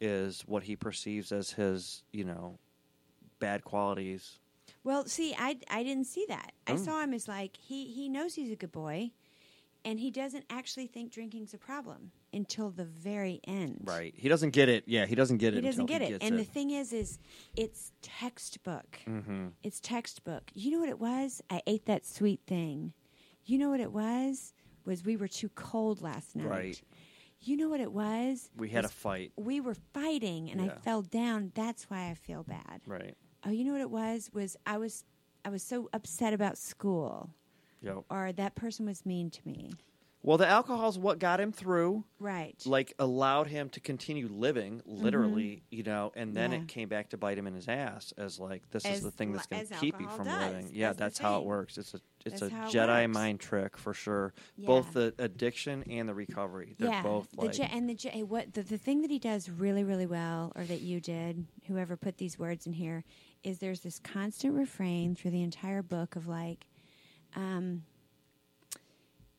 is 0.00 0.42
what 0.46 0.62
he 0.64 0.76
perceives 0.76 1.32
as 1.32 1.52
his, 1.52 2.02
you 2.12 2.24
know, 2.24 2.58
bad 3.40 3.64
qualities. 3.64 4.38
Well, 4.84 5.06
see, 5.06 5.34
I, 5.38 5.58
I 5.70 5.82
didn't 5.82 6.06
see 6.06 6.24
that. 6.28 6.52
I 6.66 6.72
Oh. 6.72 6.76
saw 6.76 7.02
him 7.02 7.12
as 7.14 7.26
like 7.28 7.56
he, 7.56 7.86
he 7.86 8.08
knows 8.08 8.34
he's 8.34 8.50
a 8.52 8.56
good 8.56 8.72
boy, 8.72 9.10
and 9.84 9.98
he 10.00 10.10
doesn't 10.10 10.44
actually 10.50 10.86
think 10.86 11.12
drinking's 11.12 11.52
a 11.54 11.58
problem 11.58 12.12
until 12.32 12.70
the 12.70 12.84
very 12.84 13.40
end. 13.44 13.82
Right. 13.84 14.14
He 14.16 14.28
doesn't 14.28 14.50
get 14.50 14.68
it. 14.68 14.84
Yeah, 14.86 15.06
he 15.06 15.14
doesn't 15.14 15.38
get 15.38 15.54
it. 15.54 15.56
He 15.56 15.60
doesn't 15.62 15.82
until 15.82 15.98
get 15.98 16.06
he 16.08 16.14
it. 16.14 16.22
And 16.22 16.34
it. 16.34 16.38
the 16.38 16.44
thing 16.44 16.70
is, 16.70 16.92
is 16.92 17.18
it's 17.56 17.92
textbook. 18.02 18.98
hmm 19.04 19.48
It's 19.62 19.80
textbook. 19.80 20.50
You 20.54 20.70
know 20.72 20.80
what 20.80 20.88
it 20.90 20.98
was? 21.00 21.42
I 21.50 21.62
ate 21.66 21.86
that 21.86 22.06
sweet 22.06 22.40
thing. 22.46 22.92
You 23.44 23.56
know 23.58 23.70
what 23.70 23.80
it 23.80 23.92
was? 23.92 24.52
Was 24.88 25.04
we 25.04 25.16
were 25.16 25.28
too 25.28 25.50
cold 25.50 26.02
last 26.02 26.34
night. 26.34 26.48
Right. 26.48 26.82
You 27.40 27.56
know 27.56 27.68
what 27.68 27.78
it 27.80 27.92
was? 27.92 28.50
We 28.56 28.68
had 28.70 28.84
a 28.84 28.88
fight. 28.88 29.30
we 29.36 29.60
were 29.60 29.76
fighting 29.94 30.50
and 30.50 30.60
I 30.60 30.70
fell 30.82 31.02
down. 31.02 31.52
That's 31.54 31.84
why 31.84 32.08
I 32.10 32.14
feel 32.14 32.42
bad. 32.42 32.80
Right. 32.86 33.14
Oh, 33.46 33.50
you 33.50 33.64
know 33.64 33.72
what 33.72 33.80
it 33.82 33.90
was? 33.90 34.30
Was 34.32 34.56
I 34.66 34.78
was 34.78 35.04
I 35.44 35.50
was 35.50 35.62
so 35.62 35.88
upset 35.92 36.32
about 36.34 36.58
school 36.58 37.30
Yep. 37.82 37.98
or 38.10 38.32
that 38.32 38.56
person 38.56 38.86
was 38.86 39.06
mean 39.06 39.30
to 39.30 39.40
me. 39.46 39.70
Well, 40.20 40.36
the 40.36 40.48
alcohol's 40.48 40.98
what 40.98 41.20
got 41.20 41.40
him 41.40 41.52
through. 41.52 42.04
Right. 42.20 42.56
like 42.66 42.92
allowed 42.98 43.46
him 43.46 43.68
to 43.70 43.80
continue 43.80 44.26
living 44.28 44.82
literally 44.84 45.62
you 45.70 45.84
know 45.84 46.10
and 46.16 46.34
then 46.34 46.50
Mm-hmm. 46.50 46.52
Yeah. 46.58 46.62
it 46.62 46.68
came 46.68 46.88
back 46.88 47.10
to 47.10 47.16
bite 47.16 47.38
him 47.38 47.46
in 47.46 47.54
his 47.54 47.68
ass 47.68 48.12
as 48.18 48.40
like 48.40 48.68
this 48.70 48.84
As 48.84 48.98
is 48.98 49.04
the 49.04 49.10
thing 49.12 49.32
that's 49.32 49.46
going 49.46 49.64
to 49.68 49.74
keep 49.76 50.00
you 50.00 50.08
from 50.08 50.24
does. 50.26 50.42
living 50.52 50.70
yeah 50.72 50.88
That's 50.88 50.98
that's 50.98 51.18
how 51.20 51.38
it 51.38 51.44
works 51.44 51.78
it's 51.78 51.94
a 51.94 52.00
it's 52.26 52.40
That's 52.40 52.52
a 52.52 52.54
how 52.56 52.66
it 52.68 52.72
jedi 52.72 53.08
mind 53.08 53.38
trick 53.38 53.76
for 53.78 53.94
sure 53.94 54.34
Yeah. 54.56 54.66
both 54.66 54.92
the 54.94 55.14
addiction 55.20 55.84
and 55.88 56.08
the 56.08 56.14
recovery 56.14 56.74
they're 56.76 56.88
yeah, 56.90 57.02
both 57.04 57.30
the 57.30 57.40
like 57.42 57.52
Je- 57.52 57.70
and 57.72 57.88
the 57.88 57.94
Je- 57.94 58.24
what 58.24 58.52
the, 58.54 58.62
the 58.62 58.78
thing 58.78 59.02
that 59.02 59.10
he 59.12 59.20
does 59.20 59.48
really 59.48 59.84
really 59.84 60.06
well, 60.06 60.50
or 60.56 60.64
that 60.64 60.80
you 60.80 61.00
did, 61.00 61.46
whoever 61.68 61.96
put 61.96 62.18
these 62.18 62.36
words 62.36 62.66
in 62.66 62.72
here, 62.72 63.04
is 63.44 63.60
there's 63.60 63.80
this 63.82 64.00
constant 64.00 64.54
refrain 64.54 65.14
through 65.14 65.30
the 65.30 65.42
entire 65.42 65.82
book 65.82 66.16
of 66.16 66.26
like, 66.26 66.66
um, 67.36 67.84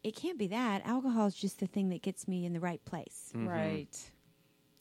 it 0.03 0.15
can't 0.15 0.37
be 0.37 0.47
that 0.47 0.85
alcohol 0.85 1.27
is 1.27 1.35
just 1.35 1.59
the 1.59 1.67
thing 1.67 1.89
that 1.89 2.01
gets 2.01 2.27
me 2.27 2.45
in 2.45 2.53
the 2.53 2.59
right 2.59 2.83
place. 2.85 3.31
Mhm. 3.35 3.47
Right. 3.47 4.11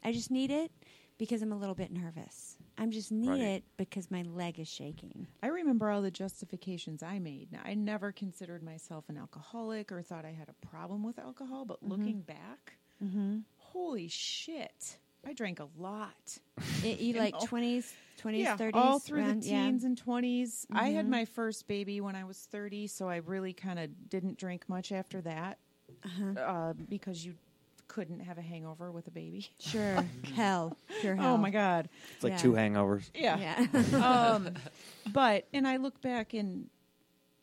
I 0.02 0.12
just 0.12 0.30
need 0.30 0.50
it 0.50 0.70
because 1.18 1.42
I'm 1.42 1.52
a 1.52 1.56
little 1.56 1.74
bit 1.74 1.90
nervous. 1.90 2.56
I'm 2.76 2.92
just 2.92 3.10
need 3.10 3.28
Right. 3.30 3.40
it 3.40 3.64
because 3.76 4.10
my 4.10 4.22
leg 4.22 4.60
is 4.60 4.68
shaking. 4.68 5.26
I 5.42 5.48
remember 5.48 5.90
all 5.90 6.00
the 6.02 6.12
justifications 6.12 7.02
I 7.02 7.18
made. 7.18 7.50
Now, 7.50 7.62
I 7.64 7.74
never 7.74 8.12
considered 8.12 8.62
myself 8.62 9.08
an 9.08 9.16
alcoholic 9.16 9.90
or 9.90 10.00
thought 10.02 10.24
I 10.24 10.30
had 10.30 10.48
a 10.48 10.54
problem 10.66 11.02
with 11.02 11.18
alcohol, 11.18 11.64
but 11.64 11.82
looking 11.82 12.20
back, 12.22 12.74
Mm-hmm. 13.02 13.38
holy 13.56 14.06
shit, 14.08 14.98
I 15.28 15.32
drank 15.34 15.60
a 15.60 15.68
lot. 15.78 16.38
It, 16.84 17.00
you 17.00 17.14
You 17.14 17.20
like 17.20 17.38
twenties, 17.40 17.92
twenties, 18.18 18.48
thirties, 18.56 18.80
all 18.80 18.98
through 18.98 19.20
around- 19.20 19.42
the 19.42 19.48
yeah. 19.48 19.64
teens 19.66 19.84
and 19.84 20.00
20s. 20.02 20.66
I 20.72 20.88
had 20.90 21.06
Mhm. 21.06 21.10
my 21.10 21.24
first 21.24 21.68
baby 21.68 22.00
when 22.00 22.16
I 22.16 22.24
was 22.24 22.38
30, 22.50 22.86
so 22.86 23.08
I 23.08 23.16
really 23.16 23.52
kind 23.52 23.78
of 23.78 24.08
didn't 24.08 24.38
drink 24.38 24.68
much 24.68 24.90
after 24.92 25.20
that 25.22 25.58
Uh-huh. 26.04 26.40
uh, 26.40 26.72
because 26.88 27.24
you 27.24 27.34
couldn't 27.88 28.20
have 28.20 28.38
a 28.38 28.42
hangover 28.42 28.90
with 28.92 29.06
a 29.08 29.10
baby. 29.10 29.46
Sure, 29.58 30.04
hell, 30.34 30.76
pure 31.00 31.14
hell. 31.16 31.34
Oh 31.34 31.36
my 31.36 31.50
god. 31.50 31.88
it's 32.14 32.24
like 32.24 32.32
Yeah. 32.34 32.38
two 32.38 32.52
hangovers 32.52 33.10
Yeah. 33.14 33.38
Yeah. 33.38 34.34
um, 34.34 34.54
but 35.12 35.46
and 35.52 35.66
I 35.68 35.76
look 35.76 36.00
back 36.00 36.34
and 36.34 36.68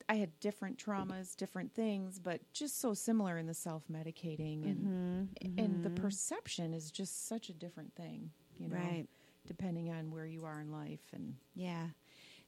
I 0.08 0.16
had 0.16 0.40
different 0.40 0.78
traumas, 0.78 1.36
different 1.36 1.74
things, 1.74 2.20
but 2.20 2.42
just 2.54 2.80
so 2.80 2.94
similar 2.94 3.38
in 3.38 3.48
the 3.48 3.54
self 3.56 3.84
medicating 3.92 4.64
and 4.70 5.30
Mhm, 5.36 5.58
and 5.58 5.84
the 5.84 5.90
mhm. 5.90 5.96
perception 5.96 6.74
is 6.74 6.92
just 6.92 7.28
such 7.28 7.50
a 7.50 7.54
different 7.54 7.94
thing, 7.96 8.32
you 8.60 8.68
know, 8.68 8.76
Right. 8.76 9.08
depending 9.48 9.90
on 9.90 10.12
where 10.12 10.26
you 10.28 10.46
are 10.46 10.62
in 10.62 10.72
life 10.72 11.02
and 11.14 11.36
Yeah. 11.56 11.90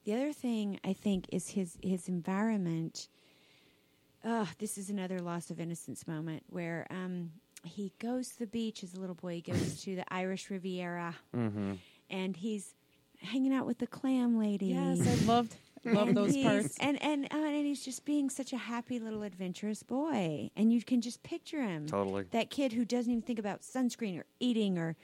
The 0.04 0.14
other 0.14 0.32
thing 0.34 0.80
I 0.84 0.94
think 0.94 1.26
is 1.32 1.50
his 1.50 1.78
his 1.82 2.08
environment. 2.08 3.10
Oh, 4.24 4.50
this 4.58 4.78
is 4.78 4.90
another 4.90 5.20
loss 5.20 5.50
of 5.52 5.60
innocence 5.60 6.08
moment 6.08 6.44
where 6.50 6.86
um, 6.90 7.32
he 7.64 7.94
goes 8.00 8.30
to 8.30 8.40
the 8.40 8.48
beach 8.48 8.84
as 8.84 8.94
a 8.94 9.00
little 9.00 9.16
boy. 9.16 9.36
He 9.36 9.42
goes 9.42 9.82
to 9.84 9.96
the 9.96 10.14
Irish 10.14 10.50
Riviera 10.50 11.16
mm-hmm. 11.36 11.74
and 12.10 12.36
he's 12.38 12.74
hanging 13.22 13.54
out 13.54 13.66
with 13.66 13.78
the 13.80 13.88
clam 13.88 14.38
ladies. 14.40 14.70
yes, 14.70 15.08
I 15.08 15.26
loved 15.26 15.56
Love 15.94 16.10
And 16.10 16.18
those 16.18 16.34
he's- 16.34 16.46
parts. 16.46 16.78
And 16.80 17.02
and 17.02 17.26
uh, 17.26 17.38
and 17.38 17.66
he's 17.66 17.84
just 17.84 18.06
being 18.06 18.30
such 18.30 18.54
a 18.54 18.58
happy 18.58 19.00
little 19.00 19.24
adventurous 19.24 19.84
boy, 19.84 20.50
and 20.56 20.72
you 20.74 20.82
can 20.84 21.02
just 21.02 21.24
picture 21.24 21.62
him. 21.62 21.88
Totally. 21.88 22.26
That 22.32 22.50
kid 22.50 22.74
who 22.74 22.86
doesn't 22.86 23.12
even 23.12 23.22
think 23.22 23.40
about 23.40 23.62
sunscreen 23.62 24.20
or 24.20 24.26
eating 24.40 24.78
or 24.78 24.96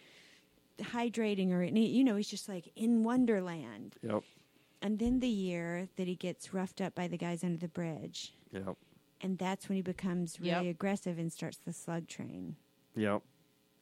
hydrating 0.79 1.51
or 1.51 1.61
any, 1.61 1.87
you 1.87 2.03
know, 2.03 2.15
he's 2.15 2.27
just 2.29 2.49
like 2.49 2.71
in 2.75 3.03
Wonderland. 3.03 3.95
Yep. 4.01 4.23
And 4.81 4.99
then 4.99 5.19
the 5.19 5.27
year 5.29 5.87
that 5.95 6.07
he 6.07 6.15
gets 6.15 6.53
roughed 6.53 6.81
up 6.81 6.93
by 6.95 7.07
the 7.07 7.17
guys 7.17 7.43
under 7.43 7.57
the 7.57 7.67
bridge, 7.69 8.33
Yep. 8.51 8.75
and 9.21 9.37
that's 9.37 9.69
when 9.69 9.77
he 9.77 9.81
becomes 9.81 10.39
really 10.39 10.49
Yep. 10.67 10.75
aggressive 10.75 11.19
and 11.19 11.31
starts 11.31 11.57
the 11.57 11.71
slug 11.73 12.07
train. 12.07 12.55
Yep. 12.95 13.21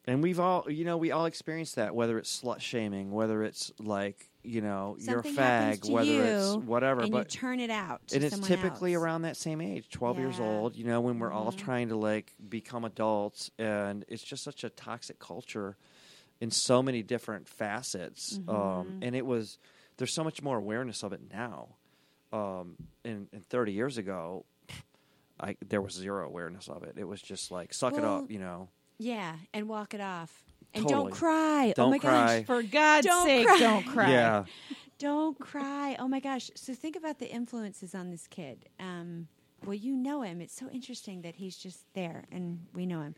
And 0.04 0.22
we've 0.22 0.38
all, 0.40 0.70
you 0.70 0.84
know, 0.84 0.96
we 0.96 1.10
all 1.10 1.26
experience 1.26 1.72
that, 1.74 1.94
whether 1.94 2.18
it's 2.18 2.42
slut 2.42 2.60
shaming, 2.60 3.10
whether 3.12 3.42
it's 3.42 3.72
like, 3.78 4.28
you 4.44 4.60
know, 4.60 4.96
Something 4.98 5.10
you're 5.10 5.20
a 5.20 5.22
fag, 5.22 5.84
whether 5.90 6.12
you, 6.12 6.22
it's 6.22 6.54
whatever. 6.66 7.06
but 7.06 7.28
turn 7.28 7.60
it 7.60 7.70
out. 7.70 8.00
And 8.12 8.22
it's 8.24 8.38
typically 8.40 8.94
else. 8.94 9.02
around 9.02 9.22
that 9.22 9.36
same 9.36 9.60
age 9.60 9.88
12 9.90 10.18
years 10.18 10.40
old 10.40 10.76
you 10.76 10.84
know 10.84 11.00
when 11.00 11.18
we're 11.18 11.32
all 11.32 11.52
Mhm. 11.52 11.56
trying 11.56 11.88
to 11.88 11.96
like 11.96 12.32
become 12.48 12.84
adults 12.84 13.50
and 13.58 14.04
it's 14.08 14.22
just 14.22 14.42
such 14.44 14.64
a 14.64 14.70
toxic 14.70 15.18
culture 15.18 15.76
in 16.40 16.50
so 16.50 16.82
many 16.82 17.02
different 17.02 17.48
facets 17.48 18.40
um, 18.48 18.56
Mhm. 18.56 18.94
and 19.02 19.16
it 19.16 19.24
was 19.24 19.58
there's 19.96 20.12
so 20.14 20.24
much 20.24 20.42
more 20.42 20.58
awareness 20.58 21.02
of 21.04 21.12
it 21.12 21.20
now 21.32 21.68
um, 22.32 22.76
and, 23.04 23.28
and 23.32 23.48
30 23.48 23.72
years 23.72 23.96
ago 23.98 24.44
I, 25.40 25.56
there 25.66 25.80
was 25.80 25.92
zero 25.94 26.26
awareness 26.26 26.68
of 26.68 26.82
it 26.82 26.96
it 26.98 27.04
was 27.08 27.22
just 27.22 27.50
like 27.50 27.72
suck 27.72 27.96
it 27.96 28.04
up 28.04 28.30
you 28.30 28.38
know 28.40 28.68
Yeah, 28.98 29.36
and 29.54 29.68
walk 29.68 29.94
it 29.94 30.00
off. 30.00 30.44
And 30.74 30.84
Totally. 30.84 31.02
don't 31.04 31.12
cry. 31.12 31.68
oh 31.70 31.72
Don't 31.76 31.90
my 31.90 31.98
cry. 31.98 32.38
gosh. 32.38 32.46
For 32.46 32.62
God's 32.62 33.06
Don't 33.06 33.26
sake, 33.26 33.46
cry. 33.46 33.58
don't 33.58 33.84
cry. 33.86 34.10
yeah 34.10 34.44
Don't 34.98 35.38
cry. 35.38 35.96
Oh 35.98 36.08
my 36.08 36.20
gosh. 36.20 36.50
So 36.54 36.74
think 36.74 36.96
about 36.96 37.18
the 37.18 37.28
influences 37.30 37.94
on 37.94 38.10
this 38.10 38.26
kid. 38.26 38.68
Um, 38.80 39.28
well, 39.64 39.74
you 39.74 39.94
know 39.96 40.22
him. 40.22 40.40
It's 40.40 40.54
so 40.54 40.68
interesting 40.70 41.22
that 41.22 41.36
he's 41.36 41.56
just 41.56 41.84
there 41.94 42.24
and 42.32 42.66
we 42.74 42.86
know 42.86 43.02
him. 43.02 43.14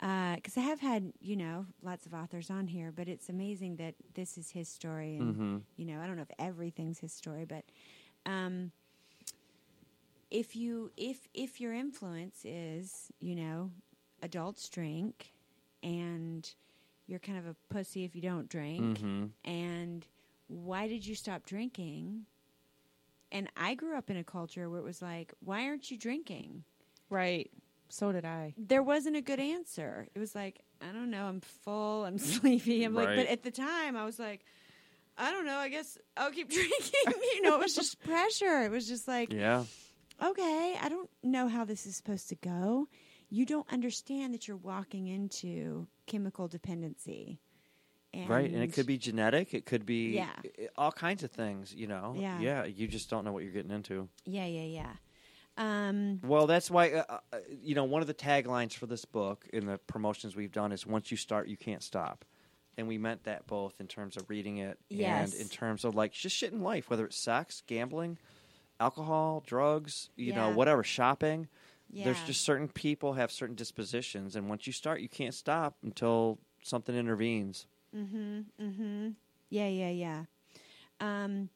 Because 0.00 0.56
I 0.56 0.60
have 0.60 0.80
had, 0.80 1.12
you 1.20 1.36
know, 1.36 1.66
lots 1.82 2.04
of 2.06 2.12
authors 2.14 2.50
on 2.50 2.66
here, 2.66 2.92
but 2.94 3.08
it's 3.08 3.28
amazing 3.28 3.76
that 3.76 3.94
this 4.14 4.36
is 4.36 4.50
his 4.50 4.68
story. 4.68 5.16
And, 5.16 5.34
Mhm. 5.36 5.62
you 5.76 5.86
know, 5.86 6.00
I 6.00 6.06
don't 6.06 6.16
know 6.16 6.22
if 6.22 6.30
everything's 6.38 6.98
his 6.98 7.12
story, 7.12 7.44
but 7.44 7.64
um, 8.26 8.72
if 10.30 10.56
you 10.56 10.90
if 10.96 11.28
if 11.34 11.60
your 11.60 11.72
influence 11.72 12.44
is 12.44 13.10
you 13.20 13.34
know 13.36 13.70
adults 14.22 14.68
drink 14.68 15.32
and 15.82 16.54
you're 17.06 17.18
kind 17.18 17.38
of 17.38 17.46
a 17.46 17.54
pussy 17.72 18.04
if 18.04 18.14
you 18.14 18.22
don't 18.22 18.48
drink. 18.48 18.98
Hmm 18.98 19.24
and 19.44 20.06
why 20.48 20.86
did 20.88 21.06
you 21.06 21.14
stop 21.14 21.44
drinking? 21.46 22.26
And 23.32 23.48
i 23.56 23.74
grew 23.74 23.96
up 23.96 24.10
in 24.10 24.16
a 24.16 24.24
culture 24.24 24.68
where 24.70 24.78
it 24.78 24.84
was 24.84 25.00
like 25.02 25.32
why 25.40 25.66
aren't 25.66 25.90
you 25.90 25.96
drinking? 25.98 26.64
Right. 27.10 27.50
So 27.88 28.10
did 28.12 28.24
I. 28.24 28.54
there 28.56 28.82
wasn't 28.82 29.16
a 29.16 29.20
good 29.20 29.38
answer. 29.40 30.08
It 30.14 30.18
was 30.18 30.34
like 30.34 30.60
i 30.80 30.92
don't 30.92 31.10
know 31.10 31.26
i'm 31.26 31.40
full 31.40 32.04
i'm 32.04 32.18
sleepy. 32.32 32.84
I'm 32.84 32.94
like 32.94 33.08
but 33.16 33.26
at 33.26 33.42
the 33.42 33.50
time 33.50 33.96
i 33.96 34.04
was 34.04 34.18
like 34.18 34.44
i 35.16 35.30
don't 35.30 35.46
know 35.46 35.56
i 35.56 35.68
guess 35.68 35.96
i'll 36.16 36.30
keep 36.30 36.50
drinking. 36.58 37.20
You 37.34 37.42
know 37.42 37.54
it 37.54 37.60
was 37.60 37.74
just 37.74 38.00
pressure. 38.02 38.62
It 38.64 38.70
was 38.70 38.86
just 38.88 39.06
like 39.08 39.32
yeah. 39.32 39.64
okay, 40.22 40.76
I 40.80 40.88
don't 40.88 41.08
know 41.22 41.48
how 41.48 41.64
this 41.64 41.86
is 41.86 41.96
supposed 41.96 42.28
to 42.30 42.34
go. 42.36 42.88
You 43.34 43.44
don't 43.44 43.66
understand 43.72 44.32
that 44.34 44.46
you're 44.46 44.56
walking 44.56 45.08
into 45.08 45.88
chemical 46.06 46.46
dependency. 46.46 47.40
And 48.12 48.28
right 48.30 48.48
and 48.48 48.62
it 48.62 48.72
could 48.72 48.86
be 48.86 48.96
genetic 48.96 49.54
it 49.54 49.66
could 49.66 49.84
be 49.84 50.14
Yeah. 50.14 50.30
all 50.76 50.92
kinds 50.92 51.24
of 51.24 51.32
things 51.32 51.74
you 51.74 51.88
know 51.88 52.14
Yeah. 52.16 52.38
yeah 52.38 52.64
you 52.64 52.86
just 52.86 53.10
don't 53.10 53.24
know 53.24 53.32
what 53.32 53.42
you're 53.42 53.52
getting 53.52 53.72
into 53.72 54.08
Yeah, 54.24 54.46
yeah, 54.46 54.62
yeah. 54.62 54.92
Um, 55.56 56.20
Well, 56.22 56.46
that's 56.46 56.70
why 56.70 56.92
uh, 56.92 57.18
uh, 57.32 57.38
you 57.50 57.74
know 57.74 57.82
one 57.82 58.02
of 58.02 58.06
the 58.06 58.14
taglines 58.14 58.72
for 58.74 58.86
this 58.86 59.04
book 59.04 59.48
in 59.52 59.66
the 59.66 59.78
promotions 59.78 60.36
we've 60.36 60.52
done 60.52 60.70
is 60.70 60.86
"Once 60.86 61.10
you 61.10 61.16
start, 61.16 61.48
you 61.48 61.56
can't 61.56 61.82
stop," 61.82 62.24
and 62.76 62.86
we 62.86 62.98
meant 62.98 63.24
that 63.24 63.46
both 63.48 63.80
in 63.80 63.88
terms 63.88 64.16
of 64.16 64.30
reading 64.30 64.58
it 64.58 64.78
Yes. 64.90 65.32
and 65.32 65.40
in 65.42 65.48
terms 65.48 65.84
of 65.84 65.96
like 65.96 66.12
just 66.12 66.36
shit 66.36 66.52
in 66.52 66.62
life, 66.62 66.88
whether 66.90 67.04
it's 67.04 67.16
sex, 67.16 67.62
gambling, 67.66 68.18
alcohol, 68.78 69.42
drugs, 69.44 70.10
you 70.16 70.32
know, 70.32 70.50
whatever, 70.50 70.84
shopping. 70.84 71.48
There's 71.92 72.22
just 72.24 72.42
certain 72.42 72.68
people 72.68 73.12
have 73.14 73.30
certain 73.30 73.54
dispositions, 73.54 74.36
and 74.36 74.48
once 74.48 74.66
you 74.66 74.72
start, 74.72 75.00
you 75.00 75.08
can't 75.08 75.34
stop 75.34 75.76
until 75.82 76.38
something 76.62 76.94
intervenes. 76.94 77.66
mm-hmm, 77.94 78.40
mm-hmm. 78.60 79.08
Yeah, 79.50 79.68
yeah, 79.68 79.90
yeah. 79.90 80.24
Um, 81.00 81.48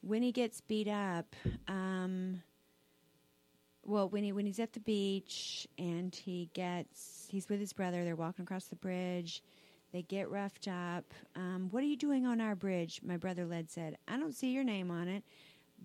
when 0.00 0.22
he 0.22 0.32
gets 0.32 0.60
beat 0.60 0.88
up, 0.88 1.36
um, 1.68 2.42
well, 3.84 4.08
when 4.08 4.24
he 4.24 4.32
when 4.32 4.46
he's 4.46 4.58
at 4.58 4.72
the 4.72 4.80
beach 4.80 5.66
and 5.78 6.14
he 6.14 6.50
gets 6.54 7.26
he's 7.30 7.48
with 7.48 7.60
his 7.60 7.72
brother, 7.72 8.04
they're 8.04 8.16
walking 8.16 8.42
across 8.42 8.64
the 8.66 8.76
bridge. 8.76 9.42
They 9.92 10.02
get 10.02 10.28
roughed 10.28 10.68
up. 10.68 11.04
Um, 11.36 11.68
what 11.70 11.82
are 11.82 11.86
you 11.86 11.96
doing 11.96 12.26
on 12.26 12.40
our 12.40 12.56
bridge? 12.56 13.00
My 13.04 13.16
brother 13.16 13.46
Led 13.46 13.70
said. 13.70 13.96
I 14.08 14.18
don't 14.18 14.34
see 14.34 14.50
your 14.50 14.64
name 14.64 14.90
on 14.90 15.08
it. 15.08 15.22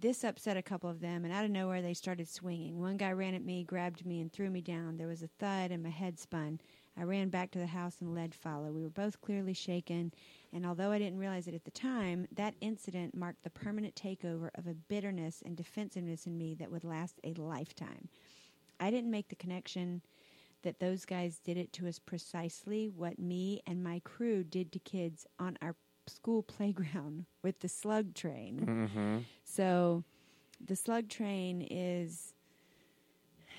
This 0.02 0.24
upset 0.24 0.58
a 0.58 0.64
couple 0.64 0.90
of 0.90 1.00
them, 1.00 1.26
and 1.26 1.32
out 1.32 1.46
of 1.46 1.52
nowhere 1.52 1.84
they 1.84 1.94
started 1.94 2.28
swinging. 2.28 2.80
One 2.80 2.98
guy 2.98 3.12
ran 3.12 3.36
at 3.36 3.46
me, 3.46 3.64
grabbed 3.64 4.04
me, 4.04 4.20
and 4.20 4.34
threw 4.34 4.50
me 4.50 4.60
down. 4.60 4.98
There 4.98 5.08
was 5.08 5.22
a 5.22 5.30
thud, 5.38 5.70
and 5.70 5.84
my 5.84 5.92
head 5.92 6.18
spun. 6.18 6.60
I 6.98 7.04
ran 7.04 7.30
back 7.30 7.52
to 7.52 7.60
the 7.60 7.68
house, 7.68 7.98
and 8.02 8.16
Led 8.16 8.34
followed. 8.34 8.74
We 8.74 8.82
were 8.82 8.90
both 8.90 9.22
clearly 9.22 9.54
shaken, 9.54 10.12
and 10.52 10.66
although 10.66 10.90
I 10.90 10.98
didn't 10.98 11.20
realize 11.20 11.48
it 11.48 11.54
at 11.54 11.66
the 11.66 11.72
time, 11.72 12.28
that 12.32 12.56
incident 12.62 13.14
marked 13.14 13.44
the 13.44 13.52
permanent 13.52 13.94
takeover 13.94 14.50
of 14.56 14.66
a 14.66 14.74
bitterness 14.74 15.44
and 15.46 15.56
defensiveness 15.56 16.26
in 16.26 16.36
me 16.36 16.56
that 16.56 16.72
would 16.72 16.84
last 16.84 17.20
a 17.24 17.36
lifetime. 17.36 18.10
I 18.80 18.90
didn't 18.90 19.12
make 19.12 19.30
the 19.30 19.36
connection 19.36 20.02
that 20.64 20.80
those 20.80 21.06
guys 21.06 21.38
did 21.38 21.58
it 21.58 21.74
to 21.74 21.88
us 21.88 22.00
precisely 22.00 22.90
what 22.90 23.20
me 23.20 23.62
and 23.68 23.84
my 23.84 24.02
crew 24.04 24.44
did 24.44 24.72
to 24.72 24.80
kids 24.80 25.28
on 25.38 25.60
our 25.62 25.76
school 26.08 26.44
playground 26.58 27.26
with 27.44 27.60
the 27.60 27.70
slug 27.70 28.14
train. 28.14 28.90
Mm-hmm. 28.96 29.18
So 29.44 30.04
the 30.66 30.76
slug 30.76 31.10
train 31.10 31.68
is 31.70 32.34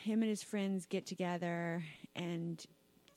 him 0.02 0.22
and 0.22 0.28
his 0.28 0.42
friends 0.42 0.86
get 0.86 1.06
together 1.06 1.84
and 2.16 2.64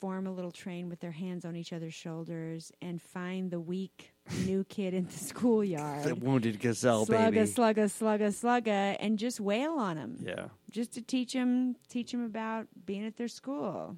form 0.00 0.26
a 0.26 0.32
little 0.32 0.50
train 0.50 0.88
with 0.88 1.00
their 1.00 1.10
hands 1.10 1.44
on 1.44 1.56
each 1.56 1.72
other's 1.72 1.94
shoulders 1.94 2.70
and 2.82 3.00
find 3.00 3.50
the 3.50 3.60
weak 3.60 4.12
new 4.44 4.62
kid 4.68 4.94
in 4.94 5.06
the 5.06 5.12
schoolyard. 5.12 6.04
The 6.04 6.14
wounded 6.14 6.60
gazelle 6.60 7.06
slugga, 7.06 7.30
baby. 7.30 7.38
slugga, 7.38 7.84
slugga, 7.86 8.28
slugga, 8.28 8.96
and 9.00 9.18
just 9.18 9.40
wail 9.40 9.72
on 9.72 9.96
him 9.96 10.18
yeah. 10.20 10.46
just 10.70 10.92
to 10.94 11.02
teach 11.02 11.32
him 11.32 11.76
teach 11.88 12.12
him 12.12 12.24
about 12.24 12.66
being 12.84 13.06
at 13.06 13.16
their 13.16 13.28
school 13.28 13.96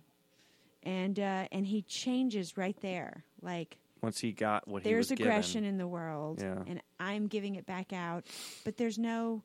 and 0.82 1.18
uh, 1.18 1.46
and 1.52 1.66
he 1.66 1.82
changes 1.82 2.56
right 2.56 2.76
there 2.80 3.24
like 3.42 3.78
Once 4.02 4.18
he 4.20 4.32
got 4.32 4.66
what 4.68 4.82
there's 4.84 5.08
he 5.08 5.14
was 5.14 5.20
aggression 5.20 5.62
given. 5.62 5.70
in 5.70 5.78
the 5.78 5.86
world 5.88 6.40
Yeah. 6.40 6.62
and 6.66 6.80
i'm 7.00 7.26
giving 7.26 7.56
it 7.56 7.66
back 7.66 7.92
out 7.92 8.24
but 8.64 8.76
there's 8.76 8.98
no 8.98 9.42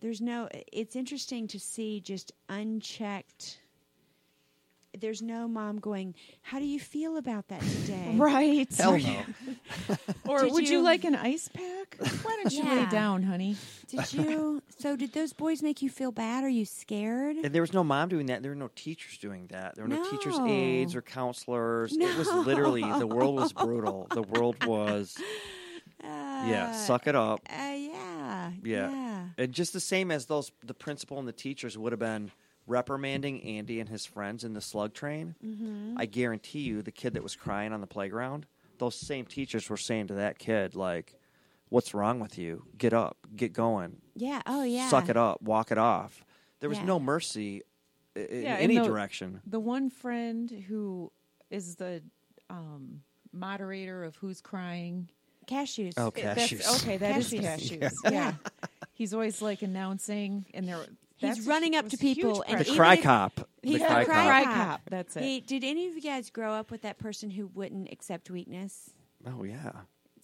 there's 0.00 0.20
no 0.20 0.48
it's 0.72 0.94
interesting 0.96 1.46
to 1.48 1.58
see 1.58 2.00
just 2.00 2.32
unchecked 2.48 3.58
there's 5.00 5.22
no 5.22 5.46
mom 5.48 5.78
going 5.78 6.14
how 6.42 6.58
do 6.58 6.64
you 6.64 6.78
feel 6.80 7.16
about 7.16 7.48
that 7.48 7.60
today 7.60 8.12
Right. 8.16 8.72
Hell 8.74 8.98
no. 8.98 9.20
Or 10.28 10.42
Did 10.42 10.52
would 10.52 10.68
you, 10.68 10.78
you- 10.78 10.82
like 10.82 11.04
an 11.04 11.14
ice 11.14 11.48
pack? 11.48 11.96
Why 12.22 12.36
don't 12.42 12.52
you 12.52 12.64
lay 12.64 12.86
down, 12.86 13.22
honey? 13.22 13.56
did 13.88 14.12
you 14.12 14.62
so 14.78 14.96
did 14.96 15.12
those 15.12 15.32
boys 15.32 15.62
make 15.62 15.80
you 15.82 15.88
feel 15.90 16.10
bad 16.12 16.42
are 16.44 16.48
you 16.48 16.64
scared 16.64 17.36
And 17.36 17.54
there 17.54 17.62
was 17.62 17.72
no 17.72 17.84
mom 17.84 18.08
doing 18.08 18.26
that. 18.26 18.42
There 18.42 18.50
were 18.50 18.56
no 18.56 18.70
teachers 18.74 19.18
doing 19.18 19.46
that. 19.48 19.76
There 19.76 19.84
were 19.84 19.88
no, 19.94 20.10
teachers' 20.10 20.38
aides 20.40 20.94
or 20.96 21.02
counselors. 21.02 21.96
It 21.96 22.16
was 22.18 22.28
literally 22.46 22.82
the 22.82 23.06
world 23.06 23.36
was 23.36 23.52
brutal. 23.64 24.08
The 24.10 24.22
world 24.22 24.64
was 24.64 25.16
yeah, 26.02 26.68
Uh, 26.70 26.72
suck 26.74 27.06
it 27.06 27.14
up. 27.16 27.40
uh, 27.48 27.52
yeah 27.52 28.50
Yeah. 28.62 28.90
yeah 28.90 29.24
And 29.38 29.52
just 29.52 29.72
the 29.72 29.80
same 29.80 30.10
as 30.10 30.26
those 30.26 30.50
the 30.64 30.74
principal 30.74 31.18
and 31.18 31.26
the 31.28 31.32
teachers 31.32 31.76
would 31.78 31.92
have 31.92 31.98
been 32.00 32.30
reprimanding 32.66 33.42
Andy 33.42 33.80
and 33.80 33.88
his 33.88 34.04
friends 34.06 34.44
in 34.44 34.52
the 34.54 34.60
slug 34.60 34.92
train. 34.94 35.34
mm-hmm. 35.44 35.94
I 35.98 36.06
guarantee 36.06 36.60
you 36.60 36.82
the 36.82 36.90
kid 36.92 37.14
that 37.14 37.22
was 37.22 37.36
crying 37.36 37.72
on 37.72 37.80
the 37.80 37.86
playground, 37.86 38.46
those 38.78 38.94
same 38.94 39.24
teachers 39.24 39.68
were 39.70 39.76
saying 39.76 40.08
to 40.08 40.14
that 40.14 40.38
kid 40.38 40.74
like 40.74 41.14
What's 41.68 41.94
wrong 41.94 42.20
with 42.20 42.38
you? 42.38 42.62
Get 42.78 42.92
up, 42.92 43.16
get 43.34 43.52
going, 43.52 43.96
yeah 44.14 44.40
oh 44.46 44.62
yeah 44.62 44.88
suck 44.88 45.08
it 45.08 45.16
up, 45.16 45.42
walk 45.42 45.72
it 45.72 45.78
off. 45.78 46.24
There 46.60 46.68
was 46.68 46.78
Yeah. 46.78 46.84
no 46.84 47.00
mercy 47.00 47.62
i- 48.16 48.20
in 48.20 48.42
Yeah, 48.42 48.54
and 48.54 48.62
any 48.62 48.78
the- 48.78 48.84
direction. 48.84 49.40
The 49.46 49.58
one 49.60 49.90
friend 49.90 50.48
who 50.68 51.10
is 51.50 51.74
the 51.76 52.02
um, 52.48 53.02
moderator 53.32 54.04
of 54.04 54.14
Who's 54.16 54.40
Crying. 54.40 55.08
cashews 55.48 55.94
Oh, 55.96 56.08
It- 56.08 56.14
that's- 56.22 56.50
cashews. 56.52 56.82
okay, 56.82 56.96
that 56.98 57.16
is 57.18 57.32
Cashews. 57.32 57.80
cashews. 57.80 57.92
Yeah. 58.12 58.34
He's 58.92 59.12
always 59.12 59.42
like 59.42 59.62
announcing, 59.62 60.46
and 60.54 60.68
there. 60.68 60.86
That's- 61.20 61.46
running 61.46 61.74
up 61.76 61.88
to 61.90 61.96
people 61.96 62.44
and 62.46 62.60
The 62.64 62.74
cry 62.74 62.96
cop. 62.96 63.48
He's 63.62 63.74
the 63.74 63.78
the 63.80 63.84
cry, 63.86 64.04
cry 64.04 64.04
cop. 64.04 64.26
Cry 64.26 64.44
cop. 64.44 64.54
cop. 64.54 64.80
That's 64.90 65.16
it. 65.16 65.22
Hey, 65.22 65.40
did 65.40 65.64
any 65.64 65.88
of 65.88 65.94
you 65.94 66.00
guys 66.02 66.30
grow 66.30 66.52
up 66.52 66.70
with 66.70 66.82
that 66.82 66.98
person 66.98 67.30
who 67.30 67.46
wouldn't 67.48 67.90
accept 67.92 68.30
weakness? 68.30 68.90
Oh 69.26 69.42
yeah. 69.44 69.72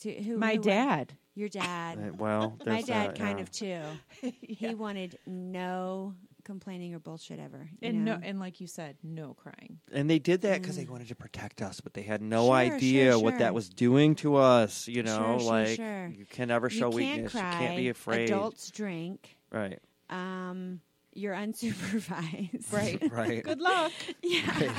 To, 0.01 0.13
who, 0.23 0.37
My 0.39 0.55
who- 0.57 0.63
dad. 0.63 1.13
Your 1.35 1.49
dad. 1.49 1.99
Uh, 1.99 2.13
well, 2.19 2.59
My 2.67 2.83
dad 2.83 3.11
that, 3.13 3.19
kind 3.19 3.39
yeah. 3.39 3.43
of 3.43 3.51
too. 3.51 4.33
He 4.43 4.75
wanted 4.75 5.19
no 5.27 6.15
complaining 6.45 6.93
or 6.95 6.99
bullshit 6.99 7.39
ever. 7.39 7.69
and 7.81 8.05
know? 8.05 8.17
no, 8.17 8.21
and 8.27 8.39
like 8.41 8.61
you 8.61 8.67
said, 8.67 8.97
no 9.03 9.33
crying. 9.35 9.79
And 9.93 10.11
they 10.11 10.19
did 10.19 10.43
that 10.43 10.61
because 10.61 10.77
they 10.77 10.85
wanted 10.85 11.09
to 11.09 11.15
protect 11.15 11.63
us, 11.63 11.81
but 11.81 11.95
they 11.95 12.03
had 12.03 12.21
no 12.21 12.49
Mm. 12.51 12.67
Sure, 12.67 12.77
idea 12.77 13.13
sure, 13.13 13.21
what 13.23 13.39
that 13.39 13.55
was 13.55 13.69
doing 13.69 14.15
to 14.17 14.37
us. 14.37 14.89
You 14.89 15.05
know, 15.05 15.17
Sure, 15.17 15.41
sure, 15.41 15.49
like 15.51 15.77
sure. 15.77 16.09
you 16.09 16.27
can 16.27 16.49
never 16.49 16.69
show 16.69 16.91
you 16.93 16.99
can't 16.99 17.15
weakness. 17.15 17.33
cry. 17.33 17.53
You 17.53 17.59
can't 17.67 17.77
be 17.77 17.89
afraid. 17.89 18.29
Adults 18.29 18.71
drink. 18.73 19.37
Right. 19.51 19.79
Um, 20.11 20.81
you're 21.15 21.35
unsupervised. 21.35 22.65
Right. 22.73 23.13
Right. 23.13 23.43
Good 23.45 23.61
luck. 23.61 23.93
Yeah. 24.23 24.73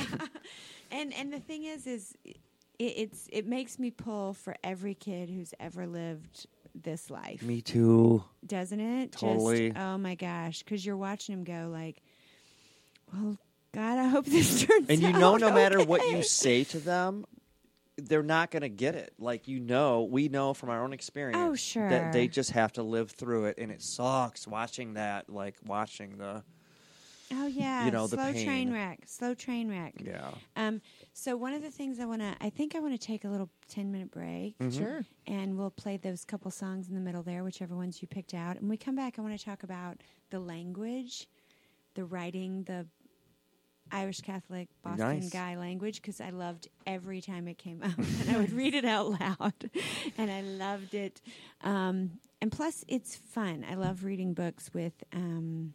and 0.90 1.12
and 1.14 1.32
the 1.32 1.40
thing 1.40 1.64
is, 1.64 1.86
is 1.86 2.14
it, 2.24 2.34
it's 2.84 3.28
it 3.32 3.46
makes 3.46 3.78
me 3.78 3.90
pull 3.90 4.34
for 4.34 4.56
every 4.64 4.94
kid 4.94 5.28
who's 5.30 5.54
ever 5.60 5.86
lived 5.86 6.46
this 6.74 7.08
life, 7.08 7.40
Me 7.42 7.60
too. 7.60 8.24
doesn't 8.44 8.80
it? 8.80 9.12
Totally. 9.12 9.70
Just, 9.70 9.80
oh 9.80 9.96
my 9.98 10.16
gosh, 10.16 10.62
because 10.64 10.84
you're 10.84 10.96
watching 10.96 11.34
him 11.34 11.44
go 11.44 11.68
like, 11.72 12.02
well, 13.12 13.38
God, 13.72 13.98
I 13.98 14.08
hope 14.08 14.24
this 14.26 14.64
turns. 14.64 14.88
And 14.88 15.00
you 15.00 15.12
know, 15.12 15.34
out 15.34 15.40
no 15.40 15.52
matter 15.52 15.82
what 15.84 16.04
you 16.10 16.22
say 16.24 16.64
to 16.64 16.78
them, 16.80 17.26
they're 17.96 18.22
not 18.22 18.50
going 18.50 18.62
to 18.62 18.68
get 18.68 18.94
it. 18.94 19.12
Like 19.18 19.46
you 19.48 19.60
know, 19.60 20.02
we 20.04 20.28
know 20.28 20.54
from 20.54 20.70
our 20.70 20.82
own 20.82 20.92
experience. 20.92 21.40
Oh, 21.42 21.54
sure. 21.54 21.88
That 21.88 22.12
they 22.12 22.28
just 22.28 22.50
have 22.52 22.72
to 22.74 22.82
live 22.82 23.10
through 23.12 23.46
it, 23.46 23.58
and 23.58 23.70
it 23.70 23.82
sucks 23.82 24.46
watching 24.46 24.94
that. 24.94 25.30
Like 25.30 25.56
watching 25.66 26.18
the 26.18 26.42
Oh 27.32 27.46
yeah, 27.46 27.86
you 27.86 27.90
know, 27.90 28.06
the 28.06 28.16
slow 28.16 28.32
pain. 28.32 28.44
train 28.44 28.72
wreck, 28.72 29.00
slow 29.06 29.34
train 29.34 29.68
wreck. 29.70 29.94
yeah. 30.04 30.30
Um, 30.56 30.80
so 31.14 31.36
one 31.36 31.54
of 31.54 31.62
the 31.62 31.70
things 31.70 31.98
I 31.98 32.04
want 32.04 32.20
to, 32.20 32.34
I 32.40 32.50
think 32.50 32.76
I 32.76 32.80
want 32.80 32.92
to 33.00 33.04
take 33.06 33.24
a 33.24 33.28
little 33.28 33.48
ten 33.68 33.90
minute 33.90 34.10
break, 34.10 34.58
Mm-hmm. 34.58 34.78
Sure. 34.78 35.04
and 35.26 35.56
we'll 35.56 35.70
play 35.70 35.96
those 35.96 36.24
couple 36.24 36.50
songs 36.50 36.88
in 36.88 36.94
the 36.94 37.00
middle 37.00 37.22
there, 37.22 37.42
whichever 37.42 37.74
ones 37.74 38.02
you 38.02 38.08
picked 38.08 38.34
out. 38.34 38.60
And 38.60 38.68
we 38.68 38.76
come 38.76 38.94
back, 38.94 39.18
I 39.18 39.22
want 39.22 39.36
to 39.38 39.44
talk 39.44 39.62
about 39.62 39.96
the 40.30 40.38
language, 40.38 41.26
the 41.94 42.04
writing, 42.04 42.64
the 42.64 42.86
Irish 43.94 44.20
Catholic 44.20 44.68
Boston 44.82 45.20
Nice. 45.20 45.30
guy 45.30 45.56
language, 45.56 46.02
because 46.02 46.20
I 46.20 46.30
loved 46.30 46.68
every 46.86 47.20
time 47.20 47.48
it 47.48 47.58
came 47.58 47.82
out, 47.82 47.96
and 47.96 48.30
I 48.30 48.36
would 48.38 48.52
read 48.52 48.74
it 48.74 48.84
out 48.84 49.18
loud, 49.20 49.70
and 50.18 50.30
I 50.30 50.40
loved 50.42 50.94
it. 50.94 51.20
Um, 51.62 52.18
and 52.42 52.50
plus, 52.52 52.84
it's 52.88 53.14
fun. 53.16 53.64
I 53.70 53.74
love 53.74 54.04
reading 54.04 54.34
books 54.34 54.70
with. 54.74 55.02
Um, 55.12 55.74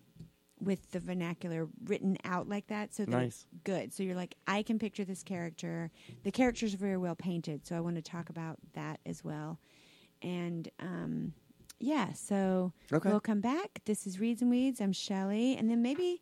with 0.62 0.92
the 0.92 1.00
vernacular 1.00 1.70
written 1.86 2.18
out 2.26 2.50
like 2.50 2.68
that, 2.68 2.94
so 2.94 3.06
that 3.06 3.12
Nice. 3.12 3.46
good. 3.64 3.94
So 3.94 4.04
you're 4.04 4.14
like, 4.18 4.36
I 4.46 4.62
can 4.62 4.78
picture 4.78 5.06
this 5.06 5.24
character. 5.24 5.90
The 6.24 6.32
characters 6.32 6.74
are 6.74 6.78
very 6.78 6.98
well 6.98 7.16
painted, 7.16 7.66
so 7.66 7.78
I 7.78 7.80
want 7.80 7.96
to 7.96 8.02
talk 8.02 8.30
about 8.30 8.58
that 8.74 9.00
as 9.06 9.24
well. 9.24 9.58
And 10.22 10.68
um, 10.82 11.32
yeah, 11.80 12.12
so 12.12 12.74
Okay. 12.92 13.08
we'll 13.10 13.22
come 13.22 13.40
back. 13.40 13.80
This 13.86 14.06
is 14.06 14.20
Reads 14.20 14.42
and 14.42 14.52
Weeds. 14.52 14.82
I'm 14.82 14.92
Shelley, 14.92 15.56
and 15.56 15.72
then 15.72 15.82
maybe 15.82 16.22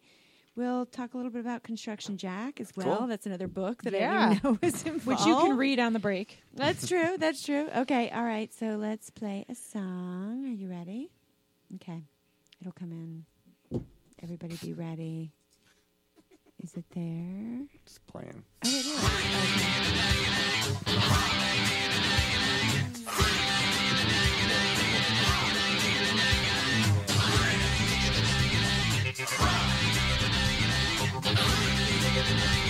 we'll 0.58 0.86
talk 0.88 1.14
a 1.14 1.18
little 1.18 1.32
bit 1.32 1.40
about 1.40 1.64
Construction 1.64 2.18
Jack 2.18 2.60
as 2.60 2.72
well. 2.76 2.98
Cool. 2.98 3.08
That's 3.08 3.26
another 3.26 3.48
book 3.48 3.84
that 3.84 3.96
I 3.96 4.00
didn't 4.34 4.44
know 4.44 4.58
was 4.62 4.84
involved. 4.84 5.06
Which 5.06 5.26
you 5.26 5.36
can 5.36 5.56
read 5.56 5.80
on 5.80 5.94
the 5.94 6.00
break. 6.00 6.42
That's 6.54 6.88
true. 6.88 7.18
That's 7.18 7.44
true. 7.46 7.70
Okay. 7.78 8.10
All 8.10 8.24
right. 8.24 8.54
So 8.54 8.76
let's 8.76 9.10
play 9.10 9.46
a 9.48 9.56
song. 9.56 10.44
Are 10.46 10.54
you 10.54 10.70
ready? 10.70 11.12
Okay. 11.76 12.04
It'll 12.60 12.74
come 12.74 12.92
in. 12.92 13.26
Everybody 14.22 14.58
be 14.62 14.74
ready. 14.74 15.32
Is 16.64 16.74
it 16.74 16.86
there? 16.96 17.62
Just 17.86 18.06
playing. 18.08 18.44
Oh, 18.66 18.70
it 18.70 18.86
is. 18.86 19.04
Okay. 20.82 21.47
Thank 32.30 32.67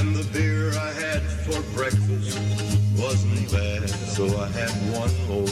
And 0.00 0.16
the 0.16 0.24
beer 0.32 0.70
I 0.70 0.92
had 0.92 1.20
for 1.44 1.60
breakfast 1.76 2.40
wasn't 2.96 3.52
bad, 3.52 3.86
so 3.90 4.24
I 4.40 4.48
had 4.48 4.70
one 4.96 5.12
more 5.28 5.46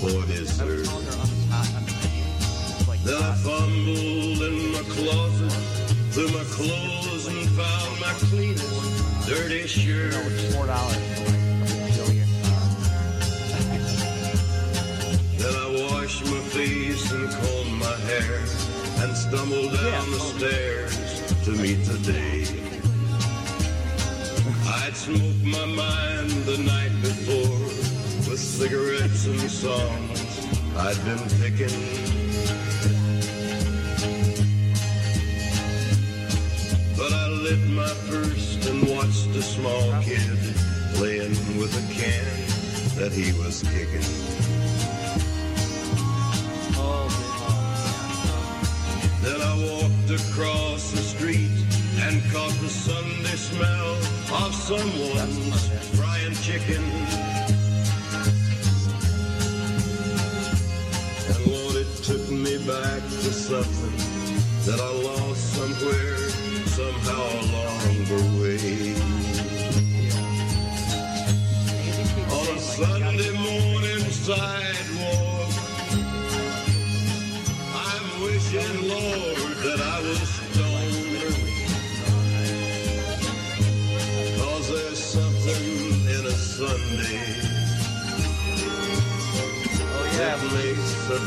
for 0.00 0.26
dessert. 0.26 0.88
Then 3.04 3.22
I 3.22 3.34
fumbled 3.44 4.40
in 4.40 4.72
my 4.72 4.82
closet, 4.88 5.52
threw 6.12 6.28
my 6.28 6.44
clothes 6.44 7.26
and 7.26 7.46
found 7.50 8.00
my 8.00 8.14
cleanest, 8.24 9.28
dirty 9.28 9.66
shirt. 9.66 10.14
Four 10.54 10.66
dollars. 10.66 10.96
Then 15.36 15.54
I 15.54 15.90
washed 15.92 16.24
my 16.24 16.40
face 16.56 17.12
and 17.12 17.30
combed 17.30 17.78
my 17.80 17.96
hair 18.08 18.38
and 19.04 19.14
stumbled 19.14 19.74
down 19.74 20.10
the 20.10 20.20
stairs 20.20 21.44
to 21.44 21.50
meet 21.50 21.84
the 21.84 21.98
day 21.98 22.63
smoked 25.04 25.44
my 25.44 25.66
mind 25.66 26.30
the 26.46 26.56
night 26.56 26.90
before 27.02 27.60
with 28.26 28.38
cigarettes 28.38 29.26
and 29.26 29.38
songs 29.50 30.46
I'd 30.78 30.96
been 31.04 31.24
picking. 31.40 31.76
But 36.96 37.12
I 37.12 37.28
lit 37.28 37.60
my 37.68 37.92
first 38.08 38.66
and 38.66 38.88
watched 38.88 39.28
a 39.36 39.42
small 39.42 39.92
kid 40.00 40.38
playing 40.94 41.36
with 41.58 41.76
a 41.76 41.84
can 41.92 42.24
that 42.98 43.12
he 43.12 43.38
was 43.42 43.62
kicking. 43.74 44.08
Then 49.20 49.40
I 49.42 49.54
walked 49.70 50.10
across 50.18 50.92
the 50.92 51.02
street 51.02 51.53
and 52.06 52.22
caught 52.30 52.52
the 52.60 52.68
Sunday 52.68 53.36
smell 53.36 53.94
of 54.44 54.54
someone's 54.54 55.68
frying 55.96 56.34
chicken. 56.46 56.84
And 61.30 61.46
Lord, 61.46 61.76
it 61.76 61.90
took 62.02 62.28
me 62.30 62.58
back 62.66 63.02
to 63.24 63.30
something 63.32 63.96
that 64.66 64.80
I 64.80 64.90
lost 65.08 65.42
somewhere, 65.54 66.18
somehow 66.78 67.24
along 67.44 67.94
the 68.12 68.20
way. 68.40 68.94
On 72.38 72.46
a 72.54 72.60
Sunday 72.60 73.32
morning 73.32 74.04
sidewalk, 74.10 74.73
a 91.14 91.20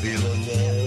feel 0.00 0.26
alone. 0.32 0.77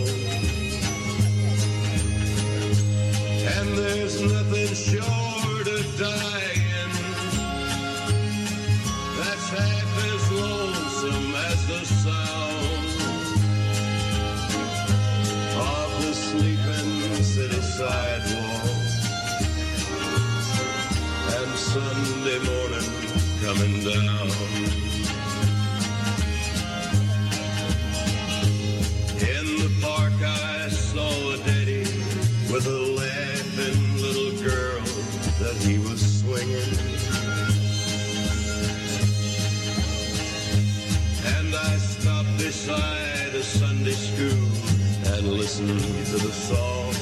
And 45.59 45.69
listened 45.81 46.19
to 46.19 46.27
the 46.27 46.33
song 46.33 46.93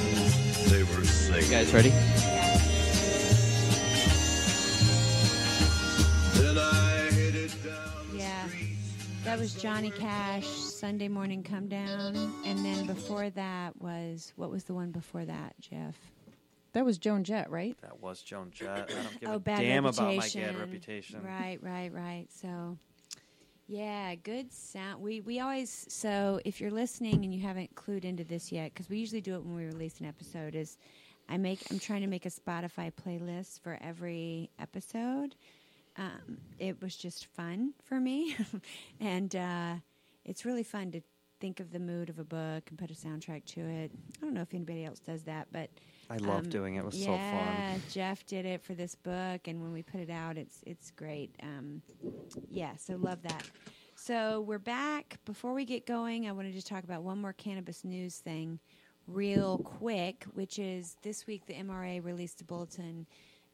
they 0.70 0.82
were 0.82 1.04
singing. 1.04 1.44
You 1.44 1.50
guys 1.50 1.72
ready? 1.72 1.90
Then 6.34 6.58
I 6.58 7.10
headed 7.12 7.52
down 7.64 8.10
the 8.10 8.18
Yeah. 8.18 8.48
street. 8.48 8.76
That 9.24 9.38
was 9.38 9.54
Johnny 9.54 9.90
Cash, 9.90 10.46
Sunday 10.46 11.08
Morning 11.08 11.42
Come 11.42 11.68
Down. 11.68 12.16
And 12.44 12.64
then 12.64 12.86
before 12.86 13.30
that 13.30 13.80
was, 13.80 14.32
what 14.36 14.50
was 14.50 14.64
the 14.64 14.74
one 14.74 14.90
before 14.90 15.24
that, 15.24 15.54
Jeff? 15.60 15.96
That 16.72 16.84
was 16.84 16.98
Joan 16.98 17.24
Jett, 17.24 17.50
right? 17.50 17.76
That 17.82 18.00
was 18.00 18.22
Joan 18.22 18.50
Jett. 18.52 18.90
I 18.90 19.02
don't 19.02 19.20
give 19.20 19.28
oh, 19.28 19.34
a 19.34 19.38
bad 19.40 19.58
damn 19.60 19.84
reputation. 19.84 20.04
about 20.06 20.16
my 20.16 20.52
bad 20.52 20.58
reputation. 20.58 21.22
Right, 21.24 21.58
right, 21.62 21.92
right. 21.92 22.26
So, 22.30 22.78
yeah, 23.70 24.16
good 24.16 24.52
sound. 24.52 25.00
We 25.00 25.20
we 25.20 25.38
always 25.38 25.86
so 25.88 26.40
if 26.44 26.60
you're 26.60 26.72
listening 26.72 27.24
and 27.24 27.32
you 27.32 27.40
haven't 27.40 27.72
clued 27.76 28.04
into 28.04 28.24
this 28.24 28.50
yet, 28.50 28.74
because 28.74 28.90
we 28.90 28.98
usually 28.98 29.20
do 29.20 29.36
it 29.36 29.44
when 29.44 29.54
we 29.54 29.64
release 29.64 30.00
an 30.00 30.06
episode. 30.06 30.56
Is 30.56 30.76
I 31.28 31.36
make 31.36 31.60
I'm 31.70 31.78
trying 31.78 32.00
to 32.00 32.08
make 32.08 32.26
a 32.26 32.30
Spotify 32.30 32.90
playlist 32.92 33.60
for 33.60 33.78
every 33.80 34.50
episode. 34.58 35.36
Um, 35.96 36.38
it 36.58 36.82
was 36.82 36.96
just 36.96 37.26
fun 37.26 37.72
for 37.84 38.00
me, 38.00 38.34
and 39.00 39.36
uh, 39.36 39.74
it's 40.24 40.44
really 40.44 40.64
fun 40.64 40.90
to 40.90 41.00
think 41.38 41.60
of 41.60 41.70
the 41.70 41.78
mood 41.78 42.08
of 42.08 42.18
a 42.18 42.24
book 42.24 42.64
and 42.70 42.76
put 42.76 42.90
a 42.90 42.94
soundtrack 42.94 43.44
to 43.44 43.60
it. 43.60 43.92
I 44.20 44.24
don't 44.24 44.34
know 44.34 44.42
if 44.42 44.52
anybody 44.52 44.84
else 44.84 44.98
does 44.98 45.22
that, 45.22 45.46
but 45.52 45.70
I 46.10 46.16
love 46.16 46.44
um, 46.44 46.50
doing 46.50 46.74
it. 46.74 46.80
It 46.80 46.84
was 46.84 46.96
yeah, 46.96 47.06
so 47.06 47.12
fun. 47.12 47.20
Yeah, 47.20 47.76
Jeff 47.88 48.26
did 48.26 48.44
it 48.44 48.62
for 48.62 48.74
this 48.74 48.96
book, 48.96 49.46
and 49.46 49.62
when 49.62 49.72
we 49.72 49.82
put 49.82 50.00
it 50.00 50.10
out, 50.10 50.36
it's 50.36 50.58
it's 50.66 50.90
great. 50.90 51.34
Um, 51.42 51.82
yeah, 52.50 52.74
so 52.76 52.96
love 52.96 53.22
that. 53.22 53.48
So 53.94 54.40
we're 54.40 54.58
back. 54.58 55.18
Before 55.24 55.54
we 55.54 55.64
get 55.64 55.86
going, 55.86 56.26
I 56.26 56.32
wanted 56.32 56.54
to 56.54 56.62
talk 56.62 56.82
about 56.82 57.02
one 57.02 57.20
more 57.20 57.32
cannabis 57.32 57.84
news 57.84 58.16
thing, 58.16 58.58
real 59.06 59.58
quick, 59.58 60.24
which 60.34 60.58
is 60.58 60.96
this 61.02 61.26
week 61.26 61.46
the 61.46 61.54
MRA 61.54 62.04
released 62.04 62.40
a 62.40 62.44
bulletin 62.44 63.06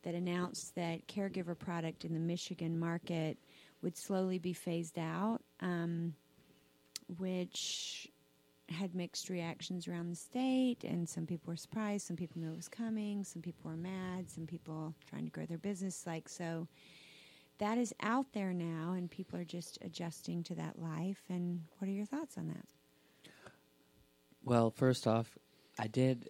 that 0.02 0.14
announced 0.14 0.74
that 0.76 1.06
caregiver 1.08 1.58
product 1.58 2.04
in 2.04 2.14
the 2.14 2.20
Michigan 2.20 2.78
market 2.78 3.38
would 3.82 3.96
slowly 3.96 4.38
be 4.38 4.52
phased 4.52 4.98
out, 4.98 5.42
um, 5.60 6.14
which 7.18 8.08
had 8.68 8.94
mixed 8.94 9.28
reactions 9.28 9.86
around 9.86 10.10
the 10.10 10.16
state, 10.16 10.82
and 10.84 11.08
some 11.08 11.26
people 11.26 11.52
were 11.52 11.56
surprised, 11.56 12.06
some 12.06 12.16
people 12.16 12.40
knew 12.40 12.50
it 12.50 12.56
was 12.56 12.68
coming, 12.68 13.22
some 13.24 13.42
people 13.42 13.70
were 13.70 13.76
mad, 13.76 14.30
some 14.30 14.46
people 14.46 14.94
trying 15.08 15.24
to 15.24 15.30
grow 15.30 15.46
their 15.46 15.58
business. 15.58 16.04
Like, 16.06 16.28
so 16.28 16.66
that 17.58 17.78
is 17.78 17.94
out 18.02 18.26
there 18.32 18.52
now, 18.52 18.92
and 18.92 19.10
people 19.10 19.38
are 19.38 19.44
just 19.44 19.78
adjusting 19.82 20.42
to 20.44 20.54
that 20.56 20.78
life. 20.80 21.22
And 21.28 21.62
what 21.78 21.88
are 21.88 21.92
your 21.92 22.06
thoughts 22.06 22.36
on 22.36 22.48
that? 22.48 22.66
Well, 24.44 24.70
first 24.70 25.06
off, 25.06 25.36
I 25.78 25.86
did 25.86 26.28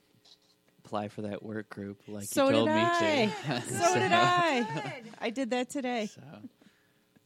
apply 0.84 1.08
for 1.08 1.22
that 1.22 1.42
work 1.42 1.68
group 1.68 2.00
like 2.06 2.24
so 2.24 2.46
you 2.46 2.52
told 2.52 2.68
did 2.68 2.74
me 2.74 2.80
I. 2.82 3.32
to. 3.46 3.60
so 3.72 3.94
did 3.94 4.12
I. 4.12 5.02
I 5.20 5.30
did 5.30 5.50
that 5.50 5.68
today. 5.68 6.06
So, 6.06 6.22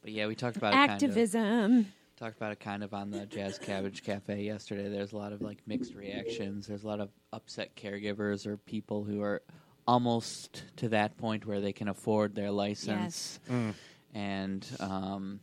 but 0.03 0.12
yeah, 0.12 0.27
we 0.27 0.35
talked 0.35 0.57
about 0.57 0.73
it 0.73 0.77
kind 0.77 0.91
of, 0.91 0.95
Activism. 0.95 1.93
Talked 2.21 2.37
about 2.37 2.53
it 2.53 2.61
kind 2.61 2.85
of 2.85 2.93
on 2.93 3.11
the 3.11 3.25
Jazz 3.27 3.59
Cabbage 3.59 4.03
Cafe 4.05 4.43
yesterday. 4.43 4.89
There's 4.91 5.13
a 5.13 5.17
lot 5.17 5.33
of 5.33 5.41
like 5.41 5.59
mixed 5.67 5.95
reactions. 5.95 6.67
There's 6.67 6.85
a 6.85 6.87
lot 6.87 7.01
of 7.01 7.09
upset 7.33 7.75
caregivers 7.77 8.47
or 8.47 8.59
people 8.59 9.05
who 9.05 9.23
are 9.23 9.43
almost 9.87 10.65
to 10.77 10.91
that 10.91 11.17
point 11.17 11.47
where 11.47 11.61
they 11.63 11.73
can 11.73 11.89
afford 11.89 12.35
their 12.35 12.51
license, 12.51 13.41
Mm. 13.51 13.75
and 14.15 14.67
um, 14.81 15.41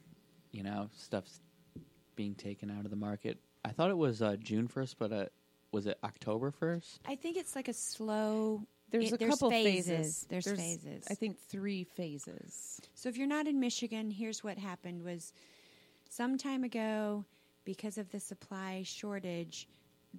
you 0.52 0.64
know 0.64 0.90
stuff's 0.96 1.40
being 2.16 2.36
taken 2.36 2.70
out 2.70 2.86
of 2.86 2.92
the 2.92 2.96
market. 2.98 3.40
I 3.66 3.70
thought 3.70 3.90
it 3.90 3.98
was 3.98 4.22
uh, 4.22 4.36
June 4.40 4.68
first, 4.68 5.00
but 5.00 5.12
uh, 5.12 5.26
was 5.72 5.88
it 5.88 5.98
October 6.04 6.52
first? 6.52 7.00
I 7.08 7.16
think 7.16 7.38
it's 7.38 7.56
like 7.56 7.68
a 7.68 7.74
slow. 7.74 8.62
There's 8.92 9.12
it- 9.12 9.22
a 9.22 9.28
couple 9.28 9.50
phases. 9.50 10.26
There's, 10.30 10.46
There's, 10.46 10.58
phases. 10.60 11.06
I 11.10 11.16
think 11.16 11.38
three 11.50 11.84
phases. 11.84 12.80
So 12.94 13.10
if 13.10 13.18
you're 13.18 13.28
not 13.28 13.48
in 13.48 13.60
Michigan, 13.60 14.12
here's 14.12 14.44
what 14.44 14.58
happened 14.58 15.04
was 15.04 15.34
some 16.12 16.38
time 16.38 16.64
ago 16.64 17.26
because 17.66 17.98
of 17.98 18.10
the 18.12 18.20
supply 18.20 18.84
shortage, 18.86 19.68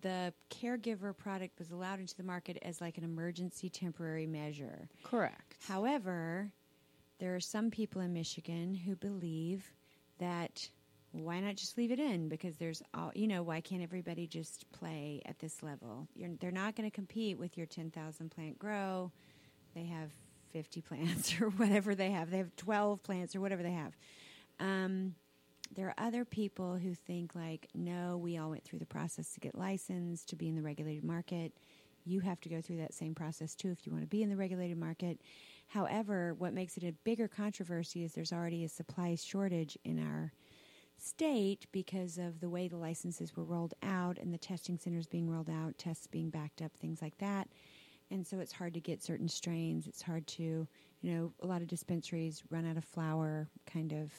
the 0.01 0.33
caregiver 0.51 1.17
product 1.17 1.59
was 1.59 1.71
allowed 1.71 2.01
into 2.01 2.17
the 2.17 2.23
market 2.23 2.59
as 2.63 2.81
like 2.81 2.99
an 2.99 3.05
emergency 3.05 3.69
temporary 3.69 4.27
measure. 4.27 4.89
Correct. 5.03 5.57
However, 5.67 6.53
there 7.19 7.35
are 7.35 7.41
some 7.41 7.71
people 7.71 8.01
in 8.03 8.13
Michigan 8.13 8.75
who 8.75 8.95
believe 8.97 9.73
that 10.19 10.69
why 11.13 11.41
not 11.41 11.57
just 11.57 11.79
leave 11.79 11.91
it 11.91 11.99
in? 11.99 12.29
Because 12.29 12.57
there's 12.57 12.83
all 12.95 13.11
you 13.15 13.27
know 13.27 13.43
why 13.43 13.61
can't 13.61 13.83
everybody 13.83 14.27
just 14.27 14.71
play 14.73 15.23
at 15.25 15.39
this 15.39 15.63
level? 15.63 16.07
You're, 16.15 16.31
they're 16.41 16.51
not 16.51 16.77
going 16.77 16.89
to 16.89 16.95
compete 16.95 17.39
with 17.39 17.57
your 17.57 17.67
10,000 17.67 18.31
plant 18.31 18.59
grow. 18.59 19.11
They 19.75 19.85
have 19.85 20.11
50 20.53 20.81
plants 20.83 21.41
or 21.41 21.51
whatever 21.51 21.95
they 21.95 22.11
have. 22.11 22.31
They 22.31 22.39
have 22.39 22.55
12 22.57 23.03
plants 23.03 23.35
or 23.35 23.41
whatever 23.41 23.63
they 23.63 23.73
have. 23.73 23.97
Um, 24.61 25.15
there 25.75 25.87
are 25.87 26.07
other 26.07 26.25
people 26.25 26.77
who 26.77 26.95
think 26.95 27.35
like 27.35 27.69
no 27.75 28.17
we 28.17 28.39
all 28.39 28.51
went 28.51 28.65
through 28.65 28.79
the 28.79 28.87
process 28.87 29.33
to 29.33 29.41
get 29.41 29.57
licensed 29.57 30.29
to 30.29 30.37
be 30.37 30.49
in 30.49 30.55
the 30.55 30.63
regulated 30.63 31.05
market 31.05 31.53
you 32.05 32.21
have 32.21 32.41
to 32.41 32.49
go 32.49 32.61
through 32.61 32.79
that 32.79 32.95
same 32.95 33.15
process 33.15 33.55
too 33.55 33.71
if 33.71 33.87
you 33.87 33.93
want 33.93 34.03
to 34.03 34.09
be 34.09 34.23
in 34.23 34.31
the 34.31 34.37
regulated 34.37 34.79
market 34.79 35.21
however 35.69 36.35
what 36.35 36.55
makes 36.55 36.77
it 36.77 36.85
a 36.85 36.93
bigger 37.05 37.29
controversy 37.29 38.05
is 38.05 38.13
there's 38.13 38.33
already 38.33 38.65
a 38.65 38.69
supply 38.69 39.15
shortage 39.15 39.77
in 39.85 39.99
our 39.99 40.33
state 40.99 41.67
because 41.73 42.19
of 42.19 42.41
the 42.41 42.49
way 42.49 42.69
the 42.69 42.77
licenses 42.77 43.37
were 43.37 43.45
rolled 43.45 43.75
out 43.83 44.19
and 44.19 44.35
the 44.35 44.39
testing 44.39 44.77
centers 44.79 45.07
being 45.07 45.31
rolled 45.31 45.49
out, 45.49 45.79
tests 45.79 46.07
being 46.07 46.29
backed 46.29 46.61
up, 46.61 46.73
things 46.77 47.01
like 47.01 47.17
that. 47.19 47.49
And 48.11 48.27
so 48.27 48.41
it's 48.41 48.53
hard 48.53 48.75
to 48.75 48.81
get 48.81 49.03
certain 49.03 49.29
strains. 49.29 49.87
It's 49.87 50.03
hard 50.03 50.27
to, 50.29 50.67
you 51.01 51.13
know, 51.13 51.33
a 51.43 51.47
lot 51.47 51.63
of 51.63 51.69
dispensaries 51.69 52.43
run 52.51 52.67
out 52.67 52.77
of 52.77 52.85
flour 52.85 53.49
kind 53.67 53.93
of 53.93 54.13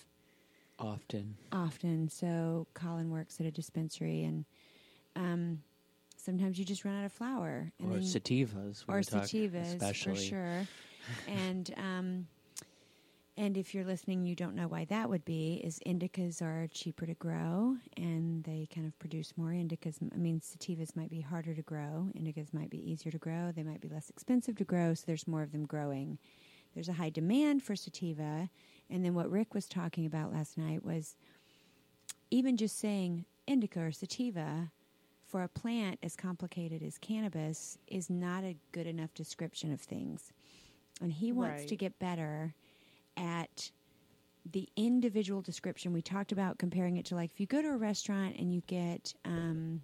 Often, 0.80 1.36
often. 1.52 2.10
So 2.10 2.68
Colin 2.74 3.12
works 3.12 3.40
at 3.40 3.46
a 3.46 3.52
dispensary 3.52 4.24
and 4.24 4.46
um, 5.16 5.60
Sometimes 6.20 6.60
you 6.60 6.66
just 6.66 6.84
run 6.84 7.00
out 7.00 7.06
of 7.06 7.14
flower, 7.14 7.72
and 7.80 7.92
or 7.92 7.94
then 7.94 8.04
sativas. 8.04 8.84
or 8.90 9.00
sativas 9.00 9.74
especially. 9.74 10.16
for 10.16 10.22
sure. 10.22 10.68
and 11.28 11.74
um, 11.78 12.28
and 13.38 13.56
if 13.56 13.74
you're 13.74 13.86
listening, 13.86 14.26
you 14.26 14.36
don't 14.36 14.54
know 14.54 14.68
why 14.68 14.84
that 14.90 15.10
would 15.10 15.24
be. 15.24 15.62
Is 15.64 15.80
indicas 15.88 16.42
are 16.42 16.68
cheaper 16.68 17.06
to 17.06 17.14
grow, 17.14 17.78
and 17.96 18.44
they 18.44 18.68
kind 18.74 18.86
of 18.86 19.00
produce 19.00 19.34
more 19.38 19.52
indicas. 19.52 19.96
I 20.14 20.18
mean, 20.18 20.42
sativas 20.42 20.94
might 20.94 21.10
be 21.10 21.22
harder 21.22 21.56
to 21.56 21.62
grow. 21.62 22.10
Indicas 22.18 22.54
might 22.54 22.70
be 22.70 22.92
easier 22.92 23.14
to 23.14 23.18
grow. 23.18 23.54
They 23.56 23.64
might 23.64 23.80
be 23.80 23.88
less 23.88 24.10
expensive 24.10 24.58
to 24.58 24.66
grow, 24.66 24.94
so 24.96 25.06
there's 25.08 25.26
more 25.26 25.42
of 25.42 25.54
them 25.54 25.66
growing. 25.66 26.18
There's 26.76 26.90
a 26.90 26.94
high 26.94 27.10
demand 27.10 27.64
for 27.64 27.78
sativa, 27.78 28.50
and 28.90 29.04
then 29.06 29.14
what 29.14 29.30
Rick 29.30 29.54
was 29.54 29.68
talking 29.68 30.06
about 30.06 30.34
last 30.34 30.58
night 30.58 30.84
was 30.84 31.16
even 32.32 32.58
just 32.58 32.78
saying 32.78 33.26
indica 33.48 33.80
or 33.82 33.92
sativa 33.92 34.72
for 35.26 35.44
a 35.44 35.48
plant 35.48 36.00
as 36.02 36.16
complicated 36.16 36.82
as 36.82 36.98
cannabis 36.98 37.78
is 37.88 38.10
not 38.10 38.44
a 38.44 38.56
good 38.72 38.88
enough 38.88 39.14
description 39.14 39.72
of 39.72 39.80
things. 39.82 40.34
And 41.02 41.14
he 41.14 41.32
wants 41.32 41.60
Right. 41.60 41.68
to 41.70 41.76
get 41.76 41.98
better 42.00 42.54
at 43.16 43.72
the 44.52 44.68
individual 44.76 45.42
description. 45.42 45.94
We 45.94 46.02
talked 46.02 46.32
about 46.32 46.58
comparing 46.58 46.98
it 46.98 47.06
to 47.08 47.16
like 47.16 47.32
if 47.32 47.40
you 47.40 47.46
go 47.46 47.62
to 47.62 47.70
a 47.70 47.78
restaurant 47.78 48.38
and 48.38 48.54
you 48.54 48.62
get 48.68 49.14
um, 49.26 49.82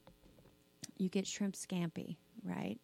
you 0.97 1.09
get 1.09 1.27
shrimp 1.27 1.55
scampi, 1.55 2.15
right? 2.43 2.79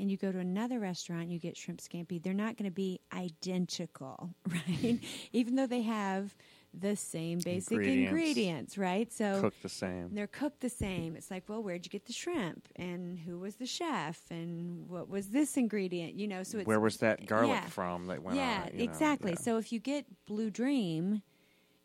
And 0.00 0.10
you 0.10 0.16
go 0.16 0.32
to 0.32 0.38
another 0.38 0.80
restaurant, 0.80 1.28
you 1.28 1.38
get 1.38 1.56
shrimp 1.56 1.80
scampi. 1.80 2.22
They're 2.22 2.32
not 2.32 2.56
going 2.56 2.70
to 2.70 2.74
be 2.74 3.00
identical, 3.12 4.34
right? 4.48 4.98
Even 5.32 5.56
though 5.56 5.66
they 5.66 5.82
have 5.82 6.34
the 6.72 6.96
same 6.96 7.38
basic 7.40 7.72
Ingredients. 7.72 8.10
ingredients 8.10 8.78
right? 8.78 9.12
So 9.12 9.40
cooked 9.40 9.62
the 9.62 9.68
same. 9.68 10.10
they're 10.12 10.26
cooked 10.26 10.60
the 10.60 10.68
same. 10.68 11.16
It's 11.16 11.30
like, 11.30 11.44
well, 11.48 11.62
where'd 11.62 11.84
you 11.84 11.90
get 11.90 12.06
the 12.06 12.12
shrimp, 12.12 12.68
and 12.76 13.18
who 13.18 13.38
was 13.38 13.56
the 13.56 13.66
chef, 13.66 14.20
and 14.30 14.88
what 14.88 15.08
was 15.08 15.28
this 15.28 15.56
ingredient? 15.56 16.14
You 16.14 16.28
know, 16.28 16.42
so 16.42 16.58
it's 16.58 16.66
Where 16.66 16.80
was 16.80 16.98
that 16.98 17.26
garlic 17.26 17.50
yeah. 17.50 17.66
from 17.66 18.06
that 18.06 18.22
went 18.22 18.36
yeah, 18.36 18.68
on? 18.70 18.76
know? 18.76 18.84
exactly. 18.84 19.32
Yeah. 19.32 19.38
So 19.38 19.58
if 19.58 19.72
you 19.72 19.80
get 19.80 20.06
Blue 20.26 20.50
Dream, 20.50 21.22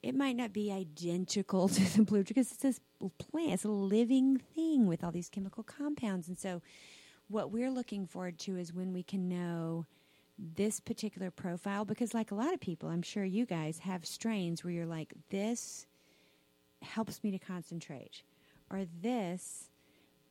it 0.04 0.16
might 0.16 0.36
not 0.36 0.54
be 0.54 0.72
identical 0.72 1.68
to 1.70 1.98
the 1.98 2.04
Blue 2.04 2.24
Dream 2.24 2.26
because 2.28 2.52
it's 2.52 2.62
this 2.62 2.80
plant, 3.18 3.54
it's 3.54 3.64
a 3.64 3.70
living 3.70 4.38
thing 4.38 4.88
with 4.88 5.04
all 5.04 5.12
these 5.12 5.30
chemical 5.30 5.64
compounds, 5.64 6.28
and 6.28 6.38
so 6.38 6.62
what 7.28 7.52
we're 7.52 7.72
looking 7.72 8.06
forward 8.06 8.38
to 8.40 8.58
is 8.58 8.74
when 8.74 8.94
we 8.94 9.04
can 9.04 9.28
know 9.28 9.86
this 10.38 10.80
particular 10.80 11.32
profile 11.32 11.86
because 11.86 12.14
like 12.14 12.32
a 12.32 12.36
lot 12.36 12.54
of 12.54 12.60
people 12.60 12.90
i'm 12.90 13.02
sure 13.02 13.24
you 13.24 13.46
guys 13.46 13.80
have 13.80 14.06
strains 14.06 14.64
where 14.64 14.74
you're 14.74 14.86
like 14.86 15.14
this 15.30 15.88
helps 16.82 17.24
me 17.24 17.32
to 17.32 17.40
concentrate 17.40 18.22
or 18.70 18.84
this 19.02 19.70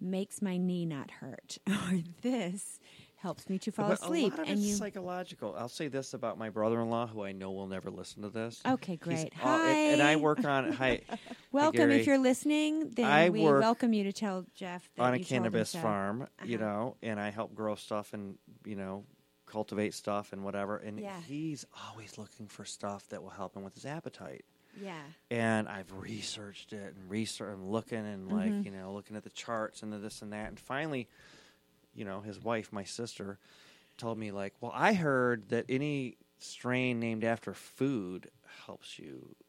makes 0.01 0.43
my 0.43 0.57
knee 0.57 0.85
not 0.85 1.11
hurt 1.11 1.59
or 1.69 2.01
this 2.23 2.79
helps 3.25 3.49
me 3.49 3.59
to 3.59 3.73
fall 3.73 3.89
But 3.89 4.03
asleep 4.03 4.35
A 4.35 4.37
lot 4.37 4.41
of 4.41 4.49
and 4.51 4.59
it's 4.59 4.69
you 4.69 4.75
psychological. 4.77 5.55
I'll 5.59 5.71
say 5.71 5.89
this 5.89 6.13
about 6.13 6.37
my 6.37 6.51
brother-in-law, 6.51 7.07
who 7.07 7.25
I 7.25 7.33
know 7.33 7.53
will 7.53 7.67
never 7.67 7.91
listen 7.91 8.21
to 8.23 8.29
this. 8.29 8.61
okay 8.67 8.93
He's 8.93 8.99
great 8.99 9.33
all- 9.43 9.57
hi 9.57 9.71
and, 9.71 9.93
and 9.95 10.03
I 10.03 10.17
work 10.17 10.45
on 10.45 10.71
hi 10.83 11.01
welcome 11.51 11.79
Gary. 11.89 12.01
if 12.01 12.07
you're 12.07 12.19
listening 12.19 12.91
then 12.91 13.07
I 13.07 13.31
we 13.31 13.41
work 13.41 13.63
welcome 13.63 13.95
you 13.95 14.05
to 14.05 14.13
tell 14.13 14.45
jeff 14.55 14.89
that 14.97 15.03
on 15.03 15.15
a 15.15 15.17
you 15.17 15.25
cannabis 15.25 15.75
farm, 15.75 16.29
you 16.45 16.57
Uh-huh. 16.59 16.65
know, 16.67 16.97
and 17.03 17.19
I 17.19 17.31
help 17.31 17.55
grow 17.55 17.75
stuff 17.77 18.13
and 18.13 18.37
you 18.67 18.77
know 18.77 19.07
cultivate 19.47 19.95
stuff 19.95 20.33
and 20.35 20.45
whatever. 20.45 20.77
And 20.77 20.99
Yeah. 21.01 21.19
he's 21.23 21.65
always 21.89 22.19
looking 22.19 22.47
for 22.49 22.65
stuff 22.67 23.09
that 23.09 23.23
will 23.23 23.31
help 23.31 23.57
him 23.57 23.63
with 23.65 23.75
his 23.75 23.87
appetite. 23.87 24.45
yeah 24.79 25.01
And 25.31 25.67
I've 25.69 25.93
researched 25.93 26.73
it 26.75 26.95
and 26.97 27.09
research 27.09 27.55
and 27.55 27.71
looking 27.71 28.05
and 28.05 28.29
Mm-hmm. 28.29 28.37
like 28.57 28.65
you 28.67 28.71
know 28.71 28.93
looking 28.93 29.17
at 29.17 29.25
the 29.25 29.31
charts 29.31 29.83
and 29.83 29.91
the 29.93 29.99
this 29.99 30.21
and 30.21 30.31
that. 30.35 30.49
And 30.49 30.61
finally, 30.61 31.09
you 31.95 32.05
know, 32.05 32.21
his 32.21 32.41
wife, 32.43 32.73
my 32.73 32.85
sister, 32.85 33.39
told 33.97 34.19
me 34.19 34.31
like, 34.31 34.55
well, 34.61 34.73
I 34.75 34.93
heard 34.95 35.49
that 35.51 35.67
any 35.69 36.17
strain 36.39 37.01
named 37.01 37.25
after 37.25 37.55
food 37.55 38.31
helps 38.67 38.99
you. 38.99 39.35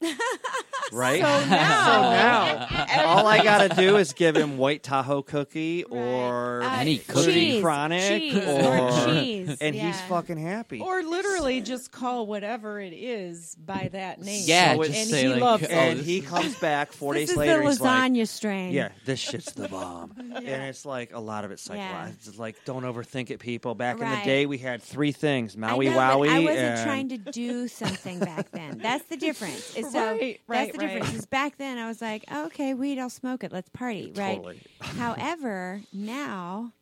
Right? 0.92 1.20
So 1.20 1.26
now- 1.50 2.66
So 2.66 2.74
now, 2.86 3.06
all 3.06 3.26
I 3.26 3.42
got 3.42 3.70
to 3.70 3.76
do 3.76 3.96
is 3.96 4.12
give 4.12 4.36
him 4.36 4.56
white 4.58 4.82
Tahoe 4.82 5.22
cookie 5.22 5.84
or 5.84 6.62
Uh, 6.62 6.76
Any 6.80 6.98
cookie. 6.98 7.32
cheese, 7.32 7.62
Chronic 7.62 8.02
cheese, 8.02 8.34
or, 8.36 8.78
or 8.78 9.06
cheese, 9.06 9.56
and 9.60 9.74
he's 9.74 10.00
fucking 10.02 10.36
happy. 10.38 10.80
Or 10.80 11.02
literally 11.02 11.60
just 11.60 11.90
call 11.92 12.26
whatever 12.26 12.80
it 12.80 12.92
is 12.92 13.54
by 13.56 13.88
that 13.92 14.20
name. 14.22 14.42
Yeah, 14.44 14.74
So 14.76 14.84
just 14.84 14.98
and 14.98 15.08
say 15.08 15.22
he 15.22 15.28
like, 15.28 15.40
loves 15.40 15.62
oh, 15.64 15.66
it. 15.66 15.72
and 15.72 16.00
he 16.00 16.20
comes 16.20 16.54
back 16.60 16.92
four 16.92 17.14
this 17.14 17.22
days 17.22 17.30
is 17.30 17.36
later. 17.36 17.62
the 17.62 17.68
he's 17.68 17.80
like, 17.80 18.12
lasagna 18.12 18.28
strain 18.28 18.72
Yeah, 18.72 18.88
this 19.04 19.18
shit's 19.20 19.52
the 19.52 19.68
bomb. 19.68 20.12
And 20.36 20.62
it's 20.64 20.84
like 20.84 21.12
a 21.14 21.18
lot 21.18 21.44
of 21.44 21.50
it's 21.50 21.62
psychological. 21.62 22.06
Yeah. 22.08 22.12
It's 22.28 22.38
like 22.38 22.56
don't 22.64 22.82
overthink 22.84 23.30
it, 23.30 23.38
people. 23.40 23.74
Back 23.74 24.00
in 24.00 24.08
the 24.08 24.20
day, 24.24 24.46
we 24.46 24.58
had 24.58 24.82
three 24.82 25.12
things: 25.12 25.56
I 25.56 25.60
Maui 25.60 25.88
know, 25.88 25.96
Wowie. 25.96 26.28
I 26.28 26.38
wasn't 26.40 26.58
and 26.58 26.84
trying 26.84 27.08
to 27.10 27.18
do 27.18 27.66
something 27.68 28.18
back 28.20 28.50
then. 28.52 28.78
That's 28.78 29.04
the 29.06 29.16
difference. 29.16 29.74
Is 29.76 29.90
so 29.92 30.12
Right, 30.12 30.40
right, 30.46 30.66
that's 30.66 30.75
the 30.78 30.86
difference. 30.86 31.06
right. 31.08 31.14
Is 31.16 31.26
back 31.26 31.56
then 31.58 31.78
I 31.78 31.86
was 31.88 32.00
like, 32.00 32.24
oh, 32.30 32.46
okay, 32.46 32.74
weed, 32.74 32.98
I'll 32.98 33.10
smoke 33.10 33.44
it. 33.44 33.52
Let's 33.52 33.68
party, 33.70 34.12
right? 34.14 34.36
Totally. 34.36 34.60
However, 34.80 35.80
now 35.92 36.72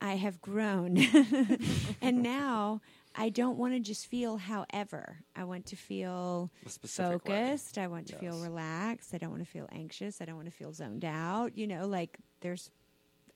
I 0.00 0.16
have 0.16 0.40
grown, 0.40 0.98
and 2.02 2.22
now 2.22 2.80
I 3.14 3.28
don't 3.28 3.56
want 3.58 3.74
to 3.74 3.80
just 3.80 4.06
feel. 4.06 4.36
However, 4.36 5.18
I 5.36 5.44
want 5.44 5.66
to 5.66 5.76
feel 5.76 6.50
A 6.66 6.68
specific 6.68 7.26
way. 7.28 7.34
focused. 7.48 7.78
I 7.78 7.86
want 7.86 8.08
to 8.08 8.16
feel 8.16 8.38
relaxed. 8.40 9.14
I 9.14 9.18
don't 9.18 9.30
want 9.30 9.42
to 9.44 9.48
feel 9.50 9.68
anxious. 9.72 10.20
I 10.20 10.24
don't 10.24 10.36
want 10.36 10.46
to 10.46 10.54
feel 10.54 10.72
zoned 10.72 11.04
out. 11.04 11.56
You 11.56 11.66
know, 11.66 11.86
like 11.86 12.18
there's 12.40 12.70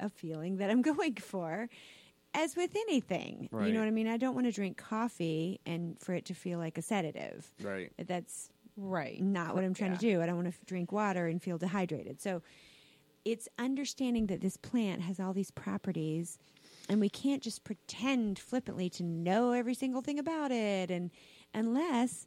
a 0.00 0.08
feeling 0.08 0.56
that 0.58 0.70
I'm 0.70 0.82
going 0.92 1.14
for. 1.16 1.68
As 2.34 2.54
with 2.56 2.76
anything, 2.76 3.48
you 3.50 3.72
know 3.72 3.80
what 3.80 3.88
I 3.88 3.90
mean. 3.90 4.06
I 4.06 4.18
don't 4.18 4.34
want 4.34 4.46
to 4.46 4.52
drink 4.52 4.76
coffee 4.76 5.60
and 5.64 5.98
for 5.98 6.12
it 6.12 6.26
to 6.26 6.34
feel 6.34 6.58
like 6.58 6.76
a 6.76 6.82
sedative. 6.82 7.48
Right. 7.62 7.90
That's 7.98 8.50
Right. 8.80 9.20
not 9.20 9.54
what 9.54 9.64
I'm 9.64 9.74
trying 9.74 9.92
to 9.92 9.98
do. 9.98 10.22
I 10.22 10.26
don't 10.26 10.36
want 10.36 10.52
to 10.52 10.64
drink 10.66 10.92
water 10.92 11.26
and 11.26 11.42
feel 11.42 11.58
dehydrated. 11.58 12.20
So 12.20 12.42
it's 13.24 13.48
understanding 13.58 14.28
that 14.28 14.40
this 14.40 14.56
plant 14.56 15.02
has 15.02 15.18
all 15.18 15.32
these 15.32 15.50
properties 15.50 16.38
and 16.88 17.00
we 17.00 17.08
can't 17.08 17.42
just 17.42 17.64
pretend 17.64 18.38
flippantly 18.38 18.88
to 18.90 19.02
know 19.02 19.50
every 19.50 19.74
single 19.74 20.00
thing 20.00 20.18
about 20.18 20.52
it 20.52 20.90
and 20.90 21.10
unless 21.52 22.26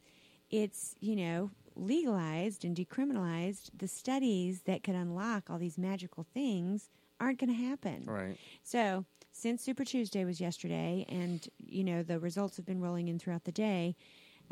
it's, 0.50 0.94
you 1.00 1.16
know, 1.16 1.50
legalized 1.74 2.64
and 2.64 2.76
decriminalized, 2.76 3.70
the 3.74 3.88
studies 3.88 4.62
that 4.62 4.82
could 4.82 4.94
unlock 4.94 5.48
all 5.48 5.58
these 5.58 5.78
magical 5.78 6.26
things 6.34 6.90
aren't 7.18 7.38
going 7.38 7.50
to 7.50 7.56
happen. 7.56 8.04
Right. 8.06 8.36
So, 8.62 9.06
since 9.34 9.62
Super 9.62 9.84
Tuesday 9.84 10.26
was 10.26 10.40
yesterday, 10.40 11.06
and 11.08 11.48
you 11.58 11.84
know 11.84 12.02
the 12.02 12.18
results 12.18 12.58
have 12.58 12.66
been 12.66 12.82
rolling 12.82 13.08
in 13.08 13.18
throughout 13.18 13.44
the 13.44 13.52
day, 13.52 13.96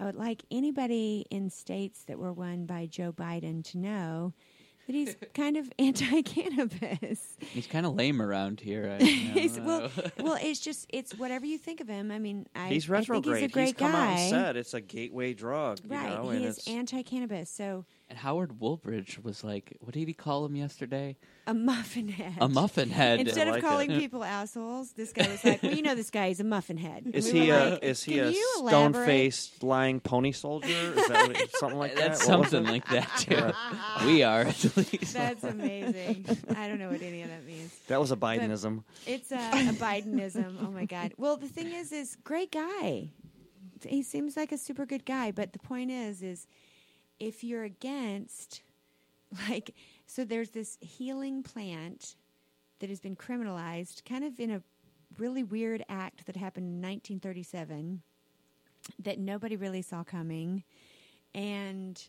I 0.00 0.04
would 0.04 0.16
like 0.16 0.44
anybody 0.50 1.26
in 1.30 1.50
states 1.50 2.04
that 2.04 2.18
were 2.18 2.32
won 2.32 2.64
by 2.64 2.86
Joe 2.86 3.12
Biden 3.12 3.62
to 3.70 3.78
know 3.78 4.32
that 4.86 4.94
he's 4.94 5.14
kind 5.34 5.58
of 5.58 5.70
anti-cannabis. 5.78 7.36
He's 7.38 7.66
kind 7.66 7.84
of 7.84 7.94
lame 7.94 8.22
around 8.22 8.60
here. 8.60 8.96
I, 8.98 9.04
I 9.36 9.60
well, 9.60 9.90
well, 10.18 10.38
it's 10.40 10.58
just 10.58 10.86
it's 10.88 11.14
whatever 11.18 11.44
you 11.44 11.58
think 11.58 11.82
of 11.82 11.88
him. 11.88 12.10
I 12.10 12.18
mean, 12.18 12.46
I, 12.54 12.68
He's 12.68 12.84
I 12.90 12.96
think 12.96 13.08
retrograde. 13.08 13.42
he's 13.42 13.50
a 13.50 13.52
great 13.52 13.76
come 13.76 13.92
guy. 13.92 14.12
out 14.14 14.18
and 14.18 14.30
said 14.30 14.56
it's 14.56 14.72
a 14.72 14.80
gateway 14.80 15.34
drug. 15.34 15.80
You 15.84 15.90
right, 15.90 16.08
know, 16.08 16.30
he 16.30 16.38
and 16.38 16.46
is 16.46 16.66
anti-cannabis. 16.66 17.50
So 17.50 17.84
and 18.10 18.18
Howard 18.18 18.58
Wooldridge 18.60 19.22
was 19.22 19.42
like, 19.42 19.76
what 19.80 19.94
did 19.94 20.06
he 20.08 20.12
call 20.12 20.44
him 20.44 20.56
yesterday? 20.56 21.16
a 21.46 21.54
muffin 21.54 22.08
head. 22.08 22.34
A 22.40 22.48
muffin 22.48 22.90
head. 22.90 23.20
Instead 23.20 23.48
I 23.48 23.50
of 23.50 23.54
like 23.56 23.64
calling 23.64 23.90
it. 23.90 23.98
people 24.00 24.22
assholes, 24.22 24.92
this 24.92 25.12
guy 25.12 25.26
was 25.28 25.44
like, 25.44 25.62
"Well, 25.62 25.72
you 25.72 25.82
know, 25.82 25.96
this 25.96 26.10
guy 26.10 26.26
is 26.26 26.38
a 26.38 26.44
muffin 26.44 26.76
head." 26.76 27.10
Is 27.12 27.32
we 27.32 27.40
he 27.40 27.50
a 27.50 27.70
like, 27.70 27.82
is 27.82 28.04
he 28.04 28.18
a 28.20 28.32
stone 28.32 28.92
faced 28.92 29.62
lying 29.62 29.98
pony 29.98 30.30
soldier? 30.30 30.68
Is 30.68 31.08
that 31.08 31.30
it- 31.30 31.56
something 31.56 31.78
like 31.78 31.96
that? 31.96 32.10
That's 32.10 32.28
What 32.28 32.48
something 32.50 32.64
like 32.64 32.86
that 32.88 33.10
too. 33.18 34.06
we 34.06 34.22
are 34.22 34.42
at 34.42 34.76
least. 34.76 35.12
That's 35.14 35.42
amazing. 35.42 36.24
I 36.56 36.68
don't 36.68 36.78
know 36.78 36.90
what 36.90 37.02
any 37.02 37.22
of 37.22 37.28
that 37.30 37.44
means. 37.44 37.76
That 37.88 37.98
was 38.00 38.12
a 38.12 38.16
Bidenism. 38.16 38.84
It's 39.06 39.32
a, 39.32 39.36
a 39.36 39.72
Bidenism. 39.72 40.56
Oh 40.62 40.70
my 40.70 40.84
god. 40.84 41.14
Well, 41.16 41.36
the 41.36 41.48
thing 41.48 41.72
is, 41.72 41.90
is 41.90 42.16
great 42.22 42.52
guy. 42.52 43.10
He 43.84 44.02
seems 44.02 44.36
like 44.36 44.52
a 44.52 44.58
super 44.58 44.86
good 44.86 45.04
guy. 45.04 45.30
But 45.32 45.52
the 45.52 45.58
point 45.58 45.90
is, 45.90 46.22
is 46.22 46.46
if 47.20 47.44
you're 47.44 47.64
against, 47.64 48.62
like, 49.48 49.74
so 50.06 50.24
there's 50.24 50.50
this 50.50 50.78
healing 50.80 51.42
plant 51.42 52.16
that 52.80 52.88
has 52.88 53.00
been 53.00 53.14
criminalized, 53.14 54.04
kind 54.04 54.24
of 54.24 54.40
in 54.40 54.50
a 54.50 54.62
really 55.18 55.42
weird 55.42 55.84
act 55.88 56.26
that 56.26 56.36
happened 56.36 56.66
in 56.66 56.82
1937 56.82 58.02
that 58.98 59.18
nobody 59.18 59.56
really 59.56 59.82
saw 59.82 60.02
coming, 60.02 60.64
and 61.34 62.08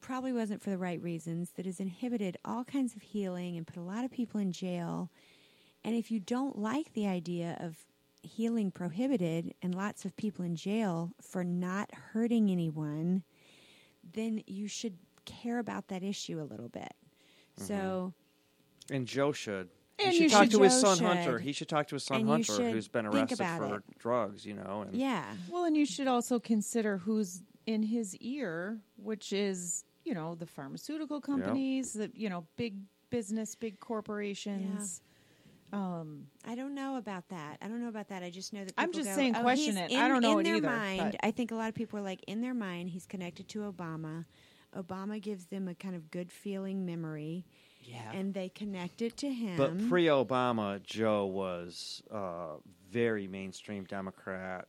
probably 0.00 0.32
wasn't 0.32 0.62
for 0.62 0.70
the 0.70 0.78
right 0.78 1.02
reasons. 1.02 1.50
That 1.56 1.66
has 1.66 1.80
inhibited 1.80 2.36
all 2.44 2.64
kinds 2.64 2.94
of 2.94 3.02
healing 3.02 3.56
and 3.56 3.66
put 3.66 3.78
a 3.78 3.82
lot 3.82 4.04
of 4.04 4.10
people 4.10 4.38
in 4.38 4.52
jail. 4.52 5.10
And 5.84 5.94
if 5.94 6.10
you 6.10 6.20
don't 6.20 6.58
like 6.58 6.92
the 6.92 7.06
idea 7.06 7.56
of 7.60 7.76
healing 8.22 8.70
prohibited 8.70 9.54
and 9.62 9.74
lots 9.74 10.04
of 10.04 10.16
people 10.16 10.44
in 10.44 10.56
jail 10.56 11.12
for 11.20 11.42
not 11.42 11.90
hurting 12.12 12.50
anyone, 12.50 13.22
then 14.16 14.42
you 14.48 14.66
should 14.66 14.96
care 15.24 15.60
about 15.60 15.86
that 15.88 16.02
issue 16.02 16.40
a 16.40 16.44
little 16.44 16.68
bit. 16.68 16.92
Mm-hmm. 17.60 17.64
So, 17.64 18.12
And 18.90 19.06
Joe 19.06 19.30
should. 19.32 19.68
And 19.98 20.12
he 20.12 20.22
should 20.24 20.30
talk 20.32 20.42
should- 20.44 20.50
to 20.52 20.62
his 20.62 20.80
son 20.80 20.96
should. 20.98 21.06
Hunter. 21.06 21.38
He 21.38 21.52
should 21.52 21.68
talk 21.68 21.86
to 21.88 21.94
his 21.94 22.04
son 22.04 22.22
And 22.22 22.28
Hunter, 22.28 22.70
who's 22.70 22.88
been 22.88 23.06
arrested 23.06 23.38
about 23.40 23.58
for 23.60 23.76
it. 23.76 23.98
drugs. 23.98 24.44
You 24.44 24.54
know, 24.54 24.82
and 24.86 24.94
Yeah. 24.96 25.24
Well, 25.50 25.64
and 25.64 25.76
you 25.76 25.86
should 25.86 26.06
also 26.08 26.38
consider 26.40 26.98
who's 26.98 27.42
in 27.66 27.82
his 27.82 28.14
ear, 28.16 28.78
which 28.96 29.32
is, 29.32 29.84
you 30.04 30.12
know, 30.14 30.34
the 30.34 30.46
pharmaceutical 30.46 31.20
companies, 31.20 31.94
the, 31.94 32.10
you 32.14 32.28
know, 32.28 32.46
big 32.56 32.76
business, 33.10 33.54
big 33.54 33.80
corporations. 33.80 35.00
Um, 35.72 36.26
I 36.46 36.54
don't 36.54 36.74
know 36.74 36.96
about 36.96 37.28
that. 37.30 37.58
I 37.60 37.68
don't 37.68 37.80
know 37.82 37.88
about 37.88 38.08
that. 38.08 38.22
I 38.22 38.30
just 38.30 38.52
know 38.52 38.64
that 38.64 38.72
I'm 38.78 38.92
just 38.92 39.08
go, 39.10 39.14
saying 39.16 39.36
"Oh, 39.36 39.42
question 39.42 39.76
he's 39.76 39.92
it. 39.92 39.96
I 39.96 40.04
in- 40.06 40.10
don't 40.12 40.22
know 40.22 40.38
in 40.38 40.46
it 40.46 40.48
their 40.50 40.56
either, 40.56 40.68
Mind, 40.68 41.12
but- 41.12 41.26
I 41.26 41.30
think 41.32 41.50
a 41.50 41.54
lot 41.54 41.68
of 41.68 41.74
people 41.74 41.98
are 41.98 42.02
like 42.02 42.22
in 42.26 42.40
their 42.40 42.54
mind. 42.54 42.90
He's 42.90 43.06
connected 43.06 43.48
to 43.48 43.60
Obama. 43.70 44.24
Obama 44.76 45.20
gives 45.20 45.46
them 45.46 45.68
a 45.68 45.74
kind 45.74 45.94
of 45.94 46.10
good 46.10 46.30
feeling 46.30 46.84
memory, 46.84 47.44
Yeah. 47.82 48.12
and 48.12 48.34
they 48.34 48.48
connect 48.48 49.00
it 49.02 49.16
to 49.18 49.32
him. 49.32 49.56
But 49.56 49.88
pre-Obama, 49.88 50.82
Joe 50.82 51.26
was 51.26 52.02
uh, 52.10 52.56
very 52.90 53.26
mainstream 53.26 53.84
Democrat. 53.84 54.68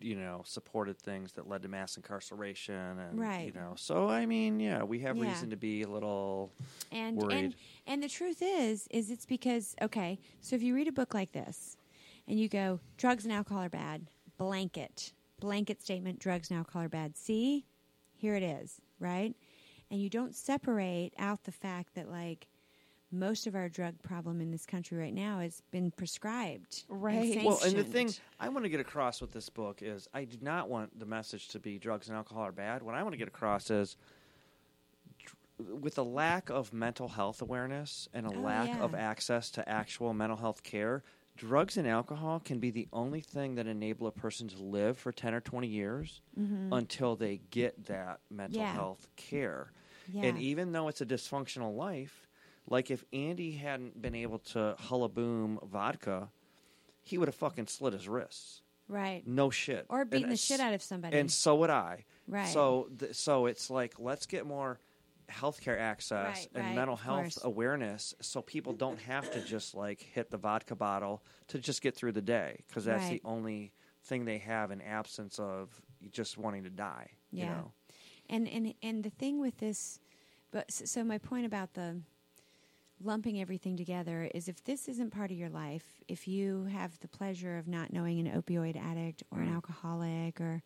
You 0.00 0.16
know, 0.16 0.42
supported 0.44 0.98
things 0.98 1.32
that 1.34 1.48
led 1.48 1.62
to 1.62 1.68
mass 1.68 1.96
incarceration, 1.96 2.98
and 2.98 3.18
you 3.46 3.52
know. 3.52 3.74
So 3.76 4.08
I 4.08 4.26
mean, 4.26 4.60
yeah, 4.60 4.82
we 4.82 5.00
have 5.00 5.16
Yeah. 5.16 5.24
reason 5.30 5.50
to 5.50 5.56
be 5.56 5.82
a 5.82 5.88
little. 5.88 6.52
and 6.92 7.16
worried. 7.16 7.44
and 7.44 7.54
and 7.86 8.02
the 8.02 8.08
truth 8.08 8.42
is 8.42 8.86
is 8.90 9.10
it's 9.10 9.26
because 9.26 9.74
okay 9.82 10.18
so 10.40 10.56
if 10.56 10.62
you 10.62 10.74
read 10.74 10.88
a 10.88 10.92
book 10.92 11.14
like 11.14 11.32
this 11.32 11.76
and 12.26 12.38
you 12.40 12.48
go 12.48 12.80
drugs 12.96 13.24
and 13.24 13.32
alcohol 13.32 13.62
are 13.62 13.68
bad 13.68 14.06
blanket 14.38 15.12
blanket 15.38 15.80
statement 15.82 16.18
drugs 16.18 16.50
and 16.50 16.58
alcohol 16.58 16.82
are 16.82 16.88
bad 16.88 17.16
see 17.16 17.64
here 18.16 18.34
it 18.34 18.42
is 18.42 18.80
right 18.98 19.34
and 19.90 20.00
you 20.00 20.08
don't 20.10 20.34
separate 20.34 21.12
out 21.18 21.44
the 21.44 21.52
fact 21.52 21.94
that 21.94 22.08
like 22.10 22.48
most 23.12 23.46
of 23.46 23.54
our 23.54 23.68
drug 23.68 24.00
problem 24.02 24.40
in 24.40 24.50
this 24.50 24.66
country 24.66 24.96
right 24.98 25.14
now 25.14 25.40
has 25.40 25.62
been 25.70 25.90
prescribed 25.90 26.84
and 26.88 27.00
Right. 27.02 27.44
Well, 27.44 27.60
and 27.64 27.76
the 27.76 27.84
thing. 27.84 28.14
I 28.38 28.48
want 28.48 28.64
to 28.64 28.68
get 28.68 28.80
across 28.80 29.20
with 29.20 29.32
this 29.32 29.48
book 29.48 29.82
is 29.82 30.08
I 30.14 30.24
do 30.24 30.38
not 30.40 30.68
want 30.68 30.98
the 30.98 31.06
message 31.06 31.48
to 31.48 31.58
be 31.58 31.78
drugs 31.78 32.08
and 32.08 32.16
alcohol 32.16 32.44
are 32.44 32.52
bad. 32.52 32.82
What 32.82 32.94
I 32.94 33.02
want 33.02 33.12
to 33.12 33.18
get 33.18 33.28
across 33.28 33.70
is 33.70 33.96
with 35.58 35.98
a 35.98 36.02
lack 36.02 36.48
of 36.48 36.72
mental 36.72 37.08
health 37.08 37.42
awareness 37.42 38.08
and 38.14 38.26
a 38.26 38.30
Oh, 38.30 38.40
lack 38.40 38.80
of 38.80 38.94
access 38.94 39.50
to 39.50 39.68
actual 39.68 40.14
mental 40.14 40.38
health 40.38 40.62
care, 40.62 41.02
drugs 41.36 41.76
and 41.76 41.86
alcohol 41.86 42.40
can 42.40 42.58
be 42.60 42.70
the 42.70 42.88
only 42.92 43.20
thing 43.20 43.56
that 43.56 43.66
enable 43.66 44.06
a 44.06 44.12
person 44.12 44.48
to 44.48 44.62
live 44.62 44.96
for 44.96 45.12
10 45.12 45.34
or 45.34 45.40
20 45.40 45.66
years 45.66 46.20
until 46.72 47.14
they 47.16 47.40
get 47.50 47.86
that 47.86 48.20
mental 48.30 48.62
Mm-hmm. 48.62 48.74
Yeah. 48.74 48.80
health 48.80 49.08
care. 49.16 49.72
Yeah. 50.12 50.26
And 50.26 50.38
even 50.38 50.72
though 50.72 50.88
it's 50.88 51.00
a 51.02 51.06
dysfunctional 51.06 51.76
life, 51.76 52.26
like 52.68 52.90
if 52.90 53.04
Andy 53.12 53.52
hadn't 53.52 54.00
been 54.00 54.14
able 54.14 54.38
to 54.38 54.76
hullaboom 54.80 55.66
vodka, 55.68 56.28
he 57.02 57.18
would 57.18 57.28
have 57.28 57.34
fucking 57.34 57.66
slit 57.66 57.92
his 57.92 58.08
wrists. 58.08 58.62
right 58.88 59.26
No 59.26 59.50
shit. 59.50 59.86
or 59.88 60.04
beating 60.04 60.24
And 60.24 60.32
the 60.32 60.36
shit 60.36 60.60
out 60.60 60.74
of 60.74 60.82
somebody 60.82 61.18
And 61.18 61.30
so 61.30 61.56
would 61.56 61.70
I. 61.70 62.04
Right. 62.28 62.48
So, 62.48 62.88
th- 62.98 63.14
so 63.14 63.46
it's 63.46 63.70
like 63.70 63.94
let's 63.98 64.26
get 64.26 64.46
more 64.46 64.78
healthcare 65.30 65.78
access 65.78 66.36
Right, 66.38 66.48
and 66.56 66.64
right, 66.66 66.74
mental 66.74 66.96
health 66.96 67.38
awareness, 67.44 68.14
so 68.20 68.42
people 68.42 68.72
don't 68.72 68.98
have 69.00 69.30
to 69.32 69.40
just 69.44 69.74
like 69.74 70.00
hit 70.00 70.30
the 70.30 70.36
vodka 70.38 70.74
bottle 70.74 71.22
to 71.48 71.58
just 71.58 71.82
get 71.82 71.94
through 71.94 72.12
the 72.12 72.22
day 72.22 72.64
because 72.68 72.84
that's 72.84 73.04
Right. 73.04 73.22
the 73.22 73.28
only 73.28 73.72
thing 74.04 74.24
they 74.24 74.38
have 74.38 74.70
in 74.72 74.80
absence 74.80 75.38
of 75.38 75.68
just 76.10 76.36
wanting 76.38 76.64
to 76.64 76.70
die. 76.70 77.10
Yeah. 77.32 77.44
You 77.44 77.50
know? 77.50 77.72
And 78.28 78.48
and 78.48 78.74
and 78.82 79.02
the 79.04 79.10
thing 79.10 79.40
with 79.40 79.58
this, 79.58 80.00
but 80.52 80.70
so 80.72 81.02
my 81.04 81.18
point 81.18 81.46
about 81.46 81.74
the 81.74 82.00
lumping 83.02 83.40
everything 83.40 83.76
together 83.76 84.30
is 84.34 84.48
if 84.48 84.62
this 84.64 84.88
isn't 84.88 85.10
part 85.10 85.30
of 85.30 85.36
your 85.38 85.48
life, 85.48 85.84
if 86.08 86.28
you 86.28 86.64
have 86.64 86.98
the 87.00 87.08
pleasure 87.08 87.56
of 87.56 87.66
not 87.66 87.92
knowing 87.92 88.18
an 88.26 88.40
opioid 88.40 88.76
addict 88.76 89.22
or 89.30 89.40
an 89.40 89.52
alcoholic 89.52 90.40
or 90.40 90.62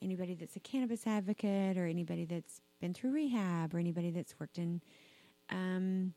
anybody 0.00 0.34
that's 0.34 0.56
a 0.56 0.60
cannabis 0.60 1.06
advocate 1.06 1.76
or 1.76 1.84
anybody 1.86 2.24
that's 2.24 2.60
been 2.80 2.94
through 2.94 3.10
rehab 3.12 3.74
or 3.74 3.78
anybody 3.78 4.10
that's 4.10 4.34
worked 4.38 4.56
in 4.58 4.80
um 5.50 6.14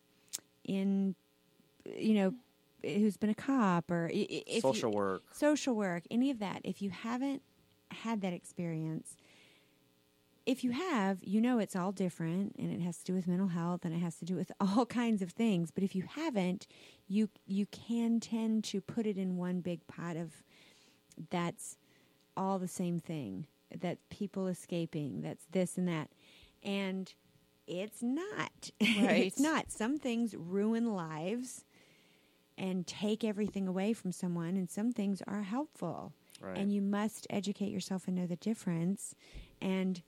in 0.66 1.16
you 1.98 2.14
know 2.14 2.34
who's 2.84 3.18
been 3.18 3.30
a 3.32 3.36
cop 3.36 3.90
or 3.90 4.10
i- 4.14 4.28
you- 4.48 4.62
Social 4.62 4.92
work. 4.92 5.24
social 5.34 5.76
work, 5.76 6.04
any 6.12 6.30
of 6.32 6.40
that, 6.40 6.62
if 6.64 6.82
you 6.82 6.90
haven't 6.92 7.42
had 7.92 8.22
that 8.22 8.34
experience, 8.34 9.18
if 10.46 10.64
you 10.64 10.72
have, 10.72 11.20
you 11.22 11.40
know 11.40 11.60
it's 11.60 11.76
all 11.76 11.92
different 11.92 12.56
and 12.58 12.72
it 12.72 12.82
has 12.84 12.98
to 13.00 13.04
do 13.04 13.14
with 13.14 13.28
mental 13.28 13.48
health 13.50 13.86
and 13.86 13.94
it 13.94 14.00
has 14.00 14.18
to 14.18 14.26
do 14.26 14.36
with 14.36 14.52
all 14.60 14.86
kinds 14.86 15.22
of 15.22 15.32
things. 15.32 15.72
But 15.72 15.84
if 15.84 15.96
you 15.96 16.04
haven't, 16.16 16.68
you 17.08 17.30
you 17.46 17.66
can 17.68 18.20
tend 18.20 18.64
to 18.66 18.82
put 18.82 19.06
it 19.06 19.18
in 19.18 19.38
one 19.38 19.62
big 19.62 19.86
pot 19.88 20.16
of 20.16 20.44
that's 21.30 21.78
all 22.36 22.60
the 22.60 22.68
same 22.68 23.00
thing. 23.00 23.48
That 23.80 24.00
people 24.10 24.48
escaping, 24.48 25.22
that's 25.22 25.46
this 25.52 25.78
and 25.78 25.88
that. 25.88 26.10
And 26.62 27.14
it's 27.68 28.02
not. 28.02 28.70
Right. 28.82 29.26
it's 29.26 29.40
not. 29.40 29.72
Some 29.72 29.98
things 29.98 30.36
ruin 30.38 30.94
lives 30.94 31.64
and 32.58 32.86
take 32.86 33.24
everything 33.24 33.68
away 33.68 33.94
from 33.94 34.12
someone, 34.12 34.58
and 34.58 34.70
some 34.70 34.92
things 34.92 35.22
are 35.26 35.42
helpful. 35.44 36.14
Right. 36.42 36.58
And 36.58 36.72
you 36.72 36.82
must 36.82 37.26
educate 37.30 37.72
yourself 37.72 38.08
and 38.08 38.16
know 38.16 38.26
the 38.28 38.36
difference. 38.36 39.16
And 39.62 40.02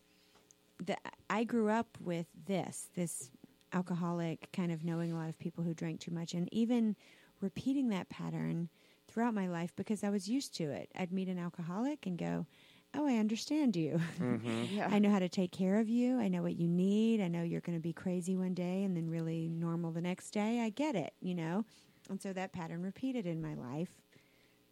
the, 0.84 0.98
I 1.30 1.44
grew 1.44 1.70
up 1.70 1.98
with 2.00 2.28
this, 2.46 2.90
this 2.96 3.30
alcoholic 3.74 4.52
kind 4.52 4.72
of 4.72 4.84
knowing 4.84 5.12
a 5.12 5.16
lot 5.16 5.30
of 5.30 5.38
people 5.40 5.64
who 5.64 5.74
drank 5.74 6.00
too 6.00 6.12
much, 6.12 6.34
and 6.34 6.52
even 6.54 6.96
repeating 7.42 7.90
that 7.90 8.10
pattern 8.10 8.70
throughout 9.08 9.34
my 9.34 9.48
life 9.48 9.74
because 9.76 10.04
I 10.04 10.10
was 10.10 10.28
used 10.28 10.56
to 10.58 10.72
it. 10.72 10.90
I'd 10.96 11.12
meet 11.12 11.28
an 11.28 11.40
alcoholic 11.40 12.06
and 12.06 12.18
go, 12.18 12.46
Oh, 12.96 13.08
I 13.08 13.16
understand 13.16 13.76
you. 13.76 14.00
Mm-hmm. 14.20 14.66
yeah. 14.76 14.88
I 14.92 15.00
know 15.00 15.10
how 15.10 15.20
to 15.20 15.30
take 15.30 15.52
care 15.52 15.80
of 15.80 15.90
you. 15.90 16.20
I 16.20 16.28
know 16.28 16.44
what 16.44 16.58
you 16.58 16.68
need. 16.68 17.22
I 17.22 17.28
know 17.28 17.42
you're 17.42 17.62
going 17.62 17.78
to 17.78 17.82
be 17.82 17.94
crazy 17.94 18.36
one 18.36 18.54
day 18.54 18.84
and 18.84 18.96
then 18.96 19.10
really 19.10 19.50
normal 19.50 19.92
the 19.92 20.02
next 20.02 20.30
day. 20.30 20.62
I 20.62 20.70
get 20.70 20.96
it, 20.96 21.14
you 21.20 21.34
know? 21.34 21.66
And 22.10 22.22
so 22.22 22.34
that 22.34 22.54
pattern 22.54 22.84
repeated 22.84 23.26
in 23.26 23.42
my 23.42 23.56
life 23.56 23.90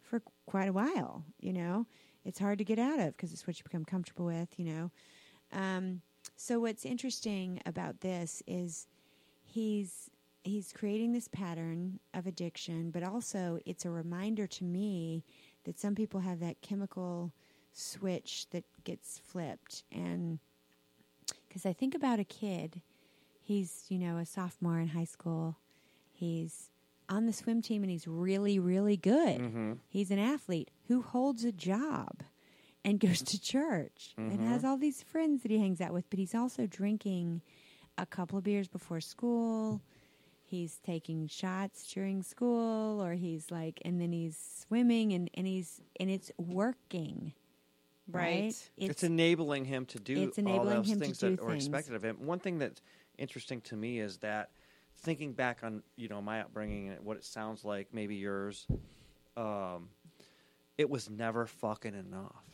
for 0.02 0.22
quite 0.46 0.68
a 0.68 0.72
while, 0.72 1.24
you 1.40 1.52
know? 1.52 1.86
It's 2.24 2.38
hard 2.38 2.58
to 2.58 2.64
get 2.64 2.78
out 2.78 3.00
of 3.00 3.16
because 3.16 3.32
it's 3.32 3.44
what 3.44 3.58
you 3.58 3.64
become 3.64 3.84
comfortable 3.84 4.26
with, 4.26 4.56
you 4.56 4.66
know? 4.66 4.92
Um, 5.52 6.00
so 6.36 6.60
what's 6.60 6.84
interesting 6.84 7.60
about 7.66 8.00
this 8.00 8.42
is 8.46 8.86
he's 9.44 10.10
he's 10.44 10.72
creating 10.72 11.12
this 11.12 11.28
pattern 11.28 12.00
of 12.14 12.26
addiction, 12.26 12.90
but 12.90 13.02
also 13.02 13.58
it's 13.64 13.84
a 13.84 13.90
reminder 13.90 14.46
to 14.46 14.64
me 14.64 15.24
that 15.64 15.78
some 15.78 15.94
people 15.94 16.20
have 16.20 16.40
that 16.40 16.60
chemical 16.62 17.32
switch 17.72 18.46
that 18.50 18.64
gets 18.84 19.18
flipped. 19.18 19.84
And 19.92 20.40
because 21.48 21.64
I 21.64 21.72
think 21.72 21.94
about 21.94 22.18
a 22.18 22.24
kid, 22.24 22.80
he's 23.40 23.84
you 23.88 23.98
know 23.98 24.16
a 24.18 24.26
sophomore 24.26 24.80
in 24.80 24.88
high 24.88 25.04
school, 25.04 25.58
he's 26.12 26.70
on 27.08 27.26
the 27.26 27.32
swim 27.32 27.60
team 27.62 27.82
and 27.82 27.90
he's 27.90 28.08
really 28.08 28.58
really 28.58 28.96
good. 28.96 29.40
He's 29.88 30.10
an 30.10 30.18
athlete 30.18 30.70
who 30.88 31.02
holds 31.02 31.44
a 31.44 31.52
job 31.52 32.22
and 32.84 32.98
goes 32.98 33.22
to 33.22 33.40
church 33.40 34.14
and 34.16 34.40
has 34.40 34.64
all 34.64 34.76
these 34.76 35.02
friends 35.02 35.42
that 35.42 35.50
he 35.50 35.58
hangs 35.58 35.80
out 35.80 35.92
with, 35.92 36.08
but 36.10 36.18
he's 36.18 36.34
also 36.34 36.66
drinking 36.66 37.42
a 37.98 38.06
couple 38.06 38.38
of 38.38 38.44
beers 38.44 38.68
before 38.68 39.00
school. 39.00 39.80
He's 40.42 40.78
taking 40.84 41.28
shots 41.28 41.90
during 41.92 42.22
school, 42.22 43.02
or 43.02 43.14
he's 43.14 43.50
like, 43.50 43.80
and 43.84 44.00
then 44.00 44.12
he's 44.12 44.36
swimming, 44.66 45.12
and, 45.12 45.30
and 45.34 45.46
he's 45.46 45.80
and 45.98 46.10
it's 46.10 46.30
working, 46.36 47.32
right? 48.10 48.42
Right. 48.42 48.70
It's, 48.76 49.02
enabling 49.02 49.64
him 49.64 49.86
to 49.86 49.98
do 49.98 50.24
it's 50.24 50.38
all 50.38 50.64
those 50.64 50.92
things 50.92 51.20
that 51.20 51.40
are 51.40 51.54
expected 51.54 51.94
of 51.94 52.04
him. 52.04 52.16
One 52.26 52.38
thing 52.38 52.58
that's 52.58 52.82
interesting 53.16 53.62
to 53.62 53.76
me 53.76 54.00
is 54.00 54.18
that 54.18 54.50
thinking 54.98 55.32
back 55.32 55.60
on 55.62 55.82
you 55.96 56.08
know 56.08 56.20
my 56.20 56.42
upbringing 56.42 56.88
and 56.90 57.00
what 57.04 57.16
it 57.16 57.24
sounds 57.24 57.64
like, 57.64 57.88
maybe 57.94 58.16
yours, 58.16 58.66
um, 59.38 59.88
it 60.76 60.90
was 60.90 61.08
never 61.08 61.46
fucking 61.46 61.94
enough 61.94 62.51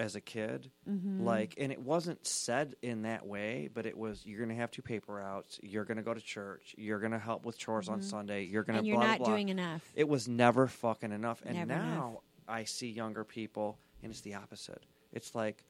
as 0.00 0.16
a 0.16 0.20
kid. 0.20 0.70
Mm-hmm. 0.88 1.24
Like, 1.24 1.54
and 1.58 1.70
it 1.70 1.78
wasn't 1.80 2.26
said 2.26 2.74
in 2.82 3.02
that 3.02 3.26
way, 3.26 3.68
but 3.72 3.86
it 3.86 3.96
was 3.96 4.24
you're 4.24 4.40
gonna 4.40 4.58
have 4.58 4.70
two 4.70 4.82
paper 4.82 5.14
routes, 5.14 5.60
you're 5.62 5.84
gonna 5.84 6.02
go 6.02 6.14
to 6.14 6.20
church, 6.20 6.74
you're 6.78 6.98
gonna 6.98 7.18
help 7.18 7.44
with 7.44 7.58
chores 7.58 7.88
on 7.88 8.02
Sunday, 8.02 8.44
you're 8.44 8.62
gonna 8.64 8.78
Mm-hmm. 8.78 8.78
and 8.78 8.86
you're 8.88 8.96
blah, 8.96 9.06
not 9.06 9.18
blah, 9.18 9.28
doing 9.28 9.48
enough. 9.50 9.82
It 9.94 10.08
was 10.08 10.26
never 10.26 10.66
fucking 10.66 11.12
enough. 11.12 11.42
And 11.44 11.56
Never 11.56 11.72
now 11.74 12.08
enough. 12.08 12.20
I 12.48 12.64
see 12.64 12.90
younger 12.90 13.22
people, 13.24 13.78
and 14.02 14.10
it's 14.10 14.22
the 14.22 14.34
opposite. 14.34 14.82
It's 15.12 15.34
like 15.34 15.64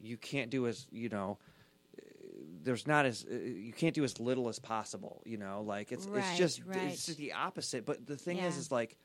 you 0.00 0.16
can't 0.16 0.50
do 0.50 0.66
as 0.66 0.86
you 0.90 1.08
know. 1.08 1.38
There's 2.64 2.86
not 2.86 3.06
as 3.06 3.24
uh, 3.30 3.34
you 3.34 3.72
can't 3.72 3.94
do 3.94 4.04
as 4.04 4.18
little 4.20 4.48
as 4.48 4.58
possible. 4.58 5.22
You 5.24 5.36
know, 5.38 5.62
like 5.66 5.92
it's 5.92 6.06
Right, 6.06 6.24
it's 6.24 6.38
just 6.38 6.64
right. 6.64 6.78
it's 6.92 7.06
just 7.06 7.18
the 7.18 7.32
opposite. 7.32 7.86
But 7.86 8.06
the 8.06 8.16
thing 8.16 8.38
is, 8.38 8.56
is 8.56 8.70
like 8.72 8.96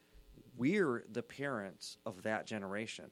we're 0.58 1.04
the 1.12 1.24
parents 1.24 1.98
of 2.06 2.24
that 2.24 2.46
generation. 2.46 3.06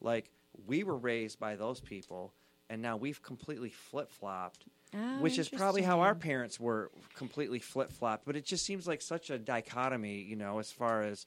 Like 0.00 0.30
we 0.66 0.84
were 0.84 0.96
raised 0.96 1.38
by 1.38 1.56
those 1.56 1.80
people, 1.80 2.32
and 2.70 2.80
now 2.82 2.96
we've 2.96 3.22
completely 3.22 3.70
flip 3.70 4.10
flopped. 4.10 4.64
Oh, 4.94 5.20
which 5.20 5.38
is 5.38 5.48
probably 5.48 5.80
how 5.82 6.00
our 6.00 6.14
parents 6.14 6.60
were 6.60 6.90
completely 7.14 7.58
flip 7.60 7.90
flopped. 7.90 8.26
But 8.26 8.36
it 8.36 8.44
just 8.44 8.66
seems 8.66 8.86
like 8.86 9.00
such 9.00 9.30
a 9.30 9.38
dichotomy, 9.38 10.20
you 10.20 10.36
know, 10.36 10.58
as 10.58 10.70
far 10.70 11.02
as 11.02 11.26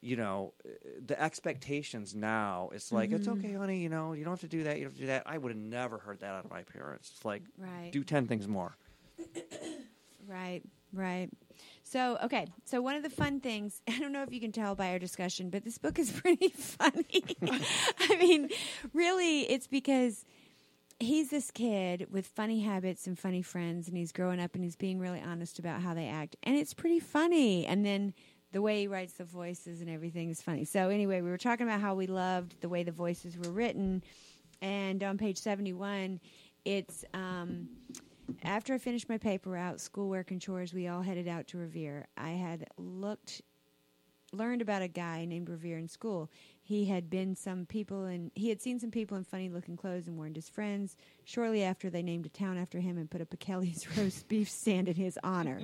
you 0.00 0.16
know 0.16 0.54
the 1.06 1.20
expectations 1.20 2.14
now. 2.14 2.70
It's 2.72 2.90
like 2.92 3.12
it's 3.12 3.26
Mm-hmm. 3.26 3.44
okay, 3.44 3.52
honey. 3.54 3.82
You 3.82 3.90
know, 3.90 4.14
you 4.14 4.24
don't 4.24 4.32
have 4.32 4.40
to 4.40 4.48
do 4.48 4.64
that. 4.64 4.78
You 4.78 4.84
don't 4.84 4.92
have 4.92 4.96
to 4.96 5.00
do 5.02 5.06
that. 5.08 5.24
I 5.26 5.36
would 5.36 5.50
have 5.52 5.60
never 5.60 5.98
heard 5.98 6.20
that 6.20 6.30
out 6.32 6.44
of 6.46 6.50
my 6.50 6.62
parents. 6.62 7.10
It's 7.14 7.24
like 7.24 7.42
Right. 7.58 7.90
do 7.92 8.02
ten 8.04 8.26
things 8.26 8.48
more. 8.48 8.74
Right, 10.26 10.62
right. 10.92 11.28
So, 11.94 12.18
okay. 12.24 12.48
So, 12.64 12.82
one 12.82 12.96
of 12.96 13.04
the 13.04 13.08
fun 13.08 13.38
things, 13.38 13.80
I 13.88 14.00
don't 14.00 14.10
know 14.10 14.24
if 14.24 14.32
you 14.32 14.40
can 14.40 14.50
tell 14.50 14.74
by 14.74 14.88
our 14.88 14.98
discussion, 14.98 15.48
but 15.48 15.62
this 15.62 15.78
book 15.78 15.96
is 15.96 16.10
pretty 16.20 16.48
funny. 16.48 17.22
I 18.00 18.16
mean, 18.18 18.48
really, 18.92 19.42
it's 19.42 19.68
because 19.68 20.24
he's 20.98 21.30
this 21.30 21.52
kid 21.52 22.08
with 22.10 22.26
funny 22.26 22.62
habits 22.62 23.06
and 23.06 23.16
funny 23.16 23.42
friends, 23.42 23.86
and 23.86 23.96
he's 23.96 24.10
growing 24.10 24.40
up 24.40 24.56
and 24.56 24.64
he's 24.64 24.74
being 24.74 24.98
really 24.98 25.22
honest 25.24 25.60
about 25.60 25.82
how 25.82 25.94
they 25.94 26.08
act. 26.08 26.34
And 26.42 26.56
it's 26.56 26.74
pretty 26.74 26.98
funny. 26.98 27.64
And 27.64 27.86
then 27.86 28.12
the 28.50 28.60
way 28.60 28.80
he 28.80 28.88
writes 28.88 29.12
the 29.12 29.24
voices 29.24 29.80
and 29.80 29.88
everything 29.88 30.30
is 30.30 30.42
funny. 30.42 30.64
So, 30.64 30.88
anyway, 30.88 31.20
we 31.20 31.30
were 31.30 31.38
talking 31.38 31.64
about 31.64 31.80
how 31.80 31.94
we 31.94 32.08
loved 32.08 32.60
the 32.60 32.68
way 32.68 32.82
the 32.82 32.90
voices 32.90 33.38
were 33.38 33.52
written. 33.52 34.02
And 34.60 35.00
on 35.04 35.16
page 35.16 35.38
71, 35.38 36.18
it's. 36.64 37.04
Um, 37.14 37.68
after 38.42 38.74
I 38.74 38.78
finished 38.78 39.08
my 39.08 39.18
paper 39.18 39.56
out, 39.56 39.80
schoolwork 39.80 40.30
and 40.30 40.40
chores, 40.40 40.74
we 40.74 40.88
all 40.88 41.02
headed 41.02 41.28
out 41.28 41.46
to 41.48 41.58
Revere. 41.58 42.06
I 42.16 42.30
had 42.30 42.66
looked, 42.76 43.42
learned 44.32 44.62
about 44.62 44.82
a 44.82 44.88
guy 44.88 45.24
named 45.24 45.48
Revere 45.48 45.78
in 45.78 45.88
school. 45.88 46.30
He 46.62 46.86
had 46.86 47.10
been 47.10 47.34
some 47.36 47.66
people 47.66 48.04
and 48.04 48.30
he 48.34 48.48
had 48.48 48.60
seen 48.60 48.78
some 48.78 48.90
people 48.90 49.16
in 49.16 49.24
funny 49.24 49.48
looking 49.48 49.76
clothes 49.76 50.06
and 50.06 50.16
warned 50.16 50.36
his 50.36 50.48
friends. 50.48 50.96
Shortly 51.24 51.62
after, 51.62 51.90
they 51.90 52.02
named 52.02 52.26
a 52.26 52.30
town 52.30 52.58
after 52.58 52.80
him 52.80 52.96
and 52.98 53.10
put 53.10 53.20
up 53.20 53.32
a 53.32 53.36
Kelly's 53.36 53.86
roast 53.98 54.28
beef 54.28 54.48
stand 54.48 54.88
in 54.88 54.96
his 54.96 55.18
honor. 55.22 55.62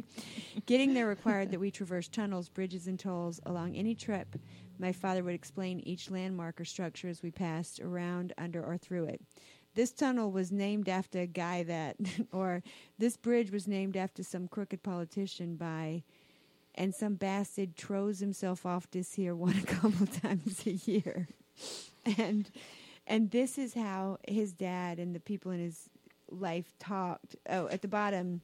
Getting 0.67 0.95
there 0.95 1.07
required 1.07 1.51
that 1.51 1.61
we 1.61 1.71
traverse 1.71 2.09
tunnels, 2.09 2.49
bridges, 2.49 2.87
and 2.87 2.99
tolls 2.99 3.41
along 3.47 3.77
any 3.77 3.95
trip. 3.95 4.37
My 4.79 4.93
father 4.93 5.23
would 5.23 5.35
explain 5.35 5.81
each 5.81 6.11
landmark 6.11 6.61
or 6.61 6.65
structure 6.65 7.09
as 7.09 7.23
we 7.23 7.31
passed 7.31 7.81
around, 7.81 8.33
under, 8.39 8.65
or 8.65 8.79
through 8.79 9.05
it. 9.05 9.21
This 9.81 9.93
tunnel 9.93 10.31
was 10.31 10.53
named 10.53 10.91
after 10.91 11.21
a 11.21 11.27
guy 11.27 11.63
that, 11.63 11.97
or 12.33 12.63
this 12.99 13.17
bridge 13.17 13.51
was 13.51 13.67
named 13.67 13.97
after 13.97 14.23
some 14.23 14.47
crooked 14.47 14.83
politician 14.83 15.57
by, 15.57 16.03
and 16.75 16.95
some 16.95 17.15
bastard 17.15 17.77
throws 17.77 18.19
himself 18.19 18.67
off 18.67 18.91
this 18.91 19.15
here 19.15 19.35
one 19.35 19.57
a 19.57 19.63
couple 19.63 20.07
times 20.23 20.67
a 20.67 20.73
year. 20.73 21.29
And 22.19 22.51
and 23.07 23.31
this 23.31 23.57
is 23.57 23.73
how 23.73 24.19
his 24.29 24.53
dad 24.53 24.99
and 24.99 25.15
the 25.15 25.19
people 25.19 25.51
in 25.51 25.61
his 25.61 25.89
life 26.31 26.75
talked. 26.79 27.37
Oh, 27.49 27.67
at 27.69 27.81
the 27.81 27.89
bottom. 27.89 28.43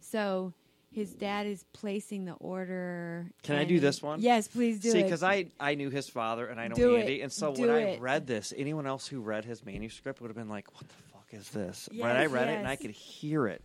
So 0.00 0.54
his 0.96 1.12
dad 1.12 1.46
is 1.46 1.62
placing 1.74 2.24
the 2.24 2.32
order. 2.40 3.30
Can 3.42 3.56
I 3.56 3.64
do 3.64 3.78
this 3.78 4.02
one? 4.02 4.18
Yes, 4.22 4.48
please 4.48 4.80
do 4.80 4.90
See, 4.90 5.02
because 5.02 5.22
I 5.22 5.50
I 5.60 5.74
knew 5.74 5.90
his 5.90 6.08
father 6.08 6.46
and 6.46 6.58
I 6.58 6.68
know 6.68 6.74
Do 6.74 6.96
Andy, 6.96 7.20
it. 7.20 7.22
and 7.24 7.30
so 7.30 7.54
Do 7.54 7.60
when 7.60 7.70
I 7.70 7.98
read 7.98 8.26
this, 8.26 8.54
anyone 8.56 8.86
else 8.86 9.06
who 9.06 9.20
read 9.20 9.44
his 9.44 9.62
manuscript 9.64 10.22
would 10.22 10.28
have 10.28 10.36
been 10.36 10.48
like, 10.48 10.72
"What 10.72 10.88
the 10.88 10.94
fuck 11.12 11.28
is 11.32 11.50
this?" 11.50 11.86
Yes, 11.92 12.02
but 12.02 12.16
I 12.16 12.24
read 12.26 12.48
it 12.48 12.56
and 12.56 12.66
I 12.66 12.76
could 12.76 12.92
hear 12.92 13.46
it. 13.46 13.62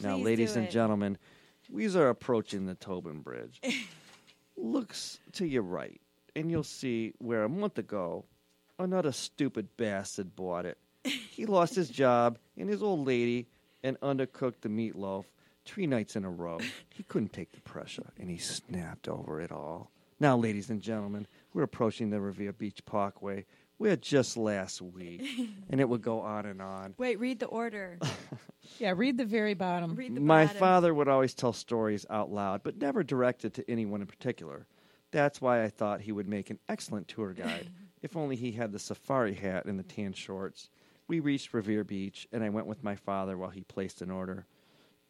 now, 0.00 0.18
ladies 0.18 0.56
and 0.56 0.70
gentlemen, 0.70 1.16
we 1.70 1.86
are 1.96 2.10
approaching 2.10 2.66
the 2.66 2.74
Tobin 2.74 3.20
Bridge. 3.22 3.62
Looks 4.56 5.20
to 5.32 5.46
your 5.46 5.62
right, 5.62 6.00
and 6.36 6.50
you'll 6.50 6.62
see 6.64 7.14
where 7.18 7.44
a 7.44 7.48
month 7.48 7.78
ago, 7.78 8.26
another 8.78 9.10
stupid 9.10 9.74
bastard 9.78 10.36
bought 10.36 10.66
it. 10.66 10.76
He 11.02 11.46
lost 11.46 11.74
his 11.74 11.88
job, 11.88 12.38
and 12.58 12.68
his 12.68 12.82
old 12.82 13.06
lady 13.06 13.48
and 13.82 13.98
undercooked 14.00 14.60
the 14.60 14.68
meatloaf 14.68 15.24
three 15.64 15.86
nights 15.86 16.16
in 16.16 16.24
a 16.24 16.30
row. 16.30 16.58
He 16.94 17.02
couldn't 17.02 17.32
take 17.32 17.52
the 17.52 17.60
pressure, 17.60 18.12
and 18.18 18.30
he 18.30 18.38
snapped 18.38 19.08
over 19.08 19.40
it 19.40 19.52
all. 19.52 19.90
Now, 20.20 20.36
ladies 20.36 20.70
and 20.70 20.80
gentlemen, 20.80 21.26
we're 21.52 21.62
approaching 21.64 22.10
the 22.10 22.20
Revere 22.20 22.52
Beach 22.52 22.84
Parkway. 22.86 23.46
We're 23.78 23.96
just 23.96 24.36
last 24.36 24.80
week, 24.80 25.22
and 25.70 25.80
it 25.80 25.88
would 25.88 26.02
go 26.02 26.20
on 26.20 26.46
and 26.46 26.62
on. 26.62 26.94
Wait, 26.96 27.18
read 27.18 27.40
the 27.40 27.46
order. 27.46 27.98
Yeah, 28.78 28.94
read 28.96 29.18
the 29.18 29.26
very 29.26 29.52
bottom. 29.52 29.94
Read 29.94 30.14
the 30.14 30.20
My 30.22 30.46
bottom. 30.46 30.58
father 30.58 30.94
would 30.94 31.06
always 31.06 31.34
tell 31.34 31.52
stories 31.52 32.06
out 32.08 32.32
loud, 32.32 32.62
but 32.62 32.78
never 32.78 33.02
directed 33.02 33.52
to 33.54 33.70
anyone 33.70 34.00
in 34.00 34.06
particular. 34.06 34.66
That's 35.10 35.40
why 35.42 35.62
I 35.62 35.68
thought 35.68 36.00
he 36.00 36.12
would 36.12 36.26
make 36.26 36.48
an 36.48 36.58
excellent 36.68 37.06
tour 37.06 37.34
guide, 37.34 37.68
if 38.02 38.16
only 38.16 38.36
he 38.36 38.52
had 38.52 38.72
the 38.72 38.78
safari 38.78 39.34
hat 39.34 39.66
and 39.66 39.78
the 39.78 39.82
tan 39.84 40.14
shorts. 40.14 40.70
We 41.06 41.20
reached 41.20 41.52
Revere 41.52 41.84
Beach, 41.84 42.26
and 42.32 42.42
I 42.42 42.48
went 42.48 42.66
with 42.66 42.82
my 42.82 42.96
father 42.96 43.36
while 43.36 43.50
he 43.50 43.60
placed 43.64 44.00
an 44.00 44.10
order. 44.10 44.46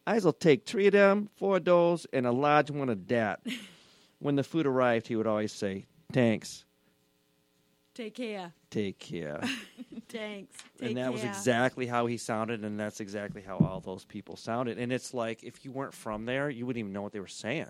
I'll 0.07 0.33
take 0.33 0.67
three 0.67 0.87
of 0.87 0.93
them, 0.93 1.31
four 1.37 1.57
of 1.57 1.65
those, 1.65 2.07
and 2.13 2.27
a 2.27 2.33
large 2.33 2.71
one 2.71 2.89
of 2.89 3.07
that. 3.09 3.41
when 4.19 4.37
the 4.37 4.45
food 4.45 4.67
arrived, 4.67 5.07
he 5.07 5.17
would 5.17 5.27
always 5.27 5.53
say, 5.53 5.87
Thanks, 6.13 6.65
Take 7.95 8.15
care. 8.15 8.53
take 8.71 8.99
care. 8.99 9.41
Thanks. 10.09 10.57
Take 10.79 10.89
and 10.89 10.97
that 10.97 11.13
was 11.13 11.23
exactly 11.23 11.87
how 11.87 12.07
he 12.07 12.17
sounded, 12.17 12.65
and 12.65 12.79
that's 12.79 13.01
exactly 13.01 13.41
how 13.41 13.57
all 13.59 13.81
those 13.81 14.05
people 14.05 14.37
sounded. 14.37 14.79
And 14.79 14.93
it's 14.93 15.15
like 15.15 15.43
if 15.45 15.65
you 15.65 15.71
weren't 15.71 15.95
from 15.95 16.25
there, 16.25 16.51
you 16.51 16.67
wouldn't 16.67 16.81
even 16.81 16.93
know 16.93 17.03
what 17.03 17.13
they 17.13 17.21
were 17.21 17.27
saying. 17.27 17.67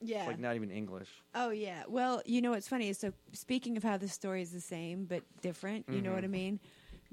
Yeah. 0.00 0.18
It's 0.18 0.26
like 0.28 0.38
not 0.38 0.56
even 0.56 0.70
English. 0.70 1.08
Oh 1.34 1.50
yeah. 1.50 1.82
Well, 1.88 2.22
you 2.24 2.40
know 2.40 2.50
what's 2.50 2.68
funny 2.68 2.88
is 2.88 2.98
so 2.98 3.12
speaking 3.32 3.76
of 3.76 3.82
how 3.82 3.96
the 3.96 4.08
story 4.08 4.42
is 4.42 4.50
the 4.50 4.60
same 4.60 5.04
but 5.04 5.22
different. 5.40 5.86
You 5.88 6.02
know 6.02 6.12
what 6.12 6.20
I 6.20 6.22
mm-hmm. 6.22 6.32
mean? 6.32 6.60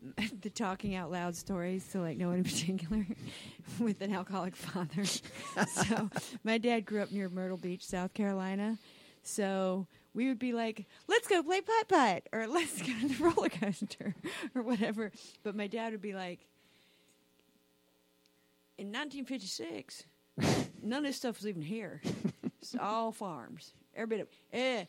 the 0.42 0.50
talking 0.50 0.96
out 0.96 1.12
loud 1.12 1.36
stories. 1.36 1.88
to 1.88 2.02
like 2.02 2.18
no 2.18 2.30
one 2.30 2.38
in 2.38 2.44
particular 2.44 3.06
with 3.80 4.02
an 4.02 4.14
alcoholic 4.14 4.56
father. 4.56 5.06
so 5.68 6.10
my 6.44 6.58
dad 6.58 6.86
grew 6.86 7.02
up 7.02 7.12
near 7.12 7.30
Myrtle 7.30 7.58
Beach, 7.58 7.86
South 7.86 8.14
Carolina. 8.14 8.78
So 9.24 9.88
we 10.14 10.28
would 10.28 10.40
be 10.40 10.54
like, 10.54 10.86
"Let's 11.08 11.28
go 11.28 11.44
play 11.44 11.62
putt 11.62 11.88
putt," 11.88 12.24
or 12.32 12.48
"Let's 12.48 12.82
go 12.82 12.94
to 13.00 13.08
the 13.08 13.24
roller 13.24 13.50
coaster," 13.50 14.16
or 14.56 14.62
whatever. 14.62 15.12
But 15.44 15.56
my 15.56 15.68
dad 15.68 15.92
would 15.92 16.02
be 16.02 16.14
like, 16.14 16.40
"In 18.78 18.88
1956, 18.88 20.04
none 20.82 21.00
of 21.00 21.04
this 21.04 21.18
stuff 21.18 21.38
was 21.38 21.48
even 21.48 21.62
here. 21.62 22.02
It's 22.62 22.76
all 22.80 23.12
farms. 23.12 23.74
Every 23.96 24.18
bit 24.18 24.22
of 24.22 24.28
eh." 24.54 24.86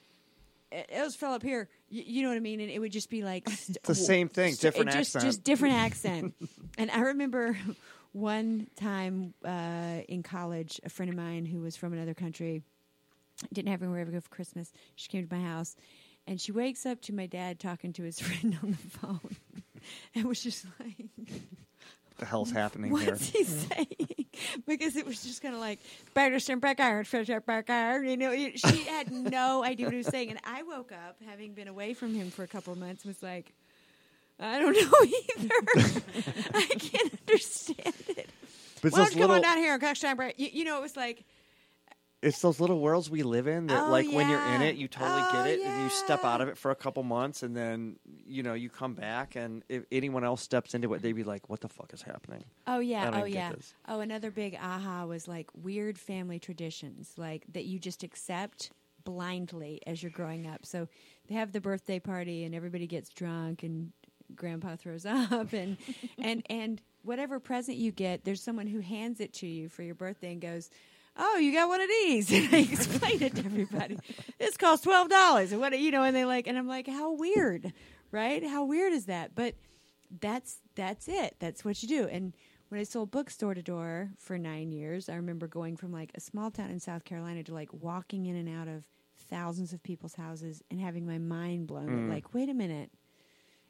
It 0.72 0.88
it 0.88 1.02
was 1.02 1.16
fell 1.16 1.34
up 1.34 1.42
here, 1.42 1.68
you, 1.90 2.02
you 2.06 2.22
know 2.22 2.28
what 2.28 2.36
I 2.36 2.40
mean, 2.40 2.60
and 2.60 2.70
it 2.70 2.78
would 2.78 2.92
just 2.92 3.10
be 3.10 3.22
like 3.22 3.48
st- 3.50 3.76
It's 3.78 3.88
the 3.88 3.94
same 3.94 4.28
thing, 4.28 4.54
st- 4.54 4.60
different 4.60 4.90
just, 4.92 5.16
accent. 5.16 5.24
just 5.24 5.44
different 5.44 5.74
accent. 5.86 6.34
and 6.78 6.90
I 6.90 7.00
remember 7.00 7.56
one 8.12 8.68
time 8.76 9.34
uh, 9.44 10.02
in 10.08 10.22
college, 10.22 10.80
a 10.84 10.88
friend 10.88 11.10
of 11.10 11.16
mine 11.16 11.44
who 11.46 11.60
was 11.60 11.76
from 11.76 11.92
another 11.92 12.14
country 12.14 12.62
didn't 13.52 13.70
have 13.70 13.82
anywhere 13.82 14.04
to 14.04 14.10
go 14.12 14.20
for 14.20 14.28
Christmas. 14.30 14.72
She 14.96 15.08
came 15.08 15.26
to 15.26 15.34
my 15.34 15.42
house, 15.42 15.74
and 16.26 16.40
she 16.40 16.52
wakes 16.52 16.84
up 16.86 17.00
to 17.02 17.14
my 17.14 17.26
dad 17.26 17.58
talking 17.58 17.92
to 17.94 18.02
his 18.02 18.20
friend 18.20 18.58
on 18.62 18.70
the 18.72 18.76
phone, 18.98 19.36
and 20.14 20.24
was 20.26 20.42
just 20.42 20.66
like, 20.78 21.06
the 22.20 22.26
hell's 22.26 22.52
happening 22.52 22.96
here? 22.96 23.10
"What's 23.10 23.28
he 23.30 23.42
saying?" 23.44 23.86
because 24.66 24.94
it 24.96 25.04
was 25.06 25.22
just 25.22 25.42
kind 25.42 25.54
of 25.54 25.60
like 25.60 25.80
Patterson 26.14 26.60
back 26.60 26.78
iron, 26.80 27.04
back 27.46 27.68
iron. 27.68 28.08
You 28.08 28.16
know, 28.16 28.30
it- 28.32 28.58
she 28.60 28.84
had 28.84 29.10
no 29.10 29.64
idea 29.70 29.86
what 29.86 29.92
he 29.92 29.98
was 29.98 30.06
saying, 30.06 30.30
and 30.30 30.38
I 30.44 30.62
woke 30.62 30.92
up 30.92 31.16
having 31.28 31.52
been 31.54 31.68
away 31.68 31.94
from 31.94 32.14
him 32.14 32.30
for 32.30 32.44
a 32.44 32.48
couple 32.48 32.74
months. 32.76 33.04
Was 33.04 33.22
like. 33.22 33.52
I 34.42 34.58
don't 34.58 34.72
know 34.74 34.98
either. 35.04 35.54
I 36.54 36.66
can't 36.78 37.12
understand 37.28 37.94
it. 38.08 38.30
But 38.80 38.92
Why 38.92 38.98
don't 39.00 39.14
you 39.14 39.20
come 39.20 39.32
on 39.32 39.42
down 39.42 39.58
here 39.58 39.74
and 39.74 39.82
catch 39.82 40.00
time 40.00 40.16
break? 40.16 40.38
You, 40.38 40.48
you 40.50 40.64
know, 40.64 40.78
it 40.78 40.80
was 40.80 40.96
like, 40.96 41.24
it's 42.22 42.40
those 42.40 42.60
little 42.60 42.80
worlds 42.80 43.08
we 43.08 43.22
live 43.22 43.46
in 43.46 43.66
that, 43.68 43.86
Oh, 43.86 43.90
like, 43.90 44.10
when 44.12 44.28
you're 44.28 44.44
in 44.54 44.62
it, 44.62 44.76
you 44.76 44.88
totally 44.88 45.22
Oh, 45.22 45.32
get 45.32 45.46
it, 45.46 45.60
and 45.60 45.82
you 45.82 45.88
step 45.88 46.24
out 46.24 46.40
of 46.40 46.48
it 46.48 46.58
for 46.58 46.70
a 46.70 46.74
couple 46.74 47.02
months, 47.02 47.42
and 47.42 47.56
then 47.56 47.96
you 48.26 48.42
know 48.42 48.54
you 48.54 48.68
come 48.68 48.94
back, 48.94 49.36
and 49.36 49.62
if 49.68 49.84
anyone 49.90 50.24
else 50.24 50.42
steps 50.42 50.74
into 50.74 50.92
it, 50.94 51.02
they'd 51.02 51.12
be 51.12 51.24
like, 51.24 51.48
"What 51.48 51.60
the 51.60 51.68
fuck 51.68 51.92
is 51.94 52.02
happening?" 52.02 52.44
Oh 52.66 52.80
yeah, 52.80 53.10
oh 53.14 53.24
yeah. 53.24 53.52
Oh, 53.88 54.00
another 54.00 54.30
big 54.30 54.54
aha 54.60 55.06
was 55.06 55.26
like 55.26 55.48
weird 55.54 55.98
family 55.98 56.38
traditions, 56.38 57.14
like 57.16 57.44
that 57.52 57.64
you 57.64 57.78
just 57.78 58.02
accept 58.02 58.70
blindly 59.04 59.80
as 59.86 60.02
you're 60.02 60.12
growing 60.12 60.46
up. 60.46 60.66
So 60.66 60.88
they 61.28 61.34
have 61.34 61.52
the 61.52 61.60
birthday 61.60 61.98
party 61.98 62.44
and 62.44 62.54
everybody 62.54 62.86
gets 62.86 63.08
drunk 63.08 63.62
and 63.62 63.92
grandpa 64.36 64.76
throws 64.76 65.06
up 65.06 65.52
and 65.52 65.76
and 66.18 66.44
and 66.50 66.82
whatever 67.02 67.40
present 67.40 67.78
you 67.78 67.90
get, 67.92 68.24
there's 68.24 68.42
someone 68.42 68.66
who 68.66 68.80
hands 68.80 69.20
it 69.20 69.32
to 69.32 69.46
you 69.46 69.70
for 69.70 69.82
your 69.82 69.94
birthday 69.94 70.32
and 70.32 70.40
goes, 70.42 70.68
"Oh, 71.20 71.36
you 71.36 71.52
got 71.52 71.68
one 71.68 71.80
of 71.80 71.88
these." 71.88 72.30
And 72.32 72.54
I 72.54 72.58
explained 72.60 73.22
it 73.22 73.34
to 73.36 73.44
everybody. 73.44 73.98
This 74.38 74.56
costs 74.56 74.84
twelve 74.84 75.08
dollars, 75.08 75.52
and 75.52 75.60
what 75.60 75.78
you 75.78 75.90
know, 75.90 76.02
and 76.02 76.16
they 76.16 76.24
like, 76.24 76.46
and 76.46 76.56
I'm 76.58 76.66
like, 76.66 76.86
"How 76.88 77.12
weird, 77.12 77.72
right? 78.10 78.42
How 78.44 78.64
weird 78.64 78.92
is 78.92 79.06
that?" 79.06 79.34
But 79.34 79.54
that's 80.20 80.58
that's 80.74 81.06
it. 81.08 81.36
That's 81.38 81.64
what 81.64 81.82
you 81.82 81.88
do. 81.88 82.08
And 82.08 82.34
when 82.68 82.80
I 82.80 82.84
sold 82.84 83.10
bookstore 83.10 83.54
to 83.54 83.62
door 83.62 84.10
for 84.18 84.38
nine 84.38 84.72
years, 84.72 85.08
I 85.08 85.14
remember 85.16 85.46
going 85.46 85.76
from 85.76 85.92
like 85.92 86.10
a 86.14 86.20
small 86.20 86.50
town 86.50 86.70
in 86.70 86.80
South 86.80 87.04
Carolina 87.04 87.42
to 87.44 87.54
like 87.54 87.72
walking 87.72 88.26
in 88.26 88.36
and 88.36 88.48
out 88.48 88.68
of 88.68 88.84
thousands 89.28 89.72
of 89.72 89.82
people's 89.82 90.14
houses 90.14 90.62
and 90.70 90.80
having 90.80 91.06
my 91.06 91.18
mind 91.18 91.66
blown. 91.66 91.88
Mm. 91.88 92.10
Like, 92.10 92.32
wait 92.34 92.48
a 92.48 92.54
minute, 92.54 92.90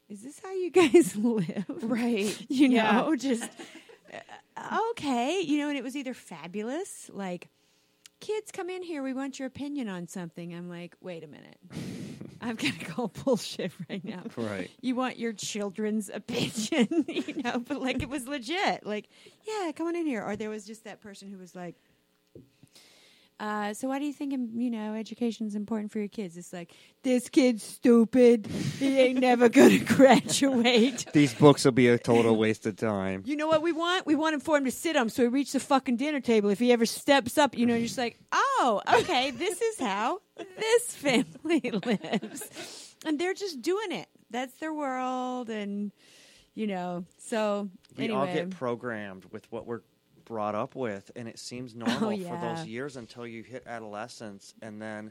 is 0.09 0.23
this 0.23 0.41
how 0.43 0.53
you 0.53 0.71
guys 0.71 1.15
live? 1.39 1.65
Right. 1.83 2.37
You 2.49 2.69
Yeah. 2.69 2.93
know, 2.93 3.17
just 3.17 3.51
okay. 4.91 5.41
You 5.41 5.59
know, 5.59 5.69
and 5.69 5.79
it 5.79 5.85
was 5.85 5.97
either 5.97 6.15
fabulous, 6.15 7.11
like 7.13 7.49
kids 8.21 8.53
come 8.53 8.71
in 8.71 8.83
here, 8.83 9.03
we 9.03 9.13
want 9.13 9.39
your 9.39 9.47
opinion 9.47 9.89
on 9.89 10.07
something. 10.07 10.55
I'm 10.55 10.69
like, 10.69 10.95
wait 11.01 11.25
a 11.25 11.27
minute. 11.27 11.59
I'm 12.43 12.57
gonna 12.57 12.73
call 12.73 13.09
bullshit 13.25 13.73
right 13.89 14.05
now. 14.05 14.23
Right. 14.37 14.71
You 14.81 14.95
want 14.95 15.19
your 15.19 15.33
children's 15.33 16.09
opinion, 16.09 17.05
you 17.09 17.43
know, 17.43 17.59
but 17.59 17.83
like 17.83 18.03
it 18.03 18.09
was 18.09 18.27
legit. 18.27 18.87
Like, 18.87 19.09
yeah, 19.47 19.73
come 19.73 19.89
on 19.89 19.97
in 19.97 20.07
here. 20.07 20.25
Or 20.25 20.37
there 20.37 20.49
was 20.49 20.65
just 20.65 20.85
that 20.85 21.01
person 21.01 21.29
who 21.31 21.39
was 21.39 21.55
like, 21.55 21.77
uh, 23.41 23.73
so 23.75 23.89
why 23.89 23.99
do 23.99 24.05
you 24.05 24.13
think 24.13 24.33
you 24.33 24.71
know 24.71 24.95
education's 24.95 25.55
important 25.57 25.91
for 25.91 25.99
your 25.99 26.09
kids? 26.09 26.37
It's 26.37 26.53
like 26.53 26.73
this 27.03 27.29
kid's 27.29 27.63
stupid. 27.63 28.47
He 28.47 28.99
ain't 28.99 29.19
never 29.21 29.49
gonna 29.49 29.79
graduate. 29.85 31.07
These 31.13 31.35
books 31.35 31.65
will 31.65 31.73
be 31.73 31.89
a 31.89 31.99
total 31.99 32.37
waste 32.37 32.67
of 32.67 32.77
time. 32.77 33.23
You 33.25 33.37
know 33.37 33.49
what 33.49 33.63
we 33.63 33.73
want? 33.73 34.07
We 34.07 34.15
want 34.15 34.35
him 34.35 34.41
for 34.41 34.57
him 34.59 34.65
to 34.67 34.71
sit 34.71 34.95
on 34.97 35.09
so 35.09 35.23
he 35.23 35.29
reaches 35.29 35.55
the 35.55 35.61
fucking 35.61 35.97
dinner 35.97 36.21
table. 36.21 36.51
If 36.51 36.59
he 36.59 36.71
ever 36.73 36.87
steps 36.87 37.39
up, 37.39 37.57
you 37.57 37.65
know, 37.67 37.75
you're 37.75 37.87
just 37.87 37.99
like, 37.99 38.19
oh, 38.33 38.83
okay, 39.01 39.31
this 39.31 39.61
is 39.61 39.81
how 39.81 40.21
this 40.37 40.95
family 40.95 41.71
lives. 41.87 42.95
And 43.07 43.19
they're 43.19 43.35
just 43.35 43.63
doing 43.63 43.93
it. 43.93 44.09
That's 44.31 44.53
their 44.59 44.73
world. 44.75 45.49
And, 45.49 45.91
you 46.55 46.67
know, 46.67 47.05
so 47.19 47.71
We 47.97 48.05
anyway. 48.05 48.19
all 48.19 48.27
get 48.27 48.51
programmed 48.51 49.25
with 49.33 49.51
what 49.51 49.67
we're 49.67 49.81
brought 50.31 50.55
up 50.55 50.77
with, 50.77 51.11
and 51.17 51.27
it 51.27 51.41
seems 51.41 51.75
oh, 51.77 51.79
normal 51.81 51.99
for 52.01 52.07
Oh, 52.07 52.11
yeah. 52.13 52.55
those 52.55 52.65
years 52.67 52.97
until 52.97 53.27
you 53.27 53.43
hit 53.43 53.65
adolescence, 53.67 54.55
and 54.63 54.81
then 54.81 55.11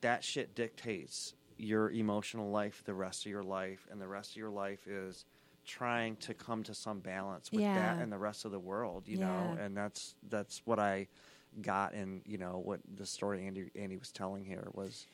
that 0.00 0.24
shit 0.24 0.56
dictates 0.56 1.34
your 1.56 1.90
emotional 1.92 2.50
life 2.50 2.82
the 2.84 2.92
rest 2.92 3.24
of 3.24 3.30
your 3.30 3.44
life, 3.44 3.86
and 3.92 4.00
the 4.00 4.08
rest 4.08 4.32
of 4.32 4.36
your 4.36 4.50
life 4.50 4.88
is 4.88 5.24
trying 5.64 6.16
to 6.16 6.34
come 6.34 6.64
to 6.64 6.74
some 6.74 6.98
balance 6.98 7.50
with 7.52 7.62
that 7.76 7.98
and 8.02 8.12
the 8.12 8.18
rest 8.18 8.44
of 8.44 8.50
the 8.50 8.58
world, 8.58 9.04
you 9.06 9.18
know, 9.18 9.56
and 9.60 9.76
that's 9.76 10.16
that's 10.28 10.60
what 10.64 10.78
I 10.80 11.06
got 11.62 11.94
and 11.94 12.22
you 12.26 12.36
know, 12.36 12.60
what 12.64 12.80
the 12.96 13.06
story 13.06 13.46
Andy 13.46 13.70
Andy 13.76 13.96
was 13.96 14.10
telling 14.10 14.44
here 14.44 14.68
was 14.74 15.06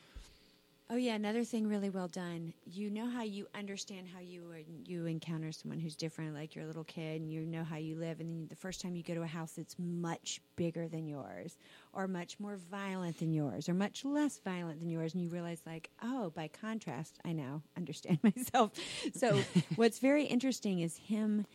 Oh 0.93 0.97
yeah, 0.97 1.15
another 1.15 1.43
thing 1.43 1.69
really 1.69 1.89
well 1.89 2.09
done. 2.09 2.53
You 2.67 2.91
know 2.91 3.09
how 3.09 3.23
you 3.23 3.47
understand 3.55 4.09
how 4.13 4.21
you 4.21 4.45
you 4.85 5.07
encounter 5.07 5.51
someone 5.51 5.81
who's 5.81 5.97
different, 5.97 6.35
like 6.35 6.55
you're 6.55 6.67
little 6.67 6.85
kid, 6.85 7.23
and 7.23 7.31
you 7.31 7.47
know 7.47 7.65
how 7.65 7.77
you 7.77 7.97
live, 7.97 8.21
and 8.21 8.29
then 8.29 8.47
the 8.51 8.57
first 8.57 8.83
time 8.83 8.95
you 8.95 9.03
go 9.03 9.15
to 9.15 9.23
a 9.23 9.27
house 9.27 9.53
that's 9.53 9.75
much 9.79 10.43
bigger 10.55 10.89
than 10.89 11.07
yours, 11.07 11.57
or 11.95 12.07
much 12.07 12.39
more 12.39 12.59
violent 12.71 13.19
than 13.21 13.33
yours, 13.33 13.71
or 13.71 13.75
much 13.75 14.05
less 14.05 14.39
violent 14.45 14.81
than 14.81 14.91
yours, 14.91 15.15
and 15.15 15.23
you 15.23 15.31
realize 15.31 15.63
like, 15.65 15.89
oh, 16.03 16.29
by 16.37 16.47
contrast, 16.49 17.19
I 17.25 17.33
now 17.33 17.63
understand 17.79 18.19
myself. 18.23 18.73
So 19.15 19.41
what's 19.77 19.99
very 19.99 20.25
interesting 20.25 20.81
is 20.81 20.99
him 20.99 21.47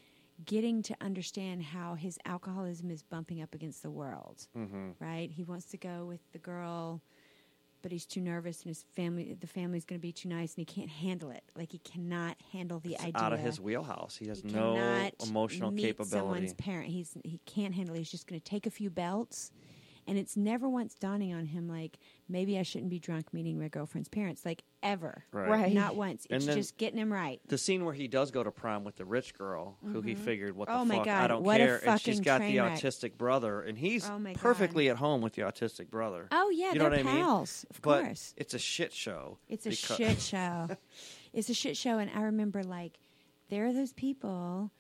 getting 0.46 0.82
to 0.82 0.96
understand 1.00 1.62
how 1.62 1.94
his 1.94 2.18
alcoholism 2.26 2.90
is 2.90 3.04
bumping 3.04 3.44
up 3.44 3.54
against 3.54 3.84
the 3.84 3.92
world. 3.92 4.48
mm-hmm. 4.58 4.92
Right? 5.00 5.30
He 5.30 5.44
wants 5.44 5.68
to 5.68 5.78
go 5.78 6.06
with 6.06 6.22
the 6.32 6.40
girl 6.40 7.04
but 7.82 7.92
he's 7.92 8.06
too 8.06 8.22
nervous 8.22 8.62
and 8.62 8.70
his 8.70 8.86
family 8.96 9.36
the 9.40 9.48
family's 9.48 9.86
going 9.86 10.00
to 10.00 10.02
be 10.02 10.12
too 10.12 10.30
nice 10.30 10.56
and 10.56 10.62
he 10.62 10.66
can't 10.66 10.90
handle 10.90 11.30
it 11.30 11.44
like 11.56 11.72
he 11.72 11.80
cannot 11.80 12.36
handle 12.52 12.80
the 12.80 12.98
idea 13.00 13.12
out 13.16 13.34
of 13.34 13.40
his 13.40 13.60
wheelhouse. 13.60 14.18
He 14.18 14.28
has 14.28 14.42
he 14.42 14.50
no 14.52 15.10
emotional 15.24 15.72
meet 15.72 15.84
capability. 15.84 16.18
someone's 16.18 16.54
parent 16.54 16.90
he's 16.90 17.18
he 17.24 17.40
can't 17.46 17.74
handle 17.74 17.96
it 17.96 18.00
he's 18.00 18.12
just 18.12 18.28
going 18.28 18.40
to 18.40 18.50
take 18.50 18.66
a 18.66 18.72
few 18.72 18.90
belts 18.90 19.52
and 20.08 20.18
it's 20.18 20.38
never 20.38 20.70
once 20.70 20.96
dawning 20.96 21.34
on 21.34 21.46
him 21.46 21.68
like 21.68 22.00
maybe 22.30 22.58
i 22.58 22.64
shouldn't 22.64 22.90
be 22.90 22.98
drunk 23.00 23.34
meeting 23.34 23.60
my 23.60 23.68
girlfriend's 23.68 24.08
parents 24.10 24.46
like 24.46 24.64
ever 24.82 25.24
Right. 25.32 25.50
Right. 25.50 25.74
not 25.74 25.96
once 25.96 26.26
And 26.30 26.38
it's 26.38 26.46
then- 26.46 26.56
just 26.56 26.78
getting 26.78 26.98
him 27.00 27.12
right 27.12 27.42
the 27.48 27.58
scene 27.58 27.84
where 27.86 27.94
he 27.94 28.08
does 28.08 28.32
go 28.32 28.44
to 28.44 28.52
prom 28.52 28.84
with 28.84 28.96
the 28.96 29.06
rich 29.06 29.34
girl, 29.38 29.78
who 29.84 30.02
he 30.02 30.14
mm-hmm. 30.14 30.24
figured, 30.24 30.56
"What 30.56 30.68
the 30.68 30.76
Oh, 30.76 30.86
my 30.86 30.96
fuck? 30.98 31.08
I 31.08 31.20
God, 31.22 31.28
don't 31.28 31.44
what 31.44 31.60
a 31.62 31.66
care." 31.66 31.82
and 31.90 32.02
she's 32.02 32.16
fucking 32.18 32.24
got 32.24 32.42
the 32.42 32.46
train 32.54 32.62
wreck. 32.62 32.80
autistic 32.80 33.18
brother, 33.18 33.62
and 33.62 33.78
he's 33.78 34.08
Oh, 34.10 34.18
my 34.20 34.34
God. 34.34 34.42
perfectly 34.42 34.90
at 34.90 34.98
home 34.98 35.22
with 35.22 35.34
the 35.34 35.42
autistic 35.44 35.90
brother. 35.90 36.28
oh 36.32 36.50
yeah 36.52 36.74
you 36.74 36.80
know 36.80 36.90
they're 36.90 36.92
what 36.92 37.00
I 37.00 37.04
mean? 37.04 37.24
pals 37.24 37.66
of 37.70 37.82
but 37.82 38.04
course 38.04 38.34
it's 38.38 38.54
a 38.54 38.60
shit 38.60 38.94
show. 38.94 39.38
It's 39.50 39.66
a 39.66 39.72
shit 39.72 40.20
show. 40.22 40.68
it's 41.34 41.50
a 41.50 41.54
shit 41.54 41.76
show, 41.78 41.98
and 41.98 42.10
I 42.14 42.22
remember 42.22 42.64
like 42.64 43.00
there 43.50 43.66
are 43.66 43.74
those 43.74 43.94
people 43.94 44.72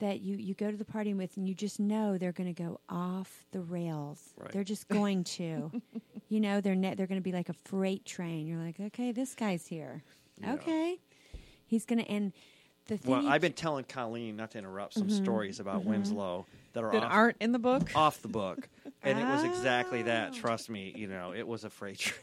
that 0.00 0.20
you 0.20 0.36
you 0.36 0.54
go 0.54 0.70
to 0.70 0.76
the 0.76 0.84
party 0.84 1.14
with, 1.14 1.36
and 1.36 1.46
you 1.48 1.54
just 1.54 1.78
know 1.80 2.18
they're 2.18 2.32
going 2.32 2.52
to 2.52 2.62
go 2.62 2.80
off 2.88 3.44
the 3.52 3.60
rails. 3.60 4.20
Right. 4.36 4.50
They're 4.52 4.64
just 4.64 4.88
going 4.88 5.24
to. 5.24 5.70
you 6.28 6.40
know, 6.40 6.60
they're 6.60 6.74
ne- 6.74 6.94
they're 6.94 7.06
going 7.06 7.20
to 7.20 7.24
be 7.24 7.32
like 7.32 7.48
a 7.48 7.54
freight 7.54 8.04
train. 8.04 8.46
You're 8.46 8.58
like, 8.62 8.80
okay, 8.80 9.12
this 9.12 9.34
guy's 9.34 9.66
here. 9.66 10.02
Yeah. 10.40 10.54
Okay, 10.54 10.98
he's 11.66 11.84
going 11.86 12.00
to 12.04 12.10
and. 12.10 12.32
The 12.86 12.98
thing 12.98 13.12
Well, 13.12 13.26
I've 13.26 13.40
been 13.40 13.54
telling 13.54 13.84
Colleen 13.84 14.36
not 14.36 14.50
to 14.50 14.58
interrupt 14.58 14.92
some 14.92 15.04
Mm-hmm. 15.08 15.24
stories 15.24 15.58
about 15.58 15.86
Winslow 15.86 16.44
that 16.74 16.84
are 16.84 16.92
That 16.92 17.02
off, 17.04 17.12
aren't 17.12 17.36
in 17.40 17.52
the 17.52 17.58
book. 17.58 17.90
off 17.94 18.20
the 18.20 18.28
book, 18.28 18.68
and 19.02 19.18
it 19.18 19.24
was 19.24 19.42
exactly 19.42 20.02
that. 20.02 20.32
Oh. 20.32 20.34
Trust 20.38 20.68
me, 20.68 20.92
you 20.94 21.06
know, 21.06 21.32
it 21.32 21.46
was 21.48 21.64
a 21.64 21.70
freight 21.70 21.98
train. 21.98 22.18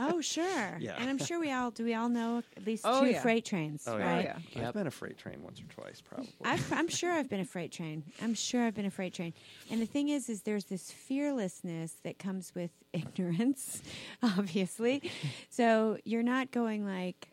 Oh 0.00 0.20
sure, 0.20 0.76
Yeah. 0.80 0.96
and 0.98 1.08
I'm 1.08 1.18
sure 1.18 1.38
we 1.38 1.52
all 1.52 1.70
do. 1.70 1.84
We 1.84 1.94
all 1.94 2.08
know 2.08 2.42
at 2.56 2.66
least 2.66 2.84
Oh, 2.86 3.02
two 3.02 3.10
yeah. 3.10 3.20
freight 3.22 3.44
trains, 3.44 3.84
Oh, 3.86 3.96
yeah. 3.98 4.14
right? 4.16 4.36
yeah. 4.56 4.68
I've 4.68 4.74
been 4.74 4.86
a 4.86 4.90
freight 4.90 5.18
train 5.18 5.42
once 5.42 5.60
or 5.60 5.64
twice, 5.64 6.00
probably. 6.00 6.30
I've, 6.44 6.72
I'm 6.72 6.88
sure 6.88 7.12
I've 7.12 7.28
been 7.28 7.40
a 7.40 7.44
freight 7.44 7.72
train. 7.72 8.02
I'm 8.22 8.34
sure 8.34 8.64
I've 8.64 8.74
been 8.74 8.86
a 8.86 8.90
freight 8.90 9.14
train. 9.14 9.34
And 9.70 9.80
the 9.80 9.86
thing 9.86 10.08
is, 10.08 10.28
is 10.28 10.42
there's 10.42 10.64
this 10.64 10.90
fearlessness 10.90 11.92
that 12.04 12.18
comes 12.18 12.52
with 12.54 12.70
ignorance, 12.92 13.82
obviously. 14.22 15.10
so 15.50 15.98
you're 16.04 16.22
not 16.22 16.50
going 16.50 16.84
like, 16.86 17.28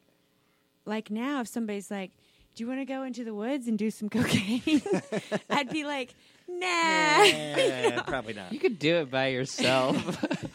like 0.85 1.10
now, 1.11 1.41
if 1.41 1.48
somebody's 1.48 1.91
like, 1.91 2.11
"Do 2.56 2.64
you 2.64 2.68
want 2.68 2.80
to 2.80 2.85
go 2.85 3.03
into 3.03 3.23
the 3.23 3.34
woods 3.34 3.68
and 3.68 3.77
do 3.77 3.91
some 3.91 4.10
cocaine?" 4.10 4.81
I'd 5.49 5.69
be 5.69 5.84
like, 5.84 6.14
"Nah, 6.48 6.56
Yeah, 7.24 8.02
probably 8.07 8.34
not. 8.34 8.52
You 8.53 8.60
could 8.60 8.80
do 8.80 8.95
it 8.98 9.11
by 9.11 9.28
yourself. 9.28 9.95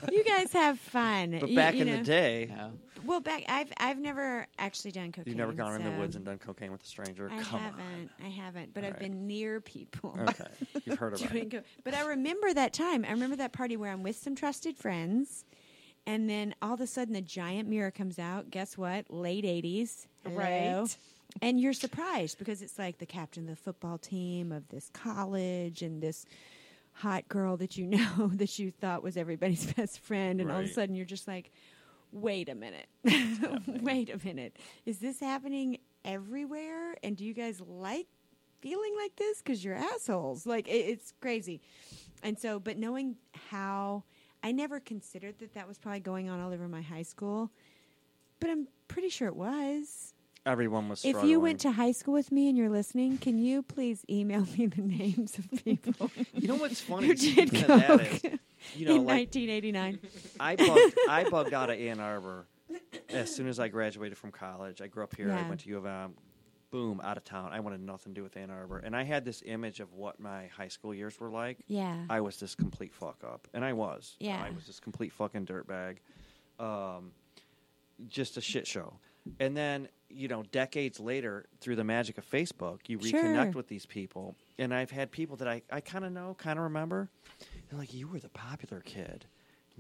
you 0.13 0.25
guys 0.25 0.53
have 0.53 0.79
fun." 0.79 1.39
But 1.41 1.51
You- 1.51 1.57
back 1.57 1.75
you 1.75 1.83
in 1.83 1.87
know. 1.89 1.97
the 1.99 2.03
day, 2.05 2.47
Yeah. 2.51 2.69
well, 3.05 3.21
back 3.21 3.45
I've 3.49 3.73
I've 3.77 3.99
never 3.99 4.47
actually 4.59 4.93
done 4.93 5.13
cocaine. 5.13 5.25
you've 5.33 5.37
never 5.37 5.53
gone 5.53 5.75
in 5.77 5.85
the 5.85 5.91
so 5.93 5.99
woods 5.99 6.17
and 6.17 6.25
done 6.25 6.39
cocaine 6.39 6.73
with 6.73 6.83
a 6.83 6.87
stranger. 6.87 7.29
I 7.33 7.43
Come 7.43 7.61
haven't. 7.61 8.11
I 8.25 8.29
haven't. 8.29 8.75
But 8.75 8.85
All 8.85 8.89
I've 8.89 8.95
right. 8.95 9.03
been 9.03 9.27
near 9.27 9.61
people. 9.61 10.11
on. 10.19 10.29
Okay, 10.31 10.45
you've 10.85 10.99
heard 10.99 11.15
about 11.21 11.31
doing 11.31 11.43
it. 11.45 11.49
go- 11.51 11.63
But 11.85 11.95
I 11.95 12.07
remember 12.07 12.53
that 12.55 12.73
time. 12.73 13.05
I 13.07 13.11
remember 13.13 13.37
that 13.37 13.53
party 13.53 13.77
where 13.77 13.91
I'm 13.93 14.03
with 14.03 14.17
some 14.17 14.35
trusted 14.35 14.77
friends, 14.77 15.45
and 16.07 16.29
then 16.29 16.55
all 16.63 16.75
of 16.75 16.81
a 16.81 16.87
sudden 16.87 17.15
the 17.15 17.21
giant 17.21 17.69
mirror 17.69 17.91
comes 17.91 18.19
out. 18.19 18.51
Guess 18.51 18.77
what? 18.77 19.11
Late 19.11 19.45
'80s, 19.45 20.07
Hello. 20.25 20.37
Right. 20.37 20.97
And 21.41 21.59
you're 21.61 21.73
surprised 21.73 22.39
because 22.39 22.61
it's 22.61 22.79
like 22.79 22.99
the 22.99 23.07
captain 23.07 23.45
of 23.45 23.51
the 23.51 23.57
football 23.57 23.97
team 23.97 24.53
of 24.53 24.69
this 24.69 24.91
college 24.93 25.81
and 25.83 26.03
this 26.03 26.27
hot 26.93 27.27
girl 27.29 27.57
that 27.57 27.77
you 27.77 27.87
know 27.87 28.27
that 28.35 28.59
you 28.59 28.71
thought 28.71 29.03
was 29.03 29.17
everybody's 29.17 29.73
best 29.75 30.01
friend, 30.01 30.41
and 30.41 30.51
all 30.51 30.61
of 30.61 30.67
a 30.67 30.69
sudden 30.69 30.95
you're 30.95 31.07
just 31.07 31.27
like, 31.27 31.51
wait 32.13 32.49
a 32.49 32.55
minute, 32.55 32.87
wait 33.83 34.11
a 34.11 34.25
minute, 34.25 34.57
is 34.85 34.99
this 34.99 35.21
happening 35.21 35.79
everywhere? 36.05 36.95
And 37.03 37.17
do 37.17 37.25
you 37.25 37.33
guys 37.33 37.61
like 37.61 38.07
feeling 38.61 38.95
like 38.97 39.17
this 39.17 39.39
because 39.39 39.65
you're 39.65 39.75
assholes? 39.75 40.47
Like 40.47 40.69
it, 40.69 40.73
it's 40.73 41.13
crazy. 41.21 41.63
And 42.23 42.39
so, 42.39 42.61
but 42.61 42.79
knowing 42.79 43.17
how, 43.51 44.05
I 44.43 44.53
never 44.53 44.81
considered 44.81 45.39
that 45.39 45.55
that 45.55 45.69
was 45.69 45.79
probably 45.79 46.01
going 46.01 46.29
on 46.29 46.41
all 46.41 46.53
over 46.53 46.69
my 46.69 46.83
high 46.83 47.03
school, 47.03 47.51
but 48.41 48.51
I'm 48.51 48.67
pretty 48.89 49.09
sure 49.09 49.29
it 49.29 49.37
was. 49.37 50.15
Everyone 50.45 50.89
was. 50.89 51.05
If 51.05 51.23
you 51.23 51.39
went 51.39 51.61
to 51.61 51.71
high 51.71 51.93
school 51.93 52.15
with 52.15 52.33
me 52.33 52.49
and 52.49 52.59
you're 52.59 52.69
listening, 52.69 53.19
can 53.19 53.39
you 53.39 53.63
please 53.63 54.05
email 54.11 54.45
me 54.59 54.67
the 54.67 54.83
names 54.83 55.39
of 55.39 55.49
people 55.65 56.11
you 56.35 56.49
know 56.49 56.57
what's 56.57 56.81
funny? 56.81 57.07
who 57.09 57.15
did 57.15 57.49
Speaking 57.49 57.63
of 57.63 57.69
that 57.69 57.87
coke 57.87 58.25
is, 58.25 58.39
you 58.75 58.87
know, 58.87 58.97
in 58.97 59.05
like 59.05 59.29
1989? 59.35 60.01
I 60.41 60.57
bugged, 60.57 60.99
I 61.09 61.31
bugged 61.31 61.55
out 61.55 61.71
of 61.71 61.79
Ann 61.79 62.01
Arbor 62.01 62.47
as 63.09 63.33
soon 63.35 63.47
as 63.47 63.61
I 63.61 63.69
graduated 63.69 64.19
from 64.19 64.33
college. 64.33 64.83
I 64.83 64.89
grew 64.89 65.05
up 65.05 65.15
here. 65.15 65.31
I 65.31 65.49
went 65.49 65.61
to 65.61 65.69
U 65.69 65.79
of 65.79 65.87
M. 65.87 66.15
Boom, 66.73 67.01
out 67.05 67.19
of 67.19 67.25
town. 67.25 67.51
I 67.53 67.61
wanted 67.61 67.81
nothing 67.83 68.15
to 68.15 68.19
do 68.21 68.23
with 68.25 68.35
Ann 68.37 68.51
Arbor, 68.51 68.79
and 68.79 68.97
I 68.97 69.03
had 69.05 69.27
this 69.27 69.43
image 69.45 69.79
of 69.81 69.93
what 69.93 70.19
my 70.19 70.47
high 70.47 70.69
school 70.69 70.95
years 70.95 71.21
were 71.21 71.31
like. 71.31 71.59
Yeah. 71.69 72.07
I 72.09 72.21
was 72.23 72.39
this 72.39 72.55
complete 72.55 72.95
fuck 72.95 73.19
up, 73.23 73.47
and 73.53 73.63
I 73.63 73.75
was. 73.75 74.17
Yeah. 74.19 74.43
I 74.43 74.51
was 74.51 74.67
this 74.67 74.81
complete 74.81 75.13
fucking 75.13 75.45
dirtbag. 75.47 75.99
Um, 76.59 77.13
just 78.09 78.39
a 78.39 78.41
shit 78.41 78.67
show. 78.67 78.95
And 79.39 79.55
then, 79.55 79.87
you 80.09 80.29
know, 80.29 80.45
decades 80.51 80.99
later, 80.99 81.45
through 81.61 81.77
the 81.77 81.85
magic 81.85 82.17
of 82.19 82.29
Facebook, 82.29 82.81
you 82.89 82.99
Sure. 83.01 83.23
reconnect 83.23 83.55
with 83.55 83.69
these 83.69 83.85
people. 83.87 84.35
And 84.59 84.73
I've 84.75 84.91
had 84.91 85.11
people 85.13 85.37
that 85.37 85.49
I, 85.49 85.61
I 85.71 85.81
kind 85.81 86.05
of 86.07 86.11
know, 86.13 86.35
kind 86.39 86.59
of 86.59 86.65
remember. 86.65 87.11
They're 87.69 87.79
like, 87.79 87.93
you 87.95 88.09
were 88.09 88.19
the 88.19 88.31
popular 88.31 88.81
kid. 88.81 89.27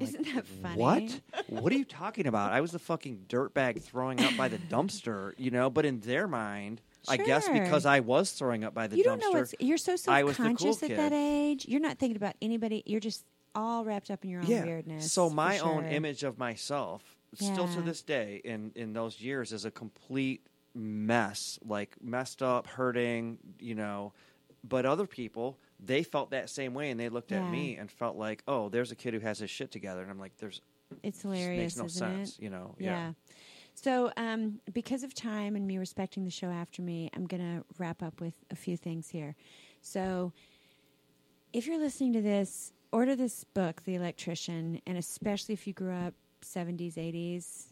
I'm 0.01 0.07
Isn't 0.07 0.35
that 0.35 0.47
funny? 0.47 0.77
What? 0.81 1.21
what 1.49 1.73
are 1.73 1.77
you 1.77 1.85
talking 2.03 2.27
about? 2.27 2.53
I 2.53 2.61
was 2.61 2.73
the 2.73 2.79
fucking 2.79 3.27
dirtbag 3.29 3.83
throwing 3.83 4.21
up 4.21 4.37
by 4.37 4.49
the 4.49 4.59
dumpster, 4.71 5.33
you 5.37 5.51
know? 5.51 5.71
But 5.71 5.85
in 5.85 6.01
their 6.01 6.27
mind, 6.27 6.81
I 7.09 7.17
guess 7.17 7.49
because 7.49 7.85
I 7.87 8.01
was 8.01 8.33
throwing 8.33 8.65
up 8.65 8.75
by 8.75 8.87
the 8.87 8.97
you 8.97 9.05
dumpster. 9.05 9.07
don't 9.07 9.21
know 9.21 9.31
what's 9.41 9.55
you're 9.61 9.77
so 9.77 9.97
self-conscious 9.97 10.81
cool 10.81 10.91
at 10.91 10.97
that 10.97 11.13
age. 11.13 11.67
You're 11.67 11.81
not 11.81 11.99
thinking 11.99 12.17
about 12.17 12.35
anybody. 12.41 12.83
You're 12.87 13.01
just 13.01 13.25
all 13.55 13.85
wrapped 13.85 14.11
up 14.11 14.25
in 14.25 14.31
your 14.31 14.41
own 14.41 14.49
weirdness. 14.49 15.13
So 15.13 15.29
my 15.29 15.59
own 15.59 15.85
image 15.85 16.23
of 16.23 16.39
myself, 16.39 17.03
still 17.35 17.69
to 17.69 17.83
this 17.83 18.03
day, 18.03 18.41
in 18.45 18.73
in 18.75 18.93
those 18.93 19.21
years, 19.21 19.53
is 19.53 19.65
a 19.65 19.71
complete 19.71 20.47
mess, 20.75 21.59
like 21.65 21.97
messed 22.03 22.43
up, 22.43 22.67
hurting, 22.67 23.39
you 23.59 23.75
know. 23.75 24.13
But 24.65 24.87
other 24.87 25.07
people, 25.07 25.59
they 25.85 26.03
felt 26.03 26.31
that 26.31 26.49
same 26.49 26.75
way, 26.75 26.91
and 26.91 26.99
they 27.01 27.09
looked 27.09 27.33
Yeah. 27.33 27.45
at 27.45 27.51
me 27.51 27.77
and 27.77 27.91
felt 27.91 28.17
like, 28.17 28.43
oh, 28.47 28.69
there's 28.69 28.93
a 28.93 28.97
kid 28.97 29.15
who 29.15 29.21
has 29.21 29.39
his 29.39 29.51
shit 29.51 29.71
together, 29.71 30.03
and 30.03 30.11
I'm 30.11 30.19
like, 30.19 30.37
there's 30.39 30.61
It's 31.03 31.23
hilarious, 31.23 31.57
makes 31.57 31.77
no 31.77 31.87
sense, 31.89 32.39
it? 32.39 32.45
you 32.45 32.51
know. 32.51 32.75
Yeah. 32.79 33.13
So, 33.75 34.13
um, 34.17 34.61
because 34.73 35.03
of 35.03 35.15
time 35.15 35.57
and 35.57 35.67
me 35.67 35.79
respecting 35.79 36.25
the 36.25 36.31
show 36.31 36.49
after 36.49 36.83
me, 36.83 37.11
I'm 37.15 37.27
going 37.27 37.43
to 37.43 37.65
wrap 37.79 38.03
up 38.03 38.21
with 38.21 38.35
a 38.51 38.57
few 38.57 38.77
things 38.77 39.09
here. 39.09 39.35
So, 39.81 40.33
if 41.53 41.67
you're 41.67 41.79
listening 41.79 42.13
to 42.15 42.23
this, 42.23 42.73
order 42.93 43.17
this 43.17 43.45
book, 43.45 43.83
The 43.85 43.95
Electrician, 43.95 44.81
and 44.87 44.97
especially 44.99 45.55
if 45.55 45.67
you 45.67 45.73
grew 45.73 45.93
up 45.93 46.15
70s, 46.43 46.95
80s, 46.95 47.65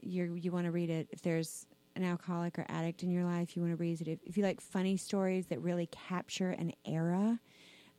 you 0.00 0.34
you 0.34 0.52
want 0.52 0.66
to 0.66 0.70
read 0.70 0.90
it. 0.90 1.08
If 1.10 1.22
there's 1.22 1.66
an 1.96 2.04
alcoholic 2.04 2.58
or 2.58 2.64
addict 2.68 3.02
in 3.02 3.10
your 3.10 3.24
life, 3.24 3.56
you 3.56 3.62
want 3.62 3.72
to 3.72 3.76
read 3.76 4.00
it. 4.00 4.08
If, 4.08 4.18
if 4.24 4.36
you 4.36 4.44
like 4.44 4.60
funny 4.60 4.96
stories 4.96 5.46
that 5.46 5.60
really 5.60 5.86
capture 5.86 6.50
an 6.50 6.72
era, 6.84 7.40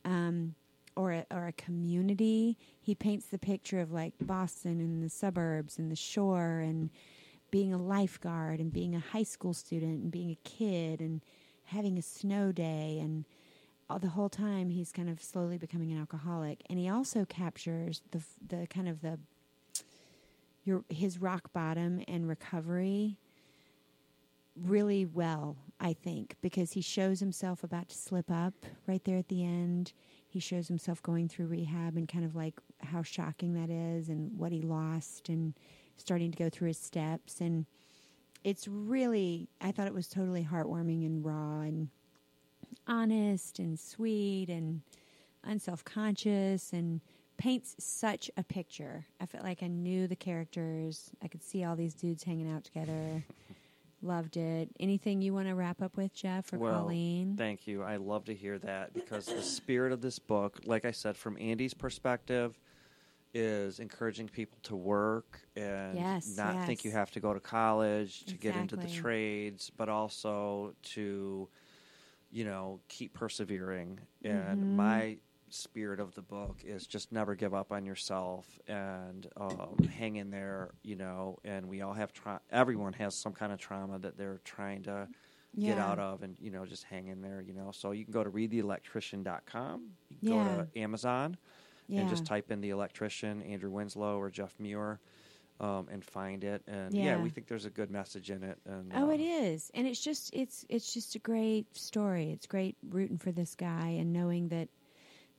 um, 0.04 0.54
or 0.96 1.12
a, 1.12 1.26
or 1.30 1.46
a 1.46 1.52
community. 1.52 2.56
He 2.80 2.94
paints 2.94 3.26
the 3.26 3.38
picture 3.38 3.80
of 3.80 3.92
like 3.92 4.14
Boston 4.20 4.80
and 4.80 5.02
the 5.02 5.08
suburbs 5.08 5.78
and 5.78 5.90
the 5.90 5.96
shore 5.96 6.60
and 6.60 6.90
being 7.50 7.72
a 7.72 7.78
lifeguard 7.78 8.60
and 8.60 8.72
being 8.72 8.94
a 8.94 9.00
high 9.00 9.22
school 9.22 9.54
student 9.54 10.02
and 10.02 10.10
being 10.10 10.30
a 10.30 10.48
kid 10.48 11.00
and 11.00 11.20
having 11.64 11.98
a 11.98 12.02
snow 12.02 12.52
day 12.52 12.98
and 13.00 13.24
all, 13.88 13.98
the 13.98 14.08
whole 14.08 14.28
time 14.28 14.70
he's 14.70 14.92
kind 14.92 15.08
of 15.08 15.20
slowly 15.20 15.58
becoming 15.58 15.90
an 15.90 15.98
alcoholic. 15.98 16.62
And 16.70 16.78
he 16.78 16.88
also 16.88 17.24
captures 17.24 18.02
the 18.12 18.22
the 18.46 18.66
kind 18.68 18.88
of 18.88 19.00
the 19.00 19.18
your 20.64 20.84
his 20.88 21.18
rock 21.20 21.52
bottom 21.52 22.02
and 22.06 22.28
recovery 22.28 23.18
really 24.56 25.06
well, 25.06 25.56
I 25.80 25.94
think, 25.94 26.36
because 26.42 26.72
he 26.72 26.82
shows 26.82 27.20
himself 27.20 27.64
about 27.64 27.88
to 27.88 27.96
slip 27.96 28.30
up 28.30 28.52
right 28.86 29.02
there 29.04 29.16
at 29.16 29.28
the 29.28 29.42
end. 29.42 29.94
He 30.28 30.38
shows 30.38 30.68
himself 30.68 31.02
going 31.02 31.28
through 31.28 31.46
rehab 31.46 31.96
and 31.96 32.06
kind 32.06 32.24
of 32.24 32.36
like 32.36 32.60
how 32.80 33.02
shocking 33.02 33.54
that 33.54 33.70
is 33.70 34.10
and 34.10 34.38
what 34.38 34.52
he 34.52 34.60
lost 34.60 35.30
and 35.30 35.54
starting 35.96 36.30
to 36.30 36.36
go 36.36 36.50
through 36.50 36.68
his 36.68 36.78
steps. 36.78 37.40
And 37.40 37.64
it's 38.44 38.68
really, 38.68 39.48
I 39.60 39.72
thought 39.72 39.86
it 39.86 39.94
was 39.94 40.06
totally 40.06 40.46
heartwarming 40.50 41.06
and 41.06 41.24
raw 41.24 41.60
and 41.60 41.88
honest 42.86 43.58
and 43.58 43.80
sweet 43.80 44.50
and 44.50 44.82
unself 45.44 45.82
conscious 45.84 46.74
and 46.74 47.00
paints 47.38 47.74
such 47.78 48.30
a 48.36 48.42
picture. 48.42 49.06
I 49.18 49.24
felt 49.24 49.44
like 49.44 49.62
I 49.62 49.68
knew 49.68 50.06
the 50.06 50.16
characters. 50.16 51.10
I 51.22 51.28
could 51.28 51.42
see 51.42 51.64
all 51.64 51.74
these 51.74 51.94
dudes 51.94 52.22
hanging 52.22 52.50
out 52.50 52.64
together. 52.64 53.24
Loved 54.02 54.36
it. 54.36 54.70
Anything 54.80 55.20
you 55.22 55.32
want 55.34 55.48
to 55.48 55.54
wrap 55.54 55.82
up 55.82 55.96
with, 55.96 56.12
Jeff 56.14 56.52
or 56.52 56.58
well, 56.58 56.86
Colleen? 56.86 57.34
Thank 57.36 57.66
you. 57.66 57.82
I 57.82 57.96
love 57.96 58.24
to 58.26 58.34
hear 58.34 58.58
that 58.58 58.92
because 58.94 59.26
the 59.26 59.42
spirit 59.42 59.92
of 59.92 60.00
this 60.00 60.18
book, 60.18 60.60
like 60.64 60.84
I 60.84 60.90
said, 60.90 61.16
from 61.16 61.36
Andy's 61.38 61.74
perspective, 61.74 62.58
is 63.34 63.78
encouraging 63.78 64.28
people 64.28 64.58
to 64.64 64.76
work 64.76 65.40
and 65.56 65.96
Yes, 65.98 66.36
not 66.36 66.56
think 66.66 66.84
you 66.84 66.90
have 66.90 67.10
to 67.12 67.20
go 67.20 67.32
to 67.32 67.40
college 67.40 68.24
to 68.26 68.36
get 68.38 68.56
into 68.56 68.76
the 68.76 68.88
trades, 68.88 69.70
but 69.76 69.88
also 69.88 70.74
to, 70.82 71.48
you 72.30 72.44
know, 72.44 72.80
keep 72.88 73.14
persevering. 73.14 74.00
And 74.24 74.60
Mhm. 74.62 74.76
my 74.76 75.16
spirit 75.54 76.00
of 76.00 76.14
the 76.14 76.22
book 76.22 76.58
is 76.64 76.86
just 76.86 77.12
never 77.12 77.34
give 77.34 77.52
up 77.54 77.72
on 77.72 77.84
yourself 77.84 78.46
and 78.68 79.26
um, 79.36 79.76
hang 79.96 80.16
in 80.16 80.30
there, 80.30 80.70
you 80.82 80.96
know. 80.96 81.38
And 81.44 81.68
we 81.68 81.80
all 81.82 81.92
have 81.94 82.12
tra- 82.12 82.40
everyone 82.50 82.92
has 82.94 83.14
some 83.14 83.32
kind 83.32 83.52
of 83.52 83.58
trauma 83.58 83.98
that 84.00 84.16
they're 84.16 84.40
trying 84.44 84.82
to 84.84 85.08
get 85.58 85.78
out 85.78 85.98
of 85.98 86.22
and 86.22 86.36
you 86.40 86.48
know 86.48 86.64
just 86.64 86.84
hang 86.84 87.08
in 87.08 87.22
there 87.22 87.40
you 87.40 87.52
know 87.52 87.72
so 87.72 87.90
you 87.90 88.04
can 88.04 88.12
go 88.12 88.22
to 88.22 88.30
readtheelectrician.com 88.30 89.82
you 90.08 90.16
can 90.18 90.28
Yeah. 90.28 90.56
go 90.56 90.62
to 90.72 90.78
amazon 90.80 91.36
yeah. 91.88 92.00
and 92.00 92.08
just 92.08 92.24
type 92.24 92.52
in 92.52 92.60
the 92.60 92.70
electrician 92.70 93.42
andrew 93.42 93.70
winslow 93.70 94.16
or 94.20 94.30
jeff 94.30 94.54
muir 94.60 95.00
um, 95.58 95.88
and 95.90 96.04
find 96.04 96.44
it 96.44 96.62
and 96.68 96.94
yeah. 96.94 97.04
Yeah. 97.16 97.22
we 97.22 97.30
think 97.30 97.48
there's 97.48 97.64
a 97.66 97.70
good 97.70 97.90
message 97.90 98.30
in 98.30 98.42
it 98.44 98.58
and 98.64 98.92
Oh, 98.94 99.08
uh, 99.08 99.12
it 99.14 99.20
is, 99.20 99.70
and 99.74 99.86
it's 99.88 100.00
just 100.00 100.32
it's 100.32 100.64
it's 100.68 100.94
just 100.94 101.16
a 101.16 101.18
great 101.18 101.66
story. 101.76 102.30
It's 102.30 102.46
great 102.46 102.76
rooting 102.88 103.18
for 103.18 103.30
this 103.32 103.54
guy 103.56 103.96
and 103.98 104.12
knowing 104.12 104.48
that 104.48 104.68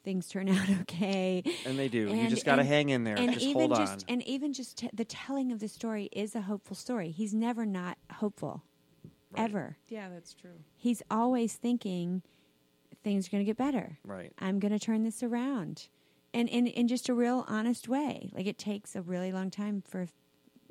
things 0.04 0.28
turn 0.28 0.50
out 0.58 0.70
okay. 0.82 1.44
and 1.66 1.78
they 1.78 1.88
do 1.88 2.10
you 2.14 2.28
just 2.30 2.46
got 2.46 2.56
to 2.58 2.64
hang 2.64 2.90
in 2.90 3.04
there 3.04 3.18
and 3.18 3.34
just 3.34 3.46
even 3.46 3.62
hold 3.70 3.76
just 3.76 4.04
on 4.04 4.14
and 4.14 4.24
even 4.28 4.54
just 4.54 4.78
t- 4.78 4.90
the 4.94 5.06
telling 5.06 5.52
of 5.52 5.60
the 5.60 5.68
story 5.68 6.10
is 6.12 6.36
a 6.36 6.42
hopeful 6.42 6.76
story. 6.76 7.12
He's 7.12 7.34
never 7.34 7.66
not 7.66 7.98
hopeful, 8.14 8.64
Right. 9.32 9.44
ever. 9.44 9.78
Yeah, 9.88 10.10
that's 10.10 10.34
true. 10.34 10.60
He's 10.76 11.02
always 11.10 11.54
thinking 11.54 12.22
things 13.04 13.28
are 13.28 13.32
going 13.32 13.42
to 13.44 13.46
get 13.46 13.58
better. 13.58 13.98
right 14.06 14.32
I'm 14.40 14.60
going 14.60 14.72
to 14.74 14.80
turn 14.80 15.04
this 15.04 15.24
around. 15.24 15.88
And 16.34 16.48
in, 16.50 16.68
in 16.68 16.88
just 16.88 17.10
a 17.10 17.14
real 17.14 17.46
honest 17.48 17.88
way. 17.90 18.30
Like 18.34 18.46
it 18.46 18.58
takes 18.58 18.96
a 18.96 19.02
really 19.02 19.32
long 19.32 19.50
time 19.50 19.84
for 19.88 20.08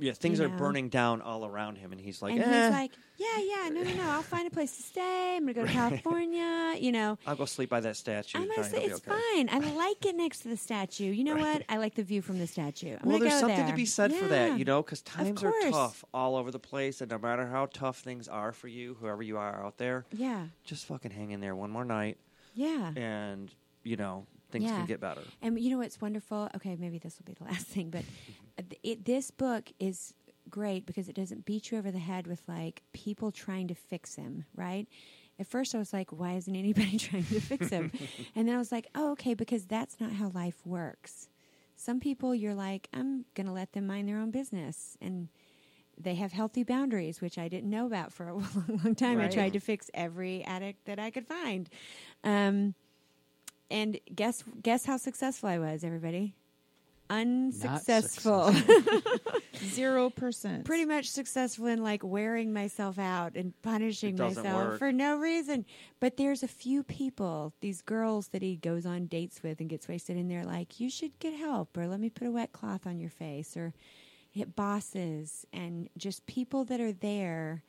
yeah 0.01 0.13
things 0.13 0.39
you 0.39 0.47
are 0.47 0.49
burning 0.49 0.89
down 0.89 1.21
all 1.21 1.45
around 1.47 1.77
him 1.77 1.93
and 1.93 2.01
he's 2.01 2.21
like 2.23 2.33
and 2.33 2.43
eh, 2.43 2.63
he's 2.65 2.73
like, 2.73 2.93
Yeah, 3.17 3.27
yeah, 3.39 3.69
no, 3.69 3.83
no, 3.83 3.95
no. 3.95 4.11
I'll 4.11 4.23
find 4.23 4.47
a 4.47 4.51
place 4.51 4.77
to 4.77 4.83
stay. 4.83 5.37
I'm 5.37 5.43
gonna 5.43 5.53
go 5.55 5.67
to 5.67 5.73
California, 5.73 6.75
you 6.79 6.93
know. 6.93 7.19
i'll 7.27 7.37
go 7.37 7.45
sleep 7.45 7.69
by 7.71 7.81
that 7.81 7.97
statue 7.97 8.39
I'm 8.39 8.49
gonna 8.49 8.65
say 8.69 8.85
it's 8.85 9.07
okay. 9.07 9.11
fine. 9.35 9.49
I 9.51 9.59
like 9.75 10.05
it 10.07 10.17
next 10.17 10.41
to 10.41 10.49
the 10.49 10.57
statue. 10.57 11.05
You 11.13 11.25
know 11.25 11.35
Right. 11.35 11.59
what? 11.59 11.63
I 11.69 11.77
like 11.77 11.95
the 11.95 12.03
view 12.03 12.23
from 12.23 12.39
the 12.39 12.47
statue. 12.47 12.97
I'm 13.01 13.09
well, 13.09 13.19
there's 13.19 13.39
something 13.39 13.57
there. 13.59 13.69
to 13.71 13.75
be 13.77 13.87
said 13.87 14.13
for 14.13 14.27
that, 14.29 14.59
you 14.59 14.65
know, 14.65 14.83
because 14.83 15.03
times 15.03 15.43
are 15.43 15.53
tough 15.71 16.05
all 16.15 16.37
over 16.37 16.51
the 16.51 16.59
place, 16.59 17.01
and 17.01 17.11
no 17.11 17.19
matter 17.19 17.47
how 17.47 17.67
tough 17.67 17.99
things 18.01 18.29
are 18.29 18.53
for 18.53 18.69
you, 18.69 18.97
whoever 19.01 19.23
you 19.23 19.37
are 19.39 19.65
out 19.65 19.77
there, 19.79 20.07
Yeah, 20.13 20.47
just 20.65 20.87
fucking 20.87 21.11
hang 21.11 21.31
in 21.33 21.41
there 21.41 21.55
one 21.55 21.71
more 21.71 21.85
night, 21.85 22.19
yeah. 22.55 22.93
and 22.97 23.53
you 23.85 23.97
know 23.97 24.27
things 24.51 24.65
Yeah. 24.65 24.77
can 24.77 24.87
get 24.87 25.01
better. 25.01 25.23
And 25.43 25.59
you 25.59 25.71
know 25.71 25.79
what's 25.79 26.01
wonderful? 26.01 26.49
Okay, 26.57 26.77
maybe 26.77 26.99
this 26.99 27.19
will 27.19 27.27
be 27.27 27.35
the 27.35 27.45
last 27.53 27.67
thing, 27.67 27.91
but 27.91 28.05
it, 28.83 29.05
this 29.05 29.31
book 29.31 29.73
is 29.79 30.15
great 30.49 30.87
because 30.87 31.09
it 31.09 31.15
doesn't 31.15 31.45
beat 31.45 31.71
you 31.71 31.79
over 31.79 31.91
the 31.91 31.99
head 31.99 32.27
with 32.27 32.43
like 32.49 32.83
people 32.93 33.31
trying 33.31 33.69
to 33.69 33.75
fix 33.75 34.17
him, 34.17 34.45
right? 34.55 34.87
At 35.39 35.47
first, 35.47 35.75
I 35.75 35.79
was 35.79 35.93
like, 35.93 36.11
why 36.11 36.35
isn't 36.35 36.55
anybody 36.55 36.99
trying 36.99 37.25
to 37.25 37.41
fix 37.41 37.71
him? 37.71 37.91
and 38.35 38.49
then 38.49 38.55
I 38.55 38.59
was 38.59 38.71
like, 38.73 38.89
oh, 38.95 39.13
okay, 39.13 39.35
because 39.35 39.65
that's 39.65 39.99
not 40.01 40.13
how 40.13 40.29
life 40.35 40.67
works. 40.67 41.29
Some 41.77 41.99
people, 41.99 42.35
you're 42.35 42.55
like, 42.55 42.89
I'm 42.93 43.25
going 43.35 43.47
to 43.47 43.53
let 43.53 43.73
them 43.73 43.87
mind 43.87 44.07
their 44.09 44.19
own 44.19 44.31
business. 44.31 44.99
And 45.01 45.29
they 45.99 46.15
have 46.17 46.33
healthy 46.33 46.63
boundaries, 46.63 47.23
which 47.23 47.39
I 47.39 47.49
didn't 47.49 47.71
know 47.71 47.87
about 47.87 48.13
for 48.13 48.29
a 48.29 48.35
long, 48.35 48.81
long 48.85 48.95
time. 48.95 49.19
I 49.19 49.29
tried 49.29 49.55
to 49.55 49.61
fix 49.61 49.91
every 49.95 50.45
addict 50.45 50.85
that 50.85 50.99
I 50.99 51.11
could 51.11 51.27
find. 51.27 51.71
Um, 52.23 52.75
and 53.71 53.99
guess 54.15 54.45
guess 54.63 54.85
how 54.85 54.97
successful 54.97 55.49
I 55.49 55.59
was, 55.59 55.85
everybody? 55.85 56.35
Unsuccessful. 57.11 58.55
Zero 59.57 60.11
percent. 60.11 60.65
Pretty 60.65 60.85
much 60.85 61.11
successful 61.11 61.67
in 61.67 61.83
like 61.83 62.05
wearing 62.05 62.53
myself 62.53 62.99
out 62.99 63.35
and 63.35 63.53
punishing 63.63 64.17
myself 64.17 64.69
work. 64.69 64.79
for 64.79 64.93
no 64.93 65.17
reason. 65.17 65.67
But 65.99 66.17
there's 66.17 66.45
a 66.45 66.49
few 66.49 66.85
people, 66.85 67.53
these 67.61 67.83
girls 67.83 68.29
that 68.29 68.43
he 68.43 68.57
goes 68.57 68.87
on 68.87 69.07
dates 69.07 69.43
with 69.43 69.61
and 69.61 69.69
gets 69.69 69.89
wasted, 69.89 70.17
and 70.17 70.31
they're 70.31 70.45
like, 70.45 70.79
"You 70.79 70.89
should 70.89 71.19
get 71.19 71.35
help," 71.35 71.77
or 71.77 71.89
"Let 71.89 71.99
me 72.01 72.11
put 72.11 72.29
a 72.29 72.31
wet 72.31 72.53
cloth 72.53 72.87
on 72.87 73.01
your 73.01 73.11
face," 73.11 73.57
or 73.57 73.75
hit 74.31 74.55
bosses 74.55 75.45
and 75.53 75.89
just 75.99 76.25
people 76.27 76.65
that 76.67 76.81
are 76.81 76.93
there 76.93 77.65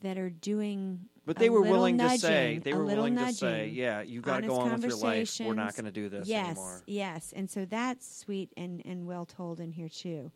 that 0.00 0.18
are 0.18 0.30
doing. 0.30 1.00
But 1.24 1.36
they 1.36 1.50
were 1.50 1.62
willing 1.62 1.98
to 1.98 2.18
say, 2.18 2.60
they 2.62 2.72
were 2.72 2.84
willing 2.84 3.16
to 3.16 3.32
say, 3.32 3.68
yeah, 3.68 4.02
you 4.02 4.20
got 4.20 4.42
to 4.42 4.48
go 4.48 4.56
on 4.56 4.72
with 4.72 4.84
your 4.84 4.96
life. 4.96 5.40
We're 5.40 5.54
not 5.54 5.74
going 5.74 5.86
to 5.86 5.90
do 5.90 6.08
this 6.08 6.28
yes, 6.28 6.46
anymore. 6.46 6.82
Yes, 6.86 7.32
and 7.34 7.50
so 7.50 7.64
that's 7.64 8.20
sweet 8.20 8.52
and, 8.56 8.82
and 8.84 9.06
well 9.06 9.26
told 9.26 9.60
in 9.60 9.72
here 9.72 9.88
too. 9.88 10.30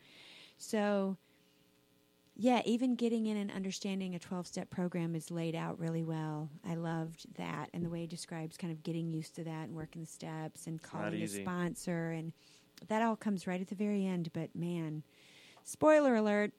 So, 0.58 1.16
yeah, 2.36 2.62
even 2.64 2.94
getting 2.94 3.26
in 3.26 3.36
and 3.36 3.50
understanding 3.50 4.14
a 4.14 4.18
12 4.18 4.46
step 4.46 4.70
program 4.70 5.14
is 5.14 5.30
laid 5.30 5.54
out 5.54 5.78
really 5.78 6.02
well. 6.02 6.50
I 6.68 6.74
loved 6.74 7.26
that 7.36 7.70
and 7.72 7.84
the 7.84 7.88
way 7.88 8.00
he 8.00 8.06
describes 8.06 8.56
kind 8.56 8.72
of 8.72 8.82
getting 8.82 9.10
used 9.10 9.36
to 9.36 9.44
that 9.44 9.68
and 9.68 9.74
working 9.74 10.02
the 10.02 10.08
steps 10.08 10.66
and 10.66 10.82
calling 10.82 11.22
a 11.22 11.28
sponsor. 11.28 12.10
And 12.10 12.32
that 12.88 13.02
all 13.02 13.16
comes 13.16 13.46
right 13.46 13.60
at 13.60 13.68
the 13.68 13.74
very 13.74 14.06
end. 14.06 14.30
But 14.32 14.54
man, 14.54 15.02
spoiler 15.64 16.16
alert. 16.16 16.52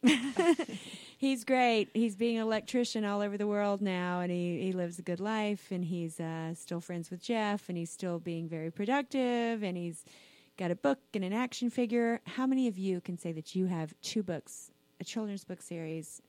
he's 1.18 1.44
great. 1.44 1.90
He's 1.94 2.16
being 2.16 2.38
an 2.38 2.44
electrician 2.44 3.06
all 3.06 3.22
over 3.22 3.38
the 3.38 3.48
world 3.48 3.82
now, 3.82 4.22
and 4.22 4.32
he, 4.32 4.62
he 4.62 4.72
lives 4.72 5.00
a 5.00 5.02
good 5.02 5.20
life, 5.20 5.68
and 5.72 5.86
he's 5.86 6.20
uh, 6.20 6.54
still 6.56 6.82
friends 6.82 7.12
with 7.12 7.22
Jeff, 7.22 7.70
and 7.70 7.78
he's 7.78 7.92
still 7.92 8.20
being 8.20 8.48
very 8.48 8.72
productive, 8.72 9.64
and 9.64 9.78
he's 9.78 10.04
got 10.58 10.72
a 10.72 10.76
book 10.76 11.00
and 11.14 11.24
an 11.24 11.34
action 11.34 11.70
figure. 11.70 12.22
How 12.26 12.46
many 12.46 12.68
of 12.68 12.78
you 12.78 13.02
can 13.02 13.18
say 13.18 13.32
that 13.32 13.56
you 13.56 13.68
have 13.68 13.94
two 14.02 14.24
books, 14.24 14.72
a 15.00 15.04
children's 15.04 15.44
book 15.44 15.62
series, 15.62 16.22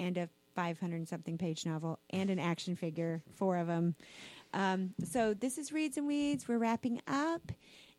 and 0.00 0.16
a 0.16 0.28
500 0.54 0.96
and 0.96 1.08
something 1.08 1.38
page 1.38 1.64
novel, 1.64 1.98
and 2.10 2.30
an 2.30 2.38
action 2.38 2.76
figure, 2.76 3.22
four 3.36 3.56
of 3.56 3.66
them? 3.66 3.94
Um, 4.54 4.94
so 5.04 5.34
this 5.34 5.58
is 5.58 5.72
Reads 5.72 5.96
and 5.98 6.06
Weeds. 6.06 6.48
We're 6.48 6.58
wrapping 6.58 7.00
up. 7.06 7.52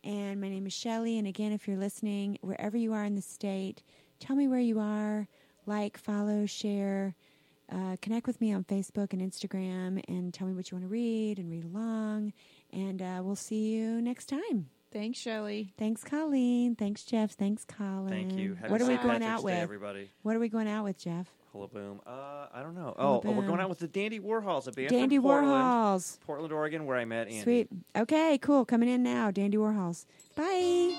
And 0.04 0.40
my 0.40 0.50
name 0.50 0.66
is 0.66 0.74
Shelly. 0.74 1.18
And 1.18 1.28
again, 1.28 1.52
if 1.52 1.68
you're 1.68 1.78
listening, 1.78 2.38
wherever 2.42 2.78
you 2.78 2.94
are 2.94 3.04
in 3.04 3.16
the 3.16 3.22
state, 3.22 3.84
tell 4.20 4.36
me 4.36 4.48
where 4.48 4.60
you 4.60 4.80
are. 4.80 5.28
Like, 5.66 5.98
follow, 5.98 6.46
share. 6.46 7.16
uh, 7.72 7.98
connect 8.02 8.26
with 8.26 8.41
me 8.41 8.52
on 8.52 8.64
Facebook 8.64 9.14
and 9.14 9.22
Instagram 9.22 10.04
and 10.08 10.34
tell 10.34 10.48
me 10.48 10.54
what 10.54 10.72
you 10.72 10.76
want 10.78 10.86
to 10.86 10.90
read 10.91 11.38
and 11.38 11.52
read 11.52 11.64
along. 11.66 12.34
And 12.74 13.02
uh, 13.02 13.22
we'll 13.24 13.36
see 13.36 13.70
you 13.76 14.02
next 14.02 14.26
time. 14.28 14.70
Thanks, 14.91 15.20
Shelly. 15.20 15.72
Thanks, 15.78 16.04
Colleen. 16.04 16.74
Thanks, 16.76 17.04
Jeff. 17.04 17.34
Thanks, 17.34 17.64
Colin. 17.66 18.10
Thank 18.10 18.34
you. 18.34 18.56
Happy 18.56 18.72
what 18.72 18.82
are 18.82 18.86
we 18.86 18.94
St. 18.96 19.04
going 19.04 19.20
Patrick's 19.20 19.32
out 19.32 19.38
Day, 19.41 19.44
with? 19.46 19.54
everybody? 19.62 20.10
What 20.24 20.36
are 20.36 20.40
we 20.40 20.50
going 20.50 20.68
out 20.68 20.84
with, 20.84 20.98
Jeff? 20.98 21.28
Hullaboom. 21.54 22.00
Uh, 22.08 22.48
I 22.52 22.62
don't 22.64 22.74
know. 22.74 22.96
Oh, 22.98 23.22
oh, 23.24 23.32
we're 23.32 23.46
going 23.46 23.60
out 23.60 23.70
with 23.70 23.80
the 23.80 23.88
Dandy 23.88 24.20
Warhols, 24.20 24.68
a 24.68 24.72
band 24.72 24.90
Dandy 24.90 25.18
from 25.18 25.24
Portland, 25.26 25.54
Warhols. 25.54 26.20
Portland, 26.22 26.54
Oregon, 26.54 26.86
where 26.88 26.98
I 26.98 27.06
met 27.06 27.28
Andy. 27.28 27.41
Sweet. 27.41 27.68
Okay, 27.96 28.40
cool. 28.40 28.66
Coming 28.66 28.90
in 28.90 29.04
now. 29.04 29.30
Dandy 29.30 29.58
Warhols. 29.58 30.06
Bye. 30.36 30.96